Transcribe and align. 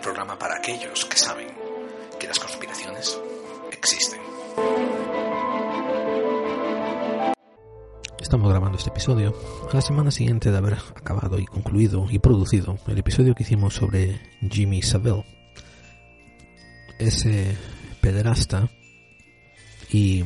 Clave 0.00 0.10
45, 0.10 0.10
el 0.10 0.14
programa 0.14 0.38
para 0.38 0.56
aquellos 0.56 1.04
que 1.04 1.16
saben 1.16 1.48
que 2.18 2.26
las 2.26 2.38
conspiraciones 2.38 3.20
existen. 3.70 4.20
Estamos 8.20 8.50
grabando 8.50 8.78
este 8.78 8.90
episodio 8.90 9.34
a 9.70 9.74
la 9.74 9.80
semana 9.80 10.10
siguiente 10.10 10.50
de 10.50 10.58
haber 10.58 10.74
acabado 10.94 11.38
y 11.38 11.46
concluido 11.46 12.06
y 12.10 12.18
producido 12.18 12.78
el 12.86 12.98
episodio 12.98 13.34
que 13.34 13.42
hicimos 13.42 13.74
sobre 13.74 14.20
Jimmy 14.48 14.82
Savile, 14.82 15.24
ese 16.98 17.56
pederasta 18.00 18.68
y 19.90 20.24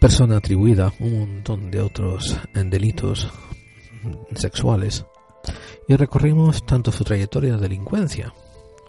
persona 0.00 0.36
atribuida 0.36 0.88
a 0.88 0.92
un 1.00 1.18
montón 1.18 1.70
de 1.70 1.80
otros 1.80 2.38
delitos 2.54 3.28
sexuales 4.34 5.04
y 5.86 5.96
recorrimos 5.96 6.64
tanto 6.64 6.92
su 6.92 7.04
trayectoria 7.04 7.52
de 7.52 7.60
delincuencia 7.60 8.32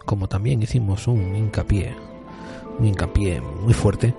como 0.06 0.28
también 0.28 0.62
hicimos 0.64 1.08
un 1.08 1.36
hincapié, 1.36 1.96
un 2.80 2.86
hincapié 2.88 3.42
muy 3.42 3.74
fuerte 3.74 4.16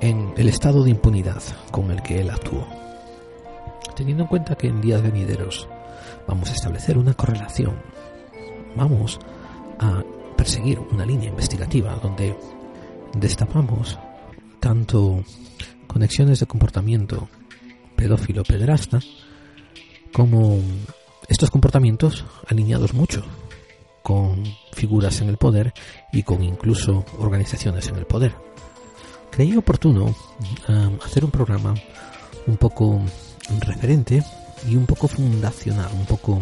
en 0.00 0.32
el 0.36 0.48
estado 0.48 0.84
de 0.84 0.90
impunidad 0.90 1.42
con 1.70 1.90
el 1.90 2.02
que 2.02 2.20
él 2.20 2.30
actuó. 2.30 2.66
Teniendo 3.96 4.24
en 4.24 4.28
cuenta 4.28 4.54
que 4.54 4.68
en 4.68 4.80
días 4.80 5.02
venideros 5.02 5.68
vamos 6.28 6.50
a 6.50 6.52
establecer 6.52 6.96
una 6.96 7.14
correlación, 7.14 7.74
vamos 8.76 9.18
a 9.78 10.04
perseguir 10.36 10.78
una 10.78 11.04
línea 11.04 11.28
investigativa 11.28 11.98
donde 12.00 12.36
destapamos 13.14 13.98
tanto 14.60 15.24
conexiones 15.86 16.40
de 16.40 16.46
comportamiento 16.46 17.28
pedófilo 17.96 18.44
pederasta 18.44 19.00
como 20.12 20.60
estos 21.28 21.50
comportamientos 21.50 22.24
alineados 22.46 22.94
mucho 22.94 23.24
con 24.02 24.44
figuras 24.72 25.20
en 25.20 25.28
el 25.28 25.36
poder 25.36 25.74
y 26.12 26.22
con 26.22 26.42
incluso 26.44 27.04
organizaciones 27.18 27.88
en 27.88 27.96
el 27.96 28.06
poder. 28.06 28.34
Creí 29.30 29.56
oportuno 29.56 30.14
um, 30.68 30.98
hacer 31.04 31.24
un 31.24 31.30
programa 31.30 31.74
un 32.46 32.56
poco 32.56 33.00
referente 33.60 34.22
y 34.68 34.76
un 34.76 34.86
poco 34.86 35.08
fundacional, 35.08 35.90
un 35.92 36.06
poco 36.06 36.40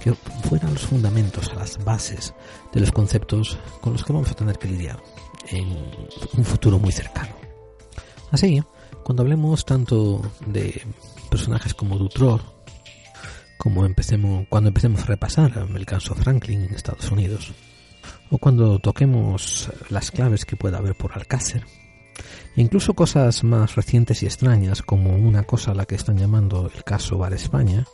que 0.00 0.12
fueran 0.48 0.74
los 0.74 0.82
fundamentos, 0.82 1.54
las 1.54 1.82
bases 1.82 2.34
de 2.72 2.80
los 2.80 2.92
conceptos 2.92 3.58
con 3.80 3.94
los 3.94 4.04
que 4.04 4.12
vamos 4.12 4.30
a 4.30 4.34
tener 4.34 4.58
que 4.58 4.68
lidiar 4.68 5.02
en 5.48 5.68
un 6.36 6.44
futuro 6.44 6.78
muy 6.78 6.92
cercano. 6.92 7.34
Así, 8.30 8.62
cuando 9.02 9.22
hablemos 9.22 9.64
tanto 9.64 10.20
de 10.46 10.82
personajes 11.30 11.74
como 11.74 11.98
Dutror, 11.98 12.55
como 13.58 13.84
empecemos, 13.84 14.46
cuando 14.48 14.68
empecemos 14.68 15.02
a 15.02 15.06
repasar 15.06 15.66
el 15.74 15.86
caso 15.86 16.14
Franklin 16.14 16.64
en 16.64 16.74
Estados 16.74 17.10
Unidos, 17.10 17.52
o 18.30 18.38
cuando 18.38 18.78
toquemos 18.78 19.70
las 19.90 20.10
claves 20.10 20.44
que 20.44 20.56
pueda 20.56 20.78
haber 20.78 20.94
por 20.94 21.12
Alcácer, 21.12 21.64
e 22.56 22.62
incluso 22.62 22.94
cosas 22.94 23.44
más 23.44 23.74
recientes 23.74 24.22
y 24.22 24.26
extrañas 24.26 24.82
como 24.82 25.14
una 25.16 25.42
cosa 25.44 25.72
a 25.72 25.74
la 25.74 25.86
que 25.86 25.94
están 25.94 26.16
llamando 26.16 26.70
el 26.74 26.84
caso 26.84 27.18
Bar 27.18 27.32
España, 27.32 27.84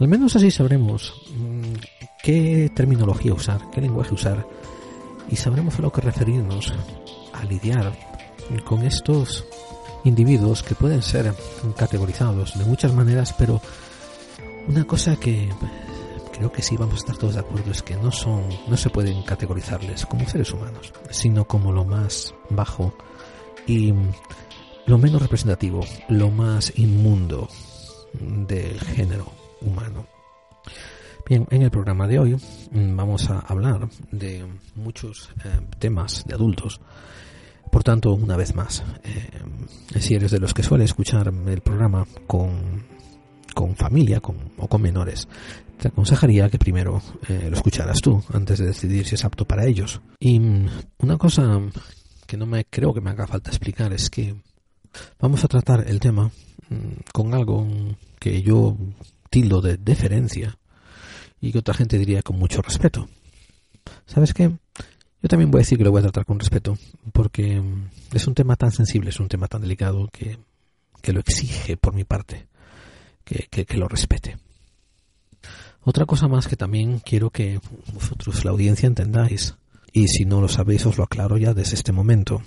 al 0.00 0.08
menos 0.08 0.34
así 0.34 0.50
sabremos 0.50 1.14
mm, 1.36 1.74
qué 2.22 2.70
terminología 2.74 3.34
usar, 3.34 3.60
qué 3.70 3.80
lenguaje 3.80 4.14
usar 4.14 4.46
y 5.30 5.36
sabremos 5.36 5.78
a 5.78 5.82
lo 5.82 5.92
que 5.92 6.00
referirnos 6.00 6.72
a 7.32 7.44
lidiar 7.44 7.92
con 8.64 8.82
estos 8.82 9.44
individuos 10.04 10.62
que 10.62 10.74
pueden 10.74 11.02
ser 11.02 11.32
categorizados 11.76 12.58
de 12.58 12.64
muchas 12.64 12.92
maneras, 12.92 13.34
pero 13.38 13.60
una 14.68 14.84
cosa 14.84 15.16
que 15.16 15.48
creo 16.32 16.50
que 16.50 16.62
sí 16.62 16.76
vamos 16.76 16.94
a 16.94 16.98
estar 16.98 17.16
todos 17.16 17.34
de 17.34 17.40
acuerdo 17.40 17.70
es 17.70 17.82
que 17.82 17.96
no 17.96 18.10
son, 18.10 18.42
no 18.68 18.76
se 18.76 18.90
pueden 18.90 19.22
categorizarles 19.22 20.06
como 20.06 20.28
seres 20.28 20.52
humanos, 20.52 20.92
sino 21.10 21.46
como 21.46 21.72
lo 21.72 21.84
más 21.84 22.34
bajo 22.50 22.94
y 23.66 23.92
lo 24.86 24.98
menos 24.98 25.22
representativo, 25.22 25.80
lo 26.08 26.30
más 26.30 26.72
inmundo 26.76 27.48
del 28.12 28.80
género 28.80 29.26
humano. 29.60 30.06
Bien, 31.28 31.46
en 31.50 31.62
el 31.62 31.70
programa 31.70 32.08
de 32.08 32.18
hoy 32.18 32.36
vamos 32.72 33.30
a 33.30 33.38
hablar 33.40 33.88
de 34.10 34.44
muchos 34.74 35.30
eh, 35.44 35.60
temas 35.78 36.24
de 36.26 36.34
adultos. 36.34 36.80
Por 37.70 37.84
tanto, 37.84 38.12
una 38.12 38.36
vez 38.36 38.54
más, 38.54 38.82
eh, 39.04 40.00
si 40.00 40.14
eres 40.14 40.32
de 40.32 40.40
los 40.40 40.52
que 40.52 40.62
suele 40.62 40.84
escuchar 40.84 41.32
el 41.46 41.60
programa 41.60 42.06
con 42.26 42.91
con 43.54 43.76
familia 43.76 44.20
o 44.58 44.68
con 44.68 44.82
menores, 44.82 45.28
te 45.82 45.88
aconsejaría 45.88 46.48
que 46.48 46.60
primero 46.60 47.02
eh, 47.28 47.48
lo 47.50 47.56
escucharas 47.56 48.00
tú 48.00 48.22
antes 48.32 48.60
de 48.60 48.66
decidir 48.66 49.04
si 49.04 49.16
es 49.16 49.24
apto 49.24 49.44
para 49.44 49.66
ellos. 49.66 50.00
Y 50.20 50.38
mm, 50.38 50.68
una 50.98 51.18
cosa 51.18 51.60
que 52.24 52.36
no 52.36 52.46
me 52.46 52.64
creo 52.66 52.94
que 52.94 53.00
me 53.00 53.10
haga 53.10 53.26
falta 53.26 53.50
explicar 53.50 53.92
es 53.92 54.08
que 54.08 54.36
vamos 55.18 55.42
a 55.42 55.48
tratar 55.48 55.84
el 55.88 55.98
tema 55.98 56.30
mm, 56.68 57.10
con 57.12 57.34
algo 57.34 57.66
que 58.20 58.42
yo 58.42 58.76
tildo 59.28 59.60
de 59.60 59.76
deferencia 59.76 60.56
y 61.40 61.50
que 61.50 61.58
otra 61.58 61.74
gente 61.74 61.98
diría 61.98 62.22
con 62.22 62.38
mucho 62.38 62.62
respeto. 62.62 63.08
¿Sabes 64.06 64.32
qué? 64.32 64.52
Yo 65.20 65.28
también 65.28 65.50
voy 65.50 65.58
a 65.58 65.62
decir 65.62 65.78
que 65.78 65.84
lo 65.84 65.90
voy 65.90 65.98
a 65.98 66.02
tratar 66.02 66.26
con 66.26 66.38
respeto 66.38 66.78
porque 67.12 67.60
mm, 67.60 67.88
es 68.12 68.24
un 68.28 68.34
tema 68.34 68.54
tan 68.54 68.70
sensible, 68.70 69.10
es 69.10 69.18
un 69.18 69.26
tema 69.26 69.48
tan 69.48 69.62
delicado 69.62 70.08
que, 70.12 70.38
que 71.00 71.12
lo 71.12 71.18
exige 71.18 71.76
por 71.76 71.92
mi 71.92 72.04
parte 72.04 72.51
que, 73.24 73.76
lo 73.76 73.88
respete. 73.88 74.38
Otra 75.82 76.06
cosa 76.06 76.28
más 76.28 76.46
que 76.46 76.56
también 76.56 77.00
quiero 77.00 77.30
que 77.30 77.60
vosotros, 77.92 78.44
la 78.44 78.52
audiencia, 78.52 78.86
entendáis, 78.86 79.56
y 79.92 80.08
si 80.08 80.24
no 80.24 80.40
lo 80.40 80.48
sabéis 80.48 80.86
os 80.86 80.96
lo 80.96 81.04
aclaro 81.04 81.36
ya 81.36 81.54
desde 81.54 81.74
este 81.74 81.92
momento. 81.92 82.42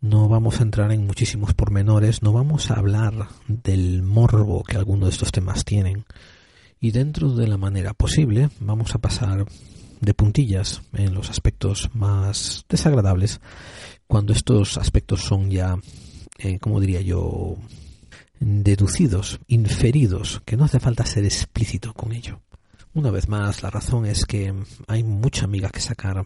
No 0.00 0.28
vamos 0.28 0.60
a 0.60 0.62
entrar 0.62 0.92
en 0.92 1.06
muchísimos 1.06 1.54
pormenores, 1.54 2.22
no 2.22 2.32
vamos 2.32 2.70
a 2.70 2.74
hablar 2.74 3.28
del 3.48 4.02
morbo 4.02 4.62
que 4.62 4.76
algunos 4.76 5.08
de 5.08 5.12
estos 5.12 5.32
temas 5.32 5.64
tienen. 5.64 6.04
Y 6.78 6.90
dentro 6.90 7.34
de 7.34 7.48
la 7.48 7.56
manera 7.56 7.94
posible 7.94 8.50
vamos 8.60 8.94
a 8.94 8.98
pasar 8.98 9.46
de 10.00 10.14
puntillas 10.14 10.82
en 10.92 11.14
los 11.14 11.30
aspectos 11.30 11.90
más 11.94 12.64
desagradables, 12.68 13.40
cuando 14.06 14.32
estos 14.32 14.76
aspectos 14.76 15.22
son 15.22 15.50
ya, 15.50 15.78
eh, 16.38 16.58
como 16.58 16.80
diría 16.80 17.00
yo, 17.00 17.56
deducidos, 18.44 19.40
inferidos, 19.46 20.42
que 20.44 20.56
no 20.56 20.64
hace 20.64 20.78
falta 20.78 21.06
ser 21.06 21.24
explícito 21.24 21.94
con 21.94 22.12
ello. 22.12 22.40
Una 22.92 23.10
vez 23.10 23.28
más, 23.28 23.62
la 23.62 23.70
razón 23.70 24.04
es 24.04 24.26
que 24.26 24.54
hay 24.86 25.02
mucha 25.02 25.46
amiga 25.46 25.70
que 25.70 25.80
sacar 25.80 26.24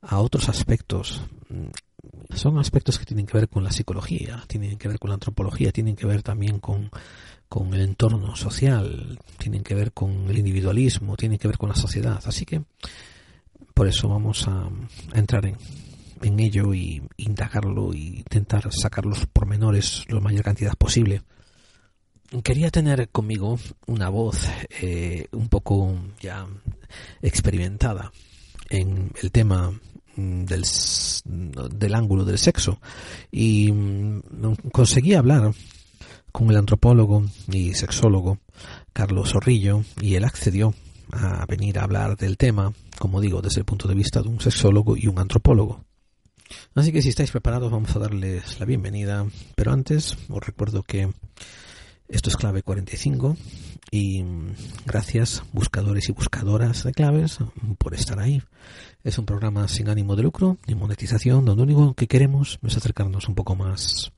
a 0.00 0.18
otros 0.20 0.48
aspectos. 0.48 1.22
Son 2.34 2.58
aspectos 2.58 2.98
que 2.98 3.04
tienen 3.04 3.26
que 3.26 3.36
ver 3.36 3.48
con 3.48 3.62
la 3.62 3.70
psicología, 3.70 4.42
tienen 4.46 4.78
que 4.78 4.88
ver 4.88 4.98
con 4.98 5.10
la 5.10 5.14
antropología, 5.14 5.70
tienen 5.70 5.96
que 5.96 6.06
ver 6.06 6.22
también 6.22 6.60
con, 6.60 6.90
con 7.48 7.74
el 7.74 7.82
entorno 7.82 8.34
social, 8.36 9.18
tienen 9.36 9.62
que 9.62 9.74
ver 9.74 9.92
con 9.92 10.30
el 10.30 10.38
individualismo, 10.38 11.16
tienen 11.16 11.38
que 11.38 11.46
ver 11.46 11.58
con 11.58 11.68
la 11.68 11.76
sociedad. 11.76 12.20
Así 12.24 12.46
que 12.46 12.62
por 13.74 13.86
eso 13.86 14.08
vamos 14.08 14.48
a, 14.48 14.68
entrar 15.12 15.44
en, 15.44 15.58
en 16.22 16.40
ello 16.40 16.72
y 16.72 17.02
indagarlo 17.18 17.92
y 17.92 18.16
intentar 18.16 18.72
sacar 18.72 19.04
los 19.04 19.26
pormenores 19.26 20.06
la 20.08 20.20
mayor 20.20 20.42
cantidad 20.42 20.74
posible 20.74 21.22
quería 22.42 22.70
tener 22.70 23.08
conmigo 23.08 23.58
una 23.86 24.08
voz 24.08 24.46
eh, 24.80 25.26
un 25.32 25.48
poco 25.48 25.94
ya 26.20 26.46
experimentada 27.22 28.12
en 28.68 29.12
el 29.20 29.32
tema 29.32 29.72
mm, 30.16 30.44
del, 30.44 30.64
del 31.76 31.94
ángulo 31.94 32.24
del 32.24 32.38
sexo 32.38 32.80
y 33.30 33.72
mm, 33.72 34.22
conseguí 34.72 35.14
hablar 35.14 35.52
con 36.32 36.50
el 36.50 36.56
antropólogo 36.56 37.24
y 37.50 37.74
sexólogo 37.74 38.38
Carlos 38.92 39.32
Zorrillo 39.32 39.82
y 40.00 40.14
él 40.14 40.24
accedió 40.24 40.74
a 41.12 41.44
venir 41.46 41.78
a 41.78 41.82
hablar 41.82 42.16
del 42.16 42.36
tema, 42.36 42.72
como 42.98 43.20
digo, 43.20 43.42
desde 43.42 43.60
el 43.60 43.64
punto 43.64 43.88
de 43.88 43.96
vista 43.96 44.22
de 44.22 44.28
un 44.28 44.40
sexólogo 44.40 44.96
y 44.96 45.08
un 45.08 45.18
antropólogo. 45.18 45.84
Así 46.76 46.92
que 46.92 47.02
si 47.02 47.08
estáis 47.08 47.32
preparados 47.32 47.72
vamos 47.72 47.94
a 47.96 47.98
darles 47.98 48.60
la 48.60 48.66
bienvenida, 48.66 49.26
pero 49.56 49.72
antes 49.72 50.16
os 50.28 50.46
recuerdo 50.46 50.84
que 50.84 51.10
esto 52.10 52.28
es 52.28 52.36
clave 52.36 52.62
45 52.62 53.36
y 53.90 54.24
gracias 54.84 55.42
buscadores 55.52 56.08
y 56.08 56.12
buscadoras 56.12 56.84
de 56.84 56.92
claves 56.92 57.38
por 57.78 57.94
estar 57.94 58.18
ahí. 58.18 58.42
Es 59.04 59.18
un 59.18 59.26
programa 59.26 59.68
sin 59.68 59.88
ánimo 59.88 60.16
de 60.16 60.24
lucro 60.24 60.58
ni 60.66 60.74
monetización 60.74 61.44
donde 61.44 61.64
lo 61.64 61.72
único 61.72 61.94
que 61.94 62.08
queremos 62.08 62.58
es 62.62 62.76
acercarnos 62.76 63.28
un 63.28 63.34
poco 63.34 63.54
más 63.54 64.12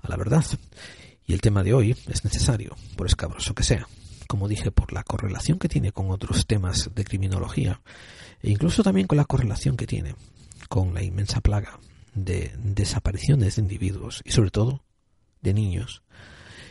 a 0.00 0.08
la 0.08 0.16
verdad. 0.16 0.44
Y 1.24 1.32
el 1.32 1.40
tema 1.40 1.62
de 1.62 1.74
hoy 1.74 1.96
es 2.08 2.24
necesario, 2.24 2.76
por 2.96 3.06
escabroso 3.06 3.54
que 3.54 3.64
sea. 3.64 3.88
Como 4.28 4.48
dije, 4.48 4.70
por 4.70 4.92
la 4.92 5.04
correlación 5.04 5.58
que 5.58 5.68
tiene 5.68 5.92
con 5.92 6.10
otros 6.10 6.46
temas 6.46 6.90
de 6.94 7.04
criminología 7.04 7.80
e 8.42 8.50
incluso 8.50 8.82
también 8.82 9.06
con 9.06 9.18
la 9.18 9.24
correlación 9.24 9.76
que 9.76 9.86
tiene 9.86 10.14
con 10.68 10.94
la 10.94 11.02
inmensa 11.02 11.40
plaga 11.40 11.78
de 12.14 12.52
desapariciones 12.58 13.56
de 13.56 13.62
individuos 13.62 14.22
y 14.24 14.32
sobre 14.32 14.50
todo 14.50 14.82
de 15.42 15.54
niños 15.54 16.02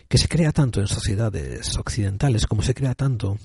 que 0.07 0.17
se 0.17 0.27
crea 0.27 0.51
tanto 0.51 0.79
en 0.79 0.87
sociedades 0.87 1.77
occidentales 1.77 2.45
como 2.45 2.61
se 2.61 2.73
crea 2.73 2.93
tanto 2.93 3.37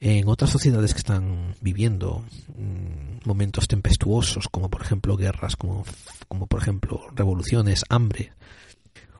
en 0.00 0.28
otras 0.28 0.50
sociedades 0.50 0.92
que 0.92 0.98
están 0.98 1.54
viviendo 1.60 2.24
mm, 2.56 3.26
momentos 3.26 3.66
tempestuosos, 3.68 4.48
como 4.48 4.68
por 4.68 4.82
ejemplo 4.82 5.16
guerras, 5.16 5.56
como, 5.56 5.84
como 6.28 6.46
por 6.46 6.60
ejemplo 6.60 7.00
revoluciones, 7.14 7.84
hambre. 7.88 8.32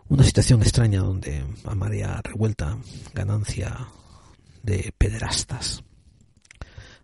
Una 0.09 0.25
situación 0.25 0.61
extraña 0.61 1.01
donde 1.01 1.43
a 1.65 2.21
revuelta 2.23 2.77
ganancia 3.15 3.89
de 4.63 4.93
pederastas. 4.99 5.83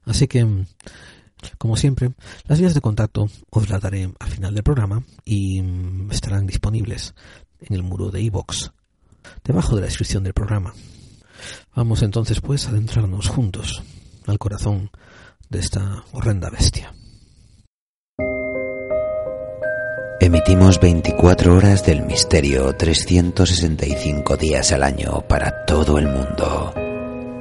Así 0.04 0.26
que, 0.26 0.64
como 1.56 1.76
siempre, 1.76 2.12
las 2.44 2.60
vías 2.60 2.74
de 2.74 2.80
contacto 2.80 3.28
os 3.50 3.68
las 3.70 3.80
daré 3.80 4.12
al 4.18 4.28
final 4.28 4.54
del 4.54 4.62
programa 4.62 5.02
y 5.24 5.62
mm, 5.62 6.10
estarán 6.10 6.46
disponibles 6.46 7.14
en 7.60 7.74
el 7.74 7.82
muro 7.82 8.10
de 8.10 8.22
iVox, 8.22 8.72
debajo 9.44 9.74
de 9.74 9.82
la 9.82 9.86
descripción 9.86 10.24
del 10.24 10.34
programa. 10.34 10.74
Vamos 11.74 12.02
entonces 12.02 12.40
pues 12.40 12.66
a 12.66 12.70
adentrarnos 12.70 13.28
juntos 13.28 13.82
al 14.26 14.38
corazón 14.38 14.90
de 15.48 15.60
esta 15.60 16.04
horrenda 16.12 16.50
bestia. 16.50 16.92
Emitimos 20.20 20.80
24 20.80 21.56
horas 21.56 21.86
del 21.86 22.02
misterio 22.02 22.74
365 22.74 24.36
días 24.36 24.72
al 24.72 24.82
año 24.82 25.22
para 25.28 25.64
todo 25.64 25.96
el 25.98 26.08
mundo. 26.08 26.74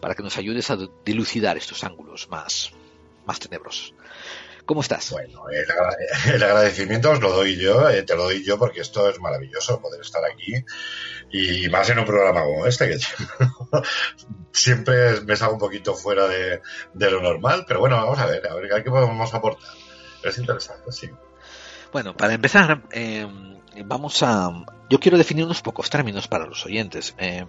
para 0.00 0.16
que 0.16 0.24
nos 0.24 0.36
ayudes 0.36 0.68
a 0.72 0.78
dilucidar 1.04 1.56
estos 1.56 1.84
ángulos 1.84 2.28
más, 2.28 2.72
más 3.26 3.38
tenebrosos. 3.38 3.94
¿Cómo 4.64 4.80
estás? 4.80 5.10
Bueno, 5.12 5.44
el, 5.48 5.64
el, 6.34 6.42
agradecimiento 6.42 7.10
os 7.10 7.20
lo 7.20 7.30
doy 7.32 7.56
yo, 7.56 7.88
eh, 7.88 8.02
te 8.02 8.16
lo 8.16 8.24
doy 8.24 8.44
yo 8.44 8.58
porque 8.58 8.80
esto 8.80 9.08
es 9.08 9.20
maravilloso 9.20 9.80
poder 9.80 10.00
estar 10.00 10.22
aquí 10.24 10.64
y 11.30 11.68
más 11.68 11.88
en 11.90 12.00
un 12.00 12.04
programa 12.04 12.42
como 12.42 12.66
este 12.66 12.88
que 12.88 12.98
siempre 14.52 15.20
me 15.20 15.36
salgo 15.36 15.54
un 15.54 15.60
poquito 15.60 15.94
fuera 15.94 16.26
de, 16.26 16.60
de, 16.94 17.10
lo 17.10 17.22
normal, 17.22 17.64
pero 17.66 17.80
bueno, 17.80 17.96
vamos 17.96 18.18
a 18.18 18.26
ver, 18.26 18.46
a 18.48 18.54
ver 18.54 18.82
qué 18.82 18.90
podemos 18.90 19.32
aportar. 19.32 19.70
Es 20.22 20.38
interesante, 20.38 20.90
sí. 20.90 21.08
Bueno, 21.92 22.16
para 22.16 22.34
empezar, 22.34 22.82
eh, 22.90 23.26
vamos 23.84 24.22
a... 24.22 24.50
Yo 24.90 24.98
quiero 24.98 25.18
definir 25.18 25.44
unos 25.44 25.62
pocos 25.62 25.88
términos 25.90 26.26
para 26.28 26.46
los 26.46 26.64
oyentes. 26.66 27.14
Eh, 27.18 27.46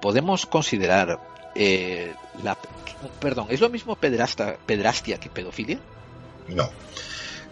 podemos 0.00 0.46
considerar 0.46 1.20
eh, 1.54 2.14
la, 2.42 2.56
perdón, 3.20 3.46
¿es 3.50 3.60
lo 3.60 3.68
mismo 3.68 3.96
pederasta, 3.96 4.56
pederastia 4.66 5.18
que 5.18 5.30
pedofilia? 5.30 5.78
No. 6.48 6.70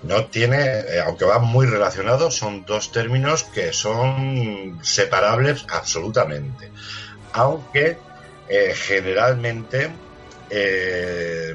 No 0.02 0.25
tiene, 0.26 0.62
eh, 0.62 1.00
aunque 1.05 1.26
van 1.26 1.44
muy 1.44 1.67
relacionados, 1.67 2.35
son 2.35 2.64
dos 2.64 2.91
términos 2.91 3.44
que 3.44 3.73
son 3.73 4.79
separables 4.82 5.67
absolutamente. 5.69 6.70
Aunque 7.32 7.99
eh, 8.49 8.75
generalmente 8.75 9.91
eh, 10.49 11.55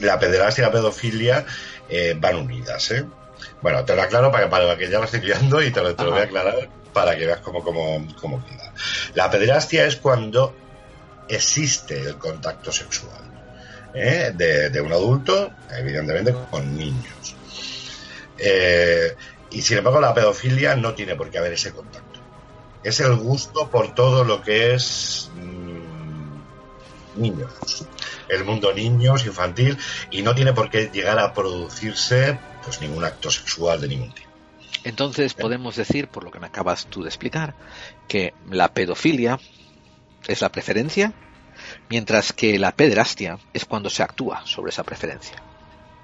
la 0.00 0.18
pederastia 0.18 0.62
y 0.62 0.66
la 0.66 0.72
pedofilia 0.72 1.44
eh, 1.90 2.16
van 2.18 2.36
unidas. 2.36 2.90
¿eh? 2.90 3.04
Bueno, 3.60 3.84
te 3.84 3.94
lo 3.94 4.02
aclaro 4.02 4.32
para, 4.32 4.48
para 4.48 4.76
que 4.78 4.88
ya 4.88 4.98
lo 4.98 5.04
estoy 5.04 5.20
guiando 5.20 5.62
y 5.62 5.70
te 5.70 5.82
lo, 5.82 5.94
te 5.94 6.04
lo 6.04 6.12
voy 6.12 6.20
a 6.20 6.24
aclarar 6.24 6.68
para 6.92 7.16
que 7.16 7.26
veas 7.26 7.40
cómo, 7.40 7.62
cómo, 7.62 8.06
cómo 8.20 8.44
queda. 8.46 8.72
La 9.14 9.30
pederastia 9.30 9.86
es 9.86 9.96
cuando 9.96 10.54
existe 11.28 12.00
el 12.00 12.16
contacto 12.16 12.72
sexual 12.72 13.28
¿eh? 13.94 14.32
de, 14.34 14.80
un 14.80 14.92
adulto, 14.92 15.50
evidentemente 15.70 16.34
con 16.50 16.76
niños. 16.76 17.34
Eh, 18.38 19.14
y 19.50 19.62
sin 19.62 19.78
embargo 19.78 20.00
la 20.00 20.14
pedofilia 20.14 20.76
no 20.76 20.94
tiene 20.94 21.16
por 21.16 21.30
qué 21.30 21.38
haber 21.38 21.52
ese 21.52 21.72
contacto. 21.72 22.20
Es 22.84 23.00
el 23.00 23.16
gusto 23.16 23.68
por 23.70 23.94
todo 23.94 24.24
lo 24.24 24.42
que 24.42 24.74
es 24.74 25.30
mmm, 25.34 27.20
niños, 27.20 27.86
el 28.28 28.44
mundo 28.44 28.72
niños, 28.72 29.26
infantil, 29.26 29.78
y 30.10 30.22
no 30.22 30.34
tiene 30.34 30.52
por 30.52 30.70
qué 30.70 30.90
llegar 30.92 31.18
a 31.18 31.34
producirse 31.34 32.38
pues 32.64 32.80
ningún 32.80 33.04
acto 33.04 33.30
sexual 33.30 33.80
de 33.80 33.88
ningún 33.88 34.12
tipo. 34.12 34.28
Entonces 34.84 35.34
podemos 35.34 35.76
decir, 35.76 36.08
por 36.08 36.22
lo 36.22 36.30
que 36.30 36.38
me 36.38 36.46
acabas 36.46 36.86
tú 36.86 37.02
de 37.02 37.08
explicar, 37.08 37.54
que 38.06 38.32
la 38.48 38.72
pedofilia 38.72 39.40
es 40.26 40.40
la 40.40 40.50
preferencia, 40.50 41.12
mientras 41.88 42.32
que 42.32 42.58
la 42.58 42.72
pederastia 42.72 43.38
es 43.52 43.64
cuando 43.64 43.90
se 43.90 44.02
actúa 44.02 44.42
sobre 44.46 44.70
esa 44.70 44.84
preferencia. 44.84 45.42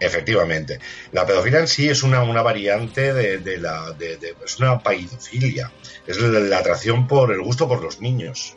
Efectivamente. 0.01 0.81
La 1.13 1.27
pedofilia 1.27 1.61
en 1.61 1.69
sí 1.69 1.89
es 1.89 2.03
una, 2.03 2.23
una 2.23 2.43
variante 2.43 3.13
de, 3.13 3.39
de 3.39 3.59
la. 3.59 3.93
De, 3.93 4.17
de, 4.17 4.35
es 4.45 4.59
una 4.59 4.79
paidofilia. 4.79 5.71
Es 6.07 6.19
la, 6.19 6.41
la, 6.41 6.59
atracción 6.59 7.07
por 7.07 7.33
el 7.33 7.41
gusto 7.41 7.69
por 7.69 7.83
los 7.83 8.01
niños. 8.01 8.55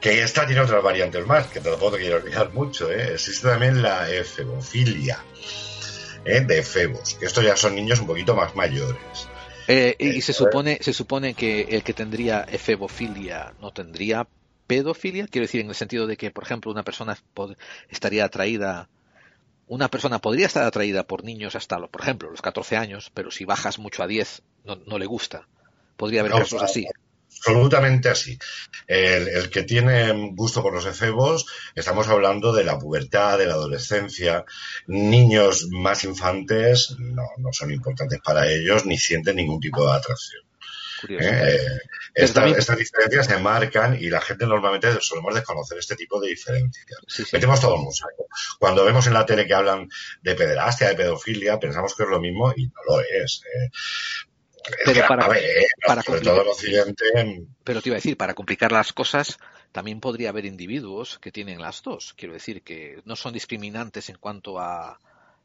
Que 0.00 0.22
esta 0.22 0.46
tiene 0.46 0.60
otras 0.60 0.82
variantes 0.82 1.26
más, 1.26 1.46
que 1.46 1.60
tampoco 1.60 1.92
te 1.92 2.02
quiero 2.02 2.16
olvidar 2.16 2.52
mucho. 2.52 2.90
¿eh? 2.90 3.14
Existe 3.14 3.48
también 3.48 3.82
la 3.82 4.10
efebofilia. 4.10 5.24
¿eh? 6.24 6.40
De 6.40 6.58
efebos. 6.58 7.14
Que 7.14 7.26
estos 7.26 7.44
ya 7.44 7.56
son 7.56 7.74
niños 7.74 8.00
un 8.00 8.08
poquito 8.08 8.34
más 8.34 8.54
mayores. 8.54 9.28
Eh, 9.68 9.94
y 9.98 10.20
se 10.22 10.32
supone, 10.32 10.78
se 10.80 10.92
supone 10.92 11.34
que 11.34 11.62
el 11.70 11.84
que 11.84 11.94
tendría 11.94 12.42
efebofilia 12.42 13.54
no 13.60 13.72
tendría 13.72 14.26
pedofilia, 14.72 15.26
quiero 15.26 15.44
decir 15.44 15.60
en 15.60 15.68
el 15.68 15.74
sentido 15.74 16.06
de 16.06 16.16
que, 16.16 16.30
por 16.30 16.44
ejemplo, 16.44 16.70
una 16.70 16.82
persona 16.82 17.18
estaría 17.90 18.24
atraída, 18.24 18.88
una 19.66 19.88
persona 19.88 20.18
podría 20.18 20.46
estar 20.46 20.64
atraída 20.64 21.06
por 21.06 21.24
niños 21.24 21.54
hasta, 21.56 21.78
por 21.78 22.00
ejemplo, 22.00 22.30
los 22.30 22.40
14 22.40 22.78
años, 22.78 23.10
pero 23.12 23.30
si 23.30 23.44
bajas 23.44 23.78
mucho 23.78 24.02
a 24.02 24.06
10 24.06 24.42
no, 24.64 24.76
no 24.86 24.98
le 24.98 25.04
gusta. 25.04 25.46
Podría 25.98 26.20
haber 26.20 26.32
no, 26.32 26.38
casos 26.38 26.60
claro, 26.60 26.64
así. 26.64 26.86
Absolutamente 27.44 28.08
así. 28.08 28.38
El, 28.86 29.28
el, 29.28 29.50
que 29.50 29.62
tiene 29.62 30.30
gusto 30.32 30.62
por 30.62 30.72
los 30.72 30.86
efebos, 30.86 31.46
estamos 31.74 32.08
hablando 32.08 32.52
de 32.54 32.64
la 32.64 32.78
pubertad, 32.78 33.36
de 33.36 33.46
la 33.46 33.54
adolescencia. 33.54 34.44
Niños 34.86 35.68
más 35.70 36.04
infantes 36.04 36.96
no, 36.98 37.26
no 37.36 37.52
son 37.52 37.72
importantes 37.72 38.20
para 38.24 38.48
ellos 38.48 38.86
ni 38.86 38.96
sienten 38.96 39.36
ningún 39.36 39.60
tipo 39.60 39.84
de 39.84 39.98
atracción. 39.98 40.42
Eh, 41.08 41.80
esta. 42.14 42.46
Estas 42.46 42.78
diferencias 42.78 43.26
se 43.26 43.38
marcan 43.38 43.96
y 44.00 44.10
la 44.10 44.20
gente 44.20 44.46
normalmente 44.46 44.88
solemos 45.00 45.34
desconocer 45.34 45.78
este 45.78 45.96
tipo 45.96 46.20
de 46.20 46.28
diferencias. 46.28 46.86
Sí, 47.06 47.24
sí. 47.24 47.30
Metemos 47.32 47.60
todo 47.60 47.76
en 47.76 47.86
un 47.86 47.92
saco. 47.92 48.26
Cuando 48.58 48.84
vemos 48.84 49.06
en 49.06 49.14
la 49.14 49.26
tele 49.26 49.46
que 49.46 49.54
hablan 49.54 49.88
de 50.22 50.34
pederastia, 50.34 50.88
de 50.88 50.94
pedofilia, 50.94 51.58
pensamos 51.58 51.94
que 51.94 52.02
es 52.02 52.08
lo 52.08 52.20
mismo 52.20 52.52
y 52.56 52.66
no 52.66 52.80
lo 52.86 53.00
es. 53.00 53.42
Eh. 53.44 53.70
Pero 54.84 55.06
para, 55.08 55.38
eh, 55.38 55.66
para 55.84 56.02
sobre 56.02 56.20
todo 56.20 56.50
occidente. 56.50 57.04
Pero 57.64 57.82
te 57.82 57.88
iba 57.88 57.96
a 57.96 57.98
decir, 57.98 58.16
para 58.16 58.34
complicar 58.34 58.70
las 58.70 58.92
cosas, 58.92 59.38
también 59.72 60.00
podría 60.00 60.28
haber 60.28 60.44
individuos 60.44 61.18
que 61.18 61.32
tienen 61.32 61.60
las 61.60 61.82
dos. 61.82 62.14
Quiero 62.16 62.34
decir 62.34 62.62
que 62.62 63.02
no 63.04 63.16
son 63.16 63.32
discriminantes 63.32 64.08
en 64.08 64.18
cuanto 64.18 64.60
a, 64.60 65.00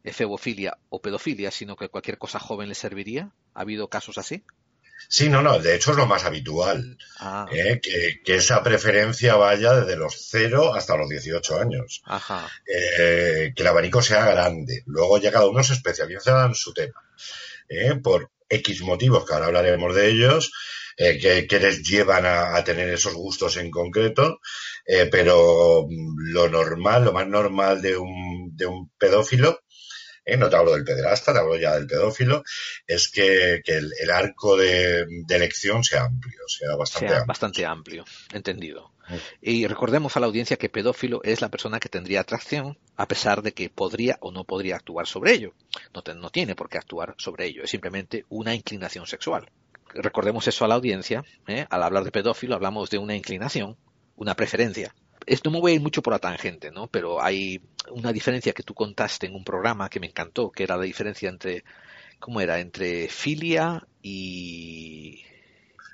efebofilia 0.08 0.78
o 0.90 1.02
pedofilia, 1.02 1.52
sino 1.52 1.76
que 1.76 1.90
cualquier 1.90 2.18
cosa 2.18 2.40
joven 2.40 2.70
le 2.70 2.76
serviría. 2.76 3.32
¿Ha 3.54 3.62
habido 3.62 3.90
casos 3.90 4.18
así? 4.18 4.44
Sí, 5.10 5.30
no, 5.30 5.42
no, 5.42 5.60
de 5.60 5.76
hecho 5.76 5.92
es 5.92 5.98
lo 5.98 6.06
más 6.06 6.26
habitual, 6.26 6.98
Ah, 7.20 7.48
¿eh? 7.52 7.80
que, 7.82 8.22
que 8.24 8.36
esa 8.36 8.62
preferencia 8.62 9.36
vaya 9.36 9.74
desde 9.74 9.96
los 9.96 10.16
0 10.30 10.74
hasta 10.76 10.98
los 10.98 11.10
18 11.10 11.60
años, 11.60 12.02
ajá. 12.06 12.48
Eh, 12.68 13.54
que 13.56 13.62
el 13.64 13.68
abanico 13.68 14.02
sea 14.02 14.26
grande, 14.26 14.84
luego 14.86 15.18
ya 15.18 15.32
cada 15.32 15.48
uno 15.48 15.64
se 15.64 15.74
especializa 15.74 16.46
en 16.46 16.56
su 16.56 16.74
tema, 16.74 17.02
¿eh? 17.70 17.96
por 17.96 18.30
X 18.50 18.82
motivos, 18.82 19.26
que 19.26 19.34
ahora 19.34 19.48
hablaremos 19.48 19.96
de 19.96 20.10
ellos, 20.10 20.52
eh, 20.98 21.18
que, 21.20 21.48
que 21.48 21.60
les 21.60 21.84
llevan 21.84 22.26
a, 22.26 22.56
a 22.56 22.64
tener 22.64 22.90
esos 22.90 23.14
gustos 23.14 23.56
en 23.58 23.70
concreto, 23.72 24.40
eh, 24.86 25.08
pero 25.12 25.86
mm, 25.88 26.32
lo 26.34 26.50
normal, 26.50 27.06
lo 27.06 27.14
más 27.14 27.28
normal 27.28 27.82
de 27.82 27.98
un, 27.98 28.56
de 28.56 28.66
un 28.66 28.90
pedófilo, 28.98 29.60
eh, 30.28 30.38
no 30.38 30.50
te 30.50 30.56
hablo 30.58 30.74
del 30.74 30.84
pederasta, 30.84 31.32
te 31.34 31.40
hablo 31.40 31.56
ya 31.58 31.74
del 31.76 31.88
pedófilo, 31.88 32.44
es 32.86 33.10
que, 33.10 33.62
que 33.64 33.78
el, 33.78 33.92
el 34.00 34.12
arco 34.12 34.58
de, 34.58 35.06
de 35.26 35.36
elección 35.36 35.84
sea 35.84 36.04
amplio, 36.04 36.40
sea 36.48 36.76
bastante 36.76 37.08
sea 37.08 37.18
amplio. 37.18 37.28
bastante 37.28 37.66
amplio, 37.66 38.06
entendido. 38.34 38.92
Y 39.42 39.66
recordemos 39.68 40.18
a 40.18 40.20
la 40.20 40.26
audiencia 40.26 40.58
que 40.58 40.68
pedófilo 40.68 41.22
es 41.24 41.40
la 41.40 41.48
persona 41.48 41.80
que 41.80 41.88
tendría 41.88 42.20
atracción 42.20 42.78
a 42.98 43.08
pesar 43.08 43.42
de 43.42 43.54
que 43.54 43.70
podría 43.70 44.18
o 44.20 44.34
no 44.34 44.44
podría 44.44 44.76
actuar 44.76 45.08
sobre 45.08 45.32
ello. 45.32 45.54
No, 45.94 46.02
te- 46.04 46.14
no 46.14 46.30
tiene 46.30 46.56
por 46.56 46.68
qué 46.70 46.78
actuar 46.78 47.16
sobre 47.18 47.46
ello, 47.46 47.64
es 47.64 47.70
simplemente 47.72 48.26
una 48.28 48.54
inclinación 48.54 49.08
sexual. 49.08 49.50
Recordemos 49.94 50.46
eso 50.50 50.66
a 50.66 50.68
la 50.68 50.76
audiencia, 50.76 51.24
¿eh? 51.48 51.66
al 51.70 51.84
hablar 51.84 52.04
de 52.04 52.12
pedófilo 52.12 52.56
hablamos 52.56 52.90
de 52.90 52.98
una 52.98 53.16
inclinación, 53.16 53.78
una 54.18 54.36
preferencia. 54.36 54.94
Esto 55.28 55.50
no 55.52 55.56
me 55.58 55.62
voy 55.62 55.74
a 55.74 55.76
ir 55.76 55.82
mucho 55.82 56.02
por 56.02 56.14
la 56.14 56.20
tangente, 56.20 56.72
¿no? 56.72 56.88
Pero 56.88 57.22
hay 57.22 57.62
una 57.92 58.14
diferencia 58.14 58.54
que 58.54 58.64
tú 58.64 58.74
contaste 58.74 59.28
en 59.28 59.36
un 59.36 59.44
programa 59.46 59.90
que 59.90 60.00
me 60.00 60.08
encantó, 60.08 60.52
que 60.52 60.64
era 60.64 60.78
la 60.78 60.84
diferencia 60.84 61.30
entre, 61.30 61.66
¿cómo 62.20 62.42
era? 62.42 62.60
Entre 62.60 63.10
filia 63.10 63.88
y... 64.02 65.24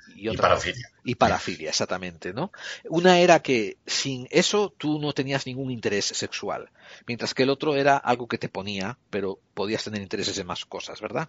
Y 0.06 0.28
otra- 0.28 0.48
parafilia. 0.48 0.88
y 1.04 1.14
parafilia, 1.16 1.70
exactamente, 1.70 2.32
¿no? 2.32 2.52
Una 2.88 3.20
era 3.20 3.40
que 3.40 3.78
sin 3.86 4.26
eso 4.30 4.74
tú 4.78 4.98
no 5.00 5.12
tenías 5.12 5.46
ningún 5.46 5.70
interés 5.70 6.06
sexual, 6.06 6.70
mientras 7.06 7.34
que 7.34 7.42
el 7.44 7.50
otro 7.50 7.76
era 7.76 7.96
algo 7.98 8.28
que 8.28 8.38
te 8.38 8.48
ponía, 8.48 8.98
pero 9.10 9.40
podías 9.54 9.84
tener 9.84 10.02
intereses 10.02 10.38
en 10.38 10.46
más 10.46 10.64
cosas, 10.64 11.00
¿verdad? 11.00 11.28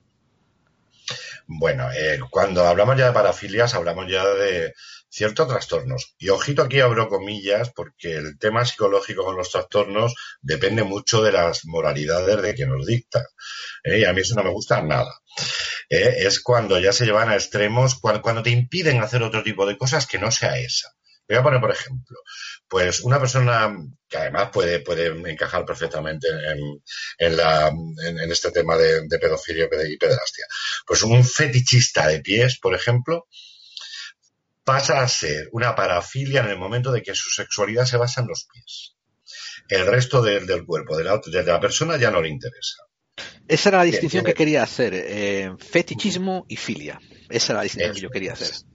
Bueno, 1.47 1.91
eh, 1.91 2.19
cuando 2.29 2.65
hablamos 2.65 2.97
ya 2.97 3.07
de 3.07 3.13
parafilias, 3.13 3.73
hablamos 3.75 4.05
ya 4.09 4.25
de 4.25 4.73
ciertos 5.09 5.47
trastornos. 5.47 6.15
Y 6.17 6.29
ojito 6.29 6.63
aquí 6.63 6.81
abro 6.81 7.07
comillas, 7.07 7.71
porque 7.73 8.15
el 8.15 8.37
tema 8.37 8.65
psicológico 8.65 9.23
con 9.23 9.37
los 9.37 9.49
trastornos 9.49 10.13
depende 10.41 10.83
mucho 10.83 11.23
de 11.23 11.31
las 11.31 11.65
moralidades 11.65 12.41
de 12.41 12.53
quien 12.53 12.69
nos 12.69 12.85
dicta. 12.85 13.25
¿eh? 13.83 13.99
Y 13.99 14.05
a 14.05 14.13
mí 14.13 14.21
eso 14.21 14.35
no 14.35 14.43
me 14.43 14.51
gusta 14.51 14.81
nada. 14.81 15.19
¿eh? 15.89 16.15
Es 16.19 16.41
cuando 16.41 16.79
ya 16.79 16.91
se 16.91 17.05
llevan 17.05 17.29
a 17.29 17.35
extremos, 17.35 17.99
cuando, 17.99 18.21
cuando 18.21 18.43
te 18.43 18.49
impiden 18.49 19.01
hacer 19.01 19.23
otro 19.23 19.41
tipo 19.41 19.65
de 19.65 19.77
cosas 19.77 20.05
que 20.05 20.19
no 20.19 20.31
sea 20.31 20.57
esa. 20.57 20.89
Voy 21.27 21.37
a 21.37 21.43
poner, 21.43 21.59
por 21.59 21.71
ejemplo, 21.71 22.19
pues 22.67 22.99
una 22.99 23.19
persona 23.19 23.75
que 24.07 24.17
además 24.17 24.49
puede, 24.53 24.79
puede 24.81 25.07
encajar 25.29 25.65
perfectamente 25.65 26.27
en, 26.27 26.81
en, 27.17 27.37
la, 27.37 27.69
en, 27.69 28.19
en 28.19 28.31
este 28.31 28.51
tema 28.51 28.77
de, 28.77 29.07
de 29.07 29.19
pedofilia 29.19 29.65
y 29.87 29.97
pederastia. 29.97 30.45
Pues 30.85 31.01
un 31.03 31.23
fetichista 31.23 32.07
de 32.07 32.19
pies, 32.19 32.59
por 32.59 32.75
ejemplo, 32.75 33.27
pasa 34.63 35.01
a 35.01 35.07
ser 35.07 35.49
una 35.51 35.75
parafilia 35.75 36.41
en 36.41 36.49
el 36.49 36.57
momento 36.57 36.91
de 36.91 37.01
que 37.01 37.15
su 37.15 37.29
sexualidad 37.31 37.85
se 37.85 37.97
basa 37.97 38.21
en 38.21 38.27
los 38.27 38.47
pies. 38.51 38.95
El 39.67 39.87
resto 39.87 40.21
del, 40.21 40.45
del 40.45 40.65
cuerpo 40.65 40.95
de 40.95 41.05
la, 41.05 41.19
de 41.25 41.43
la 41.43 41.59
persona 41.59 41.97
ya 41.97 42.11
no 42.11 42.21
le 42.21 42.29
interesa. 42.29 42.83
Esa 43.47 43.69
era 43.69 43.77
la 43.79 43.83
distinción 43.85 44.25
que 44.25 44.33
quería 44.33 44.63
hacer, 44.63 44.93
eh, 44.93 45.51
fetichismo 45.57 46.45
y 46.47 46.57
filia. 46.57 46.99
Esa 47.29 47.53
era 47.53 47.59
la 47.59 47.63
distinción 47.63 47.95
que 47.95 48.01
yo 48.01 48.09
quería 48.09 48.33
es. 48.33 48.65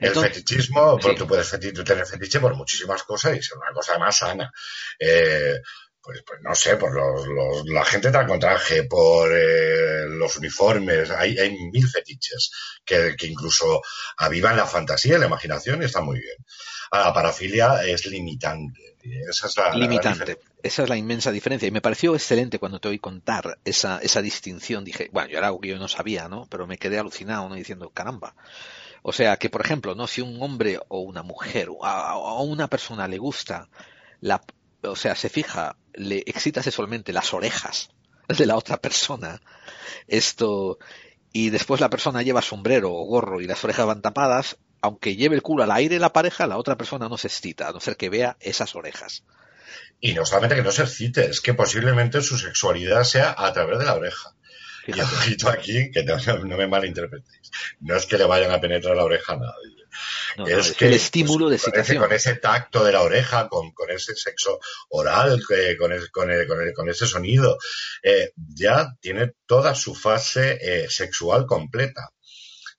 El 0.00 0.14
fetichismo, 0.22 0.98
sí. 1.00 1.14
tú 1.16 1.26
puedes 1.26 1.52
feti- 1.52 1.84
tener 1.84 2.06
fetiche 2.06 2.40
por 2.40 2.54
muchísimas 2.56 3.02
cosas 3.02 3.36
y 3.36 3.42
ser 3.42 3.58
una 3.58 3.72
cosa 3.72 3.98
más 3.98 4.16
sana. 4.16 4.50
Eh, 4.98 5.56
pues, 6.02 6.22
pues 6.26 6.40
no 6.42 6.54
sé, 6.54 6.76
por 6.76 6.94
los, 6.94 7.26
los- 7.26 7.66
la 7.68 7.84
gente 7.84 8.10
tan 8.10 8.26
con 8.26 8.40
traje, 8.40 8.84
por 8.84 9.30
eh, 9.32 10.06
los 10.08 10.34
uniformes, 10.38 11.10
hay, 11.10 11.36
hay 11.38 11.50
mil 11.70 11.86
fetiches 11.86 12.50
que, 12.84 13.14
que 13.18 13.26
incluso 13.26 13.82
avivan 14.16 14.56
la 14.56 14.64
fantasía 14.66 15.16
y 15.16 15.20
la 15.20 15.26
imaginación 15.26 15.82
y 15.82 15.84
está 15.84 16.00
muy 16.00 16.18
bien. 16.18 16.36
A 16.92 17.00
la 17.00 17.12
parafilia 17.12 17.84
es 17.84 18.06
limitante. 18.06 18.96
Esa 19.28 19.46
es 19.46 19.56
la, 19.56 19.74
limitante. 19.74 20.38
Esa 20.62 20.82
es 20.82 20.88
la 20.88 20.96
inmensa 20.96 21.30
diferencia. 21.30 21.68
Y 21.68 21.70
me 21.70 21.80
pareció 21.80 22.14
excelente 22.14 22.58
cuando 22.58 22.80
te 22.80 22.88
oí 22.88 22.98
contar 22.98 23.58
esa, 23.64 23.98
esa 24.02 24.20
distinción. 24.22 24.84
Dije, 24.84 25.08
bueno, 25.12 25.28
yo 25.30 25.38
era 25.38 25.46
algo 25.48 25.60
que 25.60 25.68
yo 25.68 25.78
no 25.78 25.86
sabía, 25.88 26.28
¿no? 26.28 26.46
Pero 26.50 26.66
me 26.66 26.78
quedé 26.78 26.98
alucinado, 26.98 27.48
¿no? 27.48 27.54
Diciendo, 27.54 27.90
caramba. 27.90 28.34
O 29.02 29.12
sea, 29.12 29.36
que 29.36 29.50
por 29.50 29.62
ejemplo, 29.62 29.94
¿no? 29.94 30.06
Si 30.06 30.20
un 30.20 30.40
hombre 30.42 30.78
o 30.88 31.00
una 31.00 31.22
mujer 31.22 31.68
o 31.70 32.42
una 32.42 32.68
persona 32.68 33.08
le 33.08 33.18
gusta 33.18 33.68
la, 34.20 34.42
o 34.82 34.96
sea, 34.96 35.14
se 35.14 35.28
fija, 35.28 35.76
le 35.94 36.18
excita 36.26 36.62
sexualmente 36.62 37.12
las 37.12 37.32
orejas 37.32 37.90
de 38.28 38.46
la 38.46 38.56
otra 38.56 38.76
persona, 38.76 39.40
esto, 40.06 40.78
y 41.32 41.50
después 41.50 41.80
la 41.80 41.90
persona 41.90 42.22
lleva 42.22 42.42
sombrero 42.42 42.92
o 42.92 43.04
gorro 43.04 43.40
y 43.40 43.46
las 43.46 43.62
orejas 43.64 43.86
van 43.86 44.02
tapadas, 44.02 44.56
aunque 44.80 45.16
lleve 45.16 45.34
el 45.34 45.42
culo 45.42 45.62
al 45.62 45.72
aire 45.72 45.98
la 45.98 46.12
pareja, 46.12 46.46
la 46.46 46.56
otra 46.56 46.76
persona 46.76 47.08
no 47.08 47.18
se 47.18 47.28
excita, 47.28 47.68
a 47.68 47.72
no 47.72 47.80
ser 47.80 47.96
que 47.96 48.08
vea 48.08 48.36
esas 48.40 48.74
orejas. 48.74 49.24
Y 50.00 50.14
no 50.14 50.24
solamente 50.24 50.56
que 50.56 50.62
no 50.62 50.72
se 50.72 50.82
excite, 50.82 51.26
es 51.26 51.40
que 51.40 51.54
posiblemente 51.54 52.22
su 52.22 52.38
sexualidad 52.38 53.04
sea 53.04 53.34
a 53.36 53.52
través 53.52 53.78
de 53.78 53.84
la 53.84 53.94
oreja. 53.94 54.34
Y 54.96 55.00
ojito 55.00 55.48
aquí, 55.48 55.90
que 55.90 56.02
no, 56.04 56.16
no 56.44 56.56
me 56.56 56.66
malinterpretéis. 56.66 57.50
No 57.80 57.96
es 57.96 58.06
que 58.06 58.18
le 58.18 58.24
vayan 58.24 58.50
a 58.50 58.60
penetrar 58.60 58.96
la 58.96 59.04
oreja 59.04 59.34
a 59.34 59.36
nadie. 59.36 59.76
No, 60.36 60.44
no, 60.44 60.48
es 60.58 60.72
que 60.76 60.86
el 60.86 60.94
estímulo 60.94 61.46
pues, 61.46 61.60
de 61.64 61.70
con 61.70 61.80
ese- 61.80 61.80
excitación. 61.80 62.02
Con 62.08 62.12
ese, 62.16 62.34
tacto 62.36 62.84
de 62.84 62.92
la 62.92 63.02
oreja, 63.02 63.48
con, 63.48 63.72
con 63.72 63.90
ese 63.90 64.14
sexo 64.14 64.60
oral, 64.90 65.42
que- 65.48 65.76
con, 65.76 65.92
el- 65.92 66.10
con, 66.10 66.30
el- 66.30 66.46
con, 66.46 66.60
el- 66.62 66.72
con 66.72 66.88
ese 66.88 67.06
sonido, 67.06 67.58
eh, 68.02 68.32
ya 68.54 68.94
tiene 69.00 69.32
toda 69.46 69.74
su 69.74 69.94
fase 69.94 70.58
eh, 70.60 70.86
sexual 70.88 71.44
completa. 71.46 72.10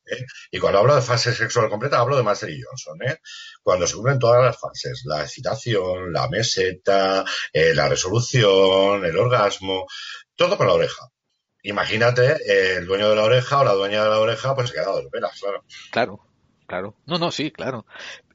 ¿eh? 0.06 0.26
Y 0.52 0.60
cuando 0.60 0.80
hablo 0.80 0.96
de 0.96 1.02
fase 1.02 1.34
sexual 1.34 1.70
completa, 1.70 2.00
hablo 2.00 2.16
de 2.16 2.24
Master 2.24 2.50
y 2.50 2.62
Johnson. 2.62 2.98
¿eh? 3.06 3.18
Cuando 3.62 3.86
se 3.86 3.96
cumplen 3.96 4.18
todas 4.20 4.44
las 4.44 4.58
fases, 4.60 5.04
la 5.06 5.22
excitación, 5.24 6.14
la 6.14 6.28
meseta, 6.30 7.26
eh, 7.52 7.74
la 7.76 7.90
resolución, 7.90 9.06
el 9.06 9.18
orgasmo, 9.18 9.86
todo 10.36 10.58
con 10.58 10.68
la 10.68 10.74
oreja. 10.74 11.08
Imagínate, 11.64 12.26
eh, 12.48 12.78
el 12.78 12.86
dueño 12.88 13.10
de 13.10 13.16
la 13.16 13.24
oreja 13.24 13.60
o 13.60 13.64
la 13.64 13.74
dueña 13.74 14.04
de 14.04 14.10
la 14.10 14.20
oreja, 14.20 14.56
pues 14.56 14.70
se 14.70 14.76
queda 14.76 14.96
de 14.96 15.08
veras, 15.12 15.40
claro. 15.40 15.64
Claro, 15.92 16.20
claro. 16.68 16.96
No, 17.06 17.18
no, 17.20 17.32
sí, 17.32 17.52
claro. 17.52 17.86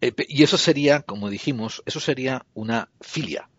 Eh, 0.01 0.13
y 0.29 0.45
eso 0.45 0.57
sería, 0.59 1.03
como 1.03 1.29
dijimos, 1.31 1.83
eso 1.87 2.01
sería 2.01 2.47
una 2.55 2.91
filia. 3.01 3.51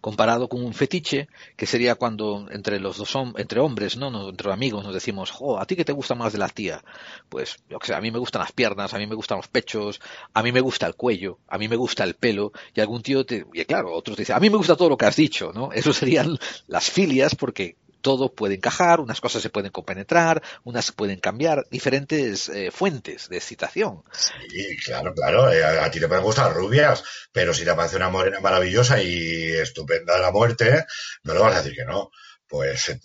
Comparado 0.00 0.48
con 0.48 0.62
un 0.64 0.72
fetiche, 0.74 1.28
que 1.56 1.66
sería 1.66 1.94
cuando 1.94 2.46
entre 2.50 2.80
los 2.80 2.96
dos 2.96 3.14
hom- 3.16 3.34
entre 3.38 3.60
hombres, 3.60 3.96
¿no? 3.96 4.28
Entre 4.28 4.52
amigos 4.52 4.84
nos 4.84 4.94
decimos, 4.94 5.30
jo, 5.30 5.58
¿a 5.58 5.66
ti 5.66 5.76
qué 5.76 5.84
te 5.84 5.92
gusta 5.92 6.14
más 6.14 6.32
de 6.32 6.38
la 6.38 6.48
tía? 6.48 6.82
Pues, 7.28 7.56
yo 7.68 7.78
que 7.78 7.88
sé, 7.88 7.94
a 7.94 8.00
mí 8.00 8.10
me 8.10 8.18
gustan 8.18 8.40
las 8.42 8.52
piernas, 8.52 8.94
a 8.94 8.98
mí 8.98 9.06
me 9.06 9.14
gustan 9.14 9.38
los 9.38 9.48
pechos, 9.48 10.00
a 10.32 10.42
mí 10.42 10.52
me 10.52 10.60
gusta 10.60 10.86
el 10.86 10.94
cuello, 10.96 11.38
a 11.48 11.58
mí 11.58 11.68
me 11.68 11.76
gusta 11.76 12.04
el 12.04 12.14
pelo, 12.14 12.52
y 12.74 12.80
algún 12.80 13.02
tío 13.02 13.24
te, 13.26 13.46
y 13.52 13.64
claro, 13.64 13.92
otros 13.92 14.16
te 14.16 14.22
dicen, 14.22 14.36
a 14.36 14.40
mí 14.40 14.48
me 14.50 14.56
gusta 14.56 14.76
todo 14.76 14.88
lo 14.90 14.96
que 14.96 15.06
has 15.06 15.16
dicho, 15.16 15.52
¿no? 15.54 15.70
Eso 15.72 15.92
serían 15.92 16.38
las 16.66 16.90
filias 16.90 17.34
porque 17.34 17.76
todo 18.04 18.34
puede 18.34 18.56
encajar, 18.56 19.00
unas 19.00 19.22
cosas 19.22 19.40
se 19.40 19.48
pueden 19.48 19.72
compenetrar, 19.72 20.42
unas 20.62 20.84
se 20.84 20.92
pueden 20.92 21.18
cambiar, 21.20 21.66
diferentes 21.70 22.50
eh, 22.50 22.70
fuentes 22.70 23.30
de 23.30 23.38
excitación. 23.38 24.02
Sí, 24.12 24.76
claro, 24.84 25.14
claro. 25.14 25.50
eh, 25.50 25.64
A, 25.64 25.90
ti 25.90 26.00
te 26.00 26.06
pueden 26.06 26.22
gustar 26.22 26.52
rubias, 26.52 27.02
pero 27.32 27.54
si 27.54 27.64
te 27.64 27.72
parece 27.74 27.96
una 27.96 28.10
morena 28.10 28.40
maravillosa 28.40 29.02
y 29.02 29.52
estupenda 29.54 30.16
de 30.16 30.20
la 30.20 30.30
muerte, 30.30 30.84
no 31.22 31.32
le 31.32 31.40
vas 31.40 31.54
a 31.54 31.62
decir 31.62 31.74
que 31.74 31.86
no. 31.86 32.10
Pues 32.46 32.90
eh, 32.90 33.00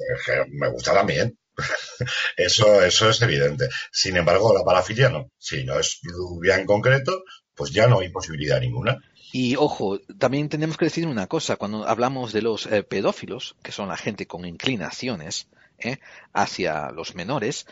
me 0.50 0.68
gusta 0.68 0.94
también. 0.94 1.40
Eso, 2.38 2.82
eso 2.84 3.10
es 3.10 3.22
evidente. 3.22 3.68
Sin 3.92 4.16
embargo, 4.18 4.54
la 4.54 4.64
parafilia 4.64 5.10
no. 5.10 5.32
Si 5.38 5.64
no 5.64 5.80
es 5.80 6.00
rubia 6.04 6.56
en 6.56 6.66
concreto, 6.66 7.24
pues 7.54 7.72
ya 7.72 7.88
no 7.88 8.00
hay 8.00 8.10
posibilidad 8.10 8.60
ninguna. 8.60 8.98
Y 9.32 9.56
ojo, 9.56 10.00
también 10.18 10.50
tenemos 10.50 10.78
que 10.78 10.86
decir 10.86 11.06
una 11.08 11.28
cosa, 11.28 11.56
cuando 11.56 11.88
hablamos 11.88 12.34
de 12.34 12.42
los 12.42 12.66
eh, 12.66 12.84
pedófilos, 12.84 13.56
que 13.62 13.72
son 13.72 13.90
la 13.90 13.98
gente 13.98 14.26
con 14.26 14.46
inclinaciones 14.46 15.48
¿eh? 15.78 16.00
hacia 16.34 16.92
los 16.92 17.14
menores, 17.14 17.68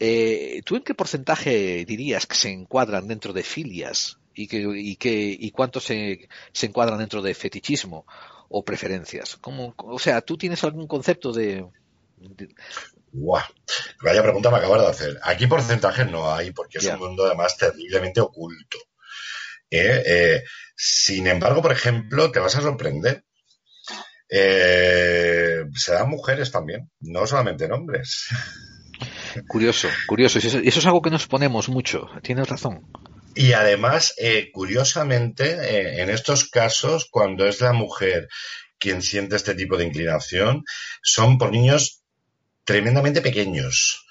eh, 0.00 0.62
¿tú 0.64 0.76
en 0.76 0.82
qué 0.82 0.94
porcentaje 0.94 1.84
dirías 1.84 2.26
que 2.26 2.34
se 2.34 2.50
encuadran 2.50 3.06
dentro 3.06 3.32
de 3.32 3.42
filias 3.44 4.18
y, 4.34 4.48
que, 4.48 4.66
y, 4.74 4.96
que, 4.96 5.36
y 5.38 5.50
cuánto 5.52 5.78
se, 5.78 6.28
se 6.52 6.66
encuadran 6.66 6.98
dentro 6.98 7.22
de 7.22 7.34
fetichismo 7.34 8.04
o 8.48 8.64
preferencias? 8.64 9.36
¿Cómo, 9.36 9.74
o 9.76 9.98
sea, 9.98 10.20
¿tú 10.22 10.36
tienes 10.36 10.64
algún 10.64 10.88
concepto 10.88 11.32
de, 11.32 11.66
de- 12.16 12.54
Guau. 13.12 13.42
Vaya 14.02 14.22
pregunta 14.22 14.50
me 14.50 14.58
acabas 14.58 14.82
de 14.82 14.86
hacer. 14.88 15.20
Aquí 15.22 15.46
porcentajes 15.46 16.10
no 16.10 16.32
hay, 16.32 16.52
porque 16.52 16.78
es 16.78 16.84
un 16.86 16.98
mundo 16.98 17.26
además 17.26 17.56
terriblemente 17.56 18.20
oculto. 18.20 18.78
¿Eh? 19.70 20.02
Eh, 20.04 20.42
sin 20.76 21.26
embargo, 21.26 21.62
por 21.62 21.72
ejemplo, 21.72 22.30
te 22.30 22.40
vas 22.40 22.56
a 22.56 22.62
sorprender. 22.62 23.24
eh, 24.28 25.64
se 25.74 25.92
dan 25.92 26.08
mujeres 26.08 26.50
también, 26.52 26.90
no 27.00 27.26
solamente 27.26 27.64
en 27.64 27.72
hombres. 27.72 28.26
Curioso, 29.48 29.88
curioso. 30.06 30.38
Y 30.42 30.46
eso, 30.46 30.58
es 30.58 30.86
algo 30.86 31.02
que 31.02 31.10
nos 31.10 31.26
ponemos 31.26 31.68
mucho. 31.68 32.08
Tienes 32.22 32.48
razón. 32.48 32.86
Y 33.34 33.52
además, 33.52 34.14
eh, 34.18 34.50
curiosamente, 34.52 36.00
en 36.02 36.10
estos 36.10 36.48
casos, 36.48 37.08
cuando 37.10 37.46
es 37.46 37.60
la 37.60 37.72
mujer 37.72 38.28
quien 38.78 39.02
siente 39.02 39.36
este 39.36 39.54
tipo 39.54 39.76
de 39.76 39.84
inclinación, 39.84 40.64
son 41.02 41.38
por 41.38 41.52
niños 41.52 42.02
tremendamente 42.64 43.20
pequeños, 43.20 44.06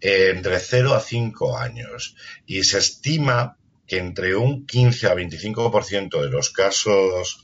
entre 0.00 0.58
0 0.58 0.94
a 0.94 1.00
5 1.00 1.58
años. 1.58 2.16
Y 2.46 2.64
se 2.64 2.78
estima 2.78 3.58
que 3.86 3.98
entre 3.98 4.36
un 4.36 4.66
15 4.66 5.06
a 5.08 5.14
25% 5.14 6.20
de 6.22 6.30
los 6.30 6.50
casos 6.50 7.42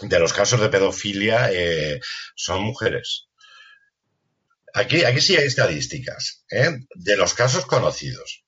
de 0.00 0.18
los 0.20 0.32
casos 0.32 0.60
de 0.60 0.68
pedofilia 0.68 1.50
son 2.36 2.62
mujeres. 2.62 3.28
Aquí, 4.74 5.04
aquí 5.04 5.20
sí 5.20 5.36
hay 5.36 5.46
estadísticas 5.46 6.44
¿eh? 6.50 6.70
de 6.94 7.16
los 7.16 7.34
casos 7.34 7.66
conocidos. 7.66 8.44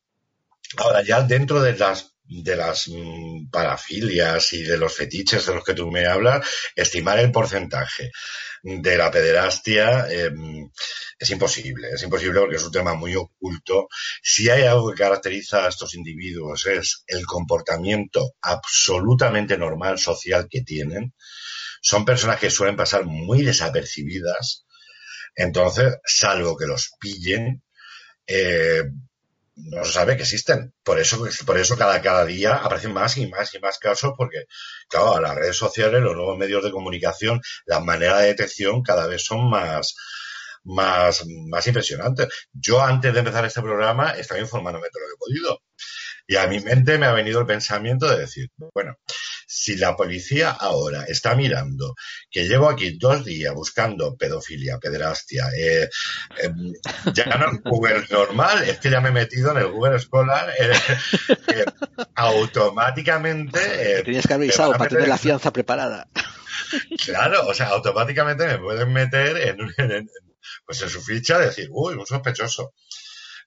Ahora, 0.76 1.02
ya 1.02 1.22
dentro 1.22 1.60
de 1.60 1.76
las 1.76 2.09
de 2.30 2.56
las 2.56 2.88
mm, 2.88 3.50
parafilias 3.50 4.52
y 4.52 4.62
de 4.62 4.78
los 4.78 4.94
fetiches 4.94 5.46
de 5.46 5.54
los 5.54 5.64
que 5.64 5.74
tú 5.74 5.90
me 5.90 6.06
hablas, 6.06 6.46
estimar 6.76 7.18
el 7.18 7.32
porcentaje 7.32 8.10
de 8.62 8.96
la 8.96 9.10
pederastia 9.10 10.06
em, 10.10 10.70
es 11.18 11.30
imposible, 11.30 11.88
es 11.94 12.02
imposible 12.02 12.40
porque 12.40 12.56
es 12.56 12.62
un 12.62 12.72
tema 12.72 12.94
muy 12.94 13.16
oculto. 13.16 13.88
Si 14.22 14.48
hay 14.48 14.62
algo 14.62 14.90
que 14.90 14.98
caracteriza 14.98 15.64
a 15.64 15.68
estos 15.68 15.94
individuos 15.94 16.66
es 16.66 17.02
el 17.06 17.26
comportamiento 17.26 18.34
absolutamente 18.42 19.58
normal 19.58 19.98
social 19.98 20.46
que 20.48 20.62
tienen. 20.62 21.14
Son 21.82 22.04
personas 22.04 22.38
que 22.38 22.50
suelen 22.50 22.76
pasar 22.76 23.04
muy 23.06 23.42
desapercibidas, 23.42 24.66
entonces, 25.34 25.96
salvo 26.04 26.56
que 26.56 26.66
los 26.66 26.90
pillen, 27.00 27.62
eh, 28.26 28.84
no 29.64 29.84
se 29.84 29.92
sabe 29.92 30.16
que 30.16 30.22
existen. 30.22 30.72
Por 30.82 30.98
eso, 30.98 31.24
por 31.46 31.58
eso 31.58 31.76
cada, 31.76 32.00
cada 32.02 32.24
día 32.24 32.56
aparecen 32.56 32.92
más 32.92 33.16
y 33.16 33.26
más 33.26 33.54
y 33.54 33.58
más 33.60 33.78
casos, 33.78 34.12
porque, 34.16 34.44
claro, 34.88 35.20
las 35.20 35.34
redes 35.34 35.56
sociales, 35.56 36.00
los 36.02 36.14
nuevos 36.14 36.38
medios 36.38 36.62
de 36.64 36.70
comunicación, 36.70 37.40
la 37.66 37.80
manera 37.80 38.18
de 38.18 38.28
detección 38.28 38.82
cada 38.82 39.06
vez 39.06 39.24
son 39.24 39.48
más, 39.50 39.94
más, 40.64 41.24
más 41.48 41.66
impresionantes. 41.66 42.28
Yo 42.52 42.82
antes 42.82 43.12
de 43.12 43.18
empezar 43.18 43.44
este 43.44 43.62
programa 43.62 44.12
estaba 44.12 44.40
informándome 44.40 44.86
de 44.86 45.00
lo 45.00 45.06
que 45.06 45.12
he 45.12 45.18
podido. 45.18 45.62
Y 46.26 46.36
a 46.36 46.46
mi 46.46 46.60
mente 46.60 46.98
me 46.98 47.06
ha 47.06 47.12
venido 47.12 47.40
el 47.40 47.46
pensamiento 47.46 48.08
de 48.08 48.18
decir, 48.20 48.48
bueno, 48.72 48.94
si 49.52 49.74
la 49.74 49.96
policía 49.96 50.50
ahora 50.50 51.06
está 51.08 51.34
mirando 51.34 51.96
que 52.30 52.46
llevo 52.46 52.68
aquí 52.68 52.96
dos 52.96 53.24
días 53.24 53.52
buscando 53.52 54.16
pedofilia, 54.16 54.78
pederastia, 54.78 55.48
eh, 55.58 55.88
em, 56.38 56.72
ya 57.12 57.24
no 57.24 57.50
es 57.50 57.60
Google 57.64 58.06
normal, 58.08 58.62
es 58.62 58.78
que 58.78 58.90
ya 58.90 59.00
me 59.00 59.08
he 59.08 59.12
metido 59.12 59.50
en 59.50 59.56
el 59.56 59.66
Google 59.72 59.96
escolar, 59.96 60.54
eh, 60.56 60.70
eh, 61.48 61.64
automáticamente... 62.14 64.04
tenías 64.04 64.24
que 64.24 64.34
haber 64.34 64.50
avisado 64.50 64.72
para 64.78 64.88
tener 64.88 65.08
la 65.08 65.18
fianza 65.18 65.52
preparada. 65.52 66.08
Claro, 67.04 67.48
o 67.48 67.52
sea, 67.54 67.70
automáticamente 67.70 68.46
me 68.46 68.58
pueden 68.58 68.92
meter 68.92 69.36
en, 69.36 70.08
pues 70.64 70.80
en 70.80 70.88
su 70.88 71.02
ficha 71.02 71.40
decir, 71.40 71.66
uy, 71.72 71.94
un 71.94 72.06
sospechoso. 72.06 72.72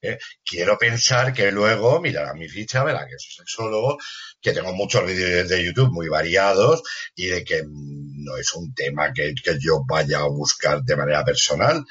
¿Eh? 0.04 0.20
Quiero 0.44 0.78
pensar 0.78 1.34
que 1.34 1.52
luego 1.52 2.00
mirará 2.02 2.34
mi 2.34 2.48
ficha, 2.48 2.84
verá 2.84 3.08
que 3.08 3.18
soy 3.18 3.46
sexólogo, 3.46 3.98
que 4.42 4.52
tengo 4.52 4.74
muchos 4.74 5.06
vídeos 5.06 5.50
de 5.50 5.64
YouTube 5.64 5.92
muy 5.92 6.10
variados 6.10 6.84
y 7.16 7.28
de 7.28 7.44
que 7.44 7.64
no 7.66 8.38
es 8.38 8.54
un 8.54 8.74
tema 8.74 9.12
que, 9.14 9.34
yo 9.60 9.84
vaya 9.88 10.20
a 10.20 10.28
buscar 10.28 10.84
de 10.84 10.96
manera 10.96 11.24
personal. 11.24 11.84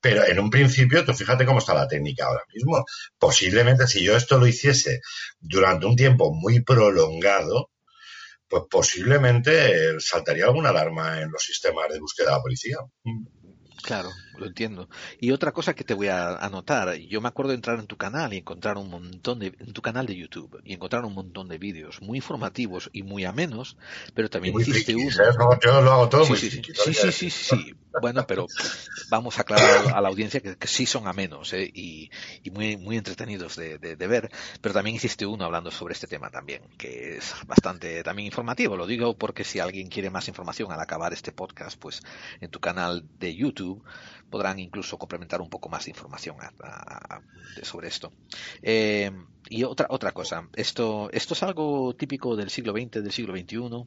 Pero 0.00 0.26
en 0.26 0.38
un 0.38 0.50
principio, 0.50 1.04
tú 1.04 1.14
fíjate 1.14 1.46
cómo 1.46 1.58
está 1.58 1.72
la 1.74 1.88
técnica 1.88 2.26
ahora 2.26 2.44
mismo. 2.54 2.84
Posiblemente 3.18 3.86
si 3.86 4.04
yo 4.04 4.16
esto 4.16 4.38
lo 4.38 4.46
hiciese 4.46 5.00
durante 5.40 5.86
un 5.86 5.96
tiempo 5.96 6.32
muy 6.32 6.60
prolongado, 6.60 7.70
pues 8.46 8.64
posiblemente 8.70 9.98
saltaría 10.00 10.44
alguna 10.44 10.68
alarma 10.68 11.22
en 11.22 11.30
los 11.30 11.42
sistemas 11.42 11.88
de 11.90 11.98
búsqueda 11.98 12.26
de 12.26 12.32
la 12.32 12.42
policía. 12.42 12.76
Claro, 13.82 14.10
lo 14.38 14.46
entiendo. 14.46 14.88
Y 15.20 15.30
otra 15.30 15.52
cosa 15.52 15.74
que 15.74 15.84
te 15.84 15.94
voy 15.94 16.08
a 16.08 16.36
anotar, 16.36 16.94
yo 16.96 17.20
me 17.20 17.28
acuerdo 17.28 17.50
de 17.50 17.56
entrar 17.56 17.78
en 17.78 17.86
tu 17.86 17.96
canal 17.96 18.32
y 18.32 18.38
encontrar 18.38 18.76
un 18.76 18.90
montón 18.90 19.38
de, 19.38 19.54
en 19.58 19.72
tu 19.72 19.82
canal 19.82 20.06
de 20.06 20.16
YouTube, 20.16 20.60
y 20.64 20.74
encontrar 20.74 21.04
un 21.04 21.14
montón 21.14 21.48
de 21.48 21.58
vídeos 21.58 22.00
muy 22.02 22.18
informativos 22.18 22.90
y 22.92 23.02
muy 23.02 23.24
amenos, 23.24 23.76
pero 24.14 24.28
también 24.30 24.58
hiciste 24.58 24.94
uno. 24.94 25.08
¿eh? 25.08 25.58
yo 25.64 25.80
lo 25.80 25.92
hago 25.92 26.08
todo 26.08 26.24
sí, 26.24 26.30
muy 26.30 26.38
sí, 26.38 26.50
sí, 26.50 26.94
sí, 26.94 27.12
sí, 27.12 27.30
sí, 27.30 27.74
Bueno, 28.00 28.26
pero 28.26 28.46
vamos 29.08 29.38
a 29.38 29.42
aclarar 29.42 29.94
a 29.94 30.00
la 30.00 30.08
audiencia 30.08 30.40
que, 30.40 30.66
sí 30.66 30.86
son 30.86 31.06
amenos 31.06 31.52
¿eh? 31.52 31.70
y, 31.72 32.10
y, 32.42 32.50
muy, 32.50 32.76
muy 32.76 32.96
entretenidos 32.96 33.56
de, 33.56 33.78
de, 33.78 33.96
de, 33.96 34.06
ver, 34.06 34.30
pero 34.60 34.74
también 34.74 34.96
hiciste 34.96 35.26
uno 35.26 35.44
hablando 35.44 35.70
sobre 35.70 35.94
este 35.94 36.06
tema 36.06 36.30
también, 36.30 36.62
que 36.76 37.16
es 37.16 37.34
bastante 37.46 38.02
también 38.02 38.26
informativo. 38.26 38.76
Lo 38.76 38.86
digo 38.86 39.16
porque 39.16 39.44
si 39.44 39.60
alguien 39.60 39.88
quiere 39.88 40.10
más 40.10 40.28
información 40.28 40.72
al 40.72 40.80
acabar 40.80 41.12
este 41.12 41.32
podcast, 41.32 41.78
pues 41.78 42.02
en 42.40 42.50
tu 42.50 42.60
canal 42.60 43.04
de 43.18 43.34
YouTube 43.34 43.84
podrán 44.30 44.58
incluso 44.58 44.98
complementar 44.98 45.40
un 45.40 45.48
poco 45.48 45.68
más 45.68 45.84
de 45.84 45.90
información 45.90 46.36
sobre 47.62 47.88
esto. 47.88 48.12
Eh, 48.62 49.10
y 49.48 49.64
otra, 49.64 49.86
otra 49.90 50.12
cosa, 50.12 50.48
¿esto, 50.54 51.10
¿esto 51.12 51.34
es 51.34 51.42
algo 51.42 51.94
típico 51.94 52.34
del 52.36 52.50
siglo 52.50 52.72
XX, 52.72 53.02
del 53.02 53.12
siglo 53.12 53.36
XXI? 53.36 53.86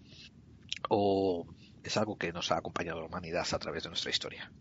¿O 0.89 1.47
es 1.83 1.97
algo 1.97 2.17
que 2.17 2.31
nos 2.31 2.51
ha 2.51 2.57
acompañado 2.57 2.99
a 2.99 3.01
la 3.01 3.07
humanidad 3.07 3.47
a 3.51 3.59
través 3.59 3.83
de 3.83 3.89
nuestra 3.89 4.11
historia? 4.11 4.51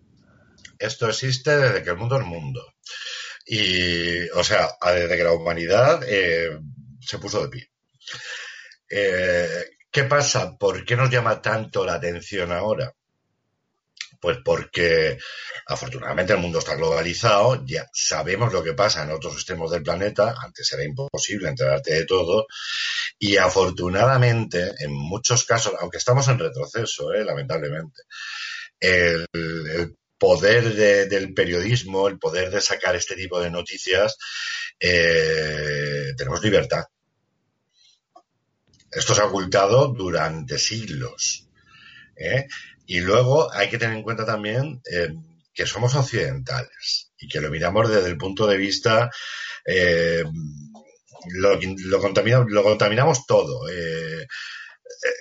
Esto 0.79 1.09
existe 1.09 1.57
desde 1.57 1.83
que 1.83 1.91
el 1.91 1.97
mundo 1.97 2.19
es 2.21 2.27
mundo. 2.27 2.63
Y, 3.47 4.29
o 4.31 4.43
sea, 4.43 4.69
desde 4.85 5.17
que 5.17 5.25
la 5.25 5.33
humanidad 5.33 6.03
eh, 6.07 6.59
se 7.01 7.19
puso 7.19 7.43
de 7.43 7.49
pie. 7.49 7.71
Eh, 8.89 9.65
¿Qué 9.91 10.05
pasa? 10.05 10.57
¿Por 10.57 10.85
qué 10.85 10.97
nos 10.97 11.11
llama 11.11 11.41
tanto 11.41 11.85
la 11.85 11.95
atención 11.95 12.53
ahora? 12.53 12.93
Pues 14.27 14.39
porque 14.45 15.19
afortunadamente 15.67 16.33
el 16.33 16.41
mundo 16.41 16.59
está 16.59 16.75
globalizado, 16.75 17.65
ya 17.65 17.89
sabemos 17.93 18.53
lo 18.53 18.61
que 18.61 18.73
pasa 18.73 19.05
en 19.05 19.13
otros 19.13 19.35
extremos 19.35 19.71
del 19.71 19.85
planeta, 19.85 20.35
antes 20.43 20.73
era 20.73 20.83
imposible 20.83 21.49
enterarte 21.49 21.95
de 21.95 22.07
todo, 22.07 22.49
y 23.21 23.37
afortunadamente 23.37 24.75
en 24.81 24.93
muchos 24.93 25.45
casos, 25.45 25.75
aunque 25.79 25.99
estamos 25.99 26.27
en 26.27 26.41
retroceso, 26.41 27.15
¿eh? 27.15 27.25
lamentablemente, 27.25 28.03
el, 28.81 29.29
poder 30.19 30.75
del 31.09 31.33
periodismo, 31.33 32.09
el 32.09 32.19
poder 32.19 32.51
de 32.51 32.61
sacar 32.61 32.97
este 32.97 33.15
tipo 33.15 33.39
de 33.39 33.53
noticias, 33.53 34.19
eh, 34.81 36.15
tenemos 36.17 36.43
libertad. 36.43 36.83
Esto 38.91 39.15
se 39.15 39.21
ha 39.21 39.27
ocultado 39.27 39.87
durante 39.87 40.59
siglos. 40.59 41.47
¿eh? 42.17 42.49
Y 42.87 43.01
luego 43.01 43.53
hay 43.53 43.69
que 43.69 43.79
tener 43.79 43.97
en 43.97 44.03
cuenta 44.03 44.25
también 44.25 44.81
eh, 44.91 45.13
que 45.53 45.67
somos 45.67 45.95
occidentales 45.95 47.11
y 47.19 47.29
que 47.29 47.41
lo 47.41 47.51
miramos 47.51 47.89
desde 47.89 48.09
el 48.09 48.17
punto 48.17 48.47
de 48.47 48.57
vista 48.57 49.11
eh, 49.65 50.23
lo, 51.31 51.59
lo, 51.61 52.01
contaminamos, 52.01 52.47
lo, 52.51 52.63
contaminamos, 52.63 53.27
todo, 53.27 53.69
eh, 53.69 54.27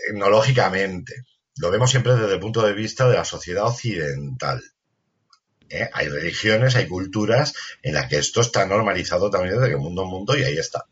etnológicamente. 0.09 1.23
Lo 1.57 1.71
vemos 1.71 1.89
siempre 1.89 2.15
desde 2.15 2.33
el 2.33 2.39
punto 2.39 2.61
de 2.61 2.73
vista 2.73 3.09
de 3.09 3.15
la 3.15 3.25
sociedad 3.25 3.65
occidental. 3.65 4.61
Hay 5.93 6.07
religiones, 6.07 6.75
hay 6.75 6.87
culturas 6.87 7.53
en 7.81 7.95
las 7.95 8.07
que 8.07 8.17
esto 8.17 8.41
está 8.41 8.67
normalizado 8.67 9.31
también 9.31 9.55
desde 9.55 9.71
que 9.71 9.77
mundo 9.77 10.03
a 10.03 10.05
mundo 10.05 10.37
y 10.37 10.43
ahí 10.43 10.57
está. 10.57 10.85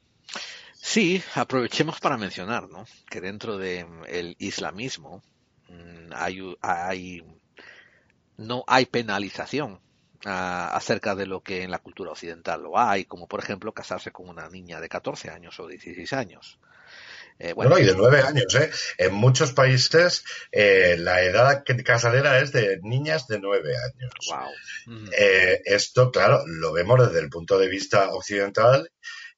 Sí, 0.82 1.22
aprovechemos 1.36 2.00
para 2.00 2.18
mencionar 2.18 2.68
¿no? 2.70 2.88
que 3.10 3.22
dentro 3.22 3.58
del 3.58 4.36
islamismo 4.40 5.22
Mm, 5.24 5.33
hay, 6.14 6.56
hay 6.62 7.24
no 8.38 8.64
hay 8.68 8.86
penalización 8.86 9.80
ah, 10.26 10.72
acerca 10.74 11.16
de 11.16 11.26
lo 11.26 11.42
que 11.42 11.64
en 11.64 11.72
la 11.72 11.80
cultura 11.80 12.12
occidental 12.12 12.64
lo 12.64 12.78
hay, 12.78 13.06
como 13.06 13.28
por 13.28 13.40
ejemplo 13.40 13.74
casarse 13.74 14.12
con 14.12 14.30
una 14.30 14.50
niña 14.50 14.80
de 14.80 14.90
14 14.90 15.30
años 15.30 15.60
o 15.60 15.68
16 15.68 16.14
años. 16.14 16.60
Eh, 17.40 17.54
bueno, 17.54 17.80
y 17.80 17.84
de 17.84 17.96
9 17.96 18.22
años, 18.22 18.54
¿eh? 18.56 18.70
En 18.98 19.16
muchos 19.16 19.54
países 19.54 20.24
eh, 20.52 20.96
la 21.00 21.24
edad 21.24 21.64
casadera 21.84 22.40
es 22.40 22.52
de 22.52 22.80
niñas 22.84 23.28
de 23.28 23.40
9 23.40 23.74
años. 23.76 24.14
Wow. 24.30 25.08
Eh, 25.18 25.62
esto, 25.66 26.12
claro, 26.12 26.44
lo 26.46 26.72
vemos 26.72 27.08
desde 27.08 27.20
el 27.20 27.30
punto 27.30 27.58
de 27.58 27.68
vista 27.68 28.14
occidental 28.14 28.92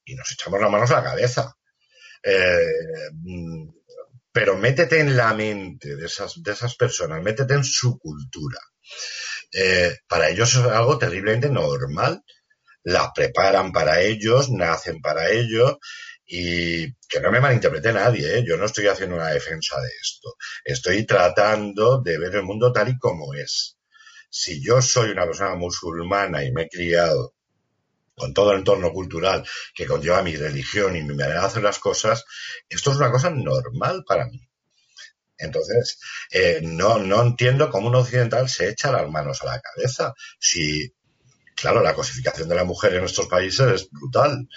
y 0.04 0.15
nos 0.15 0.32
echamos 0.32 0.60
las 0.60 0.69
manos 0.69 0.91
a 0.91 0.98
la 0.98 1.04
cabeza. 1.04 1.56
Pero 4.36 4.58
métete 4.58 5.00
en 5.00 5.15
la 5.15 5.34
mente 5.34 5.95
de 5.95 6.08
esas, 6.08 6.43
de 6.43 6.52
esas 6.52 6.76
personas, 6.76 7.24
métete 7.24 7.54
en 7.54 7.63
su 7.63 7.98
cultura. 7.98 8.60
Eh, 9.54 9.95
para 10.10 10.30
ellos 10.30 10.54
es 10.56 10.63
algo 10.65 10.98
terriblemente 10.98 11.50
normal. 11.50 12.21
La 12.84 13.13
preparan 13.13 13.71
para 13.71 14.02
ellos, 14.02 14.52
nacen 14.52 15.02
para 15.02 15.32
ello 15.32 15.80
Y 16.26 16.93
que 17.08 17.21
no 17.21 17.32
me 17.32 17.39
malinterprete 17.39 17.93
nadie, 17.93 18.39
¿eh? 18.39 18.43
yo 18.45 18.58
no 18.58 18.65
estoy 18.65 18.88
haciendo 18.88 19.15
una 19.15 19.30
defensa 19.30 19.80
de 19.80 19.89
esto. 20.02 20.36
Estoy 20.65 21.06
tratando 21.06 22.02
de 22.02 22.17
ver 22.17 22.36
el 22.36 22.43
mundo 22.43 22.74
tal 22.74 22.89
y 22.89 22.98
como 23.00 23.34
es. 23.36 23.78
Si 24.30 24.62
yo 24.62 24.82
soy 24.82 25.12
una 25.12 25.26
persona 25.26 25.56
musulmana 25.56 26.43
y 26.43 26.52
me 26.52 26.63
he 26.63 26.69
criado 26.69 27.35
con 28.15 28.34
todo 28.34 28.51
el 28.51 28.60
entorno 28.60 28.91
cultural 28.91 29.45
que 29.73 29.86
conlleva 29.86 30.23
mi 30.23 30.36
religión 30.36 30.95
y 30.95 31.04
mi 31.04 31.13
manera 31.13 31.41
de 31.41 31.47
hacer 31.47 31.63
las 31.63 31.80
cosas, 31.80 32.25
esto 32.69 32.91
es 32.91 32.97
una 32.97 33.12
cosa 33.12 33.30
normal 33.30 34.04
para 34.08 34.25
mí. 34.25 34.41
Entonces, 35.38 35.99
eh, 36.32 36.62
no, 36.63 36.97
no 36.97 37.21
entiendo 37.21 37.69
cómo 37.69 37.89
un 37.89 37.95
occidental 37.95 38.49
se 38.49 38.69
echa 38.69 38.91
las 38.91 39.10
manos 39.10 39.41
a 39.41 39.47
la 39.47 39.60
cabeza. 39.60 40.13
Si, 40.39 40.93
claro, 41.56 41.82
la 41.82 41.93
cosificación 41.93 42.47
de 42.47 42.56
la 42.56 42.63
mujer 42.63 42.93
en 42.93 43.01
nuestros 43.01 43.28
países 43.28 43.67
es 43.67 43.89
brutal. 43.91 44.47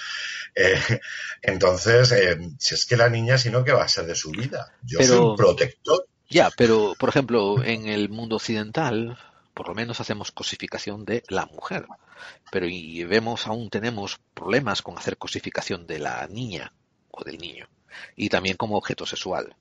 Eh, 0.55 0.81
entonces, 1.43 2.13
eh, 2.13 2.39
si 2.59 2.75
es 2.75 2.87
que 2.87 2.97
la 2.97 3.09
niña, 3.09 3.39
sino 3.39 3.65
que 3.65 3.73
va 3.73 3.85
a 3.85 3.89
ser 3.89 4.07
de 4.07 4.15
su 4.15 4.31
vida. 4.31 4.73
Yo 4.83 5.03
soy 5.03 5.19
un 5.19 5.37
protector. 5.37 6.07
Ya, 6.31 6.51
pero, 6.57 6.95
por 6.99 7.09
ejemplo, 7.09 7.63
en 7.65 7.89
el 7.89 8.09
mundo 8.11 8.37
occidental, 8.37 9.19
por 9.59 9.67
lo 9.67 9.75
menos 9.75 9.99
hacemos 9.99 10.31
cosificación 10.31 11.05
de 11.05 11.25
la 11.27 11.45
mujer. 11.47 11.85
Pero 12.53 12.67
y 12.67 13.03
vemos, 13.03 13.49
aún 13.49 13.71
tenemos 13.71 14.21
problemas 14.33 14.83
con 14.83 14.97
hacer 14.97 15.17
cosificación 15.17 15.85
de 15.85 15.99
la 15.99 16.25
niña 16.29 16.73
o 17.11 17.25
del 17.25 17.39
niño. 17.39 17.69
Y 18.15 18.29
también 18.29 18.57
como 18.57 18.77
objeto 18.77 19.05
sexual. 19.05 19.57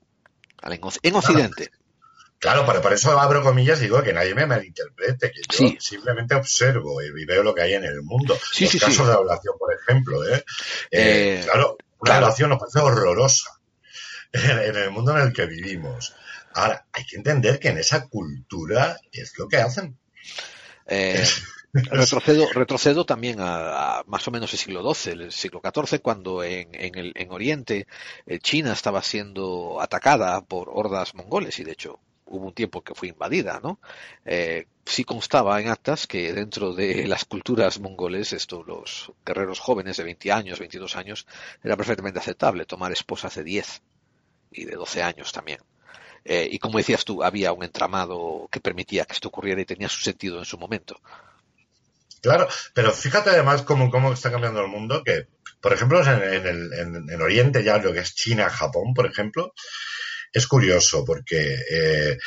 En 1.02 1.14
Occidente. 1.16 1.72
Claro, 2.38 2.64
pero 2.64 2.80
por 2.80 2.92
eso 2.92 3.18
abro 3.18 3.42
comillas 3.42 3.80
y 3.80 3.86
digo 3.86 4.00
que 4.04 4.12
nadie 4.12 4.36
me 4.36 4.46
malinterprete, 4.46 5.32
que 5.32 5.42
yo 5.50 5.80
simplemente 5.80 6.36
observo 6.36 7.02
y 7.02 7.24
veo 7.24 7.42
lo 7.42 7.52
que 7.52 7.62
hay 7.62 7.74
en 7.74 7.82
el 7.82 8.00
mundo. 8.02 8.38
Sí, 8.52 8.66
Los 8.72 8.80
casos 8.80 9.08
de 9.08 9.14
ablación, 9.14 9.56
por 9.58 9.74
ejemplo, 9.74 10.24
¿eh? 10.28 10.44
Eh, 10.92 11.40
claro, 11.42 11.76
una 11.98 12.14
ablación 12.14 12.50
nos 12.50 12.60
parece 12.60 12.78
horrorosa 12.78 13.50
en 14.32 14.76
el 14.76 14.92
mundo 14.92 15.18
en 15.18 15.26
el 15.26 15.32
que 15.32 15.46
vivimos. 15.46 16.14
Ahora, 16.54 16.86
hay 16.92 17.04
que 17.04 17.16
entender 17.16 17.58
que 17.58 17.68
en 17.68 17.78
esa 17.78 18.06
cultura 18.08 18.98
es 19.12 19.36
lo 19.38 19.48
que 19.48 19.58
hacen. 19.58 19.98
Eh, 20.86 21.24
retrocedo, 21.72 22.46
retrocedo 22.52 23.04
también 23.04 23.38
a, 23.40 24.02
más 24.06 24.26
o 24.26 24.30
menos 24.30 24.52
el 24.52 24.58
siglo 24.58 24.94
XII, 24.94 25.12
el 25.12 25.32
siglo 25.32 25.60
XIV, 25.62 26.00
cuando 26.00 26.42
en, 26.42 26.68
el, 26.74 27.12
en 27.14 27.30
Oriente 27.30 27.86
eh, 28.26 28.38
China 28.38 28.72
estaba 28.72 29.02
siendo 29.02 29.80
atacada 29.80 30.40
por 30.40 30.70
hordas 30.72 31.14
mongoles 31.14 31.58
y 31.58 31.64
de 31.64 31.72
hecho 31.72 32.00
hubo 32.28 32.46
un 32.46 32.54
tiempo 32.54 32.82
que 32.82 32.94
fue 32.94 33.08
invadida, 33.08 33.60
¿no? 33.62 33.80
Eh, 34.24 34.66
sí 34.84 35.04
constaba 35.04 35.60
en 35.60 35.68
actas 35.68 36.06
que 36.06 36.32
dentro 36.32 36.74
de 36.74 37.06
las 37.06 37.24
culturas 37.24 37.80
mongoles, 37.80 38.32
esto, 38.32 38.62
los 38.62 39.12
guerreros 39.24 39.60
jóvenes 39.60 39.96
de 39.96 40.04
20 40.04 40.32
años, 40.32 40.58
22 40.58 40.96
años, 40.96 41.26
era 41.62 41.76
perfectamente 41.76 42.18
aceptable 42.18 42.66
tomar 42.66 42.92
esposas 42.92 43.34
de 43.34 43.44
10 43.44 43.82
y 44.52 44.64
de 44.64 44.76
12 44.76 45.02
años 45.02 45.32
también. 45.32 45.60
Eh, 46.24 46.48
y 46.50 46.58
como 46.58 46.78
decías 46.78 47.04
tú, 47.04 47.22
había 47.22 47.52
un 47.52 47.64
entramado 47.64 48.48
que 48.50 48.60
permitía 48.60 49.04
que 49.04 49.14
esto 49.14 49.28
ocurriera 49.28 49.60
y 49.60 49.64
tenía 49.64 49.88
su 49.88 50.00
sentido 50.00 50.38
en 50.38 50.44
su 50.44 50.58
momento. 50.58 51.00
Claro, 52.20 52.48
pero 52.74 52.92
fíjate 52.92 53.30
además 53.30 53.62
cómo, 53.62 53.90
cómo 53.90 54.12
está 54.12 54.30
cambiando 54.30 54.60
el 54.60 54.68
mundo, 54.68 55.02
que, 55.04 55.28
por 55.60 55.72
ejemplo, 55.72 56.00
en, 56.02 56.46
el, 56.46 56.72
en, 56.72 57.22
Oriente 57.22 57.62
ya 57.62 57.78
lo 57.78 57.92
que 57.92 58.00
es 58.00 58.14
China, 58.14 58.50
Japón, 58.50 58.92
por 58.94 59.06
ejemplo, 59.06 59.52
es 60.32 60.46
curioso 60.46 61.04
porque 61.04 61.56
eh, 61.70 62.18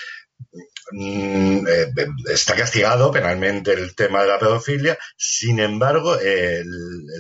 mm, 0.91 1.67
eh, 1.67 1.88
está 2.30 2.56
castigado 2.56 3.12
penalmente 3.12 3.73
el 3.73 3.93
tema 3.95 4.21
de 4.21 4.30
la 4.30 4.39
pedofilia, 4.39 4.97
sin 5.17 5.60
embargo, 5.60 6.17
el, 6.17 6.65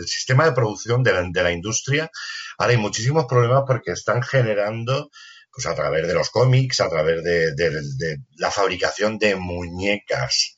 sistema 0.05 0.45
de 0.45 0.53
producción 0.53 1.03
de 1.03 1.43
la, 1.43 1.51
industria, 1.51 2.09
ahora 2.57 2.71
hay 2.71 2.79
muchísimos 2.79 3.25
problemas 3.25 3.63
porque 3.67 3.91
están 3.91 4.23
generando 4.23 5.11
pues 5.53 5.65
a 5.65 5.75
través 5.75 6.07
de 6.07 6.13
los 6.13 6.29
cómics, 6.29 6.79
a 6.79 6.89
través 6.89 7.23
de, 7.23 8.17
la 8.37 8.51
fabricación 8.51 9.17
de 9.17 9.35
muñecas 9.35 10.57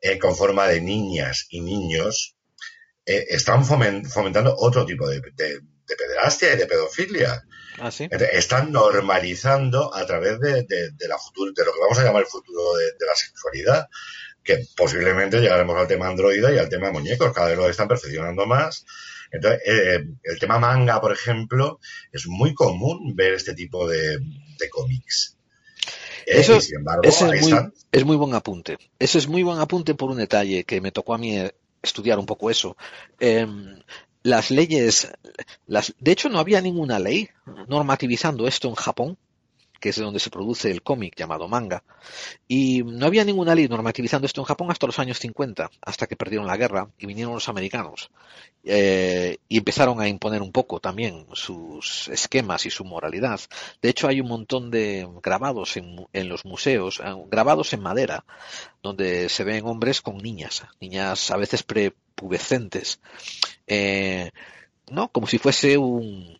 eh, 0.00 0.18
con 0.18 0.36
forma 0.36 0.68
de 0.68 0.80
niñas 0.80 1.46
y 1.48 1.60
niños, 1.60 2.36
eh, 3.04 3.26
están 3.30 3.64
fomentando 3.64 4.54
otro 4.58 4.84
tipo 4.84 5.08
de, 5.08 5.22
pederastia 5.86 6.54
y 6.54 6.56
de 6.56 6.66
pedofilia. 6.66 7.42
Ah, 7.78 7.90
están 8.32 8.72
normalizando 8.72 9.94
a 9.94 10.06
través 10.06 10.40
de, 10.40 10.66
la 11.08 11.18
futuro, 11.18 11.52
de 11.52 11.64
lo 11.64 11.72
que 11.72 11.80
vamos 11.80 11.98
a 11.98 12.04
llamar 12.04 12.22
el 12.22 12.28
futuro 12.28 12.74
de, 12.74 13.06
la 13.06 13.14
sexualidad, 13.14 13.88
que 14.42 14.66
posiblemente 14.76 15.40
llegaremos 15.40 15.76
al 15.76 15.88
tema 15.88 16.08
androide 16.08 16.54
y 16.54 16.58
al 16.58 16.68
tema 16.68 16.90
muñecos, 16.90 17.34
cada 17.34 17.48
vez 17.48 17.56
lo 17.56 17.68
están 17.68 17.88
perfeccionando 17.88 18.46
más 18.46 18.84
entonces, 19.36 19.60
eh, 19.66 20.04
el 20.22 20.38
tema 20.38 20.58
manga, 20.58 21.00
por 21.00 21.12
ejemplo, 21.12 21.80
es 22.12 22.26
muy 22.26 22.54
común 22.54 23.14
ver 23.14 23.34
este 23.34 23.54
tipo 23.54 23.88
de, 23.88 24.18
cómics. 24.70 25.36
Eh, 26.26 26.40
Eso, 26.40 26.56
es, 26.56 26.72
muy, 27.42 27.54
es, 27.92 28.04
muy, 28.04 28.16
buen 28.16 28.34
apunte. 28.34 28.78
Ese 28.98 29.18
es 29.18 29.28
muy 29.28 29.42
buen 29.42 29.58
apunte 29.58 29.94
por 29.94 30.10
un 30.10 30.16
detalle 30.16 30.64
que 30.64 30.80
me 30.80 30.90
tocó 30.90 31.14
a 31.14 31.18
mí 31.18 31.38
estudiar 31.82 32.18
un 32.18 32.26
poco 32.26 32.50
eso. 32.50 32.76
Em, 33.20 33.78
las 34.22 34.50
leyes, 34.50 35.12
las, 35.66 35.94
de 36.00 36.12
hecho 36.12 36.28
no 36.28 36.40
había 36.40 36.60
ninguna 36.60 36.98
ley 36.98 37.28
normativizando 37.68 38.48
esto 38.48 38.68
en 38.68 38.74
Japón 38.74 39.18
que 39.80 39.90
es 39.90 39.96
de 39.96 40.02
donde 40.02 40.20
se 40.20 40.30
produce 40.30 40.70
el 40.70 40.82
cómic 40.82 41.14
llamado 41.16 41.48
manga. 41.48 41.82
Y 42.48 42.82
no 42.82 43.06
había 43.06 43.24
ninguna 43.24 43.54
ley 43.54 43.68
normativizando 43.68 44.26
esto 44.26 44.40
en 44.40 44.46
Japón 44.46 44.70
hasta 44.70 44.86
los 44.86 44.98
años 44.98 45.18
50, 45.18 45.70
hasta 45.82 46.06
que 46.06 46.16
perdieron 46.16 46.46
la 46.46 46.56
guerra 46.56 46.88
y 46.98 47.06
vinieron 47.06 47.34
los 47.34 47.48
americanos. 47.48 48.10
Eh, 48.64 49.38
y 49.48 49.58
empezaron 49.58 50.00
a 50.00 50.08
imponer 50.08 50.42
un 50.42 50.52
poco 50.52 50.80
también 50.80 51.26
sus 51.32 52.08
esquemas 52.08 52.66
y 52.66 52.70
su 52.70 52.84
moralidad. 52.84 53.40
De 53.80 53.88
hecho, 53.88 54.08
hay 54.08 54.20
un 54.20 54.28
montón 54.28 54.70
de 54.70 55.08
grabados 55.22 55.76
en, 55.76 56.28
los 56.28 56.44
museos, 56.44 57.00
eh, 57.00 57.14
grabados 57.28 57.72
en 57.72 57.80
madera, 57.80 58.24
donde 58.82 59.28
se 59.28 59.44
ven 59.44 59.66
hombres 59.66 60.00
con 60.00 60.18
niñas, 60.18 60.64
niñas 60.80 61.30
a 61.30 61.36
veces 61.36 61.62
prepubescentes. 61.62 63.00
Eh, 63.66 64.30
¿no? 64.90 65.08
Como 65.08 65.26
si 65.26 65.38
fuese 65.38 65.78
un, 65.78 66.38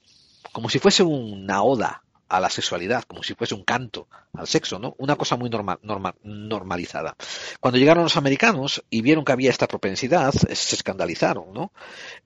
como 0.53 0.69
si 0.69 0.79
fuese 0.79 1.03
una 1.03 1.63
oda 1.63 2.03
a 2.29 2.41
la 2.41 2.51
sexualidad, 2.51 3.05
como 3.05 3.23
si 3.23 3.35
fuese 3.35 3.55
un 3.55 3.63
canto 3.63 4.09
al 4.35 4.47
sexo, 4.47 4.79
¿no? 4.79 4.95
Una 4.99 5.17
cosa 5.17 5.37
muy 5.37 5.49
normal, 5.49 5.79
normalizada. 6.23 7.17
Cuando 7.61 7.79
llegaron 7.79 8.05
los 8.05 8.17
americanos 8.17 8.85
y 8.91 9.03
vieron 9.03 9.25
que 9.25 9.33
había 9.33 9.51
esta 9.51 9.69
propensidad, 9.69 10.33
se 10.33 10.77
escandalizaron, 10.77 11.53
¿no? 11.53 11.73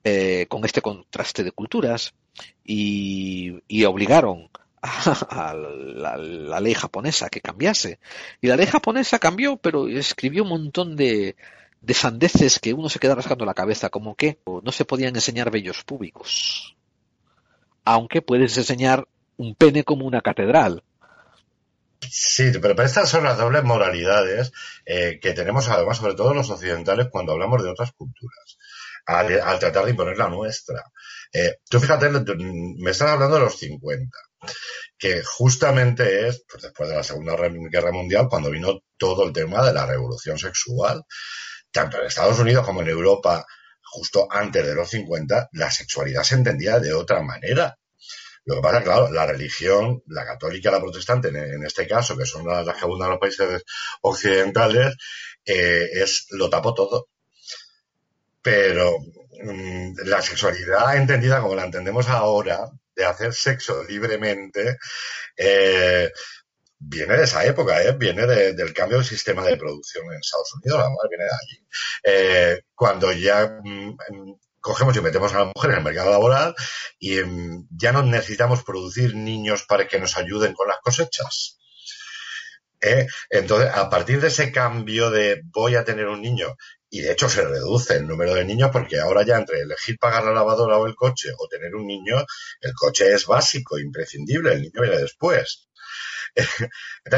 Eh, 0.03 0.47
con 0.49 0.65
este 0.65 0.81
contraste 0.81 1.45
de 1.45 1.53
culturas 1.53 2.15
y, 2.65 3.85
obligaron 3.85 4.49
a, 4.83 5.55
la, 5.55 6.61
ley 6.61 6.75
japonesa 6.75 7.29
que 7.29 7.41
cambiase. 7.41 7.99
Y 8.41 8.47
la 8.47 8.57
ley 8.57 8.67
japonesa 8.67 9.19
cambió, 9.19 9.59
pero 9.59 9.87
escribió 9.89 10.45
un 10.45 10.49
montón 10.49 10.97
de, 10.97 11.37
de 11.83 11.95
sandeces 11.95 12.59
que 12.59 12.73
uno 12.73 12.89
se 12.89 12.99
queda 12.99 13.15
rascando 13.15 13.45
la 13.45 13.55
cabeza, 13.55 13.91
como 13.91 14.15
que 14.15 14.39
no 14.47 14.73
se 14.73 14.87
podían 14.87 15.15
enseñar 15.15 15.51
bellos 15.51 15.85
públicos. 15.85 16.77
Aunque 17.85 18.23
puedes 18.23 18.57
enseñar 18.57 19.07
un 19.41 19.55
pene 19.55 19.85
como 19.85 20.07
una 20.07 20.21
catedral. 20.21 20.85
Sí, 22.11 22.51
pero 22.61 22.83
estas 22.83 23.09
son 23.09 23.25
las 23.25 23.39
dobles 23.39 23.65
moralidades 23.65 24.53
eh, 24.85 25.19
que 25.21 25.33
tenemos 25.33 25.69
además, 25.69 25.97
sobre 25.97 26.15
todo 26.15 26.35
los 26.35 26.51
occidentales, 26.51 27.09
cuando 27.11 27.33
hablamos 27.33 27.63
de 27.63 27.71
otras 27.71 27.93
culturas, 27.93 28.59
al, 29.07 29.59
tratar 29.59 29.85
de 29.85 29.93
imponer 29.93 30.19
la 30.19 30.29
nuestra. 30.29 30.85
Eh, 31.33 31.57
tú 31.69 31.81
fíjate, 31.81 32.11
me 32.11 32.91
estás 32.91 33.11
hablando 33.11 33.37
de 33.37 33.45
los 33.45 33.59
50, 33.59 34.17
que 34.99 35.23
justamente 35.23 36.29
es 36.29 36.45
pues, 36.51 36.63
después 36.63 36.91
de 36.91 36.97
la 36.97 37.03
Segunda 37.03 37.37
Guerra 37.37 37.93
Mundial, 37.93 38.29
cuando 38.29 38.51
vino 38.51 38.83
todo 38.99 39.25
el 39.27 39.33
tema 39.33 39.65
de 39.65 39.73
la 39.73 39.87
revolución 39.87 40.39
sexual, 40.39 41.05
tanto 41.71 41.99
en 41.99 42.07
Estados 42.07 42.39
Unidos 42.39 42.67
como 42.67 42.83
en 42.83 42.89
Europa, 42.89 43.47
justo 43.83 44.29
antes 44.31 44.67
de 44.67 44.75
los 44.75 44.91
50, 44.91 45.49
la 45.53 45.71
sexualidad 45.71 46.25
se 46.25 46.35
entendía 46.35 46.79
de 46.79 46.93
otra 46.93 47.23
manera. 47.23 47.79
Lo 48.51 48.57
que 48.57 48.63
pasa, 48.63 48.83
claro, 48.83 49.13
la 49.13 49.27
religión, 49.27 50.03
la 50.09 50.27
católica, 50.27 50.73
la 50.73 50.81
protestante, 50.81 51.29
en, 51.29 51.63
este 51.65 51.87
caso, 51.87 52.17
que 52.17 52.27
son 52.27 52.45
las, 52.49 52.67
que 52.67 52.81
abundan 52.85 53.11
los 53.11 53.21
países 53.21 53.63
occidentales, 54.03 54.97
eh, 55.45 55.89
es 55.93 56.27
lo 56.31 56.51
tapo 56.51 56.75
todo. 56.75 57.11
Pero 58.43 58.99
mm, 59.45 60.01
la 60.07 60.21
sexualidad 60.21 60.97
entendida 60.97 61.41
como 61.41 61.55
la 61.55 61.65
entendemos 61.65 62.09
ahora, 62.09 62.69
de 62.97 63.05
hacer 63.05 63.33
sexo 63.35 63.85
libremente, 63.85 64.79
eh, 65.37 66.11
viene 66.79 67.17
de 67.19 67.25
esa 67.25 67.45
época, 67.45 67.81
¿eh? 67.85 67.93
viene 67.93 68.27
del 68.27 68.75
cambio 68.75 68.99
del 68.99 69.07
sistema 69.07 69.45
de 69.45 69.57
producción 69.57 70.07
en 70.07 70.19
Estados 70.19 70.55
Unidos, 70.55 70.81
la 70.81 71.09
viene 71.09 71.25
de 71.25 71.31
allí. 71.31 71.67
Eh, 72.03 72.61
cuando 72.75 73.13
ya 73.13 73.61
mm, 73.63 73.97
cogemos 74.61 74.97
y 74.97 75.01
metemos 75.01 75.33
a 75.35 75.39
la 75.39 75.45
mujer 75.55 75.71
en 75.71 75.79
el 75.79 75.85
mercado 75.85 76.11
laboral 76.11 76.55
y 76.99 77.19
em, 77.19 77.67
ya 77.71 77.93
no 77.93 78.03
necesitamos 78.03 78.63
producir 78.63 79.15
niños 79.15 79.65
para 79.67 79.87
que 79.89 79.99
nos 79.99 80.17
ayuden 80.17 80.53
con 80.53 80.69
las 80.69 80.79
cosechas. 80.79 81.59
¿Eh? 82.81 83.07
Entonces, 83.29 83.71
a 83.75 83.91
partir 83.91 84.21
de 84.21 84.29
ese 84.29 84.53
cambio 84.53 85.11
de 85.11 85.43
voy 85.45 85.75
a 85.75 85.85
tener 85.85 86.07
un 86.07 86.23
niño 86.23 86.57
y 86.89 87.01
de 87.01 87.13
hecho 87.13 87.29
se 87.29 87.45
reduce 87.45 87.95
el 87.95 88.07
número 88.07 88.35
de 88.35 88.45
niños 88.45 88.71
porque 88.73 88.99
ahora 88.99 89.23
ya 89.23 89.37
entre 89.37 89.61
elegir 89.61 89.99
pagar 89.99 90.25
la 90.25 90.33
lavadora 90.33 90.79
o 90.79 90.87
el 90.87 90.95
coche 90.95 91.29
o 91.39 91.47
tener 91.47 91.75
un 91.75 91.87
niño, 91.87 92.25
el 92.61 92.73
coche 92.75 93.13
es 93.13 93.27
básico, 93.27 93.79
imprescindible, 93.79 94.53
el 94.53 94.63
niño 94.63 94.83
viene 94.83 94.99
después. 94.99 95.69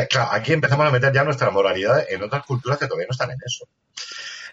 Claro, 0.08 0.30
aquí 0.32 0.52
empezamos 0.52 0.86
a 0.86 0.90
meter 0.90 1.12
ya 1.12 1.22
nuestra 1.24 1.50
moralidad 1.50 2.06
en 2.08 2.22
otras 2.22 2.46
culturas 2.46 2.78
que 2.78 2.86
todavía 2.86 3.06
no 3.06 3.12
están 3.12 3.30
en 3.30 3.38
eso. 3.44 3.68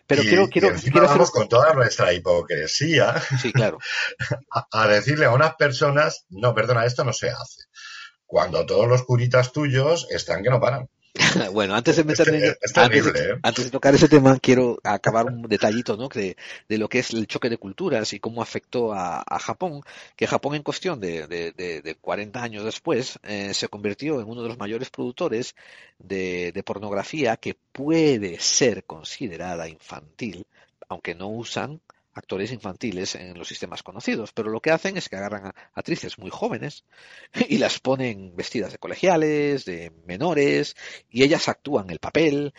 Pero 0.10 0.24
y, 0.24 0.28
quiero, 0.28 0.50
quiero, 0.50 0.76
y 0.76 0.82
quiero 0.82 1.06
vamos 1.06 1.30
hacer... 1.30 1.34
con 1.34 1.48
toda 1.48 1.72
nuestra 1.76 2.12
hipocresía 2.12 3.22
Sí, 3.40 3.54
claro. 3.54 3.78
a, 4.52 4.68
a 4.72 4.88
decirle 4.88 5.26
a 5.26 5.32
unas 5.32 5.54
personas, 5.54 6.26
no, 6.30 6.56
perdona, 6.56 6.84
esto 6.86 7.04
no 7.04 7.14
se 7.14 7.30
hace. 7.30 7.66
Cuando 8.26 8.66
todos 8.66 8.88
los 8.88 9.04
curitas 9.04 9.52
tuyos 9.52 10.08
están 10.10 10.42
que 10.42 10.50
no 10.50 10.60
paran. 10.60 10.90
bueno, 11.54 11.76
antes 11.76 11.96
de 11.98 12.04
meterme 12.04 12.38
Es 12.62 12.78
antes, 12.78 13.04
terrible, 13.04 13.20
¿eh? 13.34 13.40
antes 13.42 13.66
de 13.66 13.72
tocar 13.72 13.96
ese 13.96 14.08
tema, 14.08 14.38
quiero 14.40 14.80
acabar 14.84 15.26
un 15.26 15.42
detallito, 15.44 15.98
¿no? 15.98 16.08
De, 16.08 16.38
de 16.68 16.78
lo 16.78 16.88
que 16.88 17.00
es 17.00 17.12
el 17.12 17.28
choque 17.28 17.50
de 17.50 17.58
culturas 17.58 18.14
y 18.14 18.20
cómo 18.20 18.42
afectó 18.42 18.94
a, 18.94 19.24
a 19.26 19.40
Japón, 19.40 19.82
que 20.16 20.28
Japón 20.28 20.56
en 20.56 20.64
cuestión 20.64 21.00
de, 21.00 21.28
de, 21.28 21.52
de- 21.52 21.82
de 21.82 21.96
40 21.96 22.44
años 22.44 22.64
después 22.64 23.20
eh, 23.24 23.54
se 23.54 23.68
convirtió 23.70 24.22
en 24.22 24.28
uno 24.30 24.44
de 24.44 24.50
los 24.50 24.58
mayores 24.60 24.90
productores 24.92 25.56
de, 25.98 26.52
de 26.54 26.64
pornografía 26.64 27.38
que 27.38 27.56
puede 27.72 28.40
ser 28.40 28.84
considerada 28.86 29.68
infantil, 29.68 30.46
aunque 30.90 31.16
no 31.16 31.28
usan 31.30 31.82
actores 32.20 32.52
infantiles 32.52 33.16
en 33.16 33.38
los 33.38 33.48
sistemas 33.48 33.84
conocidos, 33.84 34.32
pero 34.34 34.52
lo 34.52 34.62
que 34.62 34.72
hacen 34.72 34.98
es 34.98 35.10
que 35.10 35.16
agarran 35.18 35.48
a 35.48 35.56
actrices 35.74 36.20
muy 36.20 36.30
jóvenes 36.30 36.86
y 37.50 37.58
las 37.58 37.80
ponen 37.80 38.36
vestidas 38.36 38.72
de 38.72 38.78
colegiales, 38.78 39.66
de 39.66 39.92
menores, 40.06 40.76
y 41.10 41.24
ellas 41.24 41.50
actúan 41.50 41.90
el 41.90 42.00
papel 42.00 42.54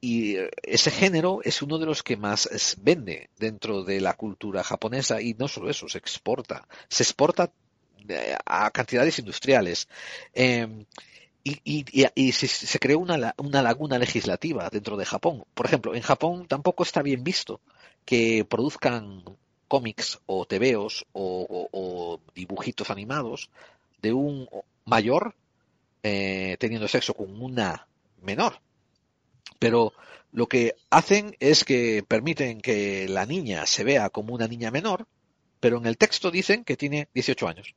y 0.00 0.36
eh, 0.36 0.50
ese 0.62 0.90
género 0.90 1.40
es 1.44 1.62
uno 1.62 1.78
de 1.78 1.86
los 1.86 2.02
que 2.02 2.16
más 2.16 2.48
vende 2.80 3.30
dentro 3.38 3.84
de 3.84 4.00
la 4.00 4.14
cultura 4.14 4.62
japonesa 4.62 5.20
y 5.20 5.34
no 5.34 5.48
solo 5.48 5.70
eso, 5.70 5.88
se 5.88 5.98
exporta, 5.98 6.68
se 6.88 7.02
exporta 7.04 7.52
eh, 8.08 8.36
a 8.44 8.70
cantidades 8.70 9.18
industriales. 9.18 9.88
Eh, 10.34 10.86
y, 11.46 11.60
y- 11.64 12.06
y- 12.14 12.32
se, 12.32 12.48
se 12.48 12.78
creó 12.78 12.98
una, 12.98 13.34
una 13.38 13.62
laguna 13.62 13.98
legislativa 13.98 14.70
dentro 14.70 14.96
de 14.96 15.04
Japón. 15.04 15.44
Por 15.54 15.66
ejemplo, 15.66 15.94
en 15.94 16.00
Japón 16.02 16.46
tampoco 16.48 16.82
está 16.84 17.02
bien 17.02 17.22
visto 17.22 17.60
que 18.04 18.44
produzcan 18.44 19.24
cómics 19.68 20.20
o 20.26 20.44
tebeos 20.46 21.06
o, 21.12 21.68
o- 21.72 22.20
dibujitos 22.34 22.90
animados 22.90 23.50
de 24.02 24.12
un 24.12 24.48
mayor 24.84 25.34
eh, 26.02 26.56
teniendo 26.60 26.88
sexo 26.88 27.14
con 27.14 27.40
una 27.42 27.88
menor. 28.22 28.60
Pero 29.58 29.92
lo 30.32 30.46
que 30.48 30.74
hacen 30.90 31.36
es 31.40 31.64
que 31.64 32.04
permiten 32.06 32.60
que 32.60 33.08
la 33.08 33.26
niña 33.26 33.66
se 33.66 33.84
vea 33.84 34.10
como 34.10 34.34
una 34.34 34.48
niña 34.48 34.70
menor, 34.70 35.06
pero 35.60 35.78
en 35.78 35.86
el 35.86 35.96
texto 35.98 36.30
dicen 36.30 36.64
que 36.64 36.76
tiene 36.76 37.08
18 37.14 37.48
años. 37.48 37.74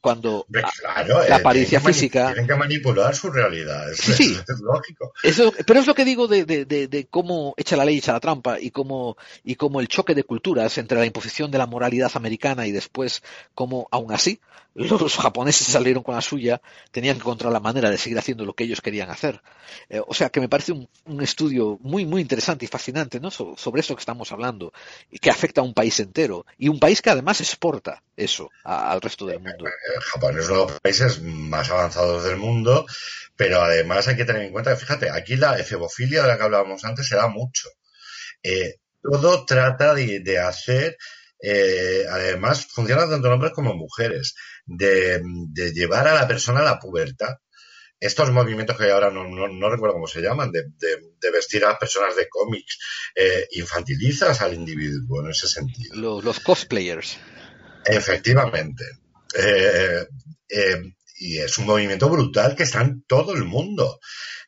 Cuando 0.00 0.46
claro, 0.50 1.20
la 1.28 1.36
eh, 1.36 1.40
apariencia 1.40 1.78
que 1.80 1.86
física- 1.92 2.26
Tienen 2.28 2.46
que 2.46 2.54
manipular 2.54 3.14
su 3.14 3.30
realidad, 3.30 3.90
es, 3.90 3.98
Sí, 3.98 4.12
sí. 4.14 4.36
es 4.48 4.60
lógico. 4.60 5.12
Eso, 5.22 5.52
pero 5.66 5.80
es 5.80 5.86
lo 5.86 5.94
que 5.94 6.04
digo 6.06 6.26
de, 6.26 6.44
de- 6.46 6.64
de- 6.64 6.88
de 6.88 7.06
cómo 7.06 7.52
echa 7.58 7.76
la 7.76 7.84
ley, 7.84 7.98
echa 7.98 8.12
la 8.12 8.20
trampa 8.20 8.58
y 8.58 8.70
cómo, 8.70 9.16
y 9.44 9.56
cómo 9.56 9.80
el 9.80 9.88
choque 9.88 10.14
de 10.14 10.24
culturas 10.24 10.78
entre 10.78 10.98
la 10.98 11.04
imposición 11.06 11.50
de 11.50 11.58
la 11.58 11.66
moralidad 11.66 12.10
americana 12.14 12.66
y 12.66 12.72
después 12.72 13.22
cómo, 13.54 13.88
aún 13.90 14.12
así, 14.12 14.40
los 14.72 15.16
japoneses 15.16 15.66
salieron 15.66 16.02
con 16.02 16.14
la 16.14 16.20
suya, 16.22 16.62
tenían 16.92 17.16
que 17.16 17.20
encontrar 17.22 17.52
la 17.52 17.60
manera 17.60 17.90
de 17.90 17.98
seguir 17.98 18.18
haciendo 18.18 18.44
lo 18.46 18.54
que 18.54 18.64
ellos 18.64 18.80
querían 18.80 19.10
hacer. 19.10 19.42
Eh, 19.90 20.00
o 20.06 20.14
sea 20.14 20.30
que 20.30 20.40
me 20.40 20.48
parece 20.48 20.72
un, 20.72 20.88
un 21.04 21.20
estudio 21.22 21.76
muy, 21.82 22.06
muy 22.06 22.22
interesante 22.22 22.64
y 22.64 22.68
fascinante 22.68 23.20
¿no? 23.20 23.30
So- 23.30 23.54
sobre 23.58 23.80
eso 23.80 23.94
que 23.94 24.00
estamos 24.00 24.32
hablando 24.32 24.72
y 25.10 25.18
que 25.18 25.28
afecta 25.30 25.60
a 25.60 25.64
un 25.64 25.74
país 25.74 26.00
entero 26.00 26.46
y 26.56 26.68
un 26.68 26.78
país 26.80 27.02
que 27.02 27.10
además 27.10 27.40
exporta 27.40 28.02
eso 28.16 28.50
a- 28.64 28.90
al 28.92 29.00
resto 29.00 29.26
del 29.26 29.40
mundo. 29.40 29.64
Japón 30.00 30.38
es 30.38 30.48
uno 30.48 30.66
de 30.66 30.72
los 30.72 30.80
países 30.80 31.22
más 31.22 31.70
avanzados 31.70 32.24
del 32.24 32.36
mundo, 32.36 32.86
pero 33.36 33.62
además 33.62 34.06
hay 34.08 34.16
que 34.16 34.24
tener 34.24 34.42
en 34.42 34.52
cuenta 34.52 34.70
que, 34.70 34.80
fíjate, 34.80 35.10
aquí 35.10 35.36
la 35.36 35.58
efebofilia 35.58 36.22
de 36.22 36.28
la 36.28 36.36
que 36.36 36.44
hablábamos 36.44 36.84
antes 36.84 37.08
se 37.08 37.16
da 37.16 37.28
mucho. 37.28 37.68
Eh, 38.42 38.76
todo 39.02 39.44
trata 39.44 39.94
de, 39.94 40.20
de 40.20 40.38
hacer, 40.38 40.96
eh, 41.42 42.04
además, 42.10 42.66
funciona 42.66 43.08
tanto 43.08 43.30
hombres 43.30 43.52
como 43.52 43.74
mujeres, 43.74 44.34
de, 44.66 45.22
de 45.22 45.72
llevar 45.72 46.06
a 46.06 46.14
la 46.14 46.28
persona 46.28 46.60
a 46.60 46.64
la 46.64 46.78
pubertad. 46.78 47.36
Estos 47.98 48.30
movimientos 48.30 48.78
que 48.78 48.90
ahora 48.90 49.10
no, 49.10 49.28
no, 49.28 49.48
no 49.48 49.70
recuerdo 49.70 49.94
cómo 49.94 50.06
se 50.06 50.22
llaman, 50.22 50.50
de, 50.50 51.30
vestir 51.30 51.64
a 51.66 51.78
personas 51.78 52.16
de 52.16 52.28
cómics, 52.28 52.78
eh, 53.14 53.46
infantilizas 53.52 54.40
al 54.40 54.54
individuo 54.54 55.20
en 55.22 55.30
ese 55.30 55.48
sentido. 55.48 55.96
Los, 55.96 56.24
los 56.24 56.40
cosplayers. 56.40 57.18
Efectivamente. 57.84 58.84
Eh, 59.34 60.06
eh, 60.48 60.82
y 61.20 61.38
es 61.38 61.58
un 61.58 61.66
movimiento 61.66 62.08
brutal 62.08 62.56
que 62.56 62.62
está 62.62 62.80
en 62.80 63.02
todo 63.02 63.34
el 63.34 63.44
mundo, 63.44 64.00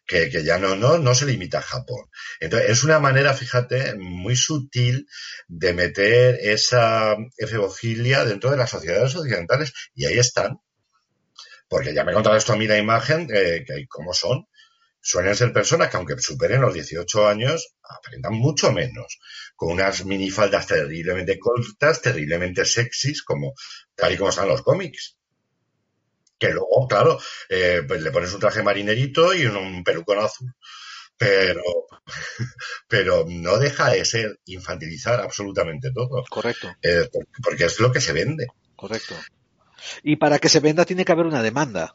que, 0.06 0.30
que 0.30 0.42
ya 0.42 0.58
no, 0.58 0.74
no, 0.74 0.98
no 0.98 1.14
se 1.14 1.26
limita 1.26 1.58
a 1.58 1.62
Japón. 1.62 2.06
Entonces, 2.40 2.70
es 2.70 2.84
una 2.84 2.98
manera, 2.98 3.34
fíjate, 3.34 3.94
muy 3.96 4.36
sutil 4.36 5.06
de 5.48 5.74
meter 5.74 6.38
esa 6.42 7.16
efebofilia 7.36 8.24
dentro 8.24 8.50
de 8.50 8.56
las 8.56 8.70
sociedades 8.70 9.14
occidentales 9.14 9.72
y 9.94 10.06
ahí 10.06 10.18
están. 10.18 10.60
Porque 11.68 11.94
ya 11.94 12.04
me 12.04 12.12
he 12.12 12.14
contado 12.14 12.36
esto 12.36 12.52
a 12.52 12.56
mí 12.56 12.66
la 12.66 12.78
imagen, 12.78 13.28
eh, 13.32 13.64
que 13.66 13.86
cómo 13.88 14.12
son. 14.12 14.46
Suelen 15.04 15.34
ser 15.34 15.52
personas 15.52 15.90
que 15.90 15.96
aunque 15.96 16.18
superen 16.18 16.60
los 16.60 16.74
18 16.74 17.26
años, 17.26 17.74
aprendan 17.82 18.34
mucho 18.34 18.70
menos, 18.70 19.18
con 19.56 19.72
unas 19.72 20.04
minifaldas 20.04 20.68
terriblemente 20.68 21.38
cortas, 21.40 22.00
terriblemente 22.00 22.64
sexys, 22.64 23.22
como 23.22 23.54
tal 23.94 24.12
y 24.12 24.16
como 24.16 24.30
están 24.30 24.48
los 24.48 24.62
cómics. 24.62 25.16
Que 26.38 26.50
luego, 26.50 26.86
claro, 26.88 27.20
eh, 27.48 27.82
pues 27.86 28.02
le 28.02 28.10
pones 28.10 28.32
un 28.34 28.40
traje 28.40 28.62
marinerito 28.62 29.32
y 29.34 29.46
un, 29.46 29.56
un 29.56 29.84
pelucón 29.84 30.18
azul. 30.18 30.52
Pero, 31.16 31.62
pero 32.88 33.24
no 33.28 33.58
deja 33.58 33.90
de 33.90 34.04
ser 34.04 34.40
infantilizar 34.46 35.20
absolutamente 35.20 35.90
todo. 35.94 36.24
Correcto. 36.28 36.72
Eh, 36.82 37.08
por- 37.12 37.26
porque 37.42 37.66
es 37.66 37.78
lo 37.78 37.92
que 37.92 38.00
se 38.00 38.12
vende. 38.12 38.48
Correcto. 38.74 39.14
Y 40.02 40.16
para 40.16 40.38
que 40.38 40.48
se 40.48 40.60
venda 40.60 40.84
tiene 40.84 41.04
que 41.04 41.12
haber 41.12 41.26
una 41.26 41.42
demanda. 41.42 41.94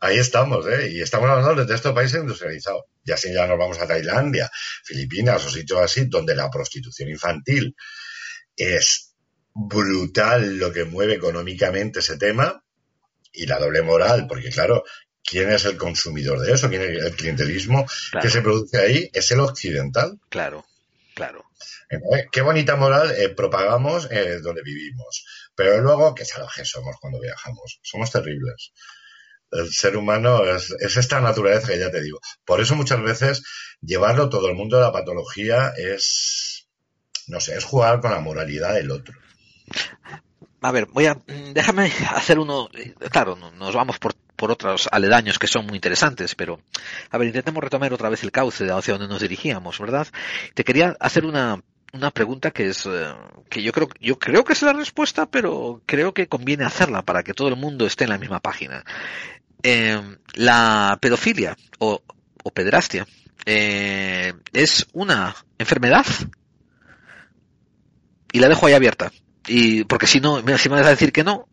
Ahí 0.00 0.18
estamos, 0.18 0.66
¿eh? 0.66 0.90
Y 0.90 1.00
estamos 1.00 1.30
hablando 1.30 1.64
de 1.64 1.74
estos 1.74 1.92
países 1.94 2.20
industrializados. 2.20 2.82
Y 3.04 3.12
así 3.12 3.32
ya 3.32 3.46
nos 3.46 3.58
vamos 3.58 3.78
a 3.80 3.86
Tailandia, 3.86 4.50
Filipinas 4.82 5.44
o 5.46 5.50
sitios 5.50 5.80
así, 5.80 6.06
donde 6.06 6.34
la 6.34 6.50
prostitución 6.50 7.08
infantil 7.08 7.74
es 8.56 9.13
brutal 9.54 10.58
lo 10.58 10.72
que 10.72 10.84
mueve 10.84 11.14
económicamente 11.14 12.00
ese 12.00 12.18
tema 12.18 12.62
y 13.32 13.46
la 13.46 13.58
doble 13.58 13.82
moral, 13.82 14.26
porque 14.28 14.50
claro, 14.50 14.84
¿quién 15.22 15.50
es 15.50 15.64
el 15.64 15.76
consumidor 15.76 16.40
de 16.40 16.52
eso? 16.52 16.68
¿Quién 16.68 16.82
es 16.82 17.04
el 17.04 17.16
clientelismo 17.16 17.86
Claro. 18.10 18.22
que 18.24 18.30
se 18.30 18.42
produce 18.42 18.78
ahí? 18.78 19.10
Es 19.12 19.30
el 19.30 19.40
occidental. 19.40 20.18
Claro, 20.28 20.66
claro. 21.14 21.44
Entonces, 21.88 22.26
qué 22.32 22.40
bonita 22.40 22.76
moral 22.76 23.14
eh, 23.16 23.28
propagamos 23.28 24.08
eh, 24.10 24.40
donde 24.40 24.62
vivimos. 24.62 25.24
Pero 25.54 25.80
luego, 25.80 26.14
qué 26.14 26.24
salvajes 26.24 26.68
somos 26.68 26.96
cuando 27.00 27.20
viajamos. 27.20 27.78
Somos 27.82 28.10
terribles. 28.10 28.72
El 29.52 29.70
ser 29.72 29.96
humano 29.96 30.44
es, 30.44 30.72
es 30.80 30.96
esta 30.96 31.20
naturaleza 31.20 31.68
que 31.68 31.78
ya 31.78 31.90
te 31.90 32.02
digo. 32.02 32.18
Por 32.44 32.60
eso 32.60 32.74
muchas 32.74 33.00
veces 33.02 33.42
llevarlo 33.80 34.28
todo 34.28 34.48
el 34.48 34.56
mundo 34.56 34.78
a 34.78 34.80
la 34.80 34.92
patología 34.92 35.72
es, 35.76 36.66
no 37.28 37.38
sé, 37.38 37.56
es 37.56 37.64
jugar 37.64 38.00
con 38.00 38.10
la 38.10 38.18
moralidad 38.20 38.74
del 38.74 38.90
otro. 38.90 39.14
A 40.60 40.70
ver, 40.72 40.86
voy 40.92 41.06
a 41.06 41.18
déjame 41.52 41.90
hacer 42.14 42.38
uno. 42.38 42.68
eh, 42.74 42.94
Claro, 43.10 43.36
no- 43.36 43.50
nos 43.52 43.74
vamos 43.74 43.98
por, 43.98 44.14
por 44.36 44.50
otros 44.50 44.88
aledaños 44.90 45.38
que 45.38 45.46
son 45.46 45.66
muy 45.66 45.76
interesantes, 45.76 46.34
pero 46.34 46.60
a 47.10 47.18
ver, 47.18 47.28
intentemos 47.28 47.62
retomar 47.62 47.92
otra 47.92 48.08
vez 48.08 48.22
el 48.24 48.32
cauce 48.32 48.70
hacia 48.70 48.94
donde 48.94 49.08
nos 49.08 49.20
dirigíamos, 49.20 49.78
¿verdad? 49.78 50.06
Te 50.54 50.64
quería 50.64 50.96
hacer 51.00 51.24
una 51.26 51.60
una 51.92 52.10
pregunta 52.10 52.50
que 52.50 52.68
es 52.70 52.86
eh, 52.86 53.14
que 53.48 53.62
yo 53.62 53.72
creo 53.72 53.88
yo 54.00 54.18
creo 54.18 54.42
que 54.42 54.54
es 54.54 54.62
la 54.62 54.72
respuesta, 54.72 55.26
pero 55.26 55.80
creo 55.86 56.12
que 56.14 56.26
conviene 56.28 56.64
hacerla 56.64 57.02
para 57.02 57.22
que 57.22 57.34
todo 57.34 57.48
el 57.48 57.56
mundo 57.56 57.86
esté 57.86 58.04
en 58.04 58.10
la 58.10 58.18
misma 58.18 58.40
página. 58.40 58.84
Eh, 59.62 60.00
la 60.34 60.98
pedofilia 61.00 61.56
o, 61.78 62.02
pederastia 62.52 63.06
es 63.46 64.86
una 64.92 65.34
enfermedad 65.58 66.04
y 68.32 68.40
la 68.40 68.48
dejo 68.48 68.66
ahí 68.66 68.72
abierta. 68.74 69.12
Y 69.46 69.84
porque 69.84 70.06
si 70.06 70.20
no, 70.20 70.38
si 70.58 70.68
me 70.68 70.76
vas 70.76 70.86
a 70.86 70.90
decir 70.90 71.12
que 71.12 71.24
no, 71.24 71.48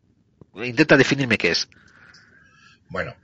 intenta 0.55 0.97
definirme 0.97 1.37
qué 1.37 1.51
es. 1.51 1.67
Bueno, 2.89 3.15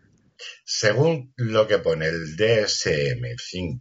según 0.66 1.34
lo 1.38 1.68
que 1.68 1.80
pone 1.80 2.08
el 2.08 2.36
DSM-5, 2.38 3.80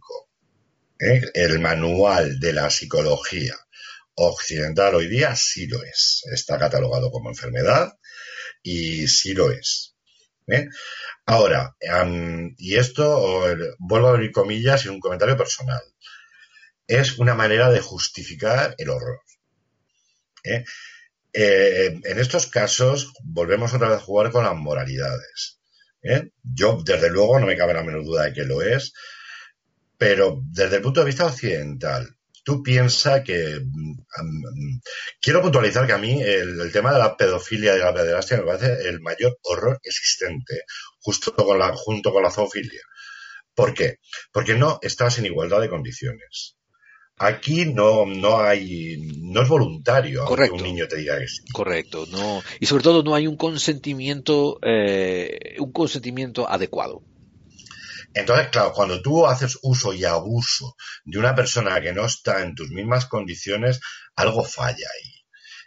¿eh? 0.99 1.21
el 1.33 1.59
manual 1.59 2.39
de 2.39 2.53
la 2.53 2.69
psicología 2.69 3.55
occidental 4.15 4.95
hoy 4.95 5.07
día, 5.07 5.35
sí 5.35 5.67
lo 5.67 5.83
es. 5.83 6.23
Está 6.31 6.57
catalogado 6.57 7.11
como 7.11 7.29
enfermedad 7.29 7.93
y 8.63 9.07
sí 9.07 9.33
lo 9.33 9.51
es. 9.51 9.95
¿eh? 10.47 10.67
Ahora, 11.25 11.75
y 12.57 12.75
esto, 12.77 13.49
el- 13.49 13.75
vuelvo 13.79 14.07
a 14.07 14.11
abrir 14.11 14.31
comillas 14.31 14.85
y 14.85 14.89
un 14.89 14.99
comentario 14.99 15.37
personal. 15.37 15.81
es 16.87 17.17
una 17.19 17.35
manera 17.35 17.69
de 17.69 17.81
justificar 17.81 18.75
el 18.77 18.89
horror. 18.89 19.21
¿Eh? 20.47 20.65
Eh, 21.33 21.99
en 22.03 22.19
estos 22.19 22.47
casos 22.47 23.13
volvemos 23.23 23.73
otra 23.73 23.89
vez 23.89 23.97
a 23.97 24.01
jugar 24.01 24.31
con 24.31 24.43
las 24.43 24.55
moralidades. 24.55 25.59
¿eh? 26.01 26.31
Yo, 26.43 26.81
desde 26.83 27.09
luego, 27.09 27.39
no 27.39 27.45
me 27.45 27.57
cabe 27.57 27.73
la 27.73 27.83
menor 27.83 28.03
duda 28.03 28.23
de 28.23 28.33
que 28.33 28.43
lo 28.43 28.61
es, 28.61 28.93
pero 29.97 30.41
desde 30.51 30.77
el 30.77 30.81
punto 30.81 31.01
de 31.01 31.05
vista 31.07 31.25
occidental, 31.25 32.17
tú 32.43 32.63
piensas 32.63 33.23
que... 33.23 33.59
Mm, 33.59 34.79
quiero 35.21 35.41
puntualizar 35.41 35.85
que 35.85 35.93
a 35.93 35.97
mí 35.97 36.21
el, 36.23 36.71
tema 36.71 36.93
de 36.93 36.99
la 36.99 37.17
pedofilia 37.17 37.75
y 37.75 37.79
la 37.79 37.93
pederastia 37.93 38.37
me 38.37 38.43
parece 38.43 38.87
el 38.87 39.01
mayor 39.01 39.37
horror 39.43 39.79
existente, 39.83 40.61
justo 41.01 41.35
con 41.35 41.59
la, 41.59 41.73
junto 41.73 42.11
con 42.11 42.23
la 42.23 42.31
zoofilia. 42.31 42.81
¿Por 43.53 43.73
qué? 43.73 43.99
Porque 44.31 44.55
no 44.55 44.79
estás 44.81 45.17
en 45.17 45.25
igualdad 45.25 45.61
de 45.61 45.69
condiciones. 45.69 46.56
Aquí 47.19 47.65
no, 47.65 48.05
no 48.05 48.39
hay, 48.39 48.97
no 49.21 49.41
es 49.41 49.49
voluntario 49.49 50.23
que 50.27 50.51
un 50.51 50.61
niño 50.61 50.87
te 50.87 50.97
diga 50.97 51.17
que 51.17 51.27
sí. 51.27 51.41
Correcto, 51.51 52.05
no, 52.11 52.43
y 52.59 52.67
sobre 52.67 52.83
todo 52.83 53.01
no 53.01 53.15
hay 53.15 53.25
un 53.25 53.37
consentimiento, 53.37 54.59
eh, 54.61 55.55
un 55.59 55.71
consentimiento 55.71 56.47
adecuado. 56.47 57.01
Entonces, 58.13 58.49
claro, 58.49 58.71
cuando 58.71 59.01
tú 59.01 59.25
haces 59.25 59.57
uso 59.63 59.93
y 59.93 60.05
abuso 60.05 60.75
de 61.05 61.17
una 61.19 61.35
persona 61.35 61.81
que 61.81 61.93
no 61.93 62.05
está 62.05 62.43
en 62.43 62.55
tus 62.55 62.69
mismas 62.69 63.05
condiciones, 63.05 63.79
algo 64.15 64.43
falla 64.43 64.87
ahí 64.95 65.16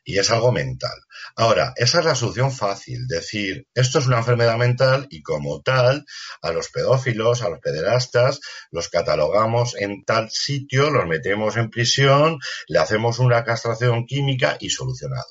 y 0.05 0.19
es 0.19 0.31
algo 0.31 0.53
mental. 0.53 0.99
Ahora, 1.37 1.73
esa 1.77 2.01
es 2.01 2.05
la 2.05 2.15
solución 2.15 2.53
fácil, 2.53 3.07
decir, 3.07 3.67
esto 3.75 3.99
es 3.99 4.07
una 4.07 4.19
enfermedad 4.19 4.57
mental 4.57 5.07
y 5.11 5.23
como 5.23 5.63
tal, 5.63 6.05
a 6.43 6.53
los 6.53 6.71
pedófilos, 6.71 7.43
a 7.43 7.49
los 7.49 7.61
pederastas, 7.61 8.41
los 8.71 8.89
catalogamos 8.89 9.77
en 9.77 10.05
tal 10.05 10.31
sitio, 10.31 10.91
los 10.91 11.07
metemos 11.07 11.57
en 11.57 11.71
prisión, 11.71 12.39
le 12.69 12.79
hacemos 12.79 13.19
una 13.19 13.45
castración 13.45 14.07
química 14.07 14.57
y 14.61 14.71
solucionado. 14.71 15.27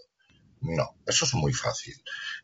No, 0.62 0.98
eso 1.06 1.26
es 1.26 1.34
muy 1.34 1.54
fácil. 1.54 1.96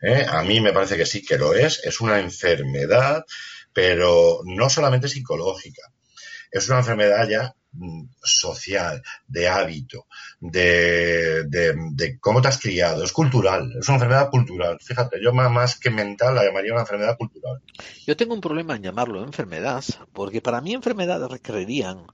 ¿eh? 0.02 0.26
A 0.28 0.42
mí 0.44 0.62
me 0.62 0.74
parece 0.74 0.98
que 0.98 1.06
sí 1.06 1.24
que 1.24 1.38
lo 1.38 1.54
es, 1.54 1.84
es 1.84 2.00
una 2.00 2.20
enfermedad, 2.20 3.26
pero 3.74 4.40
no 4.46 4.70
solamente 4.70 5.10
psicológica, 5.10 5.84
es 6.52 6.70
una 6.70 6.80
enfermedad 6.80 7.28
ya 7.28 7.56
social, 8.24 9.02
de 9.28 9.48
hábito, 9.48 10.08
de, 10.40 11.44
de, 11.46 12.20
cómo 12.20 12.42
te 12.42 12.48
has 12.48 12.60
criado. 12.60 13.04
Es 13.04 13.12
cultural, 13.12 13.74
es 13.80 13.88
una 13.88 13.96
enfermedad 13.96 14.30
cultural. 14.30 14.78
Fíjate, 14.82 15.18
yo 15.22 15.34
más 15.34 15.80
que 15.80 15.90
mental 15.90 16.36
la 16.36 16.44
llamaría 16.44 16.74
una 16.74 16.82
enfermedad 16.82 17.18
cultural. 17.18 17.62
Yo 18.06 18.16
tengo 18.16 18.34
un 18.34 18.42
problema 18.42 18.76
en 18.76 18.84
llamarlo 18.84 19.24
enfermedad, 19.24 19.84
porque 20.14 20.42
para 20.42 20.62
mí 20.62 20.74
enfermedades 20.74 21.30
requerirían 21.30 22.06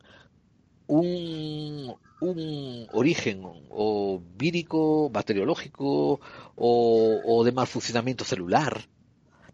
un, 0.87 1.95
un 2.21 2.87
origen 2.91 3.43
o 3.69 4.21
vírico, 4.35 5.09
bacteriológico 5.09 6.19
o, 6.55 7.41
de 7.43 7.51
malfuncionamiento 7.51 8.23
celular. 8.23 8.87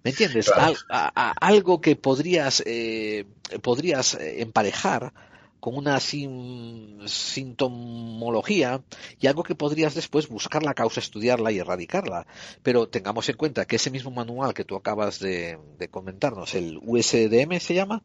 ¿Me 0.03 0.11
entiendes? 0.11 0.51
algo 0.89 1.81
que 1.81 1.95
podrías, 1.95 2.63
eh, 2.65 3.25
podrías 3.61 4.15
eh, 4.15 4.41
emparejar 4.41 5.13
con 5.59 5.75
una 5.75 5.99
sintomología 5.99 8.81
y 9.19 9.27
algo 9.27 9.43
que 9.43 9.55
podrías 9.55 9.93
después 9.95 10.27
buscar 10.27 10.63
la 10.63 10.73
causa, 10.73 10.99
estudiarla 10.99 11.51
y 11.51 11.59
erradicarla. 11.59 12.25
Pero 12.63 12.87
tengamos 12.87 13.29
en 13.29 13.37
cuenta 13.37 13.65
que 13.65 13.75
ese 13.77 13.91
mismo 13.91 14.11
manual 14.11 14.53
que 14.53 14.63
tú 14.63 14.75
acabas 14.75 15.19
de, 15.19 15.57
comentarnos, 15.91 16.55
el 16.55 16.79
USDM 16.81 17.59
se 17.59 17.73
llama. 17.73 18.01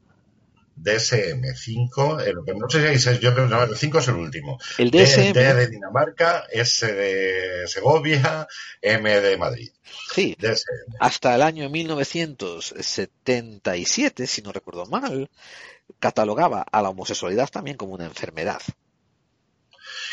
DSM5, 0.74 2.26
eh, 2.26 2.32
no 2.56 2.70
sé 2.70 2.98
si 2.98 3.18
yo 3.18 3.34
creo 3.34 3.46
que 3.46 3.54
el 3.54 3.76
5 3.76 3.98
es 3.98 4.08
el 4.08 4.14
último. 4.14 4.58
El 4.78 4.90
DSM. 4.90 5.34
D, 5.34 5.54
de 5.54 5.68
Dinamarca, 5.68 6.46
S 6.50 6.90
de 6.90 7.68
Segovia, 7.68 8.48
M 8.80 9.20
de 9.20 9.36
Madrid. 9.36 9.70
Sí, 10.14 10.34
hasta 11.00 11.34
el 11.34 11.42
año 11.42 11.68
1977, 11.68 14.26
si 14.26 14.40
no 14.42 14.52
recuerdo 14.52 14.86
mal, 14.86 15.28
catalogaba 16.02 16.66
a 16.72 16.82
la 16.82 16.88
homosexualidad 16.88 17.48
también 17.48 17.76
como 17.76 17.94
una 17.94 18.06
enfermedad. 18.06 18.60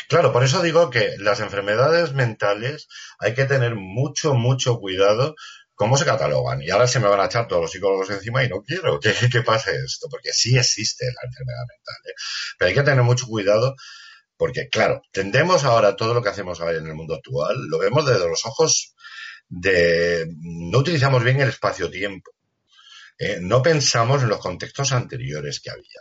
Claro, 0.08 0.32
por 0.32 0.44
eso 0.44 0.62
digo 0.62 0.88
que 0.88 1.16
las 1.18 1.40
enfermedades 1.40 2.12
mentales 2.12 2.86
hay 3.18 3.34
que 3.34 3.44
tener 3.44 3.74
mucho, 3.74 4.34
mucho 4.34 4.78
cuidado 4.78 5.34
cómo 5.74 5.96
se 5.96 6.04
catalogan. 6.04 6.62
Y 6.62 6.70
ahora 6.70 6.86
se 6.86 7.00
me 7.00 7.08
van 7.08 7.18
a 7.20 7.24
echar 7.24 7.48
todos 7.48 7.62
los 7.62 7.72
psicólogos 7.72 8.08
encima 8.10 8.44
y 8.44 8.48
no 8.48 8.62
quiero 8.62 9.00
que, 9.00 9.10
pase 9.44 9.72
esto, 9.84 10.06
porque 10.08 10.32
sí 10.32 10.56
existe 10.56 11.06
la 11.06 11.28
enfermedad 11.28 11.66
mental. 11.68 11.96
¿eh? 12.04 12.14
Pero 12.56 12.68
hay 12.68 12.74
que 12.74 12.82
tener 12.82 13.02
mucho 13.02 13.26
cuidado 13.26 13.74
porque, 14.36 14.68
claro, 14.68 15.02
tendemos 15.10 15.64
ahora 15.64 15.96
todo 15.96 16.14
lo 16.14 16.22
que 16.22 16.28
hacemos 16.28 16.60
en 16.60 16.86
el 16.86 16.94
mundo 16.94 17.16
actual, 17.16 17.66
lo 17.68 17.78
vemos 17.78 18.06
desde 18.06 18.28
los 18.28 18.46
ojos 18.46 18.94
de... 19.48 20.28
No 20.38 20.78
utilizamos 20.78 21.24
bien 21.24 21.40
el 21.40 21.48
espacio-tiempo. 21.48 22.30
Eh, 23.20 23.36
no 23.38 23.62
pensamos 23.62 24.22
en 24.22 24.30
los 24.30 24.40
contextos 24.40 24.92
anteriores 24.92 25.60
que 25.60 25.70
había. 25.70 26.00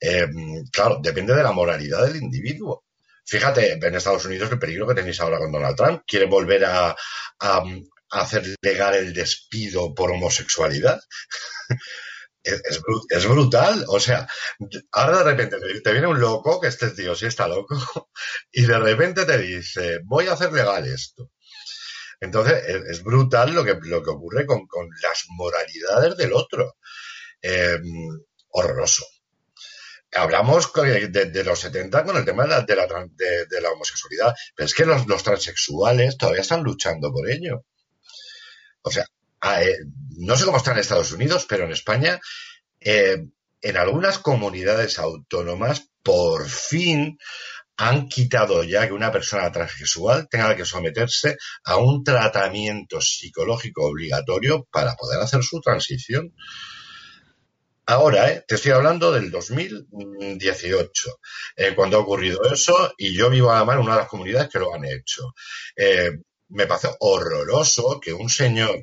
Eh, 0.00 0.28
claro, 0.70 1.00
depende 1.02 1.34
de 1.34 1.42
la 1.42 1.50
moralidad 1.50 2.06
del 2.06 2.22
individuo. 2.22 2.84
Fíjate, 3.24 3.72
en 3.72 3.94
Estados 3.96 4.24
Unidos 4.24 4.50
el 4.52 4.60
peligro 4.60 4.86
que 4.86 4.94
tenéis 4.94 5.18
ahora 5.20 5.38
con 5.38 5.50
Donald 5.50 5.76
Trump. 5.76 6.02
Quiere 6.06 6.26
volver 6.26 6.64
a, 6.64 6.96
hacer 8.10 8.56
legal 8.62 8.94
el 8.94 9.12
despido 9.12 9.92
por 9.96 10.12
homosexualidad. 10.12 11.00
es, 12.44 13.24
brutal. 13.28 13.84
O 13.88 13.98
sea, 13.98 14.28
ahora 14.92 15.18
de 15.18 15.24
repente 15.24 15.56
te, 15.82 15.90
viene 15.92 16.06
un 16.06 16.20
loco, 16.20 16.60
que 16.60 16.68
este 16.68 16.90
tío 16.90 17.16
sí 17.16 17.26
está 17.26 17.48
loco, 17.48 17.76
y 18.52 18.64
de 18.64 18.78
repente 18.78 19.24
te 19.24 19.38
dice, 19.38 19.98
voy 20.04 20.28
a 20.28 20.34
hacer 20.34 20.52
legal 20.52 20.86
esto. 20.86 21.32
Entonces, 22.20 22.62
es, 22.88 23.02
brutal 23.02 23.54
lo 23.54 23.64
que, 23.64 23.78
lo 23.82 24.02
que 24.02 24.10
ocurre 24.10 24.46
con, 24.46 24.66
las 25.02 25.24
moralidades 25.28 26.16
del 26.16 26.32
otro. 26.32 26.76
Em, 27.40 28.08
horroroso. 28.50 29.04
Hablamos 30.12 30.72
de, 30.72 31.44
los 31.44 31.60
70 31.60 32.04
con 32.04 32.16
el 32.16 32.24
tema 32.24 32.44
de 32.44 32.48
la, 32.48 32.62
de 32.62 33.60
la, 33.60 33.70
homosexualidad, 33.70 34.34
pero 34.54 34.66
es 34.66 34.74
que 34.74 34.86
los, 34.86 35.22
transexuales 35.22 36.16
todavía 36.16 36.40
están 36.40 36.62
luchando 36.62 37.12
por 37.12 37.28
ello. 37.30 37.64
O 38.82 38.90
sea, 38.90 39.04
eh, 39.60 39.76
no 40.16 40.36
sé 40.36 40.46
cómo 40.46 40.56
está 40.56 40.72
en 40.72 40.78
Estados 40.78 41.12
Unidos, 41.12 41.46
pero 41.48 41.64
en 41.64 41.72
España, 41.72 42.18
eh, 42.80 43.22
en 43.60 43.76
algunas 43.76 44.18
comunidades 44.18 44.98
autónomas, 44.98 45.90
por 46.02 46.48
fin 46.48 47.18
han 47.78 48.08
quitado 48.08 48.64
ya 48.64 48.86
que 48.86 48.92
una 48.92 49.12
persona 49.12 49.52
transexual 49.52 50.28
tenga 50.28 50.56
que 50.56 50.64
someterse 50.64 51.36
a 51.64 51.76
un 51.76 52.02
tratamiento 52.02 53.00
psicológico 53.00 53.86
obligatorio 53.86 54.66
para 54.70 54.96
poder 54.96 55.20
hacer 55.20 55.44
su 55.44 55.60
transición. 55.60 56.34
Ahora, 57.86 58.32
¿eh? 58.32 58.44
te 58.46 58.56
estoy 58.56 58.72
hablando 58.72 59.12
del 59.12 59.30
2018, 59.30 61.20
eh, 61.56 61.74
cuando 61.76 61.96
ha 61.96 62.00
ocurrido 62.00 62.42
eso, 62.52 62.92
y 62.98 63.16
yo 63.16 63.30
vivo 63.30 63.52
además 63.52 63.76
en 63.76 63.82
una 63.82 63.94
de 63.94 64.00
las 64.00 64.08
comunidades 64.08 64.50
que 64.50 64.58
lo 64.58 64.74
han 64.74 64.84
hecho. 64.84 65.32
Eh, 65.76 66.10
me 66.48 66.66
parece 66.66 66.88
horroroso 66.98 68.00
que 68.00 68.12
un 68.12 68.28
señor 68.28 68.82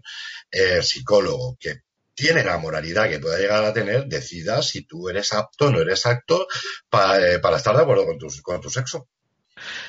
psicólogo 0.81 1.57
que 1.59 1.81
tiene 2.15 2.43
la 2.43 2.57
moralidad 2.57 3.09
que 3.09 3.19
pueda 3.19 3.37
llegar 3.37 3.63
a 3.63 3.73
tener, 3.73 4.05
decida 4.05 4.61
si 4.61 4.85
tú 4.85 5.09
eres 5.09 5.33
apto 5.33 5.67
o 5.67 5.71
no 5.71 5.81
eres 5.81 6.05
apto 6.05 6.47
eh, 6.91 7.39
para, 7.41 7.57
estar 7.57 7.75
de 7.75 7.81
acuerdo 7.81 8.05
con 8.05 8.17
tu, 8.17 8.27
con 8.41 8.61
tu 8.61 8.69
sexo. 8.69 9.07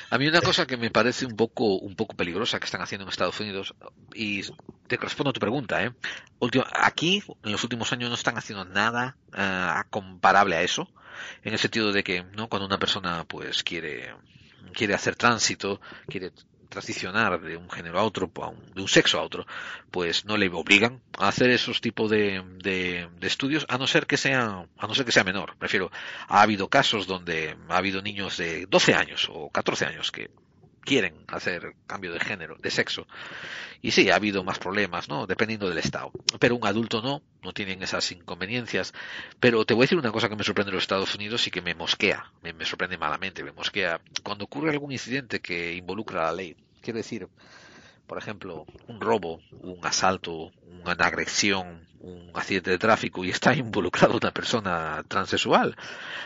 A 0.09 0.17
mí 0.17 0.27
una 0.27 0.41
cosa 0.41 0.65
que 0.65 0.77
me 0.77 0.91
parece 0.91 1.25
un 1.25 1.35
poco, 1.35 1.77
un 1.77 1.95
poco 1.95 2.15
peligrosa 2.15 2.59
que 2.59 2.65
están 2.65 2.81
haciendo 2.81 3.03
en 3.03 3.09
Estados 3.09 3.39
Unidos, 3.39 3.75
y 4.13 4.43
te 4.87 4.95
respondo 4.97 5.31
a 5.31 5.33
tu 5.33 5.41
pregunta, 5.41 5.83
¿eh? 5.83 5.91
aquí, 6.73 7.23
en 7.43 7.51
los 7.51 7.63
últimos 7.63 7.91
años, 7.91 8.09
no 8.09 8.15
están 8.15 8.37
haciendo 8.37 8.63
nada 8.63 9.17
eh, 9.35 9.81
comparable 9.89 10.55
a 10.55 10.61
eso, 10.61 10.89
en 11.43 11.53
el 11.53 11.59
sentido 11.59 11.91
de 11.91 12.03
que, 12.03 12.23
¿no? 12.23 12.47
Cuando 12.47 12.65
una 12.65 12.79
persona, 12.79 13.25
pues, 13.25 13.63
quiere, 13.63 14.15
quiere 14.73 14.93
hacer 14.93 15.15
tránsito, 15.15 15.81
quiere 16.07 16.31
transicionar 16.69 17.41
de 17.41 17.57
un 17.57 17.69
género 17.69 17.99
a 17.99 18.03
otro, 18.03 18.31
de 18.75 18.81
un 18.81 18.87
sexo 18.87 19.19
a 19.19 19.23
otro, 19.23 19.45
pues 19.91 20.25
no 20.25 20.37
le 20.37 20.47
obligan 20.49 21.01
a 21.17 21.27
hacer 21.27 21.49
esos 21.49 21.81
tipos 21.81 22.09
de, 22.09 22.43
de, 22.63 23.09
estudios, 23.21 23.65
a 23.69 23.77
no 23.77 23.87
ser 23.87 24.05
que 24.05 24.17
sea, 24.17 24.65
a 24.77 24.87
no 24.87 24.95
ser 24.95 25.05
que 25.05 25.11
sea 25.11 25.23
menor. 25.23 25.55
Prefiero, 25.57 25.91
ha 26.27 26.41
habido 26.41 26.69
casos 26.69 27.07
donde 27.07 27.55
ha 27.69 27.77
habido 27.77 28.01
niños 28.01 28.37
de 28.37 28.65
12 28.65 28.93
años 28.93 29.29
o 29.31 29.49
14 29.49 29.85
años 29.85 30.11
que 30.11 30.29
quieren 30.87 31.25
hacer 31.27 31.75
cambio 31.85 32.13
de 32.13 32.19
género, 32.21 32.55
de 32.55 32.71
sexo. 32.71 33.05
Y 33.81 33.91
sí, 33.91 34.09
ha 34.09 34.15
habido 34.15 34.45
más 34.45 34.57
problemas, 34.57 35.09
¿no? 35.09 35.27
Dependiendo 35.27 35.67
del 35.67 35.77
estado. 35.79 36.13
Pero 36.39 36.55
un 36.55 36.65
adulto 36.65 37.01
no, 37.01 37.21
no 37.43 37.51
tienen 37.51 37.83
esas 37.83 38.09
inconveniencias. 38.13 38.93
Pero 39.41 39.65
te 39.65 39.73
voy 39.73 39.81
a 39.81 39.85
decir 39.85 39.97
una 39.97 40.13
cosa 40.13 40.29
que 40.29 40.37
me 40.37 40.45
sorprende 40.45 40.69
en 40.69 40.75
los 40.75 40.85
Estados 40.85 41.13
Unidos 41.13 41.45
y 41.45 41.51
que 41.51 41.61
me 41.61 41.75
mosquea, 41.75 42.31
me, 42.41 42.53
me 42.53 42.63
sorprende 42.63 42.97
malamente, 42.97 43.43
me 43.43 43.51
mosquea. 43.51 43.99
Cuando 44.23 44.45
ocurre 44.45 44.71
algún 44.71 44.93
incidente 44.93 45.41
que 45.41 45.73
involucra 45.75 46.23
la 46.23 46.31
ley, 46.31 46.55
quiero 46.81 46.97
decir, 46.97 47.27
por 48.07 48.17
ejemplo, 48.17 48.65
un 48.87 49.01
robo, 49.01 49.41
un 49.61 49.79
asalto, 49.83 50.51
una 50.83 50.93
agresión, 50.93 51.87
un 51.99 52.31
accidente 52.33 52.71
de 52.71 52.77
tráfico 52.77 53.23
y 53.25 53.29
está 53.29 53.53
involucrado 53.55 54.17
una 54.17 54.31
persona 54.31 55.03
transexual, 55.07 55.75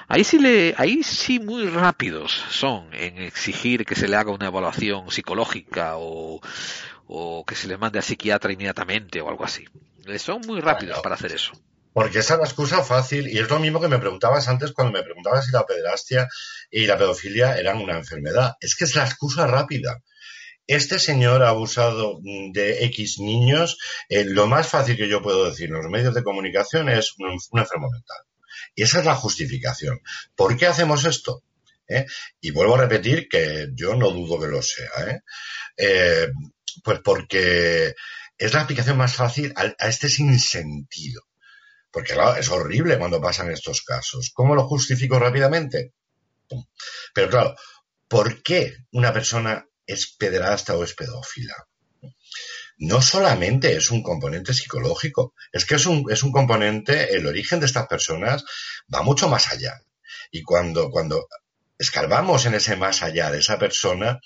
ahí 0.07 0.23
sí 0.23 0.39
le, 0.39 0.75
ahí 0.77 1.03
sí 1.03 1.39
muy 1.39 1.67
rápidos 1.67 2.31
son 2.49 2.93
en 2.93 3.17
exigir 3.17 3.85
que 3.85 3.95
se 3.95 4.07
le 4.07 4.15
haga 4.15 4.31
una 4.31 4.47
evaluación 4.47 5.09
psicológica 5.09 5.97
o, 5.97 6.39
o 7.07 7.45
que 7.45 7.55
se 7.55 7.67
le 7.67 7.77
mande 7.77 7.99
a 7.99 8.01
psiquiatra 8.01 8.53
inmediatamente 8.53 9.21
o 9.21 9.29
algo 9.29 9.43
así. 9.43 9.65
Son 10.17 10.41
muy 10.41 10.61
rápidos 10.61 10.99
para 11.01 11.15
hacer 11.15 11.33
eso. 11.33 11.51
Porque 11.93 12.19
esa 12.19 12.35
es 12.35 12.39
la 12.39 12.45
excusa 12.45 12.83
fácil 12.83 13.27
y 13.27 13.37
es 13.37 13.49
lo 13.49 13.59
mismo 13.59 13.81
que 13.81 13.89
me 13.89 13.99
preguntabas 13.99 14.47
antes 14.47 14.71
cuando 14.71 14.93
me 14.93 15.03
preguntabas 15.03 15.45
si 15.45 15.51
la 15.51 15.65
pederastia 15.65 16.27
y 16.69 16.85
la 16.85 16.97
pedofilia 16.97 17.57
eran 17.57 17.79
una 17.79 17.97
enfermedad. 17.97 18.55
Es 18.61 18.75
que 18.75 18.85
es 18.85 18.95
la 18.95 19.03
excusa 19.03 19.45
rápida. 19.45 20.01
Este 20.71 20.99
señor 20.99 21.43
ha 21.43 21.49
abusado 21.49 22.21
de 22.23 22.85
X 22.85 23.19
niños. 23.19 23.77
Eh, 24.07 24.23
lo 24.23 24.47
más 24.47 24.69
fácil 24.69 24.95
que 24.95 25.09
yo 25.09 25.21
puedo 25.21 25.49
decir 25.49 25.67
en 25.67 25.73
los 25.73 25.91
medios 25.91 26.15
de 26.15 26.23
comunicación 26.23 26.87
es 26.87 27.13
un, 27.17 27.59
enfermo 27.59 27.89
mental. 27.91 28.19
Y 28.73 28.83
esa 28.83 28.99
es 28.99 29.05
la 29.05 29.15
justificación. 29.15 29.99
¿Por 30.33 30.55
qué 30.55 30.67
hacemos 30.67 31.03
esto? 31.03 31.43
¿Eh? 31.89 32.05
Y 32.39 32.51
vuelvo 32.51 32.75
a 32.75 32.83
repetir 32.83 33.27
que 33.27 33.67
yo 33.73 33.95
no 33.95 34.11
dudo 34.11 34.39
que 34.39 34.47
lo 34.47 34.61
sea. 34.61 35.19
¿eh? 35.75 36.29
pues 36.85 37.01
porque 37.03 37.93
es 38.37 38.53
la 38.53 38.61
aplicación 38.61 38.95
más 38.95 39.13
fácil 39.13 39.51
a, 39.57 39.73
a 39.77 39.89
este 39.89 40.07
sinsentido. 40.07 41.23
Porque 41.91 42.13
claro, 42.13 42.37
es 42.37 42.47
horrible 42.47 42.97
cuando 42.97 43.19
pasan 43.19 43.51
estos 43.51 43.81
casos. 43.81 44.31
¿Cómo 44.33 44.55
lo 44.55 44.69
justifico 44.69 45.19
rápidamente? 45.19 45.91
Pero 47.13 47.29
claro, 47.29 47.55
¿por 48.07 48.41
qué 48.41 48.77
una 48.91 49.11
persona 49.11 49.65
es 49.93 50.15
pederasta 50.17 50.75
o 50.75 50.83
es 50.83 50.93
pedófila? 50.93 51.55
No 52.77 53.01
solamente 53.01 53.75
es 53.75 53.91
un 53.91 54.01
componente 54.01 54.53
psicológico, 54.53 55.35
es 55.51 55.65
que 55.65 55.75
es 55.75 55.85
un, 55.85 56.11
es 56.11 56.23
un 56.23 56.31
componente, 56.31 57.15
el 57.15 57.27
origen 57.27 57.59
de 57.59 57.67
estas 57.67 57.87
personas 57.87 58.43
va 58.93 59.03
mucho 59.03 59.29
más 59.29 59.51
allá. 59.51 59.79
Y 60.31 60.41
cuando, 60.41 60.89
cuando 60.89 61.27
escarbamos 61.77 62.45
en 62.45 62.55
ese 62.55 62.75
más 62.75 63.03
allá 63.03 63.29
de 63.29 63.39
esa 63.39 63.59
persona, 63.59 64.19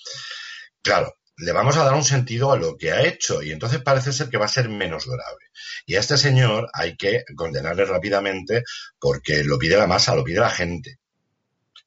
claro, 0.81 1.15
le 1.37 1.51
vamos 1.51 1.75
a 1.75 1.83
dar 1.83 1.93
un 1.93 2.03
sentido 2.03 2.51
a 2.51 2.57
lo 2.57 2.77
que 2.77 2.91
ha 2.91 3.01
hecho 3.05 3.41
y 3.41 3.51
entonces 3.51 3.81
parece 3.81 4.13
ser 4.13 4.29
que 4.29 4.37
va 4.37 4.45
a 4.45 4.49
ser 4.49 4.69
menos 4.69 5.05
grave. 5.05 5.49
Y 5.85 5.95
a 5.95 5.99
este 5.99 6.17
señor 6.17 6.69
hay 6.73 6.95
que 6.95 7.23
condenarle 7.35 7.85
rápidamente 7.85 8.63
porque 8.99 9.43
lo 9.43 9.57
pide 9.57 9.77
la 9.77 9.87
masa, 9.87 10.15
lo 10.15 10.23
pide 10.23 10.39
la 10.39 10.49
gente. 10.49 10.99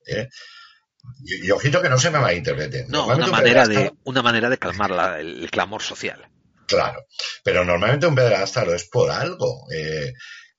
¿eh? 0.07 0.29
Y, 1.25 1.51
ojito 1.51 1.83
que 1.83 1.89
no 1.89 1.99
se 1.99 2.11
me 2.11 2.19
malinterprete. 2.19 2.87
No, 2.89 3.07
una 3.07 3.27
manera, 3.27 3.67
de, 3.67 3.93
una 4.05 4.23
manera 4.23 4.49
de 4.49 4.59
calmar 4.59 5.19
el 5.21 5.51
clamor 5.51 5.83
social. 5.83 6.29
Claro, 6.67 7.07
pero 7.43 7.65
normalmente 7.65 8.07
un 8.07 8.15
pederasta 8.15 8.65
lo 8.65 8.75
es 8.75 8.85
por 8.85 9.11
algo. 9.11 9.67
Eh, 9.73 10.13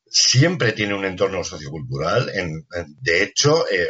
siempre 0.05 0.71
tiene 0.71 0.95
un 0.95 1.05
entorno 1.05 1.43
sociocultural. 1.43 2.31
En, 2.33 2.65
de 2.99 3.23
hecho, 3.23 3.67
eh, 3.69 3.89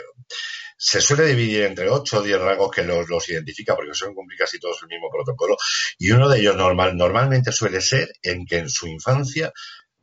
se 0.78 1.01
suele 1.01 1.26
dividir 1.26 1.64
entre 1.64 1.89
8 1.89 2.20
o 2.20 2.22
10 2.22 2.39
rasgos 2.39 2.72
que 2.72 2.84
los, 2.84 3.10
los 3.10 3.28
identifica 3.30 3.76
porque 3.76 3.93
suelen 3.93 4.16
cumplir 4.16 4.39
casi 4.39 4.60
todos 4.60 4.80
el 4.82 4.88
mismo 4.88 5.10
protocolo 5.10 5.57
y 5.97 6.12
uno 6.12 6.30
de 6.30 6.39
ellos 6.39 6.55
normal, 6.55 6.95
normalmente 6.95 7.51
suele 7.51 7.82
ser 7.82 8.10
en 8.22 8.45
que 8.45 8.60
en 8.60 8.70
su 8.70 8.88
infancia 8.88 9.51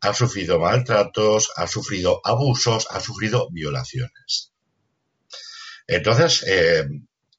ha 0.00 0.12
sufrido 0.12 0.58
maltratos, 0.58 1.50
ha 1.56 1.66
sufrido 1.66 2.20
abusos, 2.24 2.86
ha 2.90 3.00
sufrido 3.00 3.48
violaciones. 3.50 4.52
Entonces, 5.86 6.44
eh, 6.48 6.84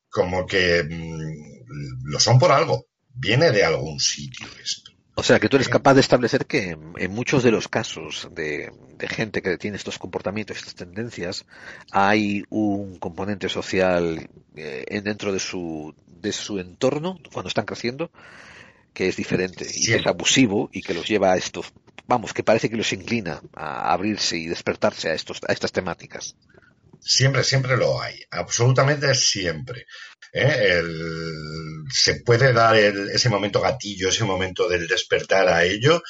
como 0.10 0.46
que 0.46 0.84
mm, 0.84 2.12
lo 2.12 2.20
son 2.20 2.40
por 2.40 2.52
algo, 2.52 2.88
viene 3.14 3.52
de 3.52 3.64
algún 3.64 4.00
sitio 4.00 4.48
esto. 4.64 4.92
O 5.20 5.24
sea, 5.24 5.40
que 5.40 5.50
tú 5.50 5.56
eres 5.56 5.68
capaz 5.68 5.96
de 5.96 6.02
establecer 6.02 6.46
que 6.46 6.78
en 6.98 7.12
muchos 7.12 7.42
de 7.42 7.50
los 7.50 7.68
casos 7.68 8.30
de, 8.32 8.72
gente 9.10 9.42
que 9.42 9.58
tiene 9.58 9.76
estos 9.76 9.98
comportamientos, 9.98 10.58
estas 10.58 10.76
tendencias, 10.76 11.46
hay 11.92 12.44
un 12.50 13.00
componente 13.00 13.50
social 13.50 14.30
eh, 14.56 15.02
dentro 15.04 15.34
de 15.34 15.40
su, 15.40 15.96
de 16.06 16.32
su 16.32 16.60
entorno 16.60 17.20
cuando 17.34 17.48
están 17.48 17.66
creciendo 17.66 18.12
que 18.94 19.08
es 19.08 19.16
diferente 19.16 19.66
y 19.72 19.86
que 19.86 19.96
es 19.96 20.08
abusivo 20.08 20.70
y 20.72 20.82
que 20.82 20.94
los 20.94 21.08
lleva 21.08 21.34
a 21.34 21.38
estos, 21.38 21.72
vamos, 22.08 22.34
que 22.34 22.44
parece 22.44 22.70
que 22.70 22.78
los 22.78 22.94
inclina 22.94 23.42
a 23.56 23.94
abrirse 23.94 24.38
y 24.38 24.48
despertarse 24.48 25.10
a, 25.10 25.14
estos, 25.14 25.40
a 25.48 25.54
estas 25.54 25.72
temáticas. 25.72 26.36
Siempre, 27.08 27.44
siempre 27.46 27.78
lo 27.78 28.02
hay, 28.02 28.22
absolutamente 28.32 29.16
siempre. 29.16 29.86
¿eh? 30.34 30.82
se 31.90 32.16
puede 32.22 32.52
dar 32.52 32.76
ese 32.76 33.30
momento 33.30 33.62
gatillo, 33.62 34.10
ese 34.10 34.26
momento 34.26 34.68
del 34.68 34.88
despertar 34.88 35.48
a 35.48 35.64
ello 35.64 36.04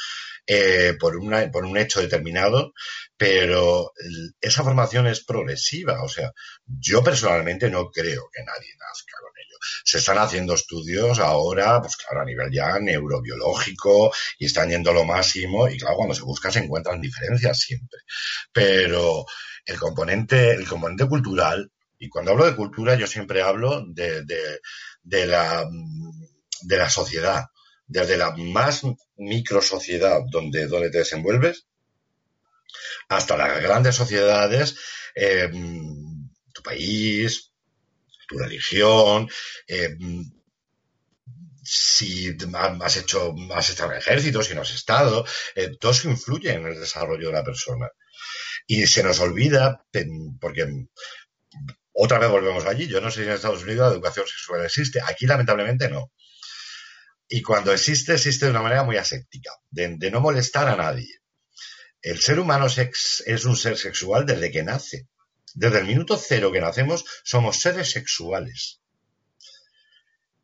eh, 0.47 0.95
por, 0.99 1.19
por 1.51 1.65
un 1.65 1.77
hecho 1.77 2.01
determinado, 2.01 2.73
pero 3.15 3.91
esa 4.41 4.63
formación 4.63 5.05
es 5.07 5.23
progresiva. 5.23 6.01
O 6.03 6.09
sea, 6.09 6.31
yo 6.65 7.03
personalmente 7.03 7.69
no 7.69 7.91
creo 7.91 8.29
que 8.33 8.43
nadie 8.43 8.73
nazca 8.79 9.17
con 9.21 9.31
ello. 9.37 9.57
Se 9.83 9.99
están 9.99 10.17
haciendo 10.17 10.55
estudios 10.55 11.19
ahora, 11.19 11.79
pues 11.81 11.95
claro, 11.97 12.21
a 12.21 12.25
nivel 12.25 12.51
ya 12.51 12.79
neurobiológico 12.79 14.11
y 14.39 14.45
están 14.45 14.69
yendo 14.69 14.93
lo 14.93 15.03
máximo 15.03 15.67
y 15.67 15.77
claro, 15.77 15.97
cuando 15.97 16.15
se 16.15 16.23
busca 16.23 16.49
se 16.49 16.59
encuentran 16.59 17.01
diferencias 17.01 17.59
siempre. 17.59 17.99
Pero 18.51 19.25
el 19.67 19.77
componente, 19.77 20.51
el 20.51 20.67
componente 20.67 21.07
cultural, 21.07 21.71
y 21.99 22.09
cuando 22.09 22.31
hablo 22.31 22.45
de 22.45 22.55
cultura 22.55 22.95
yo 22.95 23.05
siempre 23.05 23.41
hablo 23.41 23.83
de, 23.87 24.23
de, 25.03 25.25
la, 25.25 25.65
de 26.61 26.77
la 26.77 26.89
sociedad, 26.89 27.45
desde 27.85 28.17
la 28.17 28.31
más 28.35 28.81
micro 29.17 29.61
sociedad 29.61 30.21
donde, 30.29 30.67
donde 30.67 30.89
te 30.89 30.99
desenvuelves 30.99 31.67
hasta 33.09 33.37
las 33.37 33.61
grandes 33.61 33.95
sociedades, 33.95 34.77
eh, 35.15 35.49
tu 36.53 36.61
país, 36.61 37.51
tu 38.27 38.37
religión, 38.37 39.29
eh, 39.67 39.95
si 41.63 42.35
has 42.81 42.97
hecho, 42.97 43.35
has 43.53 43.69
estado 43.69 43.91
en 43.91 43.97
ejército, 43.97 44.41
si 44.41 44.55
no 44.55 44.61
has 44.61 44.73
estado, 44.73 45.25
eh, 45.55 45.75
todo 45.77 45.91
eso 45.91 46.09
influye 46.09 46.53
en 46.53 46.65
el 46.65 46.79
desarrollo 46.79 47.27
de 47.27 47.33
la 47.33 47.43
persona. 47.43 47.89
Y 48.67 48.85
se 48.85 49.01
nos 49.01 49.19
olvida, 49.19 49.85
porque 50.39 50.87
otra 51.93 52.19
vez 52.19 52.29
volvemos 52.29 52.65
allí, 52.65 52.87
yo 52.87 53.01
no 53.01 53.09
sé 53.09 53.21
si 53.21 53.27
en 53.27 53.33
Estados 53.33 53.63
Unidos 53.63 53.87
la 53.87 53.93
educación 53.93 54.27
sexual 54.27 54.63
existe, 54.63 55.01
aquí 55.03 55.25
lamentablemente 55.25 55.89
no. 55.89 56.11
Y 57.29 57.41
cuando 57.41 57.73
existe, 57.73 58.13
existe 58.13 58.45
de 58.45 58.51
una 58.51 58.61
manera 58.61 58.83
muy 58.83 58.97
aséptica, 58.97 59.51
de, 59.69 60.11
no 60.11 60.21
molestar 60.21 60.67
a 60.67 60.75
nadie. 60.75 61.21
El 62.01 62.19
ser 62.19 62.39
humano 62.39 62.67
es, 62.67 63.23
es 63.25 63.45
un 63.45 63.57
ser 63.57 63.77
sexual 63.77 64.25
desde 64.25 64.51
que 64.51 64.63
nace. 64.63 65.07
Desde 65.53 65.79
el 65.79 65.85
minuto 65.85 66.17
cero 66.17 66.51
que 66.51 66.61
nacemos, 66.61 67.03
somos 67.23 67.59
seres 67.59 67.89
sexuales. 67.89 68.79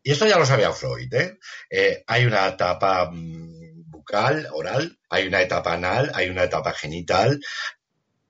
Y 0.02 0.12
esto 0.12 0.28
ya 0.28 0.38
lo 0.38 0.46
sabía 0.46 0.74
Freud. 0.74 1.14
¿eh? 1.14 1.40
Eh, 1.70 2.04
hay 2.08 2.26
una 2.26 2.48
etapa 2.48 3.10
mm, 3.12 3.90
bucal, 3.90 4.48
oral, 4.52 5.00
hay 5.10 5.28
una 5.28 5.42
etapa 5.42 5.74
anal, 5.74 6.12
hay 6.14 6.30
una 6.30 6.44
etapa 6.44 6.74
genital, 6.74 7.40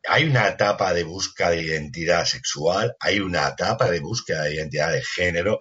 hay 0.07 0.25
una 0.25 0.47
etapa 0.47 0.93
de 0.93 1.03
búsqueda 1.03 1.51
de 1.51 1.63
identidad 1.63 2.25
sexual, 2.25 2.95
hay 2.99 3.19
una 3.19 3.47
etapa 3.49 3.89
de 3.89 3.99
búsqueda 3.99 4.43
de 4.43 4.55
identidad 4.55 4.91
de 4.91 5.03
género. 5.03 5.59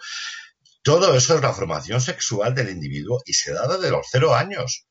Todo 0.82 1.14
eso 1.14 1.36
es 1.36 1.42
la 1.42 1.52
formación 1.52 2.00
sexual 2.00 2.54
del 2.54 2.70
individuo 2.70 3.22
y 3.24 3.34
se 3.34 3.52
da 3.52 3.68
desde 3.68 3.90
los 3.90 4.06
cero 4.10 4.34
años. 4.34 4.86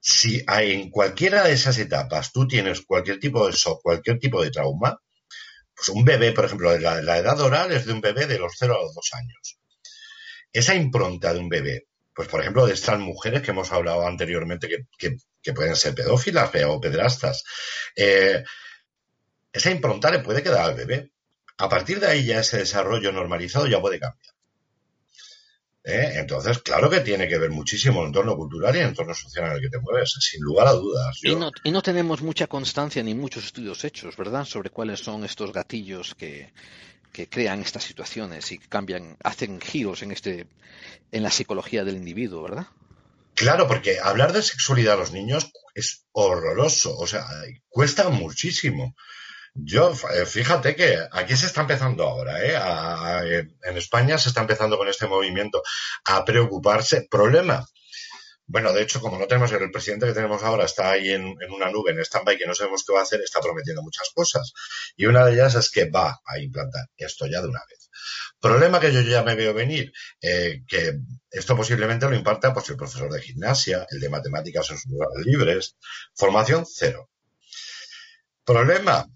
Si 0.00 0.44
en 0.46 0.90
cualquiera 0.90 1.44
de 1.44 1.52
esas 1.52 1.76
etapas 1.78 2.32
tú 2.32 2.46
tienes 2.46 2.82
cualquier 2.82 3.18
tipo 3.18 3.46
de 3.46 3.56
cualquier 3.82 4.18
tipo 4.18 4.42
de 4.42 4.50
trauma, 4.50 4.98
pues 5.74 5.88
un 5.88 6.04
bebé, 6.04 6.32
por 6.32 6.44
ejemplo, 6.44 6.78
la 6.78 7.18
edad 7.18 7.40
oral 7.40 7.72
es 7.72 7.86
de 7.86 7.92
un 7.92 8.00
bebé 8.00 8.26
de 8.26 8.38
los 8.38 8.54
cero 8.56 8.76
a 8.78 8.82
los 8.82 8.94
dos 8.94 9.10
años. 9.12 9.58
Esa 10.52 10.74
impronta 10.74 11.32
de 11.32 11.40
un 11.40 11.48
bebé, 11.48 11.89
pues 12.20 12.28
por 12.28 12.42
ejemplo, 12.42 12.66
de 12.66 12.74
estas 12.74 12.98
mujeres 12.98 13.40
que 13.40 13.50
hemos 13.50 13.72
hablado 13.72 14.06
anteriormente 14.06 14.68
que, 14.68 15.16
que, 15.42 15.52
pueden 15.54 15.74
ser 15.74 15.94
pedófilas 15.94 16.50
o 16.66 16.78
pedrastas, 16.78 17.44
eh, 17.96 18.44
esa 19.50 19.70
impronta 19.70 20.10
le 20.10 20.18
puede 20.18 20.42
quedar 20.42 20.60
al 20.68 20.74
bebé. 20.74 21.12
A 21.56 21.70
partir 21.70 21.98
de 21.98 22.08
ahí 22.08 22.26
ya 22.26 22.40
ese 22.40 22.58
desarrollo 22.58 23.10
normalizado 23.10 23.66
ya 23.68 23.80
puede 23.80 23.98
cambiar. 23.98 24.34
¿Eh? 25.82 26.12
Entonces, 26.16 26.58
claro 26.58 26.90
que 26.90 27.00
tiene 27.00 27.26
que 27.26 27.38
ver 27.38 27.48
muchísimo 27.48 28.02
el 28.02 28.08
entorno 28.08 28.36
cultural 28.36 28.76
y 28.76 28.80
el 28.80 28.88
entorno 28.88 29.14
social 29.14 29.46
en 29.46 29.52
el 29.52 29.62
que 29.62 29.70
te 29.70 29.78
mueves, 29.78 30.12
sin 30.20 30.42
lugar 30.42 30.66
a 30.66 30.72
dudas. 30.72 31.18
Y, 31.22 31.34
no, 31.34 31.50
y, 31.64 31.70
no, 31.70 31.80
tenemos 31.80 32.20
mucha 32.20 32.48
constancia 32.48 33.02
ni 33.02 33.14
muchos 33.14 33.46
estudios 33.46 33.82
hechos, 33.82 34.14
¿verdad?, 34.14 34.44
sobre 34.44 34.68
cuáles 34.68 35.00
son 35.00 35.24
estos 35.24 35.54
gatillos 35.54 36.14
que, 36.14 36.52
que 37.12 37.28
crean 37.28 37.60
estas 37.60 37.84
situaciones 37.84 38.52
y 38.52 38.58
cambian, 38.58 39.16
hacen 39.22 39.60
giros 39.60 40.02
en 40.02 40.12
este, 40.12 40.46
en 41.12 41.22
la 41.22 41.30
psicología 41.30 41.84
del 41.84 41.96
individuo, 41.96 42.42
¿verdad? 42.42 42.66
Claro, 43.34 43.66
porque 43.66 43.98
hablar 44.02 44.32
de 44.32 44.42
sexualidad 44.42 44.94
a 44.94 44.98
los 44.98 45.12
niños 45.12 45.50
es 45.74 46.04
horroroso, 46.12 46.96
o 46.96 47.06
sea, 47.06 47.26
cuesta 47.68 48.08
muchísimo. 48.08 48.94
Yo, 49.54 49.92
eh, 50.14 50.26
fíjate 50.26 50.76
que 50.76 50.98
aquí 51.10 51.36
se 51.36 51.46
está 51.46 51.62
empezando 51.62 52.04
ahora, 52.04 52.38
¿eh? 52.42 53.48
en 53.62 53.76
España 53.76 54.18
se 54.18 54.28
está 54.28 54.42
empezando 54.42 54.78
con 54.78 54.88
este 54.88 55.06
movimiento 55.06 55.62
a 56.04 56.24
preocuparse. 56.24 57.08
Problema. 57.10 57.66
Bueno, 58.52 58.72
de 58.72 58.82
hecho, 58.82 59.00
como 59.00 59.16
no 59.16 59.28
tenemos 59.28 59.52
el 59.52 59.70
presidente 59.70 60.06
que 60.06 60.12
tenemos 60.12 60.42
ahora, 60.42 60.64
está 60.64 60.90
ahí 60.90 61.10
en, 61.10 61.36
una 61.52 61.70
nube, 61.70 61.92
en 61.92 62.00
stand-by, 62.00 62.36
que 62.36 62.46
no 62.46 62.54
sabemos 62.56 62.82
qué 62.84 62.92
va 62.92 62.98
a 62.98 63.02
hacer, 63.04 63.20
está 63.20 63.40
prometiendo 63.40 63.80
muchas 63.80 64.10
cosas. 64.12 64.52
Y 64.96 65.06
una 65.06 65.24
de 65.24 65.34
ellas 65.34 65.54
es 65.54 65.70
que 65.70 65.88
va 65.88 66.20
a 66.24 66.38
implantar 66.40 66.86
esto 66.96 67.26
ya 67.28 67.40
de 67.42 67.46
una 67.46 67.60
vez. 67.70 67.88
Problema 68.40 68.80
que 68.80 68.92
yo 68.92 69.02
ya 69.02 69.22
me 69.22 69.36
veo 69.36 69.54
venir, 69.54 69.92
eh, 70.20 70.62
que 70.66 70.98
esto 71.30 71.54
posiblemente 71.54 72.06
lo 72.06 72.16
imparta 72.16 72.52
pues, 72.52 72.68
el 72.70 72.76
profesor 72.76 73.12
de 73.12 73.22
gimnasia, 73.22 73.86
el 73.88 74.00
de 74.00 74.08
matemáticas 74.08 74.68
en 74.72 74.78
sus 74.78 74.92
libres, 75.24 75.76
formación 76.16 76.66
cero. 76.66 77.08
Problema, 78.44 79.06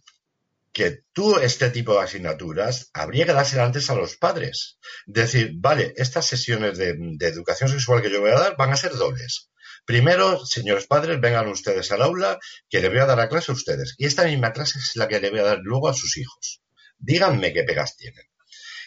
que 0.75 1.05
tú 1.15 1.39
este 1.39 1.71
tipo 1.71 1.95
de 1.95 2.01
asignaturas 2.01 2.91
habría 2.93 3.25
que 3.25 3.33
darse 3.33 3.59
antes 3.61 3.89
a 3.89 3.95
los 3.95 4.17
padres. 4.17 4.79
Decir, 5.07 5.53
vale, 5.55 5.95
estas 5.97 6.27
sesiones 6.27 6.77
de, 6.77 6.95
de, 6.99 7.27
educación 7.29 7.71
sexual 7.71 8.03
que 8.03 8.11
yo 8.11 8.21
voy 8.21 8.33
a 8.33 8.39
dar 8.39 8.57
van 8.59 8.73
a 8.73 8.77
ser 8.77 8.93
dobles. 8.93 9.51
Primero, 9.87 10.45
señores 10.45 10.87
padres, 10.87 11.21
vengan 11.21 11.49
ustedes 11.49 11.91
al 11.93 12.03
aula, 12.03 12.39
que 12.69 12.81
le 12.81 12.91
voy 12.91 12.99
a 12.99 13.07
dar 13.07 13.17
la 13.17 13.29
clase 13.31 13.53
a 13.53 13.55
ustedes. 13.55 13.95
Y 13.97 14.05
esta 14.05 14.25
misma 14.25 14.53
clase 14.53 14.79
es 14.79 14.97
la 14.97 15.09
que 15.09 15.21
le 15.21 15.31
voy 15.31 15.41
a 15.41 15.45
dar 15.45 15.59
luego 15.63 15.89
a 15.89 15.95
sus 15.95 16.19
hijos. 16.19 16.63
Díganme 16.99 17.53
qué 17.55 17.65
pegas 17.65 17.97
tienen 17.97 18.25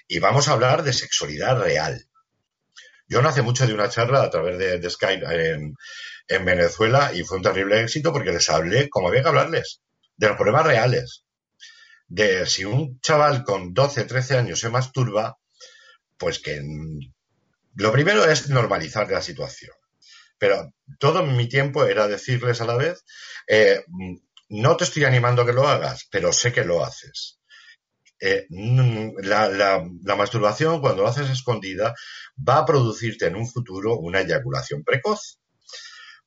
y 0.08 0.20
vamos 0.20 0.48
a 0.48 0.54
hablar 0.54 0.84
de 0.84 0.94
sexualidad 0.94 1.60
real. 1.62 2.08
Yo 3.08 3.22
no 3.22 3.30
hace 3.30 3.42
mucho 3.42 3.68
de 3.68 3.74
una 3.74 3.90
charla 3.90 4.24
a 4.24 4.30
través 4.30 4.58
de, 4.58 4.90
Skype 4.90 5.26
en, 5.54 6.46
Venezuela 6.46 7.12
y 7.14 7.24
fue 7.24 7.38
un 7.38 7.44
terrible 7.44 7.82
éxito 7.82 8.12
porque 8.12 8.32
les 8.32 8.50
hablé, 8.50 8.90
como 8.90 9.08
había 9.08 9.22
que 9.22 9.30
hablarles, 9.30 9.82
de 10.18 10.28
los 10.28 10.36
problemas 10.36 10.66
reales. 10.66 11.24
De 12.08 12.46
si 12.46 12.66
un 12.66 13.00
chaval 13.02 13.44
con 13.44 13.74
12, 13.74 14.06
13 14.06 14.38
años 14.38 14.60
se 14.60 14.70
masturba, 14.70 15.38
pues 16.18 16.40
que 16.40 16.62
lo 17.76 17.92
primero 17.92 18.26
es 18.26 18.50
normalizar 18.50 19.10
la 19.12 19.22
situación. 19.22 19.76
Pero 20.38 20.74
todo 21.00 21.24
mi 21.26 21.50
tiempo 21.50 21.86
era 21.86 22.08
decirles 22.08 22.62
a 22.62 22.66
la 22.66 22.76
vez, 22.76 23.04
eh, 23.48 23.84
no 24.50 24.78
te 24.78 24.84
estoy 24.84 25.04
animando 25.04 25.42
a 25.42 25.46
que 25.46 25.54
lo 25.54 25.68
hagas, 25.68 26.08
pero 26.12 26.32
sé 26.32 26.54
que 26.54 26.64
lo 26.64 26.84
haces. 26.84 27.40
Eh, 28.20 28.48
la, 28.50 29.84
masturbación, 30.18 30.82
cuando 30.82 31.04
lo 31.04 31.10
haces 31.10 31.30
escondida, 31.30 31.94
va 32.38 32.60
a 32.60 32.66
producirte 32.66 33.28
en 33.28 33.36
un 33.36 33.48
futuro 33.48 33.98
una 33.98 34.22
eyaculación 34.22 34.84
precoz. 34.84 35.40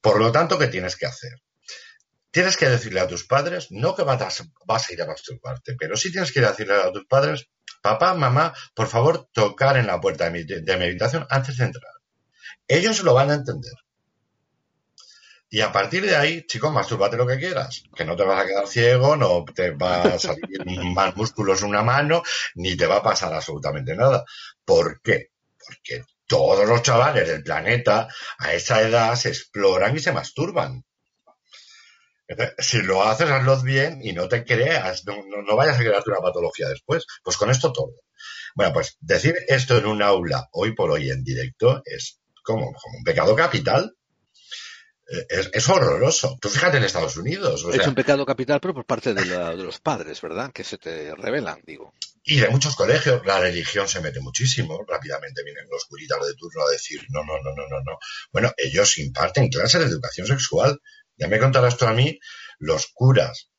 Por 0.01 0.20
lo 0.20 0.31
tanto, 0.31 0.59
¿qué 0.59 0.68
tienes 0.68 0.97
que 0.97 1.07
hacer? 1.07 1.33
Tienes 2.31 2.57
que 2.57 2.68
decirle 2.68 3.01
a 3.01 3.09
tus 3.09 3.24
padres, 3.24 3.68
no 3.70 3.95
que 3.95 4.05
vas, 4.05 4.41
a 4.41 4.93
ir 4.93 5.03
a 5.03 5.07
masturbarte, 5.07 5.74
pero 5.78 5.97
sí 5.97 6.12
tienes 6.12 6.33
que 6.33 6.41
decirle 6.41 6.74
a 6.74 6.93
tus 6.93 7.05
padres, 7.07 7.49
papá, 7.83 8.14
mamá, 8.14 8.55
por 8.74 8.87
favor, 8.87 9.28
tocar 9.33 9.76
en 9.76 9.87
la 9.87 10.01
puerta 10.01 10.31
de 10.31 10.45
mi, 10.45 10.85
habitación 10.85 11.26
antes 11.28 11.57
de 11.57 11.64
entrar. 11.64 11.93
Ellos 12.68 13.03
lo 13.03 13.14
van 13.14 13.31
a 13.31 13.35
entender. 13.35 13.72
Y 15.53 15.62
a 15.62 15.72
partir 15.72 16.07
de 16.07 16.14
ahí, 16.14 16.47
chicos, 16.47 16.72
mastúrbate 16.72 17.16
lo 17.16 17.26
que 17.26 17.39
quieras. 17.39 17.83
Que 17.97 18.05
no 18.05 18.14
te 18.14 18.22
vas 18.22 18.45
a 18.45 18.47
quedar 18.47 18.68
ciego, 18.68 19.16
no 19.16 19.45
te 19.45 19.72
va 19.72 20.03
a 20.03 20.18
salir 20.20 20.64
más 20.95 21.16
músculos 21.16 21.62
una 21.62 21.83
mano, 21.83 22.22
ni 22.55 22.76
te 22.76 22.87
va 22.87 22.99
a 22.99 23.03
pasar 23.03 23.35
absolutamente 23.35 23.97
nada. 23.97 24.24
¿Por 24.64 25.01
qué? 25.03 25.33
Porque 25.59 26.05
todos 26.28 26.68
los 26.68 26.83
chavales 26.83 27.26
del 27.26 27.43
planeta 27.43 28.07
a 28.39 28.53
esa 28.53 28.81
edad 28.83 29.16
se 29.16 29.31
exploran 29.31 29.97
y 29.97 29.99
se 29.99 30.12
masturban. 30.12 30.85
Si 32.59 32.83
lo 32.83 33.03
haces, 33.03 33.28
hazlo 33.28 33.61
bien 33.62 34.01
y 34.03 34.12
no 34.12 34.28
te 34.28 34.45
creas, 34.45 35.05
no, 35.05 35.16
no, 35.43 35.57
vayas 35.57 35.76
a 35.76 35.83
crearte 35.83 36.11
una 36.11 36.20
patología 36.20 36.68
después. 36.68 37.07
Pues 37.22 37.37
con 37.37 37.51
esto 37.51 37.72
todo. 37.72 37.95
Bueno, 38.55 38.72
pues 38.72 38.97
decir 39.01 39.37
esto 39.49 39.78
en 39.78 39.87
un 39.87 40.03
aula 40.03 40.49
hoy 40.53 40.74
por 40.74 40.91
hoy 40.91 41.11
en 41.11 41.22
directo 41.22 41.83
es 41.85 42.20
como, 42.43 42.72
como 42.72 42.99
un 42.99 43.05
pecado 43.05 43.35
capital 43.37 43.95
es, 45.28 45.68
horroroso. 45.68 46.39
Tú 46.41 46.49
fíjate 46.49 46.76
en 46.76 46.85
Estados 46.85 47.16
Unidos. 47.16 47.66
es 47.72 47.87
un 47.87 47.95
pecado 47.95 48.24
capital, 48.24 48.61
pero 48.61 48.74
por 48.74 48.85
parte 48.85 49.12
de, 49.12 49.57
los 49.57 49.81
padres, 49.81 50.20
¿verdad? 50.20 50.53
Que 50.53 50.64
se 50.64 50.78
te 50.78 51.14
revelan, 51.14 51.61
digo. 51.66 51.93
Y 52.22 52.39
de 52.39 52.49
muchos 52.49 52.76
colegios 52.76 53.24
la 53.26 53.41
religión 53.41 53.89
se 53.89 54.01
mete 54.01 54.20
muchísimo. 54.20 54.85
Rápidamente 54.87 55.43
vienen 55.43 55.64
los 55.70 55.85
curitas 55.87 56.18
de 56.24 56.35
turno 56.35 56.62
a 56.62 56.70
decir, 56.70 57.01
no, 57.09 57.24
no, 57.24 57.39
no, 57.43 57.51
no, 57.57 57.68
no, 57.68 57.81
no. 57.81 57.99
Bueno, 58.33 58.53
ellos 58.57 58.99
imparten 58.99 59.49
clases 59.49 59.81
de 59.81 59.87
educación 59.87 60.26
sexual. 60.26 60.81
Ya 61.21 61.29
me 61.29 61.39
contarás 61.39 61.77
tú 61.77 61.85
a 61.85 61.93
mí, 61.93 62.18
los 62.59 62.89
curas, 62.95 63.51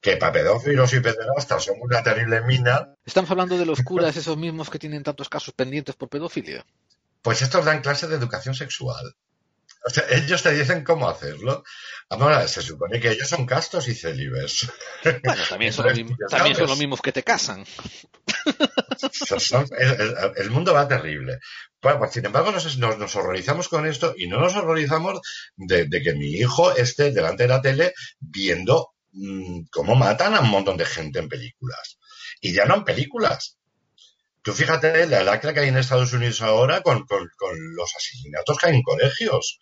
que 0.00 0.16
para 0.16 0.32
pedófilos 0.32 0.92
y 0.94 1.00
pederastas 1.00 1.64
son 1.64 1.76
una 1.80 2.02
terrible 2.02 2.42
mina. 2.42 2.94
Estamos 3.04 3.30
hablando 3.30 3.58
de 3.58 3.66
los 3.66 3.82
curas, 3.84 4.16
esos 4.16 4.36
mismos 4.36 4.70
que 4.70 4.78
tienen 4.78 5.02
tantos 5.02 5.28
casos 5.28 5.52
pendientes 5.52 5.96
por 5.96 6.08
pedofilia. 6.08 6.64
Pues 7.20 7.42
estos 7.42 7.64
dan 7.64 7.82
clases 7.82 8.08
de 8.08 8.16
educación 8.16 8.54
sexual 8.54 9.16
ellos 10.10 10.42
te 10.42 10.52
dicen 10.52 10.84
cómo 10.84 11.08
hacerlo. 11.08 11.62
Ahora, 12.10 12.48
se 12.48 12.62
supone 12.62 13.00
que 13.00 13.10
ellos 13.10 13.28
son 13.28 13.46
castos 13.46 13.88
y 13.88 13.94
célibes. 13.94 14.68
Bueno, 15.24 15.42
también 15.48 15.72
son, 15.72 15.86
los, 15.86 16.78
mismos 16.78 17.00
que 17.00 17.12
te 17.12 17.22
casan. 17.22 17.64
el, 20.36 20.50
mundo 20.50 20.74
va 20.74 20.88
terrible. 20.88 21.38
Pues, 21.80 22.12
sin 22.12 22.26
embargo, 22.26 22.50
nos, 22.50 23.16
horrorizamos 23.16 23.68
con 23.68 23.86
esto 23.86 24.14
y 24.16 24.26
no 24.26 24.40
nos 24.40 24.56
horrorizamos 24.56 25.20
de, 25.56 25.88
que 25.88 26.14
mi 26.14 26.32
hijo 26.32 26.74
esté 26.74 27.12
delante 27.12 27.44
de 27.44 27.48
la 27.48 27.60
tele 27.60 27.92
viendo 28.18 28.94
mm, 29.12 29.64
cómo 29.70 29.94
matan 29.94 30.34
a 30.34 30.40
un 30.40 30.50
montón 30.50 30.76
de 30.76 30.86
gente 30.86 31.18
en 31.18 31.28
películas. 31.28 31.98
Y 32.40 32.52
ya 32.52 32.64
no 32.64 32.76
en 32.76 32.84
películas, 32.84 33.58
Tú 34.42 34.54
fíjate 34.54 35.06
la 35.06 35.22
lacra 35.24 35.52
que 35.52 35.60
hay 35.60 35.68
en 35.68 35.76
Estados 35.76 36.12
Unidos 36.14 36.40
ahora 36.40 36.80
con, 36.80 37.04
los 37.76 37.96
asesinatos 37.96 38.56
que 38.56 38.68
hay 38.68 38.76
en 38.76 38.82
colegios, 38.82 39.60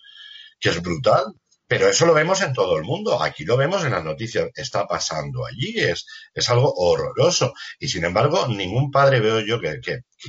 que 0.61 0.71
es 0.71 0.83
brutal. 0.83 1.25
Pero 1.69 1.89
eso 1.89 2.07
lo 2.07 2.15
vemos 2.15 2.43
en 2.43 2.53
todo 2.53 2.77
el 2.77 2.85
mundo. 2.85 3.21
Aquí 3.21 3.45
lo 3.45 3.57
vemos 3.57 3.85
en 3.85 3.91
las 3.91 4.05
noticias. 4.05 4.51
Está 4.55 4.87
pasando 4.87 5.45
allí. 5.45 5.75
Es, 5.77 6.07
es 6.33 6.49
algo 6.49 6.73
horroroso. 6.77 7.55
Y 7.81 7.89
sin 7.89 8.05
embargo, 8.05 8.47
ningún 8.49 8.91
padre 8.91 9.21
veo 9.21 9.41
yo 9.41 9.61
que, 9.61 9.81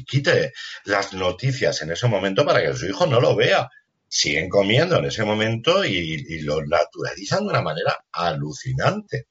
quite 0.07 0.53
las 0.85 1.13
noticias 1.13 1.81
en 1.83 1.91
ese 1.91 2.07
momento 2.07 2.45
para 2.45 2.61
que 2.61 2.75
su 2.75 2.87
hijo 2.87 3.05
no 3.05 3.21
lo 3.21 3.35
vea. 3.35 3.69
Siguen 4.09 4.49
comiendo 4.49 4.97
en 4.97 5.05
ese 5.05 5.23
momento 5.25 5.85
y, 5.85 6.25
y 6.27 6.41
lo 6.41 6.65
naturalizan 6.65 7.43
de 7.43 7.49
una 7.49 7.61
manera 7.61 8.05
alucinante. 8.11 9.27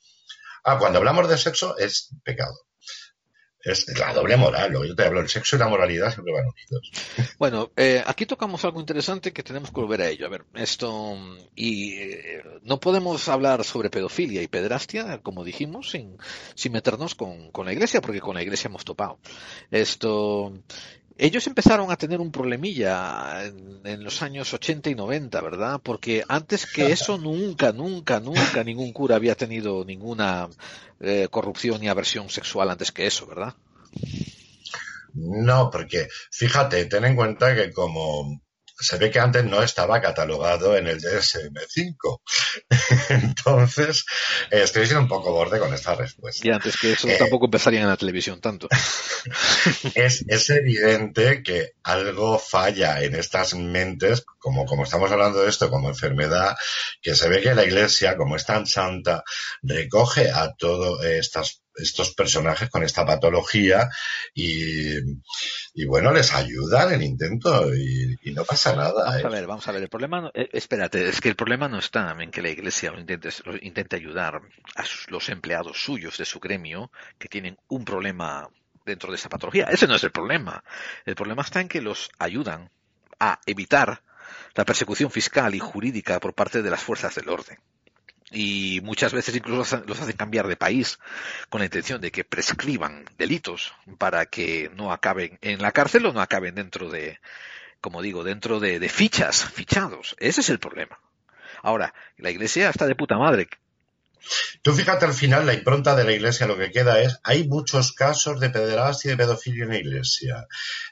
Ah, 0.64 0.78
cuando 0.78 0.98
hablamos 0.98 1.28
de 1.28 1.38
sexo 1.38 1.76
es 1.78 2.10
pecado 2.22 2.65
es 3.66 3.98
la 3.98 4.12
doble 4.12 4.36
moral. 4.36 4.72
Lo 4.72 4.82
que 4.82 4.88
yo 4.88 4.94
te 4.94 5.04
hablo, 5.04 5.20
el 5.20 5.28
sexo 5.28 5.56
y 5.56 5.58
la 5.58 5.68
moralidad 5.68 6.12
siempre 6.12 6.32
van 6.32 6.46
unidos. 6.46 6.90
Bueno, 7.38 7.70
eh, 7.76 8.02
aquí 8.06 8.24
tocamos 8.24 8.64
algo 8.64 8.80
interesante 8.80 9.32
que 9.32 9.42
tenemos 9.42 9.70
que 9.70 9.80
volver 9.80 10.02
a 10.02 10.08
ello. 10.08 10.26
A 10.26 10.30
ver, 10.30 10.44
esto. 10.54 11.16
Y 11.54 11.94
eh, 11.94 12.42
no 12.62 12.80
podemos 12.80 13.28
hablar 13.28 13.64
sobre 13.64 13.90
pedofilia 13.90 14.42
y 14.42 14.48
pederastia, 14.48 15.18
como 15.18 15.44
dijimos, 15.44 15.90
sin, 15.90 16.16
sin 16.54 16.72
meternos 16.72 17.14
con, 17.14 17.50
con 17.50 17.66
la 17.66 17.72
iglesia, 17.72 18.00
porque 18.00 18.20
con 18.20 18.36
la 18.36 18.42
iglesia 18.42 18.68
hemos 18.68 18.84
topado. 18.84 19.18
Esto 19.70 20.52
ellos 21.18 21.46
empezaron 21.46 21.90
a 21.90 21.96
tener 21.96 22.20
un 22.20 22.30
problemilla 22.30 23.44
en, 23.44 24.04
los 24.04 24.22
años 24.22 24.52
80 24.52 24.90
y 24.90 24.94
90, 24.94 25.40
¿verdad? 25.40 25.80
Porque 25.82 26.24
antes 26.28 26.66
que 26.66 26.86
eso 26.92 27.18
nunca, 27.18 27.72
nunca, 27.72 28.20
nunca 28.20 28.64
ningún 28.64 28.92
cura 28.92 29.16
había 29.16 29.34
tenido 29.34 29.84
ninguna 29.84 30.48
eh, 31.00 31.28
corrupción 31.30 31.80
ni 31.80 31.88
aversión 31.88 32.28
sexual 32.28 32.70
antes 32.70 32.92
que 32.92 33.06
eso, 33.06 33.26
¿verdad? 33.26 33.54
No, 35.14 35.70
porque 35.70 36.08
fíjate, 36.30 36.84
ten 36.84 37.06
en 37.06 37.16
cuenta 37.16 37.54
que 37.54 37.72
como 37.72 38.42
se 38.78 38.98
ve 38.98 39.10
que 39.10 39.18
antes 39.18 39.44
no 39.44 39.62
estaba 39.62 40.00
catalogado 40.00 40.76
en 40.76 40.86
el 40.86 41.00
DSM-5. 41.00 42.20
Entonces, 43.08 44.04
estoy 44.50 44.86
siendo 44.86 45.02
un 45.02 45.08
poco 45.08 45.32
borde 45.32 45.58
con 45.58 45.72
esta 45.72 45.94
respuesta. 45.94 46.46
Y 46.46 46.50
antes 46.50 46.76
que 46.76 46.92
eso, 46.92 47.08
tampoco 47.18 47.46
empezarían 47.46 47.84
en 47.84 47.88
la 47.88 47.96
televisión 47.96 48.40
tanto. 48.40 48.68
es, 49.94 50.24
es, 50.28 50.50
evidente 50.50 51.42
que 51.42 51.72
algo 51.82 52.38
falla 52.38 53.02
en 53.02 53.14
estas 53.14 53.54
mentes, 53.54 54.24
como, 54.38 54.66
como 54.66 54.84
estamos 54.84 55.10
hablando 55.10 55.42
de 55.42 55.48
esto 55.48 55.70
como 55.70 55.88
enfermedad, 55.88 56.56
que 57.00 57.14
se 57.14 57.28
ve 57.28 57.40
que 57.40 57.54
la 57.54 57.64
Iglesia, 57.64 58.16
como 58.16 58.36
es 58.36 58.44
tan 58.44 58.66
santa, 58.66 59.24
recoge 59.62 60.30
a 60.30 60.52
todas 60.54 61.04
estas 61.04 61.62
estos 61.76 62.14
personajes 62.14 62.70
con 62.70 62.82
esta 62.82 63.04
patología 63.04 63.88
y, 64.34 64.96
bueno, 65.86 66.12
les 66.12 66.34
ayudan 66.34 66.92
el 66.92 67.02
intento 67.02 67.74
y, 67.74 68.16
no 68.32 68.44
pasa 68.44 68.74
nada. 68.76 69.04
Vamos 69.04 69.24
a 69.24 69.28
¿eh? 69.28 69.30
ver, 69.30 69.46
vamos 69.46 69.68
a 69.68 69.72
ver, 69.72 69.82
el 69.82 69.88
problema, 69.88 70.20
no, 70.20 70.30
eh, 70.34 70.48
espérate, 70.52 71.08
es 71.08 71.20
que 71.20 71.28
el 71.28 71.36
problema 71.36 71.68
no 71.68 71.78
está 71.78 72.14
en 72.18 72.30
que 72.30 72.42
la 72.42 72.50
iglesia 72.50 72.92
intente, 72.96 73.30
intente 73.62 73.96
ayudar 73.96 74.42
a 74.74 74.84
los 75.08 75.28
empleados 75.28 75.82
suyos 75.82 76.18
de 76.18 76.24
su 76.24 76.38
gremio 76.38 76.90
que 77.18 77.28
tienen 77.28 77.56
un 77.68 77.84
problema 77.84 78.48
dentro 78.84 79.10
de 79.10 79.16
esa 79.16 79.28
patología. 79.28 79.66
Ese 79.70 79.86
no 79.86 79.96
es 79.96 80.04
el 80.04 80.12
problema. 80.12 80.62
El 81.04 81.14
problema 81.14 81.42
está 81.42 81.60
en 81.60 81.68
que 81.68 81.80
los 81.80 82.10
ayudan 82.18 82.70
a 83.18 83.40
evitar 83.46 84.02
la 84.54 84.64
persecución 84.64 85.10
fiscal 85.10 85.54
y 85.54 85.58
jurídica 85.58 86.20
por 86.20 86.34
parte 86.34 86.62
de 86.62 86.70
las 86.70 86.82
fuerzas 86.82 87.14
del 87.14 87.28
orden. 87.28 87.58
Y 88.30 88.80
muchas 88.82 89.12
veces 89.12 89.36
incluso 89.36 89.82
los 89.86 90.00
hacen 90.00 90.16
cambiar 90.16 90.48
de 90.48 90.56
país 90.56 90.98
con 91.48 91.60
la 91.60 91.66
intención 91.66 92.00
de 92.00 92.10
que 92.10 92.24
prescriban 92.24 93.04
delitos 93.18 93.72
para 93.98 94.26
que 94.26 94.70
no 94.74 94.92
acaben 94.92 95.38
en 95.42 95.62
la 95.62 95.72
cárcel 95.72 96.06
o 96.06 96.12
no 96.12 96.20
acaben 96.20 96.54
dentro 96.54 96.90
de, 96.90 97.20
como 97.80 98.02
digo, 98.02 98.24
dentro 98.24 98.58
de, 98.58 98.88
fichas, 98.88 99.44
fichados. 99.44 100.16
Ese 100.18 100.40
es 100.40 100.50
el 100.50 100.58
problema. 100.58 100.98
Ahora, 101.62 101.94
la 102.16 102.30
iglesia 102.30 102.68
está 102.68 102.86
de 102.86 102.96
puta 102.96 103.16
madre. 103.16 103.48
Tú 104.60 104.72
fíjate 104.72 105.04
al 105.04 105.14
final, 105.14 105.46
la 105.46 105.54
impronta 105.54 105.94
de 105.94 106.02
la 106.02 106.12
iglesia 106.12 106.48
lo 106.48 106.58
que 106.58 106.72
queda 106.72 107.00
es, 107.00 107.20
hay 107.22 107.46
muchos 107.46 107.92
casos 107.92 108.40
de 108.40 108.50
pederastia 108.50 109.08
y 109.08 109.12
de 109.12 109.18
pedofilia 109.18 109.64
en 109.64 109.70
la 109.70 109.78
iglesia. 109.78 110.46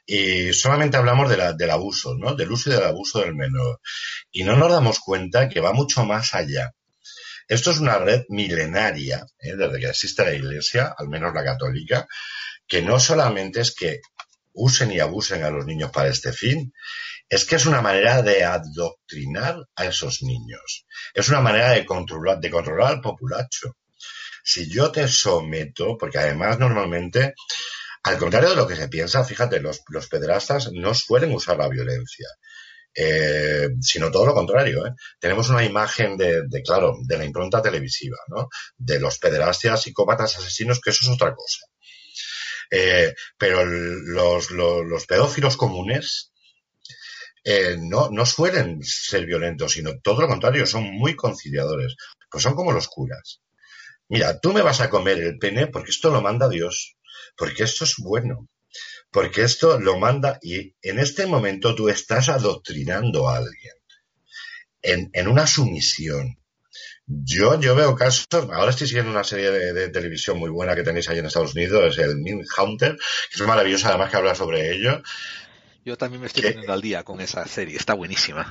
Y 0.07 0.53
solamente 0.53 0.97
hablamos 0.97 1.29
de 1.29 1.37
la, 1.37 1.53
del 1.53 1.71
abuso, 1.71 2.15
¿no? 2.15 2.37
Del 2.37 2.53
uso 2.53 2.71
y 2.71 2.75
del 2.75 2.85
abuso 2.85 3.19
del 3.21 3.35
menor. 3.35 3.81
Y 4.31 4.45
no 4.45 4.55
nos 4.57 4.71
damos 4.71 5.01
cuenta 5.01 5.49
que 5.49 5.61
va 5.61 5.73
mucho 5.73 6.05
más 6.05 6.33
allá. 6.33 6.73
Esto 7.49 7.71
es 7.71 7.79
una 7.79 7.99
red 7.99 8.23
milenaria, 8.29 9.27
¿eh? 9.39 9.57
desde 9.57 9.81
que 9.81 9.89
existe 9.89 10.25
la 10.25 10.35
iglesia, 10.35 10.95
al 10.97 11.09
menos 11.09 11.35
la 11.35 11.45
católica, 11.45 12.07
que 12.67 12.83
no 12.83 12.99
solamente 12.99 13.61
es 13.61 13.75
que 13.75 14.01
usen 14.53 14.93
y 14.93 15.01
abusen 15.01 15.43
a 15.43 15.51
los 15.51 15.67
niños 15.67 15.91
para 15.91 16.09
este 16.09 16.33
fin, 16.33 16.73
es 17.29 17.45
que 17.45 17.57
es 17.57 17.67
una 17.67 17.83
manera 17.83 18.23
de 18.23 18.45
adoctrinar 18.45 19.57
a 19.75 19.85
esos 19.87 20.23
niños. 20.23 20.87
Es 21.13 21.29
una 21.29 21.41
manera 21.41 21.71
de 21.71 21.85
controlar, 21.85 22.39
de 22.39 22.51
controlar 22.51 22.93
al 22.93 23.01
populacho. 23.01 23.77
Si 24.43 24.71
yo 24.71 24.93
te 24.93 25.09
someto, 25.09 25.97
porque 25.99 26.19
además 26.19 26.59
normalmente, 26.59 27.35
al 28.03 28.19
contrario 28.19 28.51
de 28.51 28.57
lo 28.57 28.67
que 28.67 28.77
se 28.77 28.89
piensa, 28.89 29.25
fíjate, 29.25 29.61
los, 29.61 29.83
los 29.89 30.09
pederastas 30.09 30.71
no 30.73 30.95
suelen 30.95 31.35
usar 31.35 31.57
la 31.57 31.69
violencia. 31.69 32.29
Eh, 32.95 33.71
sino 33.81 34.11
todo 34.11 34.27
lo 34.27 34.35
contrario. 34.35 34.87
¿eh? 34.87 34.93
Tenemos 35.19 35.49
una 35.49 35.65
imagen 35.65 36.17
de, 36.17 36.45
claro, 36.65 36.97
de 37.03 37.19
la 37.19 37.25
impronta 37.25 37.61
televisiva. 37.61 38.17
De 38.77 39.01
los 39.01 39.19
pederastas, 39.19 39.83
psicópatas, 39.83 40.39
asesinos, 40.39 40.81
que 40.81 40.91
eso 40.91 41.01
es 41.03 41.15
otra 41.15 41.35
cosa. 41.35 41.67
Eh, 42.71 43.15
pero 43.37 43.65
los, 43.65 44.51
los, 44.51 44.85
los, 44.87 45.07
pedófilos 45.07 45.57
comunes 45.57 46.33
no 47.79 48.27
suelen 48.27 48.83
ser 48.83 49.27
violentos, 49.27 49.73
sino 49.73 50.01
todo 50.01 50.23
lo 50.23 50.29
contrario, 50.29 50.67
son 50.67 50.85
muy 50.85 51.15
conciliadores. 51.15 51.95
Pues 52.31 52.43
son 52.43 52.55
como 52.55 52.73
los 52.73 52.89
curas. 52.89 53.43
Mira, 54.09 54.39
tú 54.39 54.53
me 54.53 54.63
vas 54.63 54.81
a 54.81 54.91
comer 54.91 55.19
el 55.19 55.39
pene 55.39 55.67
porque 55.67 55.91
esto 55.91 56.11
lo 56.11 56.21
manda 56.21 56.49
Dios, 56.49 56.97
porque 57.37 57.65
esto 57.65 57.85
es 57.85 57.95
bueno, 57.99 58.49
porque 59.15 59.43
esto 59.43 59.79
lo 59.79 59.97
manda 59.97 60.41
y 60.43 60.75
en 60.83 60.99
este 60.99 61.27
momento 61.27 61.77
tú 61.77 61.89
estás 61.89 62.29
adoctrinando 62.29 63.29
a 63.29 63.37
alguien 63.37 63.75
en, 64.83 65.09
en 65.13 65.29
una 65.29 65.47
sumisión. 65.47 66.37
Yo, 67.07 67.61
yo 67.61 67.77
veo 67.77 67.95
casos, 67.95 68.27
ahora 68.33 68.71
estoy 68.71 68.89
siguiendo 68.89 69.13
una 69.13 69.23
serie 69.23 69.53
de, 69.53 69.73
de, 69.73 69.89
televisión 69.91 70.37
muy 70.37 70.51
buena 70.51 70.75
que 70.75 70.83
tenéis 70.83 71.09
ahí 71.09 71.21
en 71.21 71.27
Estados 71.27 71.55
Unidos, 71.55 71.97
es 71.97 72.05
el 72.05 72.17
Min 72.17 72.43
Hunter, 72.59 72.97
que 72.97 73.41
es 73.41 73.47
maravilloso 73.47 73.87
además 73.87 74.11
que 74.11 74.17
habla 74.17 74.35
sobre 74.35 74.75
ello. 74.75 75.01
Yo 75.85 75.97
también 75.97 76.21
me 76.21 76.27
estoy 76.27 76.43
poniendo 76.43 76.73
al 76.73 76.83
día 76.83 77.05
con 77.05 77.21
esa 77.21 77.47
serie, 77.47 77.77
está 77.77 77.95
buenísima. 77.95 78.51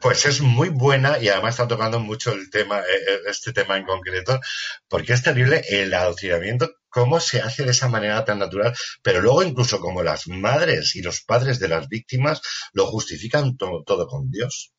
Pues 0.00 0.24
es 0.24 0.40
muy 0.40 0.70
buena 0.70 1.18
y 1.18 1.28
además 1.28 1.54
está 1.54 1.68
tocando 1.68 2.00
mucho 2.00 2.32
el 2.32 2.48
tema, 2.48 2.80
este 3.26 3.52
tema 3.52 3.76
en 3.76 3.84
concreto, 3.84 4.40
porque 4.88 5.12
es 5.12 5.22
terrible 5.22 5.62
el 5.68 5.92
adoctrinamiento, 5.92 6.77
cómo 6.88 7.20
se 7.20 7.40
hace 7.40 7.64
de 7.64 7.72
esa 7.72 7.88
manera 7.88 8.24
tan 8.24 8.38
natural, 8.38 8.74
pero 9.02 9.20
luego 9.20 9.42
incluso 9.42 9.80
como 9.80 10.02
las 10.02 10.28
madres 10.28 10.96
y 10.96 11.02
los 11.02 11.20
padres 11.20 11.58
de 11.58 11.68
las 11.68 11.88
víctimas 11.88 12.40
lo 12.72 12.86
justifican 12.86 13.56
to 13.56 13.82
todo 13.86 14.06
con 14.06 14.30
Dios. 14.30 14.72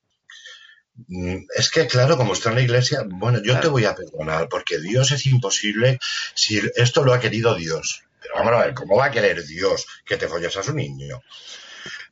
Es 1.55 1.69
que, 1.69 1.87
claro, 1.87 2.17
como 2.17 2.33
está 2.33 2.49
en 2.49 2.55
la 2.55 2.61
iglesia, 2.61 3.05
bueno, 3.07 3.37
yo 3.37 3.53
claro. 3.53 3.61
te 3.61 3.67
voy 3.69 3.85
a 3.85 3.95
perdonar, 3.95 4.49
porque 4.49 4.79
Dios 4.79 5.11
es 5.11 5.25
imposible 5.27 5.97
si 6.33 6.61
esto 6.75 7.03
lo 7.03 7.13
ha 7.13 7.19
querido 7.19 7.55
Dios. 7.55 8.03
Pero 8.21 8.35
vamos 8.35 8.53
a 8.53 8.65
ver, 8.65 8.73
¿cómo 8.73 8.97
va 8.97 9.05
a 9.05 9.11
querer 9.11 9.45
Dios 9.45 9.85
que 10.05 10.17
te 10.17 10.27
folles 10.27 10.57
a 10.57 10.63
su 10.63 10.73
niño? 10.73 11.21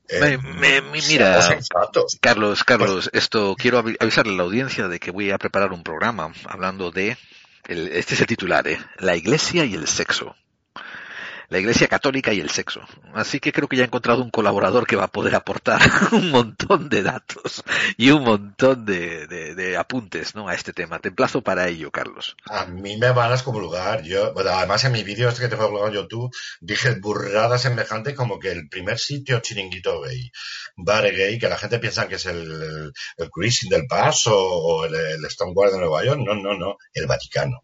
Eh, 0.10 0.38
me, 0.38 0.82
me, 0.82 1.02
mira, 1.02 1.60
Carlos, 2.22 2.64
Carlos, 2.64 3.04
pues, 3.04 3.10
esto 3.12 3.56
quiero 3.58 3.80
avisarle 3.80 4.34
a 4.34 4.38
la 4.38 4.44
audiencia 4.44 4.88
de 4.88 5.00
que 5.00 5.12
voy 5.12 5.32
a 5.32 5.38
preparar 5.38 5.74
un 5.74 5.84
programa 5.84 6.32
hablando 6.46 6.92
de, 6.92 7.18
el, 7.68 7.90
este 7.90 8.16
es 8.16 8.22
el 8.22 8.28
titular, 8.28 8.68
¿eh? 8.68 8.80
la 9.00 9.16
iglesia 9.16 9.66
y 9.66 9.76
el 9.76 9.88
sexo 9.88 10.36
la 11.50 11.60
Iglesia 11.60 11.88
Católica 11.88 12.34
y 12.34 12.40
el 12.40 12.50
sexo. 12.50 12.82
Así 13.14 13.40
que 13.40 13.54
creo 13.54 13.68
que 13.68 13.78
ya 13.78 13.84
he 13.84 13.88
encontrado 13.88 14.22
un 14.22 14.30
colaborador 14.30 14.86
que 14.86 14.96
va 14.96 15.06
a 15.06 15.12
poder 15.12 15.36
aportar 15.36 15.82
un 16.12 16.30
montón 16.30 16.90
de 16.90 17.04
datos 17.04 17.64
y 17.96 18.12
un 18.12 18.24
montón 18.24 18.86
de, 18.86 19.76
apuntes 19.78 20.36
¿no? 20.36 20.48
a 20.48 20.54
este 20.54 20.74
tema. 20.74 21.00
Te 21.00 21.10
emplazo 21.10 21.42
para 21.42 21.68
ello, 21.68 21.92
Carlos. 21.92 22.36
A 22.46 22.66
mí 22.66 22.98
me 22.98 23.12
van 23.12 23.32
a 23.32 23.36
excomulgar. 23.36 24.04
Yo, 24.04 24.34
además 24.38 24.84
en 24.84 24.92
mi 24.92 25.04
vídeo 25.04 25.30
este 25.30 25.44
que 25.44 25.48
te 25.48 25.56
fue 25.56 25.68
colgado 25.68 25.88
en 25.88 25.94
YouTube 25.94 26.36
dije 26.60 26.96
burradas 27.00 27.62
semejantes 27.62 28.16
como 28.16 28.40
que 28.40 28.52
el 28.52 28.68
primer 28.68 29.00
sitio 29.00 29.40
chiringuito 29.40 30.02
gay, 30.02 30.32
bar 30.76 31.04
gay, 31.12 31.40
que 31.40 31.50
la 31.50 31.58
gente 31.58 31.80
piensa 31.80 32.08
que 32.08 32.16
es 32.16 32.26
el, 32.26 32.52
el, 32.52 32.94
el 33.18 33.30
Cruising 33.30 33.70
del 33.70 33.88
Paso 33.88 34.36
o 34.38 34.86
el, 34.86 34.96
el 34.96 35.30
Stonewall 35.30 35.72
de 35.72 35.80
Nueva 35.80 36.04
York. 36.04 36.20
No, 36.24 36.36
no, 36.36 36.58
no, 36.58 36.78
el 36.94 37.08
Vaticano 37.08 37.64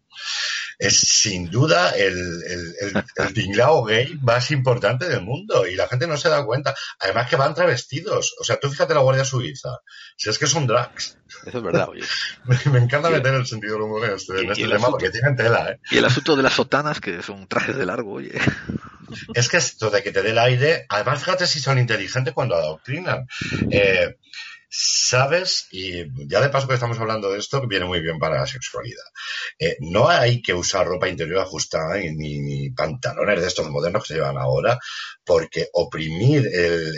es 0.78 0.98
sin 0.98 1.50
duda 1.50 1.90
el, 1.90 2.12
el, 2.12 2.74
el, 2.80 3.04
el, 3.16 3.34
tinglao 3.34 3.84
gay 3.84 4.18
más 4.22 4.50
importante 4.50 5.08
del 5.08 5.22
mundo 5.22 5.66
y 5.66 5.74
la 5.74 5.88
gente 5.88 6.06
no 6.06 6.16
se 6.16 6.28
da 6.28 6.44
cuenta. 6.44 6.74
Además 7.00 7.28
que 7.28 7.36
van 7.36 7.54
travestidos. 7.54 8.34
O 8.40 8.44
sea, 8.44 8.58
tú 8.58 8.70
fíjate 8.70 8.94
la 8.94 9.00
Guardia 9.00 9.24
Suiza. 9.24 9.80
Si 10.16 10.30
es 10.30 10.38
que 10.38 10.46
son 10.46 10.66
drags. 10.66 11.18
Eso 11.46 11.58
es 11.58 11.64
verdad, 11.64 11.88
oye. 11.88 12.02
me, 12.44 12.58
me, 12.72 12.78
encanta 12.78 13.10
meter 13.10 13.34
el 13.34 13.46
sentido 13.46 13.74
del 13.74 13.82
humor 13.82 14.04
en 14.04 14.12
este, 14.12 14.40
en 14.40 14.50
este 14.50 14.62
tema 14.62 14.76
asunto, 14.76 14.90
porque 14.92 15.10
tienen 15.10 15.36
tela, 15.36 15.70
¿eh? 15.70 15.80
Y 15.90 15.98
el 15.98 16.04
asunto 16.04 16.36
de 16.36 16.42
las 16.42 16.54
sotanas, 16.54 17.00
que 17.00 17.22
son 17.22 17.46
trajes 17.46 17.76
de 17.76 17.86
largo, 17.86 18.12
oye. 18.12 18.32
Es 19.34 19.48
que 19.48 19.58
esto 19.58 19.90
de 19.90 20.02
que 20.02 20.10
te 20.10 20.22
dé 20.22 20.30
el 20.30 20.38
aire, 20.38 20.86
además 20.88 21.20
fíjate 21.20 21.46
si 21.46 21.60
son 21.60 21.78
inteligentes 21.78 22.32
cuando 22.34 22.56
adoctrinan. 22.56 23.26
Eh, 23.70 24.16
sabes, 24.76 25.68
y 25.70 26.04
ya 26.26 26.40
de 26.40 26.48
paso 26.48 26.66
que 26.66 26.74
estamos 26.74 26.98
hablando 26.98 27.30
de 27.30 27.38
esto, 27.38 27.66
viene 27.68 27.84
muy 27.84 28.00
bien 28.00 28.18
para 28.18 28.40
la 28.40 28.46
sexualidad. 28.46 29.04
Eh, 29.58 29.76
no 29.80 30.08
hay 30.08 30.42
que 30.42 30.52
usar 30.52 30.86
ropa 30.86 31.08
interior 31.08 31.40
ajustada 31.40 31.96
ni, 31.96 32.70
pantalones 32.70 33.40
de 33.40 33.46
estos 33.46 33.70
modernos 33.70 34.02
que 34.02 34.08
se 34.08 34.14
llevan 34.14 34.36
ahora, 34.36 34.78
porque 35.24 35.68
oprimir 35.72 36.48
el, 36.52 36.92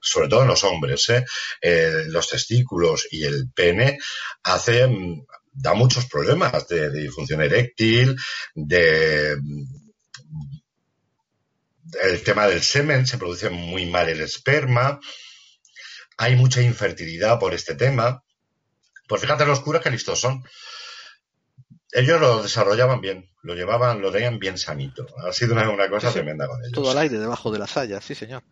sobre 0.00 0.28
todo 0.28 0.42
en 0.42 0.48
los 0.48 0.62
hombres, 0.62 1.10
¿eh? 1.10 1.24
Los 2.06 2.28
testículos 2.28 3.08
y 3.10 3.24
el 3.24 3.50
pene 3.50 3.98
hace 4.44 4.88
da 5.54 5.74
muchos 5.74 6.06
problemas 6.06 6.68
de, 6.68 6.90
de 6.90 7.02
disfunción 7.02 7.42
eréctil, 7.42 8.16
de 8.54 9.36
el 12.02 12.22
tema 12.22 12.46
del 12.46 12.62
semen, 12.62 13.06
se 13.06 13.18
produce 13.18 13.50
muy 13.50 13.86
mal 13.86 14.08
el 14.08 14.20
esperma, 14.20 14.98
hay 16.16 16.36
mucha 16.36 16.62
infertilidad 16.62 17.38
por 17.38 17.54
este 17.54 17.74
tema. 17.74 18.22
Pues 19.08 19.20
fíjate 19.20 19.46
los 19.46 19.60
curas 19.60 19.82
que 19.82 19.90
listos 19.90 20.20
son. 20.20 20.44
Ellos 21.92 22.20
lo 22.20 22.42
desarrollaban 22.42 23.00
bien, 23.00 23.30
lo 23.42 23.54
llevaban, 23.54 24.00
lo 24.00 24.10
tenían 24.10 24.38
bien 24.38 24.56
sanito. 24.56 25.06
Ha 25.26 25.32
sido 25.32 25.52
una, 25.52 25.68
una 25.68 25.90
cosa 25.90 26.08
sí, 26.08 26.14
tremenda 26.14 26.46
con 26.46 26.60
ellos. 26.60 26.72
Todo 26.72 26.90
al 26.90 26.98
aire 26.98 27.18
debajo 27.18 27.50
de 27.50 27.58
la 27.58 27.66
saya, 27.66 28.00
sí 28.00 28.14
señor. 28.14 28.42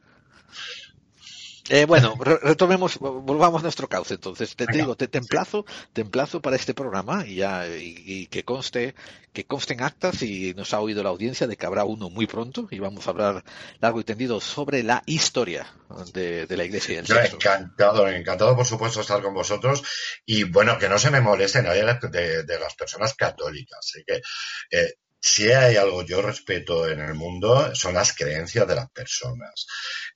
Eh, 1.72 1.84
bueno, 1.84 2.18
retomemos, 2.20 2.98
volvamos 2.98 3.60
a 3.60 3.62
nuestro 3.62 3.88
cauce. 3.88 4.14
Entonces, 4.14 4.56
te, 4.56 4.66
te 4.66 4.76
digo, 4.76 4.96
te, 4.96 5.06
te, 5.06 5.18
emplazo, 5.18 5.64
te 5.92 6.00
emplazo 6.00 6.42
para 6.42 6.56
este 6.56 6.74
programa 6.74 7.24
y 7.24 7.36
ya, 7.36 7.68
y, 7.68 7.94
y, 8.04 8.26
que 8.26 8.44
conste, 8.44 8.96
que 9.32 9.44
consten 9.44 9.80
actas 9.80 10.20
y 10.22 10.52
nos 10.54 10.74
ha 10.74 10.80
oído 10.80 11.04
la 11.04 11.10
audiencia 11.10 11.46
de 11.46 11.56
que 11.56 11.66
habrá 11.66 11.84
uno 11.84 12.10
muy 12.10 12.26
pronto 12.26 12.66
y 12.72 12.80
vamos 12.80 13.06
a 13.06 13.10
hablar 13.10 13.44
largo 13.78 14.00
y 14.00 14.04
tendido 14.04 14.40
sobre 14.40 14.82
la 14.82 15.04
historia 15.06 15.72
de, 16.12 16.48
de 16.48 16.56
la 16.56 16.64
iglesia 16.64 16.96
y 16.96 16.98
el 16.98 17.04
Yo 17.04 17.14
sexo. 17.14 17.36
Encantado, 17.36 18.08
encantado 18.08 18.56
por 18.56 18.66
supuesto 18.66 19.00
estar 19.00 19.22
con 19.22 19.32
vosotros 19.32 19.84
y 20.26 20.42
bueno, 20.42 20.76
que 20.76 20.88
no 20.88 20.98
se 20.98 21.12
me 21.12 21.20
moleste 21.20 21.62
nadie 21.62 21.84
de, 21.84 22.42
de 22.42 22.58
las 22.58 22.74
personas 22.74 23.14
católicas. 23.14 23.78
Así 23.78 24.02
que, 24.04 24.20
eh, 24.72 24.94
si 25.20 25.50
hay 25.52 25.76
algo 25.76 26.02
yo 26.02 26.22
respeto 26.22 26.88
en 26.88 27.00
el 27.00 27.14
mundo 27.14 27.74
son 27.74 27.94
las 27.94 28.14
creencias 28.14 28.66
de 28.66 28.74
las 28.74 28.90
personas. 28.90 29.66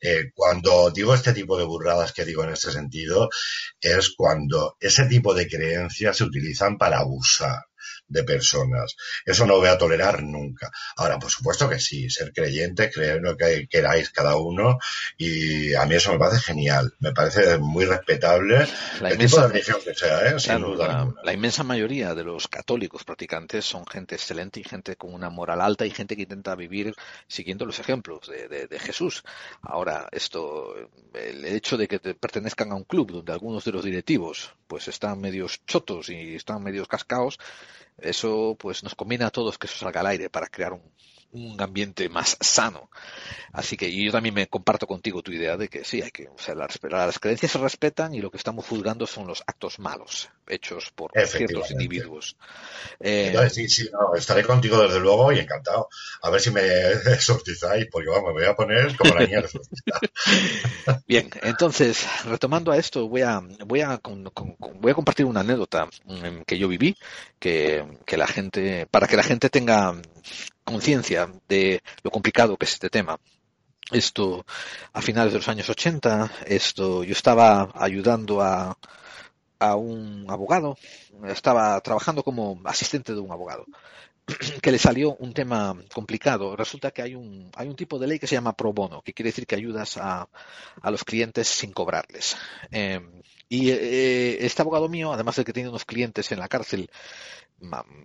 Eh, 0.00 0.30
cuando 0.34 0.90
digo 0.90 1.14
este 1.14 1.32
tipo 1.32 1.58
de 1.58 1.64
burradas 1.64 2.12
que 2.12 2.24
digo 2.24 2.42
en 2.42 2.50
este 2.50 2.72
sentido, 2.72 3.28
es 3.80 4.14
cuando 4.16 4.76
ese 4.80 5.04
tipo 5.06 5.34
de 5.34 5.46
creencias 5.46 6.16
se 6.16 6.24
utilizan 6.24 6.78
para 6.78 6.98
abusar 6.98 7.64
de 8.08 8.24
personas. 8.24 8.96
Eso 9.24 9.46
no 9.46 9.54
lo 9.54 9.60
voy 9.60 9.68
a 9.68 9.78
tolerar 9.78 10.22
nunca. 10.22 10.70
Ahora, 10.96 11.18
por 11.18 11.30
supuesto 11.30 11.68
que 11.68 11.78
sí, 11.78 12.10
ser 12.10 12.32
creyente, 12.32 12.90
creer 12.90 13.20
lo 13.20 13.36
que 13.36 13.66
queráis 13.68 14.10
cada 14.10 14.36
uno, 14.36 14.78
y 15.16 15.74
a 15.74 15.86
mí 15.86 15.94
eso 15.94 16.12
me 16.12 16.18
parece 16.18 16.40
genial, 16.40 16.92
me 16.98 17.12
parece 17.12 17.58
muy 17.58 17.84
respetable 17.84 18.66
la 19.00 19.08
el 19.08 19.14
inmensa, 19.14 19.36
tipo 19.36 19.46
de 19.46 19.52
religión 19.52 19.78
que 19.84 19.94
sea, 19.94 20.26
¿eh? 20.26 20.38
sin 20.38 20.52
claro, 20.52 20.70
duda 20.70 20.88
la, 20.88 21.14
la, 21.22 21.32
inmensa 21.32 21.62
mayoría 21.62 22.14
de 22.14 22.24
los 22.24 22.48
católicos 22.48 23.04
practicantes 23.04 23.64
son 23.64 23.86
gente 23.86 24.14
excelente 24.14 24.60
y 24.60 24.64
gente 24.64 24.96
con 24.96 25.14
una 25.14 25.30
moral 25.30 25.60
alta 25.60 25.86
y 25.86 25.90
gente 25.90 26.16
que 26.16 26.22
intenta 26.22 26.54
vivir 26.54 26.94
siguiendo 27.26 27.66
los 27.66 27.78
ejemplos 27.78 28.28
de, 28.28 28.48
de, 28.48 28.66
de 28.66 28.78
Jesús. 28.78 29.22
Ahora, 29.62 30.08
esto, 30.12 30.74
el 31.14 31.44
hecho 31.44 31.76
de 31.76 31.88
que 31.88 31.98
te 31.98 32.14
pertenezcan 32.14 32.72
a 32.72 32.74
un 32.74 32.84
club 32.84 33.12
donde 33.12 33.32
algunos 33.32 33.64
de 33.64 33.72
los 33.72 33.84
directivos 33.84 34.54
pues 34.66 34.88
están 34.88 35.20
medios 35.20 35.64
chotos 35.66 36.08
y 36.08 36.34
están 36.34 36.62
medios 36.62 36.88
cascaos, 36.88 37.38
eso 37.98 38.56
pues 38.58 38.82
nos 38.82 38.94
conviene 38.94 39.24
a 39.24 39.30
todos 39.30 39.58
que 39.58 39.66
eso 39.66 39.78
salga 39.78 40.00
al 40.00 40.06
aire 40.08 40.30
para 40.30 40.48
crear 40.48 40.72
un, 40.72 40.82
un 41.34 41.60
ambiente 41.60 42.08
más 42.08 42.36
sano. 42.40 42.90
Así 43.52 43.76
que 43.76 43.94
yo 43.94 44.10
también 44.10 44.34
me 44.34 44.46
comparto 44.48 44.86
contigo 44.86 45.22
tu 45.22 45.32
idea 45.32 45.56
de 45.56 45.68
que 45.68 45.84
sí, 45.84 46.00
hay 46.00 46.10
que, 46.10 46.28
o 46.28 46.38
sea, 46.38 46.54
las, 46.54 46.78
las 46.82 47.18
creencias 47.18 47.52
se 47.52 47.58
respetan 47.58 48.14
y 48.14 48.20
lo 48.20 48.30
que 48.30 48.36
estamos 48.36 48.66
juzgando 48.66 49.06
son 49.06 49.26
los 49.26 49.42
actos 49.46 49.78
malos 49.78 50.30
hechos 50.48 50.90
por 50.94 51.12
ciertos 51.26 51.70
individuos. 51.70 52.36
Eh, 53.00 53.34
sí, 53.50 53.68
sí, 53.68 53.88
no, 53.92 54.14
estaré 54.14 54.44
contigo 54.44 54.80
desde 54.80 55.00
luego 55.00 55.32
y 55.32 55.38
encantado. 55.38 55.88
A 56.22 56.30
ver 56.30 56.40
si 56.40 56.50
me 56.50 56.62
exorcizáis, 57.12 57.86
porque 57.90 58.10
vamos, 58.10 58.34
me 58.34 58.40
voy 58.40 58.50
a 58.50 58.54
poner 58.54 58.96
como 58.96 59.14
la 59.14 59.26
niña 59.26 59.42
Bien, 61.06 61.30
entonces, 61.42 62.06
retomando 62.24 62.72
a 62.72 62.76
esto, 62.76 63.08
voy 63.08 63.22
a, 63.22 63.40
voy 63.66 63.80
a, 63.80 64.00
voy 64.02 64.90
a 64.90 64.94
compartir 64.94 65.26
una 65.26 65.40
anécdota 65.40 65.88
mm, 66.04 66.42
que 66.46 66.58
yo 66.58 66.68
viví, 66.68 66.96
que, 67.38 67.84
que 68.06 68.16
la 68.16 68.26
gente, 68.26 68.86
para 68.86 69.06
que 69.06 69.16
la 69.16 69.22
gente 69.22 69.50
tenga 69.50 69.94
conciencia 70.64 71.30
de 71.48 71.82
lo 72.02 72.10
complicado 72.10 72.56
que 72.56 72.64
es 72.64 72.72
este 72.72 72.90
tema. 72.90 73.18
Esto, 73.90 74.44
a 74.92 75.02
finales 75.02 75.32
de 75.32 75.38
los 75.38 75.48
años 75.48 75.68
80, 75.68 76.30
esto, 76.46 77.04
yo 77.04 77.12
estaba 77.12 77.70
ayudando 77.74 78.40
a, 78.40 78.78
a 79.58 79.76
un 79.76 80.26
abogado, 80.28 80.76
estaba 81.26 81.78
trabajando 81.80 82.22
como 82.22 82.60
asistente 82.64 83.12
de 83.12 83.20
un 83.20 83.30
abogado, 83.30 83.66
que 84.62 84.72
le 84.72 84.78
salió 84.78 85.16
un 85.16 85.34
tema 85.34 85.76
complicado. 85.92 86.56
Resulta 86.56 86.90
que 86.90 87.02
hay 87.02 87.14
un, 87.14 87.50
hay 87.54 87.68
un 87.68 87.76
tipo 87.76 87.98
de 87.98 88.06
ley 88.06 88.18
que 88.18 88.26
se 88.26 88.34
llama 88.34 88.56
pro 88.56 88.72
bono, 88.72 89.02
que 89.02 89.12
quiere 89.12 89.28
decir 89.28 89.46
que 89.46 89.54
ayudas 89.54 89.98
a, 89.98 90.28
a 90.80 90.90
los 90.90 91.04
clientes 91.04 91.46
sin 91.48 91.72
cobrarles. 91.72 92.36
Eh, 92.70 93.00
y 93.48 93.70
eh, 93.70 94.44
este 94.44 94.62
abogado 94.62 94.88
mío, 94.88 95.12
además 95.12 95.36
de 95.36 95.44
que 95.44 95.52
tenía 95.52 95.70
unos 95.70 95.84
clientes 95.84 96.30
en 96.32 96.38
la 96.38 96.48
cárcel 96.48 96.90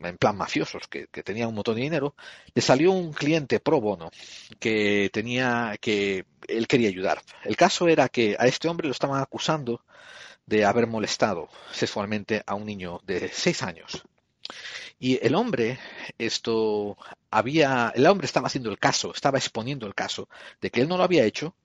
en 0.03 0.17
plan 0.17 0.37
mafiosos 0.37 0.87
que, 0.87 1.07
que 1.07 1.23
tenían 1.23 1.49
un 1.49 1.55
montón 1.55 1.75
de 1.75 1.81
dinero, 1.81 2.15
le 2.53 2.61
salió 2.61 2.91
un 2.91 3.11
cliente 3.11 3.59
pro 3.59 3.81
bono 3.81 4.11
que 4.59 5.09
tenía 5.11 5.75
que 5.81 6.25
él 6.47 6.67
quería 6.67 6.89
ayudar. 6.89 7.21
El 7.43 7.57
caso 7.57 7.87
era 7.87 8.09
que 8.09 8.35
a 8.39 8.47
este 8.47 8.67
hombre 8.67 8.87
lo 8.87 8.93
estaban 8.93 9.21
acusando 9.21 9.83
de 10.45 10.65
haber 10.65 10.87
molestado 10.87 11.49
sexualmente 11.71 12.43
a 12.45 12.55
un 12.55 12.65
niño 12.65 13.01
de 13.03 13.29
seis 13.29 13.61
años. 13.63 14.03
Y 14.97 15.25
el 15.25 15.35
hombre, 15.35 15.79
esto 16.17 16.97
había, 17.31 17.93
el 17.95 18.05
hombre 18.07 18.25
estaba 18.25 18.47
haciendo 18.47 18.69
el 18.69 18.79
caso, 18.79 19.13
estaba 19.13 19.37
exponiendo 19.37 19.87
el 19.87 19.95
caso 19.95 20.27
de 20.59 20.71
que 20.71 20.81
él 20.81 20.89
no 20.89 20.97
lo 20.97 21.03
había 21.03 21.23
hecho, 21.23 21.55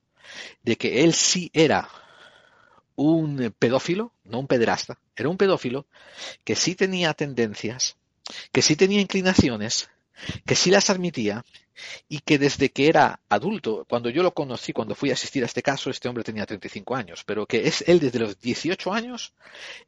de 0.63 0.77
que 0.77 1.03
él 1.03 1.15
sí 1.15 1.51
era 1.53 1.89
un 2.97 3.55
pedófilo, 3.59 4.13
no 4.25 4.41
un 4.41 4.47
pederasta, 4.47 4.99
era 5.17 5.29
un 5.29 5.37
pedófilo 5.37 5.87
que 6.45 6.55
sí 6.55 6.75
tenía 6.75 7.15
tendencias, 7.15 7.97
que 8.53 8.63
sí 8.63 8.77
tenía 8.77 9.01
inclinaciones, 9.01 9.91
que 10.47 10.55
sí 10.55 10.71
las 10.71 10.91
admitía 10.91 11.45
y 12.09 12.21
que 12.21 12.39
desde 12.39 12.71
que 12.71 12.89
era 12.89 13.21
adulto, 13.29 13.85
cuando 13.89 14.11
yo 14.11 14.23
lo 14.23 14.33
conocí, 14.33 14.73
cuando 14.73 14.95
fui 14.95 15.11
a 15.11 15.15
asistir 15.15 15.43
a 15.43 15.47
este 15.47 15.63
caso, 15.63 15.91
este 15.91 16.09
hombre 16.09 16.25
tenía 16.25 16.47
35 16.47 16.95
años, 16.95 17.25
pero 17.25 17.47
que 17.47 17.67
es 17.67 17.85
él 17.89 18.01
desde 18.01 18.21
los 18.21 18.41
18 18.41 18.93
años 18.93 19.35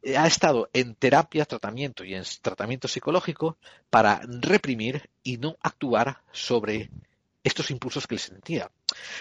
eh, 0.01 0.17
ha 0.17 0.27
estado 0.27 0.69
en 0.73 0.95
terapia, 0.95 1.45
tratamiento 1.45 2.03
y 2.03 2.13
en 2.13 2.23
tratamiento 2.41 2.87
psicológico 2.87 3.57
para 3.89 4.21
reprimir 4.25 5.09
y 5.23 5.37
no 5.37 5.57
actuar 5.61 6.21
sobre 6.31 6.89
estos 7.47 7.71
impulsos 7.71 8.07
que 8.07 8.15
él 8.15 8.19
sentía. 8.19 8.71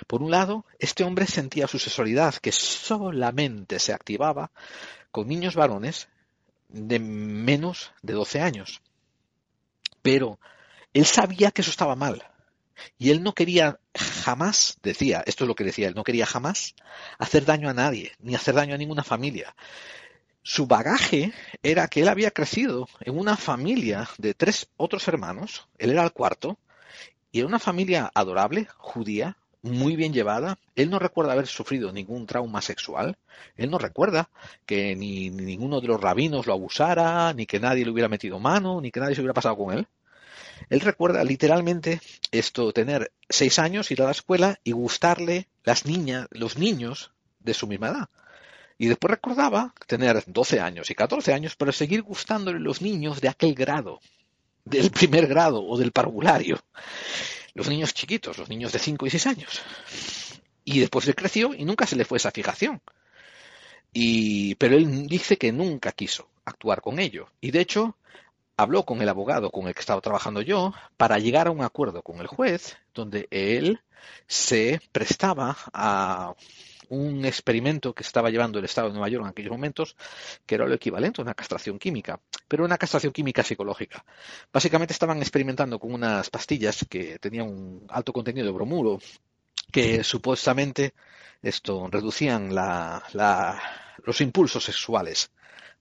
Por 0.07 0.23
un 0.23 0.31
lado, 0.31 0.67
este 0.79 1.05
hombre 1.05 1.27
sentía 1.27 1.67
su 1.67 1.79
sexualidad 1.79 2.35
que 2.35 2.53
solamente 2.53 3.79
se 3.79 3.93
activaba 3.93 4.51
con 5.11 5.29
niños 5.29 5.55
varones 5.55 6.09
de 6.69 6.99
menos 6.99 7.93
de 8.03 8.15
12 8.15 8.41
años. 8.41 8.83
Pero 10.03 10.39
él 10.93 11.07
sabía 11.07 11.51
que 11.51 11.63
eso 11.63 11.71
estaba 11.71 11.97
mal. 11.97 12.23
Y 12.99 13.11
él 13.11 13.23
no 13.23 13.33
quería 13.33 13.81
jamás, 13.95 14.77
decía, 14.83 15.23
esto 15.25 15.45
es 15.45 15.49
lo 15.49 15.55
que 15.55 15.65
decía, 15.65 15.89
él 15.89 15.95
no 15.95 16.05
quería 16.05 16.27
jamás 16.27 16.75
hacer 17.19 17.45
daño 17.45 17.71
a 17.71 17.75
nadie, 17.75 18.13
ni 18.19 18.35
hacer 18.35 18.55
daño 18.55 18.75
a 18.75 18.79
ninguna 18.79 19.03
familia. 19.03 19.55
Su 20.43 20.67
bagaje 20.67 21.33
era 21.63 21.89
que 21.89 22.03
él 22.03 22.09
había 22.09 22.31
crecido 22.31 22.89
en 23.01 23.19
una 23.19 23.37
familia 23.37 24.09
de 24.19 24.35
tres 24.35 24.69
otros 24.77 25.09
hermanos, 25.09 25.69
él 25.79 25.91
era 25.91 26.05
el 26.05 26.13
cuarto, 26.13 26.59
y 27.37 27.41
era 27.41 27.49
una 27.49 27.59
familia 27.59 28.11
adorable, 28.15 28.67
judía, 28.79 29.37
muy 29.61 29.95
bien 29.95 30.15
llevada. 30.15 30.59
Él 30.75 30.89
no 30.89 30.99
recuerda 30.99 31.35
haber 31.35 31.47
sufrido 31.47 31.93
ningún 31.93 32.27
trauma 32.27 32.63
sexual. 32.63 33.19
Él 33.59 33.71
no 33.71 33.77
recuerda 33.77 34.31
que 34.65 34.97
ni, 34.97 35.29
ninguno 35.29 35.83
de 35.83 35.89
los 35.89 36.01
rabinos 36.01 36.47
lo 36.47 36.55
abusara, 36.55 37.35
ni 37.35 37.45
que 37.45 37.61
nadie 37.61 37.85
le 37.85 37.91
hubiera 37.91 38.09
metido 38.09 38.41
mano, 38.41 38.81
ni 38.81 38.91
que 38.91 39.01
nadie 39.01 39.15
se 39.15 39.21
hubiera 39.21 39.35
pasado 39.35 39.55
con 39.59 39.75
él. 39.75 39.87
Él 40.71 40.81
recuerda 40.81 41.23
literalmente 41.25 42.01
esto, 42.31 42.73
tener 42.73 43.13
seis 43.29 43.59
años, 43.59 43.91
ir 43.91 44.01
a 44.01 44.07
la 44.07 44.13
escuela 44.13 44.59
y 44.65 44.73
gustarle 44.73 45.47
las 45.63 45.85
niñas, 45.85 46.29
los 46.31 46.57
niños 46.57 47.13
de 47.41 47.53
su 47.53 47.67
misma 47.67 47.89
edad. 47.89 48.09
Y 48.79 48.87
después 48.87 49.11
recordaba 49.11 49.75
tener 49.87 50.25
12 50.27 50.61
años 50.61 50.89
y 50.89 50.95
14 50.95 51.35
años, 51.35 51.55
pero 51.55 51.71
seguir 51.73 52.01
gustándole 52.01 52.61
los 52.61 52.81
niños 52.81 53.21
de 53.21 53.29
aquel 53.29 53.55
grado, 53.55 54.01
del 54.67 54.91
primer 54.91 55.27
grado 55.27 55.65
o 55.65 55.79
del 55.79 55.93
parvulario 55.93 56.59
los 57.57 57.69
niños 57.69 57.95
chiquitos, 57.95 58.37
los 58.37 58.51
niños 58.51 58.71
de 58.73 58.79
5 58.79 59.07
y 59.07 59.11
6 59.11 59.27
años. 59.29 59.63
Y 60.65 60.79
después 60.81 61.09
él 61.09 61.15
creció 61.15 61.55
y 61.55 61.65
nunca 61.65 61.87
se 61.87 61.97
le 61.97 62.05
fue 62.05 62.19
esa 62.19 62.31
fijación. 62.31 62.83
Y, 63.95 64.57
pero 64.57 64.77
él 64.77 65.07
dice 65.07 65.39
que 65.39 65.53
nunca 65.53 65.93
quiso 65.93 66.29
actuar 66.45 66.83
con 66.83 66.99
ello. 66.99 67.29
Y 67.41 67.53
de 67.53 67.61
hecho, 67.61 67.97
habló 68.59 68.85
con 68.85 69.01
el 69.01 69.09
abogado 69.09 69.51
con 69.51 69.67
el 69.67 69.75
que 69.75 69.81
estaba 69.81 70.03
trabajando 70.03 70.43
yo 70.43 70.75
para 70.99 71.19
llegar 71.19 71.47
a 71.47 71.51
un 71.51 71.63
acuerdo 71.63 72.03
con 72.03 72.21
el 72.21 72.27
juez 72.27 72.77
donde 72.95 73.27
él 73.31 73.81
se 74.27 74.83
prestaba 74.93 75.57
a 75.73 76.35
un 76.89 77.25
experimento 77.25 77.95
que 77.95 78.03
estaba 78.03 78.31
llevando 78.31 78.59
el 78.59 78.65
Estado 78.65 78.89
de 78.89 78.95
Nueva 78.95 79.09
York 79.09 79.25
en 79.25 79.31
aquellos 79.31 79.53
momentos, 79.53 79.97
que 80.45 80.55
era 80.55 80.67
lo 80.67 80.75
equivalente 80.75 81.21
a 81.21 81.25
una 81.25 81.35
castración 81.35 81.79
química, 81.79 82.21
pero 82.49 82.65
una 82.65 82.79
castración 82.79 83.13
química 83.13 83.43
psicológica. 83.43 84.05
Básicamente 84.53 84.93
estaban 84.93 85.19
experimentando 85.19 85.79
con 85.79 85.93
unas 85.93 86.31
pastillas 86.31 86.87
que 86.89 87.19
tenían 87.19 87.49
un 87.49 87.87
alto 87.89 88.13
contenido 88.13 88.47
de 88.47 88.53
bromuro, 88.53 89.01
que 89.73 90.05
supuestamente 90.05 90.95
esto 91.43 91.89
reducían 91.91 92.55
los 92.55 94.21
impulsos 94.21 94.65
sexuales 94.65 95.31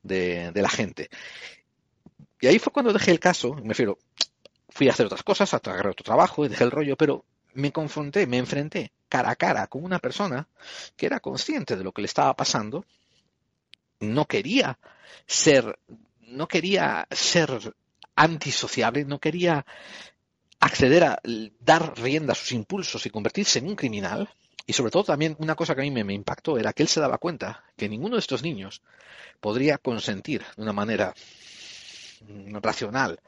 de, 0.01 0.51
la 0.53 0.69
gente. 0.69 1.09
Y 2.39 2.47
ahí 2.47 2.59
fue 2.59 2.73
cuando 2.73 2.93
dejé 2.93 3.11
el 3.11 3.19
caso, 3.19 3.53
me 3.55 3.69
refiero, 3.69 3.97
fui 4.69 4.87
a 4.87 4.91
hacer 4.91 5.05
otras 5.05 5.23
cosas, 5.23 5.53
a 5.53 5.57
otro 5.57 5.93
trabajo 6.03 6.45
y 6.45 6.49
dejé 6.49 6.63
el 6.63 6.71
rollo, 6.71 6.95
pero 6.95 7.25
me 7.55 7.71
confronté, 7.71 8.27
me 8.27 8.37
enfrenté 8.37 8.91
cara 9.09 9.31
a 9.31 9.35
cara 9.35 9.67
con 9.67 9.83
una 9.83 9.99
persona 9.99 10.47
que 10.95 11.05
era 11.05 11.19
consciente 11.19 11.75
de 11.75 11.83
lo 11.83 11.91
que 11.91 12.01
le 12.01 12.07
estaba 12.07 12.35
pasando, 12.35 12.85
no 13.99 14.25
quería 14.25 14.77
ser, 15.25 15.79
no 16.19 16.47
quería 16.47 17.07
ser 17.11 17.49
antisociable, 18.15 19.05
no 19.05 19.19
quería 19.19 19.65
acceder 20.59 21.03
a 21.03 21.21
dar 21.59 21.97
rienda 21.97 22.33
a 22.33 22.35
sus 22.35 22.51
impulsos 22.51 23.05
y 23.05 23.09
convertirse 23.09 23.59
en 23.59 23.67
un 23.67 23.75
criminal. 23.75 24.29
Y 24.67 24.73
sobre 24.73 24.91
todo 24.91 25.03
también 25.03 25.35
una 25.39 25.55
cosa 25.55 25.75
que 25.75 25.81
a 25.81 25.83
mí 25.83 25.91
me, 25.91 26.03
me 26.03 26.13
impactó 26.13 26.57
era 26.57 26.73
que 26.73 26.81
él 26.81 26.89
se 26.89 26.99
daba 26.99 27.19
cuenta 27.19 27.63
que 27.77 27.87
ninguno 27.87 28.15
de 28.15 28.21
estos 28.21 28.41
niños 28.41 28.81
podría 29.39 29.77
consentir 29.77 30.43
de 30.55 30.63
una 30.63 30.73
manera 30.73 31.13
racional 32.61 33.19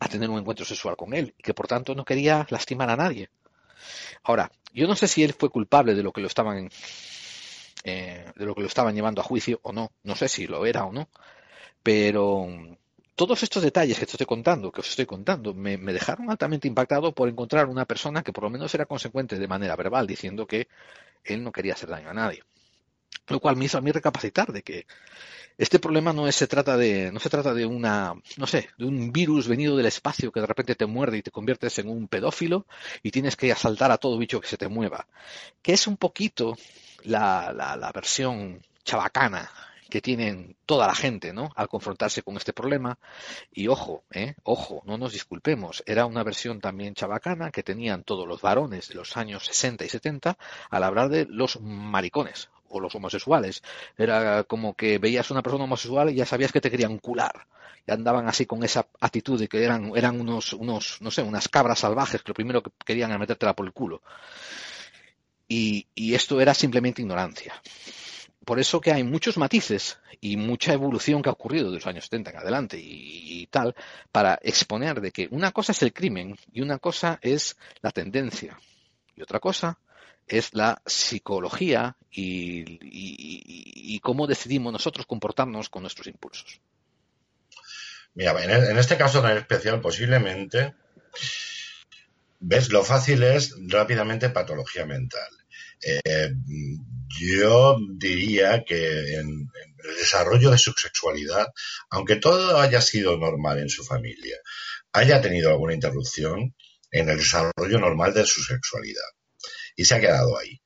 a 0.00 0.08
tener 0.08 0.28
un 0.28 0.38
encuentro 0.38 0.64
sexual 0.64 0.96
con 0.96 1.14
él 1.14 1.34
y 1.38 1.42
que 1.42 1.54
por 1.54 1.68
tanto 1.68 1.94
no 1.94 2.04
quería 2.04 2.46
lastimar 2.50 2.90
a 2.90 2.96
nadie. 2.96 3.30
Ahora, 4.22 4.50
yo 4.72 4.86
no 4.86 4.96
sé 4.96 5.08
si 5.08 5.22
él 5.22 5.32
fue 5.32 5.50
culpable 5.50 5.94
de 5.94 6.02
lo 6.02 6.12
que 6.12 6.20
lo 6.20 6.26
estaban 6.26 6.70
eh, 7.84 8.32
de 8.36 8.44
lo 8.44 8.54
que 8.54 8.60
lo 8.60 8.66
estaban 8.66 8.94
llevando 8.94 9.20
a 9.20 9.24
juicio 9.24 9.60
o 9.62 9.72
no. 9.72 9.92
No 10.02 10.14
sé 10.16 10.28
si 10.28 10.46
lo 10.46 10.66
era 10.66 10.84
o 10.84 10.92
no. 10.92 11.08
Pero 11.82 12.48
todos 13.14 13.42
estos 13.42 13.62
detalles 13.62 13.98
que 13.98 14.06
te 14.06 14.12
estoy 14.12 14.26
contando, 14.26 14.72
que 14.72 14.80
os 14.80 14.88
estoy 14.88 15.06
contando, 15.06 15.54
me, 15.54 15.76
me, 15.78 15.92
dejaron 15.92 16.30
altamente 16.30 16.68
impactado 16.68 17.12
por 17.12 17.28
encontrar 17.28 17.66
una 17.66 17.84
persona 17.84 18.22
que 18.22 18.32
por 18.32 18.44
lo 18.44 18.50
menos 18.50 18.74
era 18.74 18.86
consecuente 18.86 19.38
de 19.38 19.48
manera 19.48 19.76
verbal, 19.76 20.06
diciendo 20.06 20.46
que 20.46 20.68
él 21.24 21.44
no 21.44 21.52
quería 21.52 21.74
hacer 21.74 21.90
daño 21.90 22.10
a 22.10 22.14
nadie. 22.14 22.42
Lo 23.28 23.40
cual 23.40 23.56
me 23.56 23.66
hizo 23.66 23.78
a 23.78 23.80
mí 23.80 23.92
recapacitar 23.92 24.52
de 24.52 24.62
que 24.62 24.86
este 25.58 25.78
problema 25.78 26.12
no 26.12 26.26
es, 26.26 26.36
se 26.36 26.46
trata 26.46 26.76
de, 26.76 27.12
no 27.12 27.20
se 27.20 27.28
trata 27.28 27.52
de 27.52 27.66
una, 27.66 28.14
no 28.38 28.46
sé, 28.46 28.70
de 28.78 28.86
un 28.86 29.12
virus 29.12 29.46
venido 29.46 29.76
del 29.76 29.86
espacio 29.86 30.32
que 30.32 30.40
de 30.40 30.46
repente 30.46 30.74
te 30.74 30.86
muerde 30.86 31.18
y 31.18 31.22
te 31.22 31.30
conviertes 31.30 31.78
en 31.78 31.88
un 31.88 32.08
pedófilo 32.08 32.66
y 33.02 33.10
tienes 33.10 33.36
que 33.36 33.52
asaltar 33.52 33.90
a 33.92 33.98
todo 33.98 34.16
bicho 34.18 34.40
que 34.40 34.48
se 34.48 34.56
te 34.56 34.68
mueva. 34.68 35.06
Que 35.60 35.74
es 35.74 35.86
un 35.86 35.96
poquito 35.96 36.56
la, 37.04 37.52
la, 37.52 37.76
la 37.76 37.92
versión 37.92 38.62
chabacana 38.84 39.50
que 39.90 40.00
tienen 40.00 40.56
toda 40.64 40.86
la 40.86 40.94
gente, 40.94 41.34
¿no? 41.34 41.50
Al 41.56 41.68
confrontarse 41.68 42.22
con 42.22 42.36
este 42.38 42.54
problema. 42.54 42.98
Y 43.52 43.68
ojo, 43.68 44.04
¿eh? 44.12 44.36
Ojo, 44.44 44.82
no 44.86 44.96
nos 44.96 45.12
disculpemos. 45.12 45.82
Era 45.84 46.06
una 46.06 46.22
versión 46.22 46.60
también 46.60 46.94
chabacana 46.94 47.50
que 47.50 47.62
tenían 47.62 48.04
todos 48.04 48.26
los 48.26 48.40
varones 48.40 48.88
de 48.88 48.94
los 48.94 49.16
años 49.18 49.44
60 49.44 49.84
y 49.84 49.88
70 49.90 50.38
al 50.70 50.84
hablar 50.84 51.10
de 51.10 51.26
los 51.26 51.60
maricones 51.60 52.48
o 52.70 52.80
los 52.80 52.94
homosexuales. 52.94 53.62
Era 53.98 54.44
como 54.44 54.74
que 54.74 54.98
veías 54.98 55.30
una 55.30 55.42
persona 55.42 55.64
homosexual 55.64 56.10
y 56.10 56.14
ya 56.14 56.26
sabías 56.26 56.52
que 56.52 56.60
te 56.60 56.70
querían 56.70 56.98
cular. 56.98 57.46
Y 57.86 57.92
andaban 57.92 58.28
así 58.28 58.46
con 58.46 58.62
esa 58.64 58.86
actitud 59.00 59.38
de 59.38 59.48
que 59.48 59.62
eran, 59.64 59.92
eran 59.94 60.20
unos, 60.20 60.52
unos, 60.52 60.98
no 61.00 61.10
sé, 61.10 61.22
unas 61.22 61.48
cabras 61.48 61.80
salvajes 61.80 62.22
que 62.22 62.30
lo 62.30 62.34
primero 62.34 62.62
que 62.62 62.70
querían 62.84 63.10
era 63.10 63.18
metértela 63.18 63.54
por 63.54 63.66
el 63.66 63.72
culo. 63.72 64.02
Y, 65.48 66.14
esto 66.14 66.40
era 66.40 66.54
simplemente 66.54 67.02
ignorancia. 67.02 67.60
Por 68.44 68.60
eso 68.60 68.80
que 68.80 68.92
hay 68.92 69.02
muchos 69.02 69.36
matices 69.36 69.98
y 70.20 70.36
mucha 70.36 70.72
evolución 70.72 71.22
que 71.22 71.28
ha 71.28 71.32
ocurrido 71.32 71.70
de 71.70 71.76
los 71.76 71.86
años 71.86 72.04
70 72.04 72.30
en 72.30 72.36
adelante 72.36 72.80
y, 72.80 73.46
tal, 73.48 73.74
para 74.12 74.38
exponer 74.42 75.00
de 75.00 75.10
que 75.10 75.28
una 75.32 75.50
cosa 75.50 75.72
es 75.72 75.82
el 75.82 75.92
crimen 75.92 76.36
y 76.52 76.60
una 76.60 76.78
cosa 76.78 77.18
es 77.20 77.56
la 77.82 77.90
tendencia. 77.90 78.58
Y 79.16 79.22
otra 79.22 79.40
cosa 79.40 79.76
es 80.30 80.54
la 80.54 80.80
psicología 80.86 81.96
y, 82.10 83.98
cómo 84.00 84.26
decidimos 84.26 84.72
nosotros 84.72 85.06
comportarnos 85.06 85.68
con 85.68 85.82
nuestros 85.82 86.06
impulsos. 86.06 86.60
Mira, 88.14 88.32
en, 88.42 88.50
en 88.50 88.78
este 88.78 88.96
caso 88.96 89.26
en 89.28 89.36
especial, 89.36 89.80
posiblemente, 89.80 90.74
ves, 92.38 92.70
lo 92.70 92.82
fácil 92.82 93.22
es 93.24 93.54
rápidamente 93.68 94.30
patología 94.30 94.86
mental. 94.86 95.28
Eh, 95.82 96.32
yo 97.20 97.76
diría 97.92 98.64
que 98.64 99.14
en, 99.14 99.50
el 99.84 99.96
desarrollo 99.96 100.50
de 100.50 100.58
su 100.58 100.72
sexualidad, 100.72 101.48
aunque 101.90 102.16
todo 102.16 102.58
haya 102.58 102.80
sido 102.80 103.16
normal 103.16 103.58
en 103.58 103.68
su 103.68 103.84
familia, 103.84 104.36
haya 104.92 105.20
tenido 105.20 105.50
alguna 105.50 105.74
interrupción 105.74 106.54
en 106.90 107.08
el 107.08 107.18
desarrollo 107.18 107.78
normal 107.78 108.14
de 108.14 108.26
su 108.26 108.42
sexualidad 108.42 109.10
y 109.80 109.86
se 109.86 109.94
ha 109.94 110.00
quedado 110.00 110.36
ahí. 110.36 110.60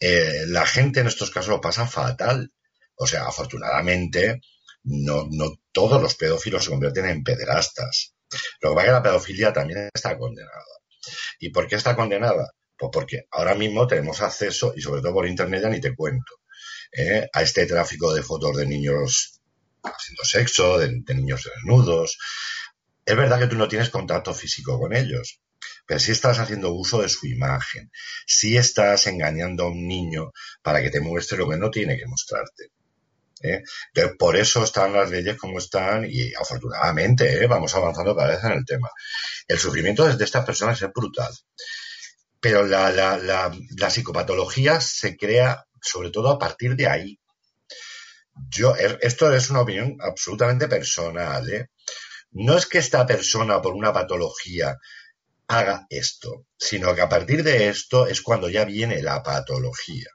Eh, 0.00 0.44
la 0.48 0.66
gente 0.66 0.98
en 0.98 1.06
estos 1.06 1.30
casos 1.30 1.50
lo 1.50 1.60
pasa 1.60 1.86
fatal. 1.86 2.52
O 2.96 3.06
sea, 3.06 3.26
afortunadamente, 3.26 4.40
no, 4.82 5.28
no 5.30 5.60
todos 5.70 6.02
los 6.02 6.16
pedófilos 6.16 6.64
se 6.64 6.70
convierten 6.70 7.06
en 7.06 7.22
pederastas. 7.22 8.16
Lo 8.60 8.70
que 8.70 8.74
pasa 8.74 8.80
es 8.80 8.88
que 8.88 8.92
la 8.94 9.02
pedofilia 9.04 9.52
también 9.52 9.88
está 9.94 10.18
condenada. 10.18 10.64
¿Y 11.38 11.50
por 11.50 11.68
qué 11.68 11.76
está 11.76 11.94
condenada? 11.94 12.50
Pues 12.76 12.90
porque 12.92 13.26
ahora 13.30 13.54
mismo 13.54 13.86
tenemos 13.86 14.20
acceso, 14.22 14.72
y 14.74 14.80
sobre 14.80 15.02
todo 15.02 15.12
por 15.12 15.28
internet 15.28 15.62
ya 15.62 15.68
ni 15.68 15.80
te 15.80 15.94
cuento, 15.94 16.32
¿eh? 16.90 17.28
a 17.32 17.42
este 17.42 17.64
tráfico 17.66 18.12
de 18.12 18.24
fotos 18.24 18.56
de 18.56 18.66
niños 18.66 19.40
haciendo 19.84 20.24
sexo, 20.24 20.78
de, 20.78 21.00
de 21.00 21.14
niños 21.14 21.44
desnudos. 21.44 22.18
Es 23.06 23.16
verdad 23.16 23.38
que 23.38 23.46
tú 23.46 23.54
no 23.54 23.68
tienes 23.68 23.90
contacto 23.90 24.34
físico 24.34 24.80
con 24.80 24.96
ellos, 24.96 25.40
pero 25.88 26.00
si 26.00 26.12
estás 26.12 26.38
haciendo 26.38 26.70
uso 26.74 27.00
de 27.00 27.08
su 27.08 27.26
imagen, 27.26 27.90
si 28.26 28.58
estás 28.58 29.06
engañando 29.06 29.64
a 29.64 29.68
un 29.68 29.88
niño 29.88 30.32
para 30.60 30.82
que 30.82 30.90
te 30.90 31.00
muestre 31.00 31.38
lo 31.38 31.48
que 31.48 31.56
no 31.56 31.70
tiene 31.70 31.96
que 31.96 32.04
mostrarte. 32.04 32.64
¿eh? 33.42 33.62
Entonces, 33.94 34.16
por 34.18 34.36
eso 34.36 34.62
están 34.62 34.92
las 34.92 35.10
leyes 35.10 35.38
como 35.38 35.58
están 35.58 36.04
y 36.06 36.34
afortunadamente 36.34 37.42
¿eh? 37.42 37.46
vamos 37.46 37.74
avanzando 37.74 38.14
cada 38.14 38.32
vez 38.32 38.44
en 38.44 38.52
el 38.52 38.66
tema. 38.66 38.90
El 39.46 39.58
sufrimiento 39.58 40.04
de 40.04 40.22
estas 40.22 40.44
personas 40.44 40.82
es 40.82 40.92
brutal, 40.92 41.32
pero 42.38 42.66
la, 42.66 42.90
la, 42.92 43.90
psicopatología 43.90 44.82
se 44.82 45.16
crea 45.16 45.64
sobre 45.80 46.10
todo 46.10 46.28
a 46.28 46.38
partir 46.38 46.76
de 46.76 46.86
ahí. 46.86 47.18
Yo, 48.50 48.76
esto 48.76 49.32
es 49.32 49.48
una 49.48 49.62
opinión 49.62 49.96
absolutamente 50.00 50.68
personal. 50.68 51.48
¿eh? 51.48 51.70
No 52.32 52.58
es 52.58 52.66
que 52.66 52.76
esta 52.76 53.06
persona 53.06 53.62
por 53.62 53.72
una 53.72 53.90
patología 53.90 54.76
haga 55.48 55.86
esto, 55.90 56.46
sino 56.56 56.94
que 56.94 57.00
a 57.00 57.08
partir 57.08 57.42
de 57.42 57.68
esto 57.68 58.06
es 58.06 58.22
cuando 58.22 58.48
ya 58.48 58.64
viene 58.64 59.02
la 59.02 59.22
patología. 59.22 60.10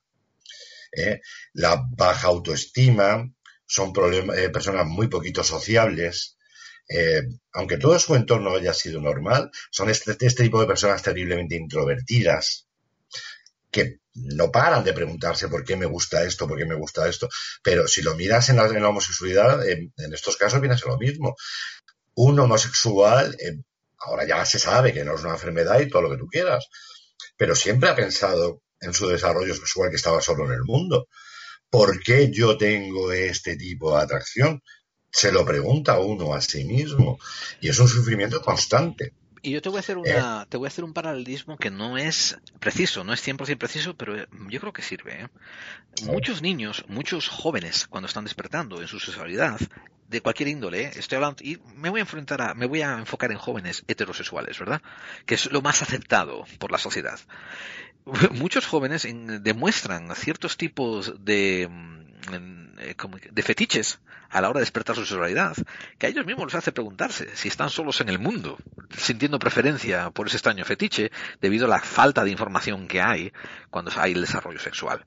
¿eh? 0.92 1.22
La 1.54 1.84
baja 1.90 2.28
autoestima, 2.28 3.28
son 3.66 3.94
eh, 4.36 4.50
personas 4.50 4.86
muy 4.86 5.08
poquito 5.08 5.44
sociables, 5.44 6.38
eh, 6.88 7.24
aunque 7.54 7.78
todo 7.78 7.98
su 7.98 8.16
entorno 8.16 8.56
haya 8.56 8.74
sido 8.74 9.02
normal, 9.02 9.50
son 9.72 9.90
este, 9.90 10.12
este, 10.12 10.44
tipo 10.44 10.62
de 10.62 10.68
personas 10.68 11.02
terriblemente 11.02 11.56
introvertidas, 11.56 12.68
que 13.72 14.00
no 14.14 14.52
paran 14.52 14.84
de 14.84 14.94
preguntarse 14.94 15.48
por 15.48 15.64
qué 15.64 15.76
me 15.76 15.88
gusta 15.88 16.24
esto, 16.24 16.48
por 16.48 16.58
qué 16.58 16.66
me 16.66 16.76
gusta 16.76 17.10
esto, 17.10 17.28
pero 17.64 17.88
si 17.88 18.04
lo 18.04 18.14
miras 18.16 18.50
en 18.50 18.58
la, 18.58 18.90
homosexualidad, 18.90 19.68
en, 19.68 19.92
estos 20.14 20.38
casos 20.38 20.62
viene 20.62 20.76
a 20.76 20.78
ser 20.78 20.90
lo 20.90 21.00
mismo. 21.00 21.36
Un 22.14 22.40
homosexual 22.40 23.36
Ahora 24.06 24.28
ya 24.28 24.45
se 24.45 24.60
sabe 24.60 24.93
que 24.93 25.04
no 25.04 25.16
es 25.16 25.22
una 25.22 25.34
enfermedad 25.34 25.80
y 25.80 25.89
todo 25.89 26.04
lo 26.04 26.10
que 26.10 26.18
tú 26.18 26.28
quieras, 26.28 26.68
pero 27.38 27.56
siempre 27.56 27.89
ha 27.89 27.95
pensado 27.95 28.62
en 28.80 28.93
su 28.93 29.08
desarrollo 29.08 29.56
sexual 29.56 29.89
que 29.89 29.95
estaba 29.95 30.22
solo 30.22 30.45
en 30.45 30.54
el 30.54 30.64
mundo. 30.64 31.08
¿Por 31.70 32.01
qué 32.01 32.30
yo 32.32 32.58
tengo 32.58 33.12
este 33.12 33.56
tipo 33.56 33.95
de 33.95 34.04
atracción? 34.04 34.62
Se 35.12 35.32
lo 35.32 35.45
pregunta 35.45 35.99
uno 35.99 36.34
a 36.34 36.41
sí 36.41 36.66
mismo 36.66 37.18
y 37.62 37.70
es 37.70 37.80
un 37.80 37.88
sufrimiento 37.88 38.41
constante. 38.41 39.14
Y 39.46 39.52
yo 39.52 39.62
te 39.62 39.68
voy 39.68 39.78
a 39.78 39.80
hacer 39.82 39.98
una, 39.98 40.44
eh. 40.44 40.46
te 40.48 40.56
voy 40.56 40.68
a 40.68 40.70
hacer 40.70 40.86
un 40.86 40.94
paralelismo 40.94 41.58
que 41.58 41.70
no 41.70 41.98
es 41.98 42.39
preciso, 42.62 43.04
no 43.04 43.12
es 43.12 43.28
100% 43.28 43.58
preciso, 43.58 43.94
pero 43.94 44.16
yo 44.50 44.60
creo 44.62 44.72
que 44.72 44.82
sirve. 44.82 45.24
¿eh? 45.24 45.28
Muchos 46.04 46.41
niños, 46.41 46.86
muchos 46.88 47.28
jóvenes, 47.28 47.86
cuando 47.88 48.08
están 48.08 48.24
despertando 48.24 48.82
en 48.82 48.88
su 48.88 49.02
sexualidad, 49.02 49.60
de 50.08 50.22
cualquier 50.22 50.48
índole, 50.48 50.84
¿eh? 50.84 50.91
estoy 50.96 51.18
hablando, 51.18 51.44
y 51.44 51.60
me 51.76 51.89
voy 51.89 52.00
a 52.00 52.04
enfrentar 52.04 52.41
a, 52.41 52.54
me 52.54 52.68
voy 52.68 52.84
a 52.84 52.98
enfocar 52.98 53.34
en 53.34 53.38
jóvenes 53.38 53.84
heterosexuales, 53.89 54.58
¿verdad? 54.60 54.82
Que 55.26 55.36
es 55.36 55.52
lo 55.52 55.62
más 55.62 55.82
aceptado 55.82 56.46
por 56.58 56.72
la 56.72 56.78
sociedad. 56.78 57.20
Muchos 58.32 58.66
jóvenes 58.66 59.06
en, 59.06 59.43
demuestran 59.43 60.14
ciertos 60.16 60.58
tipos 60.58 61.24
de, 61.24 61.70
mm, 61.70 62.80
eh, 62.80 62.95
de 63.32 63.43
fetiches 63.43 63.99
a 64.30 64.41
la 64.41 64.49
hora 64.49 64.60
de 64.60 64.64
despertar 64.64 64.95
su 64.95 65.06
sexualidad, 65.06 65.56
que 65.99 66.08
a 66.08 66.10
ellos 66.10 66.26
mismos 66.26 66.47
les 66.47 66.56
hace 66.56 66.72
preguntarse 66.72 67.30
si 67.36 67.47
están 67.47 67.70
solos 67.70 68.01
en 68.01 68.10
el 68.10 68.18
mundo, 68.18 68.58
sintiendo 68.97 69.38
preferencia 69.38 70.10
por 70.10 70.28
ese 70.28 70.38
extraño 70.38 70.66
fetiche 70.66 71.12
debido 71.39 71.68
a 71.68 71.70
la 71.70 71.80
falta 71.80 72.24
de 72.24 72.32
información 72.32 72.88
que 72.88 72.99
hay 72.99 73.32
cuando 73.70 73.91
hay 73.95 74.14
el 74.14 74.22
desarrollo 74.22 74.60
sexual. 74.60 75.06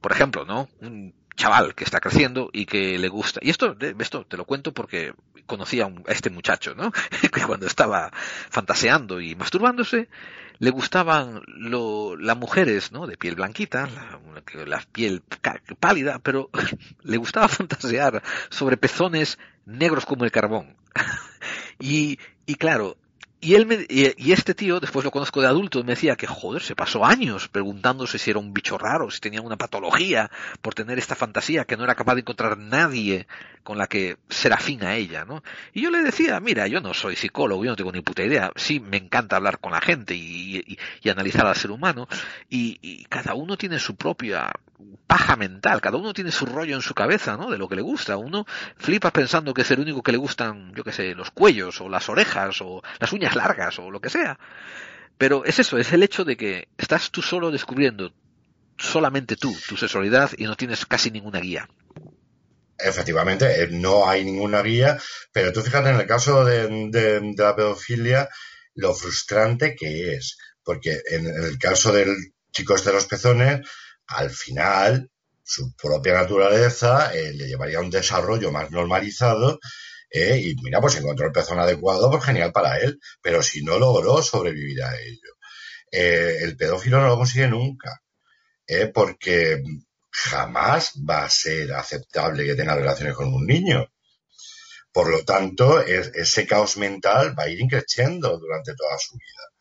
Por 0.00 0.12
ejemplo, 0.12 0.44
¿no? 0.44 0.68
Un 0.80 1.14
chaval 1.36 1.74
que 1.74 1.84
está 1.84 2.00
creciendo 2.00 2.50
y 2.52 2.66
que 2.66 2.98
le 2.98 3.08
gusta. 3.08 3.40
Y 3.42 3.50
esto, 3.50 3.76
esto 3.98 4.26
te 4.26 4.36
lo 4.36 4.44
cuento 4.44 4.72
porque 4.72 5.14
conocía 5.46 5.84
a, 5.84 5.86
un, 5.86 6.04
a 6.06 6.12
este 6.12 6.28
muchacho, 6.28 6.74
¿no? 6.74 6.92
que 7.32 7.42
cuando 7.46 7.66
estaba 7.66 8.10
fantaseando 8.50 9.20
y 9.20 9.34
masturbándose, 9.36 10.08
le 10.58 10.70
gustaban 10.70 11.42
lo, 11.46 12.16
las 12.16 12.36
mujeres, 12.36 12.92
¿no? 12.92 13.06
De 13.06 13.16
piel 13.16 13.34
blanquita, 13.34 13.88
la, 14.66 14.80
piel 14.92 15.22
pálida, 15.78 16.18
pero 16.18 16.50
le 17.02 17.16
gustaba 17.16 17.48
fantasear 17.48 18.22
sobre 18.48 18.76
pezones 18.76 19.38
negros 19.64 20.06
como 20.06 20.24
el 20.24 20.32
carbón. 20.32 20.76
y, 21.78 22.18
y 22.46 22.54
claro, 22.54 22.96
y 23.40 23.54
él 23.54 23.66
me, 23.66 23.86
y, 23.88 24.32
este 24.32 24.54
tío, 24.54 24.80
después 24.80 25.04
lo 25.04 25.10
conozco 25.10 25.42
de 25.42 25.46
adulto, 25.46 25.84
me 25.84 25.92
decía 25.92 26.16
que 26.16 26.26
joder, 26.26 26.62
se 26.62 26.74
pasó 26.74 27.04
años 27.04 27.48
preguntándose 27.48 28.18
si 28.18 28.30
era 28.30 28.38
un 28.38 28.54
bicho 28.54 28.78
raro, 28.78 29.10
si 29.10 29.20
tenía 29.20 29.42
una 29.42 29.56
patología 29.56 30.30
por 30.62 30.74
tener 30.74 30.98
esta 30.98 31.14
fantasía, 31.14 31.64
que 31.64 31.76
no 31.76 31.84
era 31.84 31.94
capaz 31.94 32.14
de 32.14 32.20
encontrar 32.22 32.56
nadie 32.56 33.26
con 33.62 33.76
la 33.76 33.88
que 33.88 34.16
ser 34.30 34.54
afín 34.54 34.84
a 34.84 34.94
ella, 34.94 35.24
¿no? 35.24 35.42
Y 35.74 35.82
yo 35.82 35.90
le 35.90 36.02
decía, 36.02 36.40
mira, 36.40 36.66
yo 36.66 36.80
no 36.80 36.94
soy 36.94 37.14
psicólogo, 37.14 37.64
yo 37.64 37.70
no 37.70 37.76
tengo 37.76 37.92
ni 37.92 38.00
puta 38.00 38.22
idea, 38.22 38.52
sí 38.56 38.80
me 38.80 38.96
encanta 38.96 39.36
hablar 39.36 39.58
con 39.58 39.72
la 39.72 39.80
gente 39.80 40.14
y, 40.14 40.78
y, 41.02 41.08
analizar 41.10 41.46
al 41.46 41.56
ser 41.56 41.70
humano, 41.70 42.08
y, 42.48 43.04
cada 43.08 43.34
uno 43.34 43.56
tiene 43.56 43.78
su 43.78 43.96
propia 43.96 44.50
paja 45.06 45.36
mental, 45.36 45.80
cada 45.80 45.96
uno 45.96 46.12
tiene 46.12 46.32
su 46.32 46.46
rollo 46.46 46.74
en 46.74 46.82
su 46.82 46.94
cabeza, 46.94 47.36
¿no? 47.36 47.50
De 47.50 47.58
lo 47.58 47.68
que 47.68 47.76
le 47.76 47.82
gusta, 47.82 48.16
uno 48.16 48.46
flipa 48.76 49.10
pensando 49.10 49.54
que 49.54 49.62
es 49.62 49.70
el 49.70 49.80
único 49.80 50.02
que 50.02 50.12
le 50.12 50.18
gustan, 50.18 50.72
yo 50.74 50.84
qué 50.84 50.92
sé, 50.92 51.14
los 51.14 51.30
cuellos 51.30 51.80
o 51.80 51.88
las 51.88 52.08
orejas 52.08 52.60
o 52.60 52.82
las 52.98 53.12
uñas 53.12 53.34
largas 53.36 53.78
o 53.78 53.90
lo 53.90 54.00
que 54.00 54.10
sea. 54.10 54.38
Pero 55.18 55.44
es 55.44 55.58
eso, 55.58 55.78
es 55.78 55.92
el 55.92 56.02
hecho 56.02 56.24
de 56.24 56.36
que 56.36 56.68
estás 56.76 57.10
tú 57.10 57.22
solo 57.22 57.50
descubriendo 57.50 58.12
solamente 58.78 59.36
tú, 59.36 59.56
tu 59.68 59.76
sexualidad 59.76 60.30
y 60.36 60.44
no 60.44 60.56
tienes 60.56 60.84
casi 60.86 61.10
ninguna 61.10 61.40
guía. 61.40 61.68
Efectivamente, 62.78 63.62
eh, 63.62 63.68
no 63.70 64.08
hay 64.08 64.24
ninguna 64.24 64.62
guía, 64.62 64.98
pero 65.32 65.52
tú 65.52 65.62
fíjate 65.62 65.88
en 65.88 65.96
el 65.96 66.06
caso 66.06 66.44
de, 66.44 66.90
de, 66.90 67.34
la 67.36 67.56
pedofilia, 67.56 68.28
lo 68.74 68.94
frustrante 68.94 69.74
que 69.74 70.14
es, 70.14 70.36
porque 70.62 71.00
en, 71.10 71.26
el 71.26 71.58
caso 71.58 71.92
del 71.92 72.14
chico 72.52 72.74
este 72.74 72.90
de 72.90 72.96
los 72.96 73.06
pezones, 73.06 73.66
al 74.08 74.30
final 74.30 75.10
su 75.42 75.74
propia 75.76 76.14
naturaleza 76.14 77.14
eh, 77.14 77.32
le 77.32 77.46
llevaría 77.46 77.78
a 77.78 77.82
un 77.82 77.90
desarrollo 77.90 78.50
más 78.50 78.70
normalizado 78.70 79.60
eh, 80.10 80.40
y 80.42 80.54
mira, 80.62 80.80
pues 80.80 80.96
encontró 80.96 81.26
el 81.26 81.32
pezón 81.32 81.58
adecuado, 81.58 82.10
pues 82.10 82.24
genial 82.24 82.52
para 82.52 82.78
él, 82.78 82.98
pero 83.22 83.42
si 83.42 83.62
no 83.62 83.78
logró 83.78 84.22
sobrevivir 84.22 84.82
a 84.82 84.96
ello. 84.98 85.36
Eh, 85.90 86.38
el 86.42 86.56
pedófilo 86.56 87.00
no 87.00 87.08
lo 87.08 87.16
consigue 87.16 87.48
nunca, 87.48 88.02
porque 88.92 89.62
jamás 90.10 90.92
va 91.08 91.24
a 91.24 91.30
ser 91.30 91.72
aceptable 91.72 92.44
que 92.44 92.54
tenga 92.54 92.74
relaciones 92.74 93.14
con 93.14 93.32
un 93.32 93.46
niño. 93.46 93.86
Por 94.92 95.10
lo 95.10 95.24
tanto, 95.24 95.80
es, 95.80 96.10
ese 96.14 96.46
caos 96.46 96.76
mental 96.76 97.38
va 97.38 97.44
a 97.44 97.48
ir 97.48 97.60
increciendo 97.60 98.38
durante 98.38 98.74
toda 98.74 98.98
su 98.98 99.14
vida. 99.14 99.55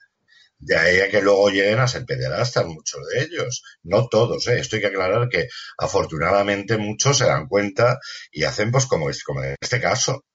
De 0.58 0.78
ahí 0.78 1.00
a 1.02 1.10
que 1.10 1.22
luego 1.22 1.50
lleguen 1.50 1.80
a 1.80 1.88
ser 1.88 2.06
pederastas 2.06 2.66
muchos 2.66 3.02
de 3.08 3.24
ellos. 3.24 3.64
No 3.84 4.08
todos, 4.08 4.48
¿eh? 4.48 4.60
Esto 4.60 4.78
hay 4.78 4.82
que 4.84 4.88
aclarar 4.88 5.30
que 5.30 5.48
afortunadamente 5.78 6.78
muchos 6.78 7.18
se 7.18 7.26
dan 7.26 7.48
cuenta 7.48 8.00
y 8.32 8.44
hacen 8.44 8.72
pues 8.72 8.86
como, 8.86 9.08
como 9.26 9.44
en 9.44 9.56
este 9.60 9.82
caso. 9.82 10.26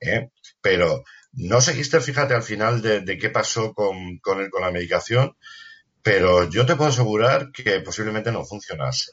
¿eh? 0.00 0.30
Pero 0.60 1.04
no 1.32 1.60
seguiste, 1.60 2.00
fíjate, 2.00 2.34
al 2.34 2.42
final 2.42 2.82
de, 2.82 3.18
qué 3.18 3.30
pasó 3.30 3.72
con, 3.74 4.18
con, 4.18 4.48
con 4.50 4.62
la 4.62 4.70
medicación, 4.70 5.36
pero 6.02 6.48
yo 6.48 6.66
te 6.66 6.76
puedo 6.76 6.90
asegurar 6.90 7.50
que 7.52 7.80
posiblemente 7.80 8.32
no 8.32 8.44
funcionase. 8.44 9.12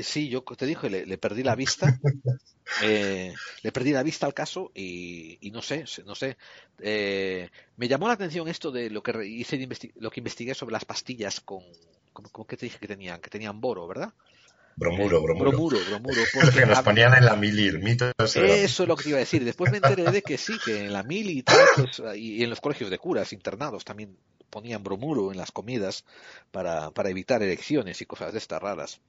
Sí, 0.00 0.28
yo 0.28 0.42
te 0.42 0.66
dije, 0.66 0.88
le, 0.90 1.18
perdí 1.18 1.42
la 1.42 1.54
vista. 1.54 1.98
Eh, 2.82 3.32
le 3.62 3.72
perdí 3.72 3.92
la 3.92 4.02
vista 4.02 4.26
al 4.26 4.34
caso 4.34 4.70
y, 4.74 5.38
no 5.54 5.62
sé, 5.62 5.86
no 6.04 6.14
sé. 6.14 6.36
Eh, 6.80 7.48
me 7.78 7.88
llamó 7.88 8.08
la 8.08 8.12
atención 8.12 8.46
esto 8.46 8.70
de 8.70 8.90
lo 8.90 9.02
que 9.02 9.26
hice 9.26 9.66
lo 9.96 10.10
que 10.10 10.20
investigué 10.20 10.54
sobre 10.54 10.74
las 10.74 10.84
pastillas 10.84 11.40
con, 11.40 11.62
con, 12.12 12.44
¿qué 12.44 12.58
te 12.58 12.66
dije 12.66 12.78
que 12.78 12.86
tenían? 12.86 13.22
Que 13.22 13.30
tenían 13.30 13.62
boro, 13.62 13.88
¿verdad? 13.88 14.12
Bromuro, 14.76 15.16
eh, 15.16 15.22
bromuro. 15.22 15.50
Bromuro, 15.50 15.78
bromuro. 15.88 16.22
Porque 16.34 16.66
nos 16.66 16.82
ponían 16.82 17.14
en 17.14 17.24
la 17.24 17.36
mili, 17.36 17.72
mito 17.78 18.12
Eso 18.18 18.44
es 18.44 18.78
lo 18.80 18.96
que 18.96 19.04
te 19.04 19.08
iba 19.08 19.16
a 19.16 19.20
decir. 19.20 19.42
Después 19.42 19.72
me 19.72 19.78
enteré 19.78 20.04
de 20.10 20.20
que 20.20 20.36
sí, 20.36 20.58
que 20.62 20.84
en 20.84 20.92
la 20.92 21.02
mili 21.02 21.38
y 21.38 21.42
tal, 21.42 21.58
pues, 21.74 22.02
y 22.16 22.44
en 22.44 22.50
los 22.50 22.60
colegios 22.60 22.90
de 22.90 22.98
curas 22.98 23.32
internados 23.32 23.82
también 23.84 24.14
ponían 24.50 24.84
bromuro 24.84 25.32
en 25.32 25.38
las 25.38 25.52
comidas 25.52 26.04
para, 26.50 26.90
para 26.90 27.08
evitar 27.10 27.42
erecciones 27.42 28.00
y 28.02 28.06
cosas 28.06 28.32
de 28.32 28.38
estas 28.38 28.62
raras. 28.62 29.00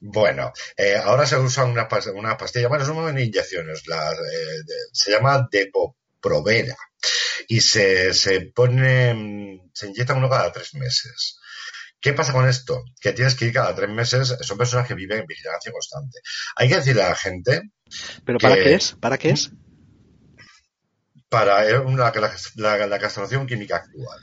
Bueno, 0.00 0.52
eh, 0.78 0.96
ahora 0.96 1.26
se 1.26 1.36
usa 1.36 1.64
una, 1.64 1.86
una 2.14 2.38
pastilla, 2.38 2.68
bueno, 2.68 2.86
son 2.86 3.18
inyecciones, 3.18 3.86
la, 3.86 4.12
eh, 4.12 4.64
se 4.92 5.12
llama 5.12 5.46
Depoprovera 5.50 6.74
y 7.48 7.60
se, 7.60 8.14
se 8.14 8.40
pone, 8.40 9.60
se 9.74 9.88
inyecta 9.88 10.14
uno 10.14 10.30
cada 10.30 10.50
tres 10.52 10.74
meses. 10.74 11.38
¿Qué 12.00 12.14
pasa 12.14 12.32
con 12.32 12.48
esto? 12.48 12.82
Que 12.98 13.12
tienes 13.12 13.34
que 13.34 13.44
ir 13.44 13.52
cada 13.52 13.74
tres 13.74 13.90
meses, 13.90 14.36
son 14.40 14.56
personas 14.56 14.88
que 14.88 14.94
viven 14.94 15.18
en 15.18 15.26
vigilancia 15.26 15.70
constante. 15.70 16.20
Hay 16.56 16.70
que 16.70 16.76
decirle 16.76 17.02
a 17.02 17.10
la 17.10 17.16
gente. 17.16 17.60
¿Pero 18.24 18.38
para 18.38 18.54
qué 18.54 18.74
es? 18.74 18.92
¿Para 18.92 19.18
qué 19.18 19.30
es? 19.30 19.50
Para 21.28 21.62
la, 21.62 22.86
la, 22.86 22.98
castración 22.98 23.46
química 23.46 23.76
actual. 23.76 24.18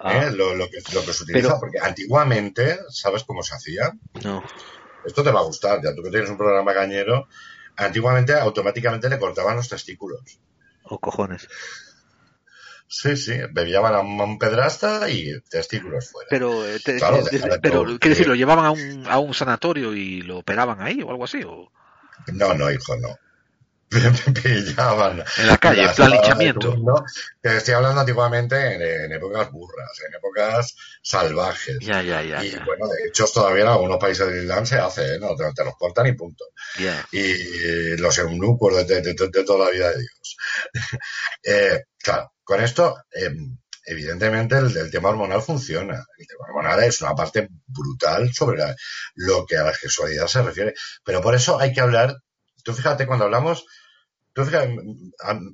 Ah. 0.00 0.26
¿eh? 0.26 0.32
Lo, 0.32 0.54
lo, 0.54 0.68
que, 0.68 0.82
lo, 0.92 1.02
que, 1.02 1.14
se 1.14 1.22
utiliza, 1.22 1.58
porque 1.58 1.78
antiguamente, 1.80 2.78
¿sabes 2.90 3.24
cómo 3.24 3.42
se 3.42 3.54
hacía? 3.54 3.90
No 4.22 4.42
esto 5.04 5.22
te 5.22 5.30
va 5.30 5.40
a 5.40 5.44
gustar, 5.44 5.80
ya 5.82 5.94
tú 5.94 6.02
que 6.02 6.10
tienes 6.10 6.30
un 6.30 6.36
programa 6.36 6.74
cañero, 6.74 7.28
antiguamente 7.76 8.34
automáticamente 8.34 9.08
le 9.08 9.18
cortaban 9.18 9.56
los 9.56 9.68
testículos. 9.68 10.20
O 10.84 10.98
cojones. 10.98 11.48
Sí, 12.86 13.16
sí, 13.16 13.32
bebían 13.50 13.86
a 13.86 14.00
un 14.00 14.38
pedrasta 14.38 15.08
y 15.10 15.40
testículos 15.48 16.10
fuera. 16.10 16.28
Pero, 16.30 16.64
eh, 16.66 16.78
pero 17.60 17.98
¿qué 17.98 18.10
decir? 18.10 18.28
¿Lo 18.28 18.34
llevaban 18.34 18.66
a 18.66 18.70
un, 18.70 19.06
a 19.08 19.18
un 19.18 19.34
sanatorio 19.34 19.94
y 19.94 20.22
lo 20.22 20.38
operaban 20.38 20.80
ahí 20.80 21.02
o 21.02 21.10
algo 21.10 21.24
así? 21.24 21.42
O... 21.42 21.72
No, 22.32 22.54
no, 22.54 22.70
hijo, 22.70 22.96
no. 22.96 23.16
pillaban. 24.42 25.24
En 25.38 25.46
la 25.46 25.58
calle, 25.58 25.82
en 25.82 25.94
plan 25.94 26.10
linchamiento. 26.10 26.74
Te 27.40 27.56
estoy 27.58 27.74
hablando 27.74 28.00
antiguamente 28.00 29.04
en, 29.04 29.12
épocas 29.12 29.50
burras, 29.50 30.00
en 30.06 30.14
épocas 30.14 30.74
salvajes. 31.02 31.78
Ya, 31.80 32.02
ya, 32.02 32.22
ya. 32.22 32.44
Y 32.44 32.56
bueno, 32.64 32.88
de 32.88 33.08
hecho, 33.08 33.26
todavía 33.32 33.62
en 33.62 33.68
algunos 33.68 33.98
países 33.98 34.26
del 34.26 34.42
Islam 34.42 34.66
se 34.66 34.76
hace, 34.76 35.14
¿eh? 35.14 35.18
¿no? 35.18 35.34
Te, 35.36 35.64
los 35.64 35.74
cortan 35.76 36.06
y 36.06 36.12
punto. 36.12 36.44
Y 37.12 37.96
los 37.96 38.18
eunucos 38.18 38.86
de, 38.86 39.00
de, 39.00 39.14
toda 39.14 39.66
la 39.66 39.70
vida 39.70 39.90
de 39.90 39.98
Dios. 39.98 40.36
eh, 41.42 41.84
claro, 41.98 42.32
con 42.42 42.62
esto. 42.62 42.96
Eh, 43.12 43.30
evidentemente 43.86 44.56
el, 44.56 44.90
tema 44.90 45.10
hormonal 45.10 45.42
funciona. 45.42 46.04
El 46.18 46.26
tema 46.26 46.44
hormonal 46.48 46.84
es 46.84 47.00
una 47.02 47.14
parte 47.14 47.48
brutal 47.66 48.32
sobre 48.32 48.62
lo 49.14 49.44
que 49.46 49.56
a 49.56 49.64
la 49.64 49.74
sexualidad 49.74 50.26
se 50.26 50.42
refiere. 50.42 50.74
Pero 51.04 51.20
por 51.20 51.34
eso 51.34 51.58
hay 51.58 51.72
que 51.72 51.80
hablar, 51.80 52.16
tú 52.64 52.72
fíjate, 52.72 53.06
cuando 53.06 53.26
hablamos 53.26 53.64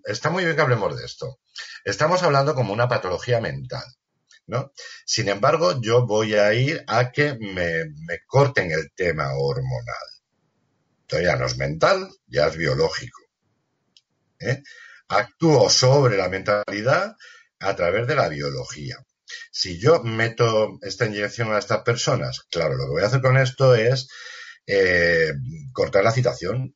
está 0.07 0.31
muy 0.31 0.45
bien 0.45 0.57
que 0.57 0.63
hablemos 0.63 0.97
de 0.97 1.05
esto. 1.05 1.41
Estamos 1.85 2.23
hablando 2.23 2.55
como 2.55 2.73
una 2.73 2.89
patología 2.89 3.41
mental. 3.41 3.85
¿no? 4.47 4.73
Sin 5.05 5.29
embargo, 5.29 5.81
yo 5.81 6.07
voy 6.07 6.35
a 6.35 6.53
ir 6.55 6.83
a 6.89 7.13
que 7.13 7.37
me, 7.39 8.19
corten 8.27 8.71
el 8.73 8.91
tema 8.95 9.33
hormonal. 9.35 10.09
Entonces 11.03 11.29
ya 11.29 11.37
no 11.37 11.47
es 11.47 11.57
mental, 11.57 12.09
ya 12.27 12.49
es 12.49 12.57
biológico. 12.57 13.21
¿eh? 14.41 14.63
Actúo 15.09 15.71
sobre 15.71 16.17
la 16.17 16.29
mentalidad 16.29 17.17
a 17.61 17.77
través 17.77 18.07
de 18.07 18.15
la 18.17 18.29
biología. 18.29 18.97
Si 19.53 19.79
yo 19.79 20.03
meto 20.03 20.79
esta 20.83 21.07
inyección 21.07 21.53
a 21.53 21.59
estas 21.59 21.83
personas, 21.83 22.41
claro, 22.51 22.75
lo 22.75 22.87
que 22.87 22.91
voy 22.91 23.03
a 23.03 23.07
hacer 23.07 23.21
con 23.21 23.37
esto 23.37 23.75
es 23.75 24.09
eh, 24.67 25.33
cortar 25.73 26.03
la 26.03 26.13
citación, 26.13 26.75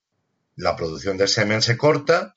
la 0.57 0.77
producción 0.77 1.17
de 1.17 1.29
semen 1.29 1.63
se 1.63 1.77
corta 1.77 2.35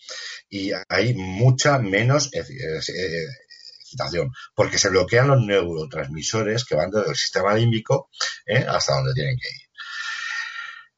y 0.50 0.72
hay 0.90 1.14
mucha 1.14 1.80
menos 1.80 2.30
excitación, 2.34 4.32
porque 4.56 4.78
se 4.80 4.90
bloquean 4.90 5.28
los 5.28 5.42
neurotransmisores 5.42 6.66
que 6.66 6.76
van 6.76 6.92
desde 6.92 7.10
el 7.10 7.16
sistema 7.16 7.54
límbico 7.54 8.10
¿eh? 8.46 8.66
hasta 8.68 8.96
donde 8.96 9.14
tienen 9.14 9.38
que 9.38 9.50
ir. 9.50 9.68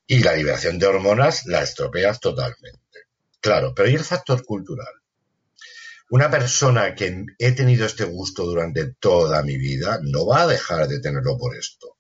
Y 0.07 0.23
la 0.23 0.33
liberación 0.33 0.79
de 0.79 0.87
hormonas 0.87 1.45
la 1.45 1.61
estropeas 1.61 2.19
totalmente. 2.19 2.79
Claro, 3.39 3.73
pero 3.75 3.89
¿y 3.89 3.95
el 3.95 4.03
factor 4.03 4.43
cultural? 4.43 4.93
Una 6.09 6.31
persona 6.31 6.95
que 6.95 7.25
he 7.37 7.51
tenido 7.51 7.85
este 7.85 8.05
gusto 8.05 8.43
durante 8.43 8.93
toda 8.95 9.43
mi 9.43 9.57
vida 9.57 9.99
no 10.01 10.25
va 10.25 10.41
a 10.41 10.47
dejar 10.47 10.87
de 10.87 10.99
tenerlo 10.99 11.37
por 11.37 11.55
esto. 11.55 11.97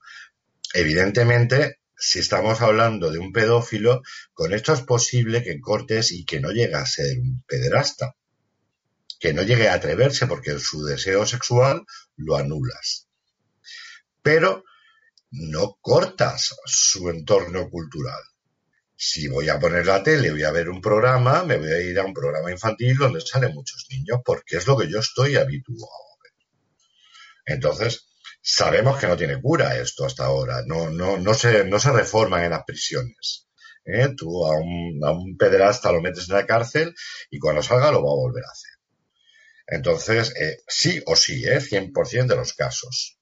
Evidentemente, 0.73 1.78
si 1.99 2.19
estamos 2.19 2.61
hablando 2.61 3.11
de 3.11 3.19
un 3.19 3.33
pedófilo, 3.33 4.01
con 4.33 4.53
esto 4.53 4.73
es 4.73 4.81
posible 4.81 5.43
que 5.43 5.59
cortes 5.59 6.11
y 6.11 6.25
que 6.25 6.39
no 6.39 6.51
llegue 6.51 6.75
a 6.75 6.85
ser 6.85 7.19
un 7.19 7.43
pederasta, 7.45 8.15
que 9.19 9.33
no 9.33 9.43
llegue 9.43 9.67
a 9.67 9.73
atreverse 9.73 10.25
porque 10.25 10.57
su 10.59 10.85
deseo 10.85 11.25
sexual 11.25 11.85
lo 12.15 12.37
anulas. 12.37 13.07
Pero 14.21 14.63
no 15.31 15.77
cortas 15.81 16.55
su 16.65 17.09
entorno 17.09 17.69
cultural. 17.69 18.21
Si 18.95 19.27
voy 19.27 19.49
a 19.49 19.59
poner 19.59 19.85
la 19.85 20.01
tele, 20.01 20.31
voy 20.31 20.43
a 20.43 20.51
ver 20.51 20.69
un 20.69 20.81
programa, 20.81 21.43
me 21.43 21.57
voy 21.57 21.71
a 21.71 21.81
ir 21.81 21.99
a 21.99 22.05
un 22.05 22.13
programa 22.13 22.51
infantil 22.51 22.97
donde 22.97 23.21
salen 23.21 23.53
muchos 23.53 23.87
niños, 23.89 24.19
porque 24.25 24.57
es 24.57 24.67
lo 24.67 24.77
que 24.77 24.89
yo 24.89 24.99
estoy 24.99 25.35
habituado 25.35 25.85
a 25.85 26.23
ver. 26.23 26.33
Entonces, 27.45 28.08
Sabemos 28.41 28.97
que 28.97 29.07
no 29.07 29.17
tiene 29.17 29.41
cura 29.41 29.77
esto 29.77 30.05
hasta 30.05 30.25
ahora, 30.25 30.63
no, 30.65 30.89
no, 30.89 31.17
no, 31.17 31.33
se, 31.33 31.65
no 31.65 31.79
se 31.79 31.91
reforman 31.91 32.45
en 32.45 32.51
las 32.51 32.63
prisiones. 32.63 33.47
¿eh? 33.85 34.13
Tú 34.15 34.45
a 34.45 34.57
un, 34.57 34.99
a 35.03 35.11
un 35.11 35.37
pederasta 35.37 35.91
lo 35.91 36.01
metes 36.01 36.29
en 36.29 36.35
la 36.35 36.45
cárcel 36.45 36.93
y 37.29 37.39
cuando 37.39 37.61
salga 37.61 37.91
lo 37.91 38.03
va 38.03 38.11
a 38.11 38.15
volver 38.15 38.43
a 38.45 38.51
hacer. 38.51 38.71
Entonces, 39.67 40.33
eh, 40.35 40.57
sí 40.67 41.01
o 41.05 41.15
sí, 41.15 41.45
¿eh? 41.45 41.59
100% 41.59 42.27
de 42.27 42.35
los 42.35 42.53
casos. 42.53 43.19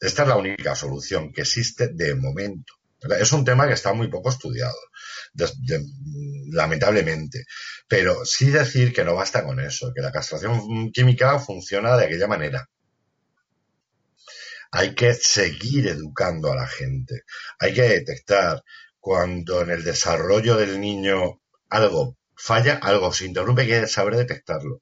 Esta 0.00 0.22
es 0.22 0.28
la 0.28 0.36
única 0.36 0.74
solución 0.76 1.32
que 1.32 1.42
existe 1.42 1.88
de 1.88 2.14
momento. 2.14 2.74
Es 3.18 3.32
un 3.32 3.44
tema 3.44 3.66
que 3.66 3.74
está 3.74 3.92
muy 3.92 4.08
poco 4.08 4.30
estudiado, 4.30 4.76
lamentablemente. 6.52 7.44
Pero 7.88 8.24
sí 8.24 8.50
decir 8.50 8.92
que 8.92 9.04
no 9.04 9.14
basta 9.14 9.44
con 9.44 9.60
eso, 9.60 9.92
que 9.94 10.00
la 10.00 10.12
castración 10.12 10.90
química 10.92 11.38
funciona 11.38 11.96
de 11.96 12.06
aquella 12.06 12.26
manera 12.26 12.68
hay 14.74 14.92
que 14.96 15.14
seguir 15.14 15.86
educando 15.86 16.50
a 16.50 16.56
la 16.56 16.66
gente. 16.66 17.22
Hay 17.60 17.72
que 17.72 17.82
detectar 17.82 18.64
cuando 18.98 19.62
en 19.62 19.70
el 19.70 19.84
desarrollo 19.84 20.56
del 20.56 20.80
niño 20.80 21.40
algo 21.68 22.16
falla, 22.34 22.80
algo 22.82 23.12
se 23.12 23.26
interrumpe, 23.26 23.62
hay 23.62 23.68
que 23.68 23.86
saber 23.86 24.16
detectarlo. 24.16 24.80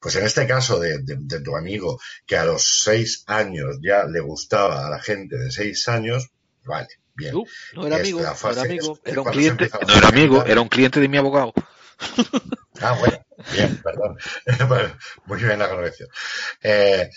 Pues 0.00 0.16
en 0.16 0.24
este 0.24 0.46
caso 0.46 0.80
de, 0.80 1.02
tu 1.44 1.56
amigo, 1.56 2.00
que 2.26 2.38
a 2.38 2.46
los 2.46 2.80
seis 2.82 3.24
años 3.26 3.76
ya 3.82 4.04
le 4.04 4.20
gustaba 4.20 4.86
a 4.86 4.90
la 4.90 5.00
gente 5.00 5.36
de 5.36 5.50
seis 5.50 5.86
años, 5.88 6.30
vale, 6.64 6.88
bien. 7.14 7.34
no 7.74 7.86
era 7.86 7.96
amigo, 7.96 8.20
no 8.22 8.50
era 8.50 8.62
amigo, 8.62 8.98
era 9.04 9.20
un 9.20 9.30
cliente, 9.30 9.70
no 9.86 9.94
era 9.94 10.08
amigo, 10.08 10.46
era 10.46 10.60
un 10.62 10.68
cliente 10.68 11.00
de 11.00 11.08
mi 11.08 11.18
abogado. 11.18 11.52
Ah, 12.80 12.96
bueno, 12.98 13.18
bien, 13.52 13.82
perdón. 13.82 14.16
muy 15.26 15.38
bien 15.42 15.58
la 15.58 15.68
corrección. 15.68 16.08
Eh, 16.62 17.10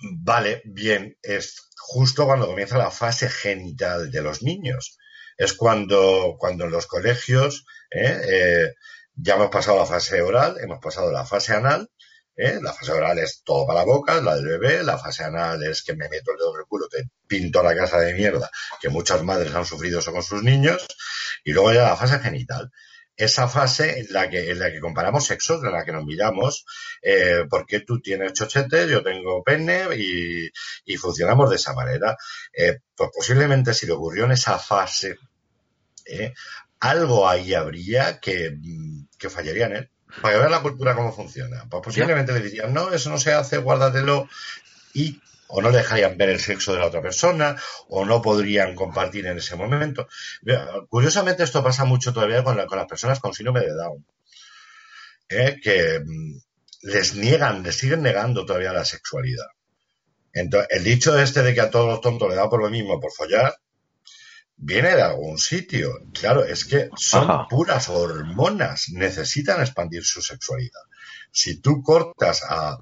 Vale, 0.00 0.62
bien, 0.64 1.16
es 1.22 1.70
justo 1.76 2.26
cuando 2.26 2.46
comienza 2.46 2.78
la 2.78 2.90
fase 2.90 3.28
genital 3.28 4.10
de 4.10 4.22
los 4.22 4.42
niños. 4.42 4.98
Es 5.36 5.54
cuando, 5.54 6.36
cuando 6.38 6.64
en 6.64 6.70
los 6.72 6.86
colegios 6.86 7.64
¿eh? 7.90 8.20
Eh, 8.28 8.74
ya 9.14 9.34
hemos 9.34 9.50
pasado 9.50 9.78
la 9.78 9.86
fase 9.86 10.22
oral, 10.22 10.56
hemos 10.60 10.78
pasado 10.80 11.10
la 11.12 11.24
fase 11.24 11.54
anal. 11.54 11.90
¿eh? 12.36 12.58
La 12.62 12.72
fase 12.72 12.92
oral 12.92 13.18
es 13.18 13.42
todo 13.44 13.66
para 13.66 13.80
la 13.80 13.86
boca, 13.86 14.20
la 14.20 14.36
del 14.36 14.46
bebé. 14.46 14.84
La 14.84 14.98
fase 14.98 15.24
anal 15.24 15.62
es 15.64 15.82
que 15.82 15.94
me 15.94 16.08
meto 16.08 16.32
el 16.32 16.38
dedo 16.38 16.54
en 16.54 16.60
el 16.60 16.66
culo, 16.66 16.88
te 16.88 17.08
pinto 17.26 17.62
la 17.62 17.74
casa 17.76 17.98
de 18.00 18.14
mierda, 18.14 18.50
que 18.80 18.88
muchas 18.88 19.22
madres 19.24 19.54
han 19.54 19.66
sufrido 19.66 19.98
eso 20.00 20.12
con 20.12 20.22
sus 20.22 20.42
niños. 20.42 20.86
Y 21.44 21.52
luego 21.52 21.72
ya 21.72 21.82
la 21.82 21.96
fase 21.96 22.20
genital. 22.20 22.70
Esa 23.18 23.48
fase 23.48 23.98
en 23.98 24.06
la 24.10 24.30
que, 24.30 24.50
en 24.50 24.60
la 24.60 24.70
que 24.70 24.80
comparamos 24.80 25.26
sexos, 25.26 25.62
en 25.64 25.72
la 25.72 25.84
que 25.84 25.92
nos 25.92 26.04
miramos, 26.04 26.64
eh, 27.02 27.44
porque 27.50 27.80
tú 27.80 28.00
tienes 28.00 28.32
chochete, 28.32 28.88
yo 28.88 29.02
tengo 29.02 29.42
pene 29.42 29.88
y, 29.96 30.48
y 30.84 30.96
funcionamos 30.96 31.50
de 31.50 31.56
esa 31.56 31.74
manera. 31.74 32.16
Eh, 32.52 32.78
pues 32.94 33.10
posiblemente 33.14 33.74
si 33.74 33.86
le 33.86 33.92
ocurrió 33.92 34.24
en 34.24 34.32
esa 34.32 34.58
fase, 34.58 35.16
eh, 36.06 36.32
algo 36.78 37.28
ahí 37.28 37.54
habría 37.54 38.20
que, 38.20 38.56
que 39.18 39.28
fallaría 39.28 39.66
en 39.66 39.76
él. 39.76 39.90
Para 40.22 40.38
vean 40.38 40.52
la 40.52 40.62
cultura 40.62 40.94
cómo 40.94 41.12
funciona. 41.12 41.66
Pues 41.68 41.82
posiblemente 41.82 42.32
le 42.32 42.40
dirían, 42.40 42.72
no, 42.72 42.92
eso 42.92 43.10
no 43.10 43.18
se 43.18 43.32
hace, 43.32 43.58
guárdatelo. 43.58 44.28
Y 44.94 45.20
o 45.48 45.62
no 45.62 45.72
dejarían 45.72 46.16
ver 46.16 46.30
el 46.30 46.40
sexo 46.40 46.72
de 46.72 46.80
la 46.80 46.86
otra 46.86 47.02
persona, 47.02 47.56
o 47.88 48.04
no 48.04 48.22
podrían 48.22 48.74
compartir 48.74 49.26
en 49.26 49.38
ese 49.38 49.56
momento. 49.56 50.08
Curiosamente, 50.88 51.42
esto 51.42 51.62
pasa 51.62 51.84
mucho 51.84 52.12
todavía 52.12 52.44
con, 52.44 52.56
las 52.56 52.86
personas 52.86 53.20
con 53.20 53.34
síndrome 53.34 53.60
de 53.60 53.74
Down, 53.74 54.06
¿eh? 55.28 55.60
que 55.62 56.00
mm, 56.04 56.38
les 56.82 57.14
niegan, 57.14 57.62
les 57.62 57.76
siguen 57.76 58.02
negando 58.02 58.44
todavía 58.44 58.72
la 58.72 58.84
sexualidad. 58.84 59.46
Entonces, 60.32 60.68
el 60.70 60.84
dicho 60.84 61.18
este 61.18 61.42
de 61.42 61.54
que 61.54 61.60
a 61.60 61.70
todos 61.70 61.88
los 61.88 62.00
tontos 62.00 62.28
le 62.28 62.36
da 62.36 62.48
por 62.48 62.62
lo 62.62 62.70
mismo, 62.70 63.00
por 63.00 63.12
follar, 63.12 63.56
viene 64.58 64.94
de 64.94 65.02
algún 65.02 65.38
sitio. 65.38 65.92
Claro, 66.12 66.44
es 66.44 66.64
que 66.64 66.90
son 66.96 67.48
puras 67.48 67.88
hormonas, 67.88 68.90
necesitan 68.90 69.60
expandir 69.60 70.04
su 70.04 70.20
sexualidad. 70.20 70.82
Si 71.30 71.60
tú 71.60 71.82
cortas 71.82 72.42
a, 72.48 72.78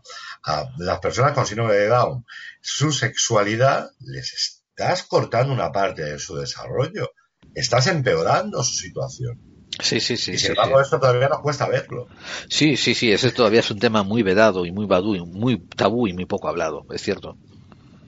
las 0.78 1.00
personas 1.00 1.32
con 1.32 1.46
síndrome 1.46 1.74
de 1.74 1.88
Down 1.88 2.24
su 2.60 2.92
sexualidad, 2.92 3.90
les 4.00 4.32
estás 4.32 5.02
cortando 5.04 5.52
una 5.52 5.72
parte 5.72 6.02
de 6.02 6.18
su 6.18 6.36
desarrollo. 6.36 7.12
Estás 7.54 7.86
empeorando 7.86 8.62
su 8.62 8.74
situación. 8.74 9.40
Sí, 9.80 10.00
sí, 10.00 10.16
sí. 10.16 10.32
Y 10.32 10.38
sin 10.38 10.50
embargo, 10.50 10.80
esto 10.80 10.98
todavía 10.98 11.28
nos 11.28 11.40
cuesta 11.40 11.68
verlo. 11.68 12.08
Sí, 12.48 12.76
sí, 12.76 12.94
sí. 12.94 13.12
Ese 13.12 13.30
todavía 13.30 13.60
es 13.60 13.70
un 13.70 13.78
tema 13.78 14.02
muy 14.02 14.22
vedado 14.22 14.66
y 14.66 14.72
muy 14.72 14.86
badú, 14.86 15.14
muy 15.26 15.66
tabú 15.68 16.08
y 16.08 16.12
muy 16.12 16.26
poco 16.26 16.48
hablado, 16.48 16.86
es 16.90 17.02
cierto. 17.02 17.36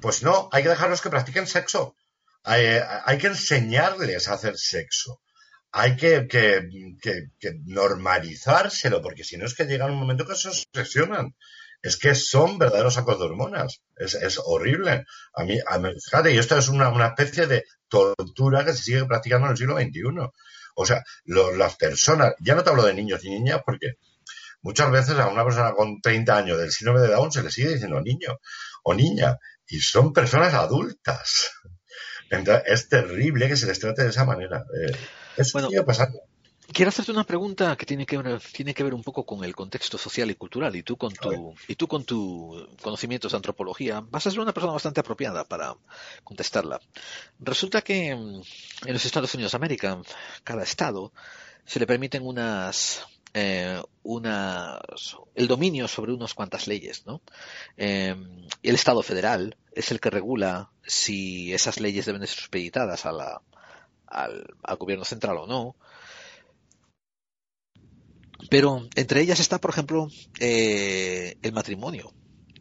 Pues 0.00 0.22
no, 0.22 0.48
hay 0.52 0.62
que 0.62 0.68
dejarlos 0.70 1.00
que 1.00 1.10
practiquen 1.10 1.46
sexo. 1.46 1.94
Hay, 2.44 2.64
hay 3.04 3.18
que 3.18 3.26
enseñarles 3.28 4.28
a 4.28 4.34
hacer 4.34 4.56
sexo 4.56 5.20
hay 5.72 5.96
que, 5.96 6.26
normalizárselo, 7.66 9.02
porque 9.02 9.24
si 9.24 9.36
no 9.36 9.46
es 9.46 9.54
que 9.54 9.64
llega 9.64 9.86
un 9.86 9.96
momento 9.98 10.26
que 10.26 10.34
se 10.34 10.48
obsesionan. 10.48 11.34
Es 11.80 11.96
que 11.96 12.14
son 12.14 12.58
verdaderos 12.58 12.94
sacos 12.94 13.18
de 13.18 13.26
hormonas. 13.26 13.82
Es, 13.96 14.40
horrible. 14.44 15.04
A 15.34 15.44
mí, 15.44 15.58
fíjate, 16.04 16.34
y 16.34 16.38
esto 16.38 16.58
es 16.58 16.68
una, 16.68 17.06
especie 17.06 17.46
de 17.46 17.64
tortura 17.88 18.64
que 18.64 18.72
se 18.72 18.82
sigue 18.82 19.04
practicando 19.04 19.46
en 19.46 19.52
el 19.52 19.56
siglo 19.58 19.76
XXI. 19.76 20.30
O 20.74 20.86
sea, 20.86 21.02
las 21.24 21.76
personas, 21.76 22.34
ya 22.40 22.54
no 22.54 22.62
te 22.62 22.70
hablo 22.70 22.84
de 22.84 22.94
niños 22.94 23.24
y 23.24 23.30
niñas, 23.30 23.60
porque 23.64 23.94
muchas 24.62 24.90
veces 24.90 25.18
a 25.18 25.28
una 25.28 25.44
persona 25.44 25.72
con 25.72 26.00
30 26.00 26.36
años 26.36 26.58
del 26.58 26.72
síndrome 26.72 27.00
de 27.00 27.08
Down 27.08 27.32
se 27.32 27.42
le 27.42 27.50
sigue 27.50 27.74
diciendo 27.74 28.00
niño 28.00 28.38
o 28.82 28.94
niña, 28.94 29.38
y 29.66 29.80
son 29.80 30.12
personas 30.12 30.54
adultas. 30.54 31.52
Entonces, 32.30 32.64
es 32.66 32.88
terrible 32.88 33.48
que 33.48 33.56
se 33.56 33.66
les 33.66 33.78
trate 33.78 34.02
de 34.02 34.10
esa 34.10 34.24
manera. 34.24 34.64
Eh, 34.74 34.96
bueno, 35.52 35.68
Quiero 36.70 36.90
hacerte 36.90 37.12
una 37.12 37.24
pregunta 37.24 37.76
que 37.76 37.86
tiene 37.86 38.04
que 38.04 38.18
ver, 38.18 38.40
tiene 38.52 38.74
que 38.74 38.84
ver 38.84 38.92
un 38.92 39.02
poco 39.02 39.24
con 39.24 39.42
el 39.42 39.54
contexto 39.56 39.96
social 39.96 40.30
y 40.30 40.34
cultural 40.34 40.76
y 40.76 40.82
tú 40.82 40.96
con 40.96 41.14
tu 41.14 41.54
y 41.66 41.74
tú 41.76 41.88
con 41.88 42.04
tu 42.04 42.68
conocimientos 42.82 43.32
de 43.32 43.36
antropología 43.36 44.00
vas 44.00 44.26
a 44.26 44.30
ser 44.30 44.40
una 44.40 44.52
persona 44.52 44.74
bastante 44.74 45.00
apropiada 45.00 45.44
para 45.44 45.74
contestarla. 46.24 46.80
Resulta 47.40 47.80
que 47.80 48.14
mm, 48.14 48.42
en 48.86 48.92
los 48.92 49.04
Estados 49.04 49.32
Unidos 49.34 49.52
de 49.52 49.56
América 49.56 50.00
cada 50.44 50.62
estado 50.62 51.12
se 51.64 51.78
le 51.78 51.86
permiten 51.86 52.26
unas 52.26 53.06
eh, 53.34 53.82
el 55.34 55.48
dominio 55.48 55.88
sobre 55.88 56.12
unas 56.12 56.34
cuantas 56.34 56.66
leyes, 56.66 57.06
¿no? 57.06 57.20
Eh, 57.76 58.16
el 58.62 58.74
Estado 58.74 59.02
federal 59.02 59.56
es 59.72 59.90
el 59.90 60.00
que 60.00 60.10
regula 60.10 60.70
si 60.84 61.52
esas 61.52 61.80
leyes 61.80 62.06
deben 62.06 62.26
ser 62.26 62.38
supeditadas 62.38 63.06
a 63.06 63.12
la, 63.12 63.42
al, 64.06 64.76
gobierno 64.78 65.04
central 65.04 65.38
o 65.38 65.46
no. 65.46 65.76
Pero 68.48 68.88
entre 68.94 69.20
ellas 69.20 69.40
está, 69.40 69.60
por 69.60 69.70
ejemplo, 69.70 70.08
eh, 70.40 71.36
el 71.42 71.52
matrimonio. 71.52 72.12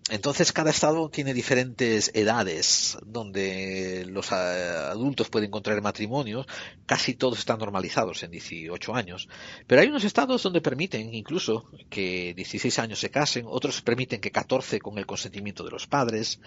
Entonces 0.09 0.53
cada 0.53 0.69
estado 0.69 1.09
tiene 1.09 1.33
diferentes 1.33 2.11
edades 2.13 2.97
donde 3.05 4.05
los 4.07 4.31
eh, 4.31 4.35
adultos 4.35 5.29
pueden 5.29 5.51
contraer 5.51 5.81
matrimonios, 5.81 6.45
casi 6.85 7.13
todos 7.13 7.39
están 7.39 7.59
normalizados 7.59 8.23
en 8.23 8.31
18 8.31 8.95
años, 8.95 9.27
pero 9.67 9.81
hay 9.81 9.89
unos 9.89 10.05
estados 10.05 10.41
donde 10.43 10.61
permiten 10.61 11.13
incluso 11.13 11.69
que 11.89 12.33
16 12.35 12.79
años 12.79 12.99
se 12.99 13.11
casen, 13.11 13.47
otros 13.49 13.81
permiten 13.81 14.21
que 14.21 14.31
14 14.31 14.79
con 14.79 14.97
el 14.97 15.05
consentimiento 15.05 15.65
de 15.65 15.71
los 15.71 15.87
padres, 15.87 16.39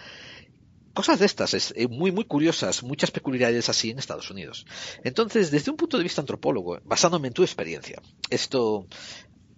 cosas 0.94 1.18
de 1.18 1.26
estas, 1.26 1.54
es, 1.54 1.74
eh, 1.76 1.86
muy, 1.86 2.12
muy 2.12 2.24
curiosas, 2.24 2.82
muchas 2.82 3.10
peculiaridades 3.10 3.68
así 3.68 3.90
en 3.90 3.98
Estados 3.98 4.30
Unidos. 4.30 4.66
Entonces, 5.04 5.50
desde 5.50 5.70
un 5.70 5.76
punto 5.76 5.96
de 5.96 6.02
vista 6.02 6.20
antropólogo, 6.20 6.80
basándome 6.84 7.28
en 7.28 7.34
tu 7.34 7.42
experiencia, 7.42 8.00
esto, 8.30 8.86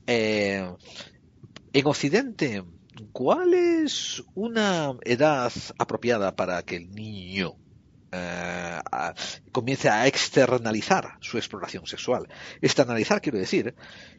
eh, 0.06 0.68
en 1.72 1.86
Occidente, 1.86 2.64
¿cuál 3.12 3.54
es 3.54 4.22
una 4.34 4.94
edad 5.04 5.52
apropiada 5.78 6.34
para 6.36 6.62
que 6.62 6.76
el 6.76 6.90
niño 6.90 7.56
eh, 8.14 8.80
comience 9.52 9.88
a 9.88 10.06
externalizar 10.06 11.16
su 11.20 11.38
exploración 11.38 11.86
sexual. 11.86 12.28
Externalizar 12.60 13.22
quiero 13.22 13.38
decir 13.38 13.74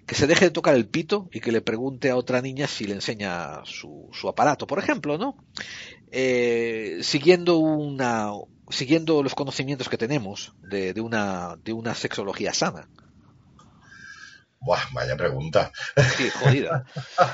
que 0.08 0.16
se 0.16 0.26
deje 0.26 0.46
de 0.46 0.52
tocar 0.52 0.74
el 0.74 0.88
pito 0.88 1.30
y 1.32 1.40
que 1.40 1.52
le 1.52 1.62
pregunte 1.62 2.10
a 2.10 2.16
otra 2.16 2.42
niña 2.42 2.68
si 2.68 2.86
le 2.86 2.96
enseña 2.96 3.62
su, 3.66 4.10
aparato, 4.28 4.66
por 4.66 4.80
ejemplo, 4.80 5.20
¿no? 5.20 5.38
Eh, 6.12 7.02
siguiendo 7.04 7.60
una 7.60 8.32
siguiendo 8.70 9.22
los 9.22 9.36
conocimientos 9.36 9.90
que 9.90 9.98
tenemos 9.98 10.56
de, 10.64 11.00
una 11.00 11.58
de 11.64 11.74
una 11.74 11.94
sexología 11.94 12.52
sana. 12.52 12.90
Buah, 14.64 14.88
vaya 14.92 15.16
pregunta. 15.18 15.72
Sí, 16.18 16.30
jodida. 16.30 16.86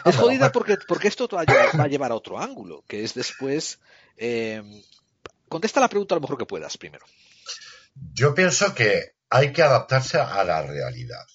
Es 0.06 0.16
jodida 0.18 0.52
porque, 0.52 0.78
porque 0.88 1.08
esto 1.08 1.28
va 1.28 1.44
a 1.44 1.88
llevar 1.88 2.12
a 2.12 2.16
otro 2.16 2.40
ángulo, 2.40 2.84
que 2.88 3.04
es 3.04 3.14
después 3.14 3.80
eh, 4.18 4.84
contesta 5.48 5.80
la 5.80 5.90
pregunta 5.90 6.16
lo 6.16 6.22
mejor 6.22 6.38
que 6.38 6.46
puedas 6.46 6.78
primero. 6.78 7.06
Yo 8.14 8.34
pienso 8.34 8.74
que 8.74 9.14
hay 9.30 9.54
que 9.54 9.62
adaptarse 9.62 10.20
a 10.20 10.44
la 10.44 10.62
realidad. 10.62 11.26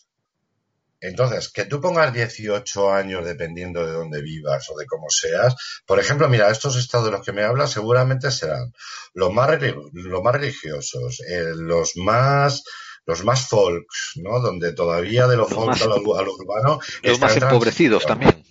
Entonces, 1.05 1.51
que 1.51 1.67
tú 1.67 1.83
pongas 1.83 2.15
18 2.15 2.91
años 2.91 3.27
dependiendo 3.27 3.85
de 3.85 3.93
dónde 3.93 4.23
vivas 4.23 4.71
o 4.71 4.79
de 4.79 4.87
cómo 4.87 5.11
seas. 5.11 5.55
Por 5.85 6.01
ejemplo, 6.01 6.31
mira, 6.31 6.51
estos 6.51 6.77
estados 6.77 7.05
de 7.05 7.13
los 7.13 7.23
que 7.23 7.33
me 7.33 7.43
hablas 7.43 7.73
seguramente 7.73 8.31
serán 8.31 8.73
los 9.13 9.31
más, 9.31 9.51
los 9.93 10.23
más 10.23 10.35
religiosos, 10.35 11.21
eh, 11.29 11.53
los 11.55 11.97
más 11.97 12.65
los 13.07 13.25
más 13.25 13.49
folks, 13.49 14.13
¿no? 14.17 14.41
Donde 14.41 14.73
todavía 14.73 15.27
de 15.27 15.37
lo 15.37 15.47
folk 15.47 15.81
a 15.81 15.87
lo, 15.87 16.01
urbano... 16.01 16.81
Los 17.03 17.21
más 17.21 17.37
empobrecidos 17.37 18.07
también. 18.07 18.45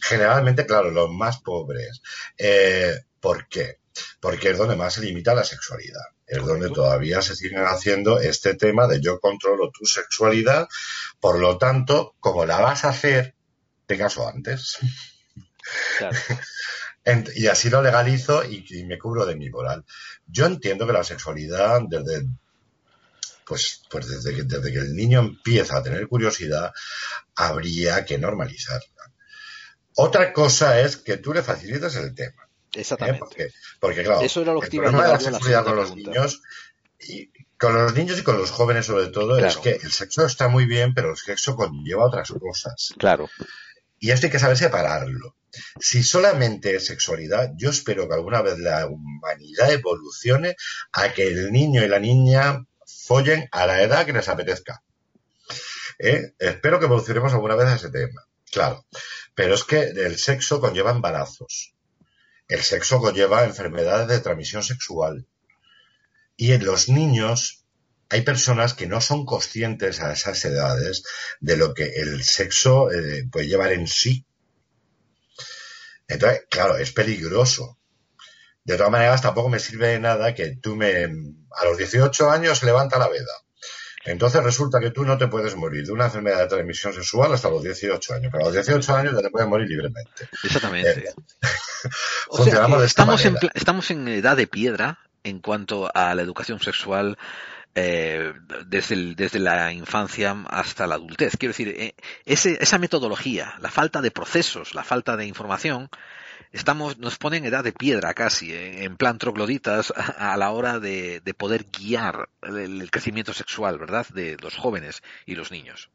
Generalmente, 0.00 0.66
claro, 0.66 0.90
los 0.90 1.10
más 1.10 1.40
pobres. 1.40 2.02
Eh, 2.38 2.94
¿Por 3.20 3.48
qué? 3.48 3.80
porque 4.20 4.50
es 4.50 4.58
donde 4.58 4.76
más 4.76 4.94
se 4.94 5.02
limita 5.02 5.34
la 5.34 5.44
sexualidad. 5.44 6.04
Es 6.26 6.44
donde 6.44 6.70
todavía 6.70 7.22
se 7.22 7.34
siguen 7.34 7.64
haciendo 7.64 8.20
este 8.20 8.54
tema 8.54 8.86
de 8.86 9.00
yo 9.00 9.18
controlo 9.18 9.70
tu 9.70 9.84
sexualidad, 9.84 10.68
por 11.18 11.38
lo 11.40 11.58
tanto, 11.58 12.14
como 12.20 12.46
la 12.46 12.60
vas 12.60 12.84
a 12.84 12.90
hacer, 12.90 13.34
te 13.86 13.98
caso 13.98 14.28
antes. 14.28 14.78
y 17.34 17.46
así 17.48 17.68
lo 17.68 17.82
legalizo 17.82 18.44
y, 18.44 18.84
me 18.84 18.98
cubro 18.98 19.26
de 19.26 19.34
mi 19.36 19.50
moral. 19.50 19.84
Yo 20.26 20.46
entiendo 20.46 20.86
que 20.86 20.92
la 20.92 21.04
sexualidad, 21.04 21.80
desde 21.88 22.26
pues, 23.50 23.82
pues 23.90 24.06
desde, 24.06 24.32
que, 24.32 24.44
desde 24.44 24.72
que 24.72 24.78
el 24.78 24.94
niño 24.94 25.18
empieza 25.18 25.76
a 25.76 25.82
tener 25.82 26.06
curiosidad, 26.06 26.72
habría 27.34 28.04
que 28.04 28.16
normalizarla. 28.16 29.12
Otra 29.96 30.32
cosa 30.32 30.80
es 30.80 30.96
que 30.96 31.16
tú 31.16 31.34
le 31.34 31.42
facilites 31.42 31.96
el 31.96 32.14
tema. 32.14 32.48
Exactamente. 32.72 33.52
Porque, 33.80 34.04
claro, 34.04 34.20
Eso 34.20 34.42
era 34.42 34.52
lo 34.52 34.60
que 34.60 34.68
el 34.68 34.82
problema 34.82 35.02
de 35.02 35.12
la 35.14 35.18
sexualidad 35.18 35.64
con 35.64 35.74
los 35.74 35.96
niños 35.96 36.42
y 37.00 37.32
con 37.58 37.74
los 37.74 37.92
niños 37.92 38.20
y 38.20 38.22
con 38.22 38.38
los 38.38 38.52
jóvenes 38.52 38.86
sobre 38.86 39.08
todo 39.08 39.36
es 39.36 39.56
que 39.56 39.80
el 39.82 39.90
sexo 39.90 40.24
está 40.24 40.46
muy 40.46 40.66
bien, 40.66 40.94
pero 40.94 41.10
el 41.10 41.16
sexo 41.16 41.56
conlleva 41.56 42.06
otras 42.06 42.30
cosas. 42.30 42.94
Claro. 42.98 43.28
Y 43.98 44.12
esto 44.12 44.26
hay 44.26 44.30
que 44.30 44.38
saber 44.38 44.58
separarlo. 44.58 45.34
Si 45.80 46.04
solamente 46.04 46.76
es 46.76 46.86
sexualidad, 46.86 47.50
yo 47.56 47.70
espero 47.70 48.08
que 48.08 48.14
alguna 48.14 48.42
vez 48.42 48.60
la 48.60 48.86
humanidad 48.86 49.72
evolucione 49.72 50.54
a 50.92 51.12
que 51.12 51.26
el 51.26 51.50
niño 51.50 51.84
y 51.84 51.88
la 51.88 51.98
niña 51.98 52.64
follen 53.10 53.48
a 53.50 53.66
la 53.66 53.82
edad 53.82 54.06
que 54.06 54.12
les 54.12 54.28
apetezca. 54.28 54.82
¿Eh? 55.98 56.32
Espero 56.38 56.78
que 56.78 56.86
evolucionemos 56.86 57.32
alguna 57.32 57.56
vez 57.56 57.66
a 57.66 57.76
ese 57.76 57.90
tema. 57.90 58.24
Claro. 58.52 58.86
Pero 59.34 59.54
es 59.54 59.64
que 59.64 59.80
el 59.80 60.16
sexo 60.18 60.60
conlleva 60.60 60.92
embarazos 60.92 61.74
el 62.50 62.62
sexo 62.62 63.00
conlleva 63.00 63.44
enfermedades 63.44 64.08
de 64.08 64.18
transmisión 64.18 64.64
sexual. 64.64 65.24
Y 66.36 66.52
en 66.52 66.64
los 66.64 66.88
niños 66.88 67.64
hay 68.08 68.22
personas 68.22 68.74
que 68.74 68.88
no 68.88 69.00
son 69.00 69.24
conscientes 69.24 70.00
a 70.00 70.12
esas 70.12 70.44
edades 70.44 71.04
de 71.38 71.56
lo 71.56 71.74
que 71.74 71.84
el 72.00 72.24
sexo 72.24 72.90
eh, 72.90 73.24
puede 73.30 73.46
llevar 73.46 73.72
en 73.72 73.86
sí. 73.86 74.26
Entonces, 76.08 76.42
claro, 76.50 76.76
es 76.76 76.90
peligroso. 76.90 77.78
De 78.64 78.76
todas 78.76 78.92
maneras, 78.92 79.22
tampoco 79.22 79.48
me 79.48 79.58
sirve 79.58 79.88
de 79.88 80.00
nada 80.00 80.34
que 80.34 80.56
tú 80.56 80.76
me, 80.76 81.04
a 81.04 81.64
los 81.64 81.78
18 81.78 82.30
años 82.30 82.62
levanta 82.62 82.98
la 82.98 83.08
veda. 83.08 83.32
Entonces 84.04 84.42
resulta 84.42 84.80
que 84.80 84.90
tú 84.90 85.04
no 85.04 85.18
te 85.18 85.28
puedes 85.28 85.56
morir 85.56 85.84
de 85.84 85.92
una 85.92 86.06
enfermedad 86.06 86.38
de 86.38 86.46
transmisión 86.46 86.94
sexual 86.94 87.34
hasta 87.34 87.50
los 87.50 87.62
18 87.62 88.14
años, 88.14 88.30
pero 88.32 88.44
a 88.44 88.46
los 88.46 88.54
18 88.54 88.94
años 88.94 89.14
ya 89.14 89.20
te 89.20 89.30
puedes 89.30 89.48
morir 89.48 89.68
libremente. 89.68 90.28
Exactamente. 90.42 91.08
Eh, 91.08 91.14
o 92.28 92.44
sea, 92.44 92.66
estamos, 92.82 93.24
en, 93.26 93.36
estamos 93.54 93.90
en 93.90 94.08
edad 94.08 94.36
de 94.36 94.46
piedra 94.46 94.98
en 95.22 95.40
cuanto 95.40 95.90
a 95.94 96.14
la 96.14 96.22
educación 96.22 96.60
sexual 96.60 97.18
eh, 97.74 98.32
desde, 98.66 99.14
desde 99.14 99.38
la 99.38 99.72
infancia 99.72 100.34
hasta 100.48 100.86
la 100.86 100.94
adultez. 100.94 101.36
Quiero 101.36 101.50
decir, 101.50 101.68
eh, 101.68 101.94
esa 102.24 102.78
metodología, 102.78 103.54
la 103.60 103.70
falta 103.70 104.00
de 104.00 104.10
procesos, 104.10 104.74
la 104.74 104.82
falta 104.82 105.16
de 105.18 105.26
información, 105.26 105.90
estamos, 106.52 106.98
nos 106.98 107.18
pone 107.18 107.38
en 107.38 107.44
edad 107.44 107.64
de 107.64 107.72
piedra 107.72 108.14
casi, 108.14 108.52
eh, 108.52 108.84
en 108.84 108.96
plan 108.96 109.18
trogloditas, 109.18 109.92
a, 109.96 110.36
la 110.36 110.50
hora 110.50 110.78
de, 110.78 111.22
poder 111.36 111.66
guiar 111.70 112.28
el, 112.42 112.90
crecimiento 112.90 113.32
sexual, 113.32 113.78
¿verdad?, 113.78 114.06
de 114.08 114.36
los 114.40 114.56
jóvenes 114.56 115.02
y 115.26 115.34
los 115.34 115.50
niños. 115.50 115.90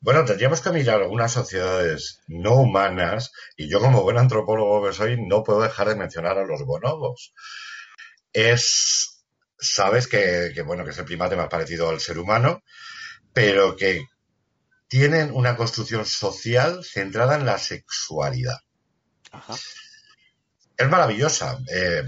Bueno, 0.00 0.24
tendríamos 0.24 0.60
que 0.60 0.70
mirar 0.70 1.00
algunas 1.00 1.32
sociedades 1.32 2.20
no 2.26 2.54
humanas, 2.54 3.32
y 3.56 3.68
yo 3.68 3.80
como 3.80 4.02
buen 4.02 4.18
antropólogo 4.18 4.86
que 4.86 4.92
soy, 4.92 5.20
no 5.20 5.42
puedo 5.42 5.62
dejar 5.62 5.88
de 5.88 5.96
mencionar 5.96 6.38
a 6.38 6.44
los 6.44 6.62
bonobos. 6.64 7.32
Es, 8.32 9.24
sabes 9.58 10.06
que, 10.06 10.52
que 10.54 10.62
bueno, 10.62 10.84
que 10.84 10.90
es 10.90 10.98
el 10.98 11.06
primate 11.06 11.34
más 11.34 11.48
parecido 11.48 11.88
al 11.88 12.00
ser 12.00 12.18
humano, 12.18 12.62
pero 13.32 13.74
que 13.74 14.06
tienen 14.88 15.30
una 15.32 15.56
construcción 15.56 16.04
social 16.04 16.84
centrada 16.84 17.36
en 17.36 17.46
la 17.46 17.58
sexualidad. 17.58 18.58
Es 20.76 20.88
maravillosa. 20.88 21.58
Eh, 21.72 22.02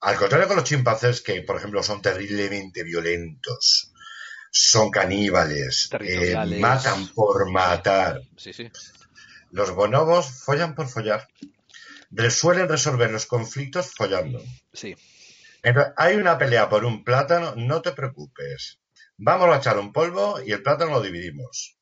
al 0.00 0.16
contrario 0.16 0.48
que 0.48 0.54
los 0.54 0.64
chimpancés, 0.64 1.22
que 1.22 1.42
por 1.42 1.56
ejemplo 1.56 1.82
son 1.82 2.02
terriblemente 2.02 2.82
violentos, 2.82 3.92
son 4.50 4.90
caníbales, 4.90 5.88
eh, 6.00 6.36
matan 6.60 7.08
por 7.08 7.50
matar. 7.50 8.20
Los 9.50 9.70
bonobos 9.72 10.26
follan 10.44 10.74
por 10.74 10.88
follar. 10.88 11.28
Suelen 12.30 12.68
resolver 12.68 13.10
los 13.10 13.26
conflictos 13.26 13.92
follando. 13.94 14.42
Sí. 14.72 14.94
hay 15.96 16.16
una 16.16 16.38
pelea 16.38 16.68
por 16.68 16.84
un 16.84 17.02
plátano, 17.02 17.54
no 17.56 17.82
te 17.82 17.92
preocupes. 17.92 18.78
Vamos 19.16 19.48
a 19.48 19.58
echar 19.58 19.78
un 19.78 19.92
polvo 19.92 20.40
y 20.44 20.52
el 20.52 20.62
plátano 20.62 20.92
lo 20.92 21.00
dividimos 21.00 21.76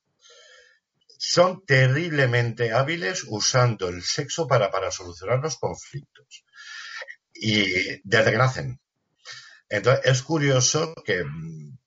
son 1.24 1.65
terriblemente 1.65 2.73
hábiles 2.73 3.24
usando 3.28 3.89
el 3.89 4.03
sexo 4.03 4.49
para, 4.49 4.73
para 4.73 4.90
solucionar 4.90 5.39
los 5.39 5.57
conflictos. 5.57 6.44
Y 7.32 8.01
desde 8.03 8.32
que 8.32 8.39
nacen. 8.39 8.81
Entonces, 9.69 10.05
es 10.05 10.23
curioso 10.24 10.93
que 11.07 11.23
mm, 11.23 11.78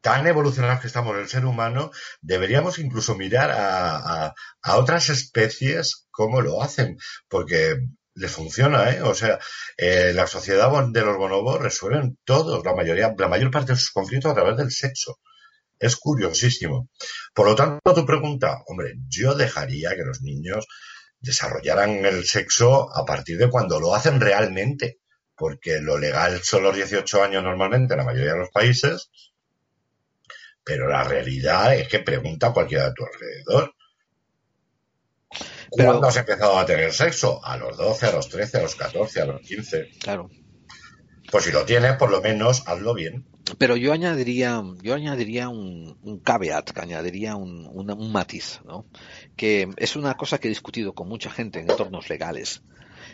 tan 0.00 0.28
evolucionados 0.28 0.80
que 0.80 0.86
estamos 0.86 1.18
el 1.18 1.28
ser 1.28 1.44
humano, 1.44 1.90
deberíamos 2.20 2.78
incluso 2.78 3.16
mirar 3.16 3.50
a, 3.52 4.32
otras 4.76 5.08
especies 5.08 6.06
cómo 6.12 6.40
lo 6.40 6.62
hacen, 6.62 6.98
porque 7.28 7.80
les 8.14 8.30
funciona, 8.30 8.92
¿eh? 8.92 9.02
O 9.02 9.14
sea, 9.16 9.40
eh, 9.76 10.12
la 10.14 10.28
sociedad 10.28 10.70
de 10.88 11.02
los 11.02 11.16
bonobos 11.16 11.60
resuelven 11.60 12.16
todos, 12.24 12.64
la 12.64 12.76
mayoría, 12.76 13.12
la 13.18 13.28
mayor 13.28 13.50
parte 13.50 13.72
de 13.72 13.78
sus 13.78 13.90
conflictos 13.90 14.30
a 14.30 14.34
través 14.34 14.56
del 14.56 14.70
sexo. 14.70 15.18
Es 15.82 15.96
curiosísimo. 15.96 16.88
Por 17.34 17.46
lo 17.48 17.56
tanto, 17.56 17.92
tu 17.92 18.06
pregunta, 18.06 18.62
hombre, 18.68 18.94
yo 19.08 19.34
dejaría 19.34 19.96
que 19.96 20.04
los 20.04 20.22
niños 20.22 20.68
desarrollaran 21.18 22.06
el 22.06 22.24
sexo 22.24 22.88
a 22.96 23.04
partir 23.04 23.36
de 23.36 23.50
cuando 23.50 23.80
lo 23.80 23.92
hacen 23.92 24.20
realmente, 24.20 25.00
porque 25.36 25.80
lo 25.80 25.98
legal 25.98 26.40
son 26.44 26.62
los 26.62 26.76
18 26.76 27.24
años 27.24 27.42
normalmente 27.42 27.94
en 27.94 27.98
la 27.98 28.04
mayoría 28.04 28.34
de 28.34 28.38
los 28.38 28.50
países, 28.50 29.10
pero 30.62 30.88
la 30.88 31.02
realidad 31.02 31.74
es 31.74 31.88
que 31.88 31.98
pregunta 31.98 32.46
a 32.46 32.52
cualquiera 32.52 32.84
de 32.84 32.94
tu 32.94 33.04
alrededor. 33.04 33.74
¿Cuándo 35.68 36.06
has 36.06 36.16
empezado 36.16 36.58
a 36.58 36.64
tener 36.64 36.92
sexo? 36.92 37.44
A 37.44 37.56
los 37.56 37.76
12, 37.76 38.06
a 38.06 38.12
los 38.12 38.28
13, 38.28 38.58
a 38.58 38.62
los 38.62 38.76
14, 38.76 39.20
a 39.20 39.26
los 39.26 39.40
15. 39.40 39.90
Claro. 39.98 40.30
Pues 41.32 41.44
si 41.44 41.50
lo 41.50 41.64
tienes, 41.64 41.94
por 41.94 42.10
lo 42.10 42.20
menos 42.20 42.62
hazlo 42.66 42.92
bien. 42.92 43.24
Pero 43.56 43.74
yo 43.74 43.94
añadiría, 43.94 44.62
yo 44.82 44.94
añadiría 44.94 45.48
un, 45.48 45.96
un 46.02 46.18
caveat, 46.18 46.76
añadiría 46.76 47.36
un, 47.36 47.70
un, 47.72 48.12
matiz, 48.12 48.60
¿no? 48.66 48.84
Que 49.34 49.70
es 49.78 49.96
una 49.96 50.14
cosa 50.18 50.36
que 50.36 50.48
he 50.48 50.50
discutido 50.50 50.92
con 50.92 51.08
mucha 51.08 51.30
gente 51.30 51.58
en 51.58 51.70
entornos 51.70 52.10
legales, 52.10 52.62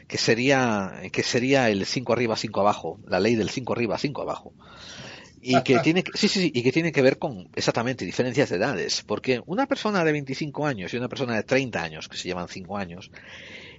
que 0.08 0.18
sería, 0.18 1.00
que 1.12 1.22
sería 1.22 1.70
el 1.70 1.86
5 1.86 2.12
arriba, 2.12 2.34
5 2.34 2.60
abajo, 2.60 2.98
la 3.06 3.20
ley 3.20 3.36
del 3.36 3.50
5 3.50 3.72
arriba, 3.72 3.96
5 3.96 4.22
abajo. 4.22 4.52
Y 5.40 5.62
que 5.62 5.78
tiene, 5.84 6.02
sí, 6.14 6.26
sí, 6.26 6.40
sí, 6.40 6.52
y 6.52 6.64
que 6.64 6.72
tiene 6.72 6.90
que 6.90 7.02
ver 7.02 7.18
con 7.18 7.48
exactamente 7.54 8.04
diferencias 8.04 8.50
de 8.50 8.56
edades, 8.56 9.04
porque 9.06 9.42
una 9.46 9.66
persona 9.66 10.02
de 10.02 10.10
25 10.10 10.66
años 10.66 10.92
y 10.92 10.96
una 10.96 11.08
persona 11.08 11.36
de 11.36 11.44
30 11.44 11.80
años, 11.80 12.08
que 12.08 12.16
se 12.16 12.24
llevan 12.24 12.48
5 12.48 12.78
años, 12.78 13.12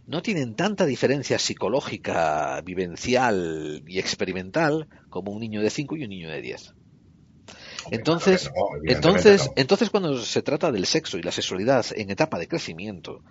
no 0.10 0.24
tienen 0.24 0.56
tanta 0.56 0.88
diferencia 0.88 1.38
psicológica, 1.38 2.60
vivencial 2.62 3.84
y 3.86 4.00
experimental 4.00 4.88
como 5.10 5.32
un 5.32 5.40
niño 5.40 5.62
de 5.62 5.70
5 5.70 5.98
y 5.98 6.04
un 6.04 6.10
niño 6.10 6.30
de 6.32 6.42
10. 6.42 6.74
Entonces, 7.92 8.50
entonces, 8.86 9.52
entonces 9.56 9.92
cuando 9.92 10.18
se 10.18 10.42
trata 10.42 10.72
del 10.72 10.88
sexo 10.88 11.20
y 11.20 11.22
la 11.22 11.32
sexualidad 11.32 11.86
en 11.96 12.10
etapa 12.10 12.40
de 12.40 12.48
crecimiento, 12.48 13.22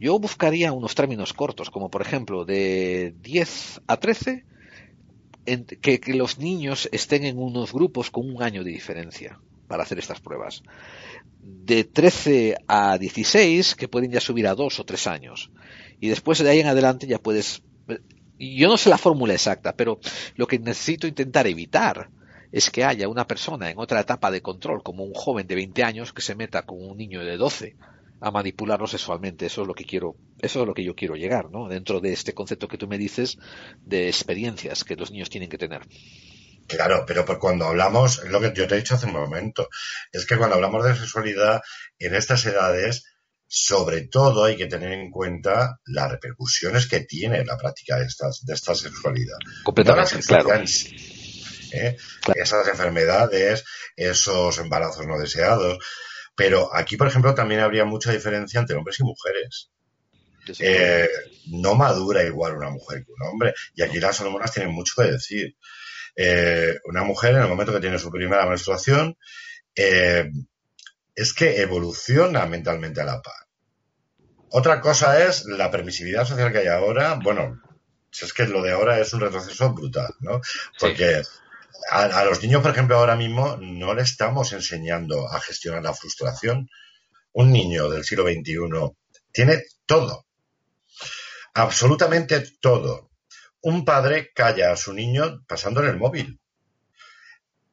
yo 0.00 0.18
buscaría 0.18 0.72
unos 0.72 0.94
términos 0.94 1.34
cortos, 1.34 1.68
como 1.68 1.90
por 1.90 2.00
ejemplo 2.00 2.46
de 2.46 3.14
10 3.20 3.82
a 3.86 3.98
13, 3.98 4.46
que, 5.82 6.00
que 6.00 6.14
los 6.14 6.38
niños 6.38 6.88
estén 6.92 7.24
en 7.24 7.38
unos 7.38 7.74
grupos 7.74 8.10
con 8.10 8.28
un 8.34 8.42
año 8.42 8.64
de 8.64 8.70
diferencia 8.70 9.38
para 9.68 9.82
hacer 9.82 9.98
estas 9.98 10.20
pruebas. 10.20 10.62
De 11.42 11.84
13 11.84 12.56
a 12.68 12.96
16, 12.96 13.74
que 13.74 13.88
pueden 13.88 14.10
ya 14.10 14.20
subir 14.20 14.46
a 14.46 14.54
2 14.54 14.80
o 14.80 14.84
3 14.84 15.06
años 15.08 15.50
y 16.02 16.08
después 16.08 16.40
de 16.40 16.50
ahí 16.50 16.58
en 16.58 16.66
adelante 16.66 17.06
ya 17.06 17.20
puedes... 17.20 17.62
Yo 18.36 18.68
no 18.68 18.76
sé 18.76 18.90
la 18.90 18.98
fórmula 18.98 19.34
exacta, 19.34 19.76
pero 19.76 20.00
lo 20.34 20.48
que 20.48 20.58
necesito 20.58 21.06
intentar 21.06 21.46
evitar 21.46 22.10
es 22.50 22.70
que 22.70 22.82
haya 22.82 23.06
una 23.06 23.28
persona 23.28 23.70
en 23.70 23.78
otra 23.78 24.00
etapa 24.00 24.32
de 24.32 24.42
control, 24.42 24.82
como 24.82 25.04
un 25.04 25.14
joven 25.14 25.46
de 25.46 25.54
20 25.54 25.84
años, 25.84 26.12
que 26.12 26.20
se 26.20 26.34
meta 26.34 26.62
con 26.62 26.82
un 26.82 26.96
niño 26.96 27.24
de 27.24 27.36
12 27.36 27.76
a 28.20 28.32
manipularlo 28.32 28.88
sexualmente. 28.88 29.46
Eso 29.46 29.62
es 29.62 29.68
lo 29.68 29.74
que 29.74 29.84
quiero, 29.84 30.16
eso 30.40 30.62
es 30.62 30.66
lo 30.66 30.74
que 30.74 30.82
yo 30.82 30.96
quiero 30.96 31.14
llegar, 31.14 31.52
¿no? 31.52 31.68
Dentro 31.68 32.00
de 32.00 32.12
este 32.12 32.34
concepto 32.34 32.66
que 32.66 32.78
tú 32.78 32.88
me 32.88 32.98
dices 32.98 33.38
de 33.86 34.08
experiencias 34.08 34.82
que 34.82 34.96
los 34.96 35.12
niños 35.12 35.30
tienen 35.30 35.50
que 35.50 35.58
tener. 35.58 35.82
Claro, 36.66 37.04
pero 37.06 37.24
por 37.24 37.38
cuando 37.38 37.66
hablamos, 37.66 38.24
lo 38.24 38.40
que 38.40 38.52
yo 38.56 38.66
te 38.66 38.74
he 38.74 38.78
dicho 38.78 38.96
hace 38.96 39.06
un 39.06 39.12
momento, 39.12 39.68
es 40.10 40.26
que 40.26 40.36
cuando 40.36 40.56
hablamos 40.56 40.84
de 40.84 40.96
sexualidad 40.96 41.60
en 42.00 42.16
estas 42.16 42.44
edades, 42.44 43.04
sobre 43.54 44.06
todo 44.06 44.44
hay 44.44 44.56
que 44.56 44.64
tener 44.64 44.92
en 44.92 45.10
cuenta 45.10 45.78
las 45.84 46.10
repercusiones 46.10 46.86
que 46.86 47.00
tiene 47.00 47.44
la 47.44 47.58
práctica 47.58 47.98
de, 47.98 48.06
estas, 48.06 48.46
de 48.46 48.54
esta 48.54 48.74
sexualidad. 48.74 49.36
Completamente, 49.62 50.20
claro. 50.20 50.54
¿eh? 50.54 51.96
Esas 52.34 52.68
enfermedades, 52.68 53.62
esos 53.94 54.56
embarazos 54.56 55.06
no 55.06 55.18
deseados. 55.18 55.84
Pero 56.34 56.74
aquí, 56.74 56.96
por 56.96 57.08
ejemplo, 57.08 57.34
también 57.34 57.60
habría 57.60 57.84
mucha 57.84 58.10
diferencia 58.10 58.58
entre 58.58 58.74
hombres 58.74 58.98
y 59.00 59.02
mujeres. 59.02 59.70
Eh, 60.58 61.10
no 61.48 61.74
madura 61.74 62.22
igual 62.22 62.56
una 62.56 62.70
mujer 62.70 63.04
que 63.04 63.12
un 63.12 63.28
hombre. 63.28 63.52
Y 63.74 63.82
aquí 63.82 64.00
las 64.00 64.18
hormonas 64.22 64.50
tienen 64.50 64.72
mucho 64.72 64.94
que 64.96 65.10
decir. 65.10 65.56
Eh, 66.16 66.78
una 66.86 67.04
mujer, 67.04 67.34
en 67.34 67.42
el 67.42 67.48
momento 67.48 67.74
que 67.74 67.80
tiene 67.80 67.98
su 67.98 68.10
primera 68.10 68.46
menstruación, 68.46 69.18
es 69.74 71.34
que 71.34 71.60
evoluciona 71.60 72.46
mentalmente 72.46 73.02
a 73.02 73.04
la 73.04 73.20
par. 73.20 73.41
Otra 74.54 74.82
cosa 74.82 75.26
es 75.26 75.46
la 75.46 75.70
permisividad 75.70 76.26
social 76.26 76.52
que 76.52 76.58
hay 76.58 76.66
ahora. 76.66 77.18
Bueno, 77.22 77.62
si 78.10 78.26
es 78.26 78.34
que 78.34 78.46
lo 78.46 78.62
de 78.62 78.72
ahora 78.72 79.00
es 79.00 79.10
un 79.14 79.20
retroceso 79.20 79.72
brutal, 79.72 80.14
¿no? 80.20 80.42
Porque 80.78 81.22
a, 81.90 82.24
los 82.24 82.42
niños, 82.42 82.60
por 82.60 82.70
ejemplo, 82.70 82.96
ahora 82.96 83.16
mismo 83.16 83.56
no 83.56 83.94
le 83.94 84.02
estamos 84.02 84.52
enseñando 84.52 85.26
a 85.26 85.40
gestionar 85.40 85.82
la 85.82 85.94
frustración. 85.94 86.68
Un 87.32 87.50
niño 87.50 87.88
del 87.88 88.04
siglo 88.04 88.24
XXI 88.24 88.94
tiene 89.32 89.64
todo, 89.86 90.26
absolutamente 91.54 92.44
todo. 92.60 93.10
Un 93.62 93.86
padre 93.86 94.32
calla 94.34 94.72
a 94.72 94.76
su 94.76 94.92
niño 94.92 95.44
pasándole 95.48 95.88
el 95.88 95.96
móvil. 95.96 96.38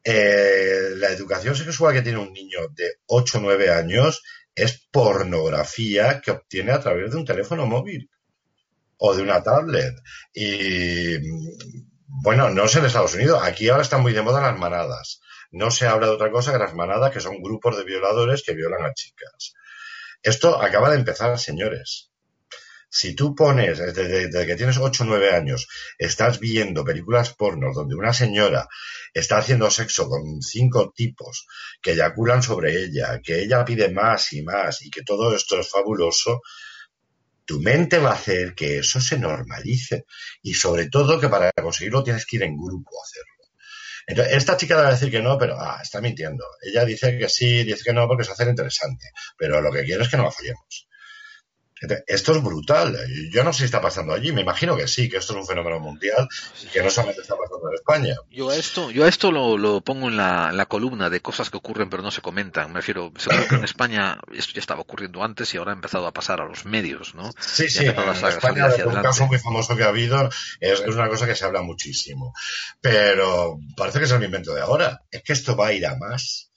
Eh, 0.02 0.92
la 0.96 1.10
educación 1.10 1.58
sexual 1.58 1.94
que 1.94 2.02
tiene 2.02 2.20
un 2.20 2.32
niño 2.32 2.70
de 2.70 3.00
8 3.08 3.38
o 3.38 3.42
9 3.42 3.70
años 3.70 4.24
es 4.62 4.88
pornografía 4.92 6.22
que 6.22 6.32
obtiene 6.32 6.72
a 6.72 6.80
través 6.80 7.12
de 7.12 7.18
un 7.18 7.26
teléfono 7.26 7.66
móvil 7.66 8.10
o 8.98 9.16
de 9.16 9.24
una 9.24 9.42
tablet. 9.42 9.96
Y 10.34 11.18
bueno, 12.08 12.50
no 12.50 12.66
es 12.66 12.76
en 12.76 12.86
Estados 12.86 13.16
Unidos, 13.16 13.42
aquí 13.44 13.70
ahora 13.70 13.84
están 13.84 14.02
muy 14.02 14.14
de 14.14 14.22
moda 14.22 14.42
las 14.42 14.58
manadas. 14.58 15.22
no 15.52 15.72
se 15.72 15.88
habla 15.88 16.08
de 16.08 16.14
otra 16.14 16.32
cosa 16.32 16.52
que 16.52 16.60
las 16.60 16.76
manadas, 16.76 17.12
que 17.12 17.22
son 17.22 17.42
grupos 17.42 17.78
de 17.78 17.84
violadores 17.84 18.44
que 18.44 18.54
violan 18.54 18.86
a 18.86 18.94
chicas. 18.94 19.54
Esto 20.22 20.62
acaba 20.62 20.92
de 20.92 20.98
empezar, 20.98 21.38
señores. 21.40 22.09
Si 22.92 23.14
tú 23.14 23.36
pones, 23.36 23.78
desde, 23.78 24.48
que 24.48 24.56
tienes 24.56 24.78
8 24.78 25.04
o 25.04 25.06
9 25.06 25.32
años, 25.32 25.68
estás 25.98 26.40
viendo 26.40 26.84
películas 26.84 27.36
pornos 27.36 27.76
donde 27.76 27.96
una 27.96 28.14
señora 28.14 28.68
está 29.14 29.38
haciendo 29.38 29.70
sexo 29.70 30.10
con 30.10 30.42
cinco 30.42 30.92
tipos 30.96 31.46
que 31.82 31.92
eyaculan 31.92 32.42
sobre 32.42 32.84
ella, 32.84 33.20
que 33.24 33.42
ella 33.42 33.64
pide 33.64 33.90
más 33.90 34.34
y 34.34 34.42
más 34.42 34.82
y 34.82 34.90
que 34.90 35.04
todo 35.04 35.36
esto 35.36 35.60
es 35.60 35.70
fabuloso, 35.70 36.42
tu 37.46 37.60
mente 37.60 38.00
va 38.00 38.12
a 38.12 38.14
hacer 38.14 38.56
que 38.56 38.80
eso 38.80 39.00
se 39.00 39.20
normalice 39.20 40.06
y 40.42 40.56
sobre 40.56 40.90
todo 40.90 41.20
que 41.20 41.30
para 41.30 41.52
conseguirlo 41.52 42.04
tienes 42.04 42.26
que 42.26 42.38
ir 42.38 42.44
en 42.44 42.58
grupo 42.58 43.00
a 43.00 43.04
hacerlo. 43.04 43.40
Entonces, 44.08 44.38
esta 44.38 44.58
chica 44.58 44.76
va 44.76 44.88
a 44.88 44.92
decir 44.92 45.12
que 45.12 45.22
no, 45.22 45.38
pero 45.38 45.56
ah, 45.60 45.80
está 45.84 46.02
mintiendo. 46.02 46.44
Ella 46.64 46.84
dice 46.84 47.16
que 47.20 47.30
sí, 47.30 47.64
dice 47.64 47.84
que 47.84 47.94
no 47.94 48.08
porque 48.08 48.24
se 48.24 48.32
hace 48.32 48.50
interesante, 48.50 49.12
pero 49.38 49.62
lo 49.62 49.72
que 49.72 49.84
quiere 49.84 50.04
es 50.04 50.10
que 50.10 50.18
no 50.18 50.24
la 50.24 50.32
fallemos. 50.32 50.89
Esto 52.08 52.36
es 52.36 52.44
brutal. 52.44 52.98
Yo 53.32 53.44
no 53.44 53.54
sé 53.54 53.60
si 53.60 53.66
está 53.66 53.82
pasando 53.82 54.14
allí. 54.14 54.32
Me 54.32 54.42
imagino 54.42 54.76
que 54.76 54.88
sí, 54.88 55.10
que 55.10 55.18
esto 55.18 55.34
es 55.34 55.40
un 55.40 55.46
fenómeno 55.46 55.80
mundial 55.80 56.28
y 56.62 56.68
que 56.68 56.84
no 56.84 56.90
solamente 56.90 57.22
está 57.22 57.36
pasando 57.38 57.70
en 57.70 57.76
España. 57.76 58.16
Yo 58.30 58.50
a 58.50 58.56
esto, 58.56 58.92
yo 58.92 59.06
a 59.06 59.08
esto 59.08 59.32
lo, 59.32 59.82
pongo 59.82 60.08
en 60.08 60.18
la, 60.18 60.66
columna 60.68 61.10
de 61.10 61.22
cosas 61.22 61.50
que 61.50 61.58
ocurren 61.58 61.90
pero 61.90 62.04
no 62.04 62.12
se 62.12 62.22
comentan. 62.22 62.70
Me 62.70 62.80
refiero, 62.80 63.12
seguro 63.18 63.48
que 63.48 63.56
en 63.56 63.64
España 63.64 64.20
esto 64.34 64.54
ya 64.54 64.60
estaba 64.60 64.82
ocurriendo 64.82 65.24
antes 65.24 65.54
y 65.54 65.58
ahora 65.58 65.72
ha 65.72 65.76
empezado 65.76 66.06
a 66.06 66.14
pasar 66.14 66.42
a 66.42 66.46
los 66.46 66.66
medios, 66.66 67.16
¿no? 67.16 67.32
Sí, 67.40 67.70
sí. 67.70 67.86
En 67.86 67.98
España, 67.98 68.68
un 68.86 69.02
caso 69.02 69.26
muy 69.28 69.40
famoso 69.40 69.76
que 69.76 69.84
ha 69.84 69.90
habido 69.90 70.30
es, 70.60 70.82
es 70.82 70.96
una 70.96 71.10
cosa 71.10 71.28
que 71.28 71.36
se 71.36 71.46
habla 71.46 71.62
muchísimo. 71.62 72.34
Pero 72.82 73.60
parece 73.76 74.00
que 74.00 74.06
es 74.06 74.12
un 74.12 74.24
invento 74.24 74.54
de 74.54 74.62
ahora. 74.62 75.02
Es 75.12 75.24
que 75.24 75.34
esto 75.34 75.56
va 75.56 75.68
a 75.68 75.74
ir 75.74 75.86
a 75.86 75.96
más 75.98 76.49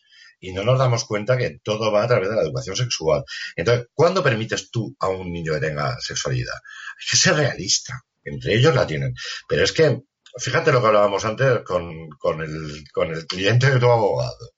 y 0.43 0.53
no 0.53 0.65
nos 0.65 0.79
damos 0.79 1.05
cuenta 1.05 1.39
que 1.39 1.61
todo 1.63 1.93
va 1.93 2.03
a 2.03 2.09
través 2.09 2.29
de 2.29 2.35
la 2.35 2.43
educación 2.43 2.77
sexual. 2.77 3.25
Entonces, 3.55 3.87
¿cuándo 3.95 4.23
permites 4.23 4.71
tú 4.71 4.95
a 4.99 5.09
un 5.09 5.33
niño 5.33 5.55
que 5.55 5.61
tenga 5.61 5.97
sexualidad? 6.01 6.55
Hay 6.55 7.07
que 7.11 7.17
ser 7.17 7.37
realista. 7.37 8.03
Entre 8.25 8.55
ellos 8.55 8.75
la 8.75 8.87
tienen. 8.87 9.15
Pero 9.49 9.63
es 9.63 9.73
que, 9.73 10.01
fíjate 10.37 10.73
lo 10.73 10.81
que 10.81 10.89
hablábamos 10.89 11.25
antes 11.25 11.61
con, 11.61 12.11
con, 12.19 12.43
el, 12.43 12.85
con 12.93 13.13
el 13.13 13.25
cliente 13.27 13.71
de 13.71 13.79
tu 13.79 13.89
abogado. 13.89 14.53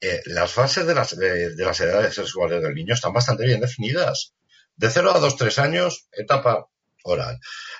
Eh, 0.00 0.20
las 0.26 0.50
fases 0.50 0.84
de 0.86 0.94
las, 0.94 1.16
de, 1.16 1.54
las 1.56 1.80
edades 1.80 2.16
sexuales 2.16 2.60
del 2.60 2.74
niño 2.74 2.94
están 2.94 3.12
bastante 3.12 3.46
bien 3.46 3.60
definidas. 3.60 4.34
De 4.74 4.90
0 4.90 5.12
a 5.14 5.20
2, 5.20 5.36
3 5.36 5.58
años, 5.60 6.08
etapa 6.10 6.66
oral. 7.04 7.38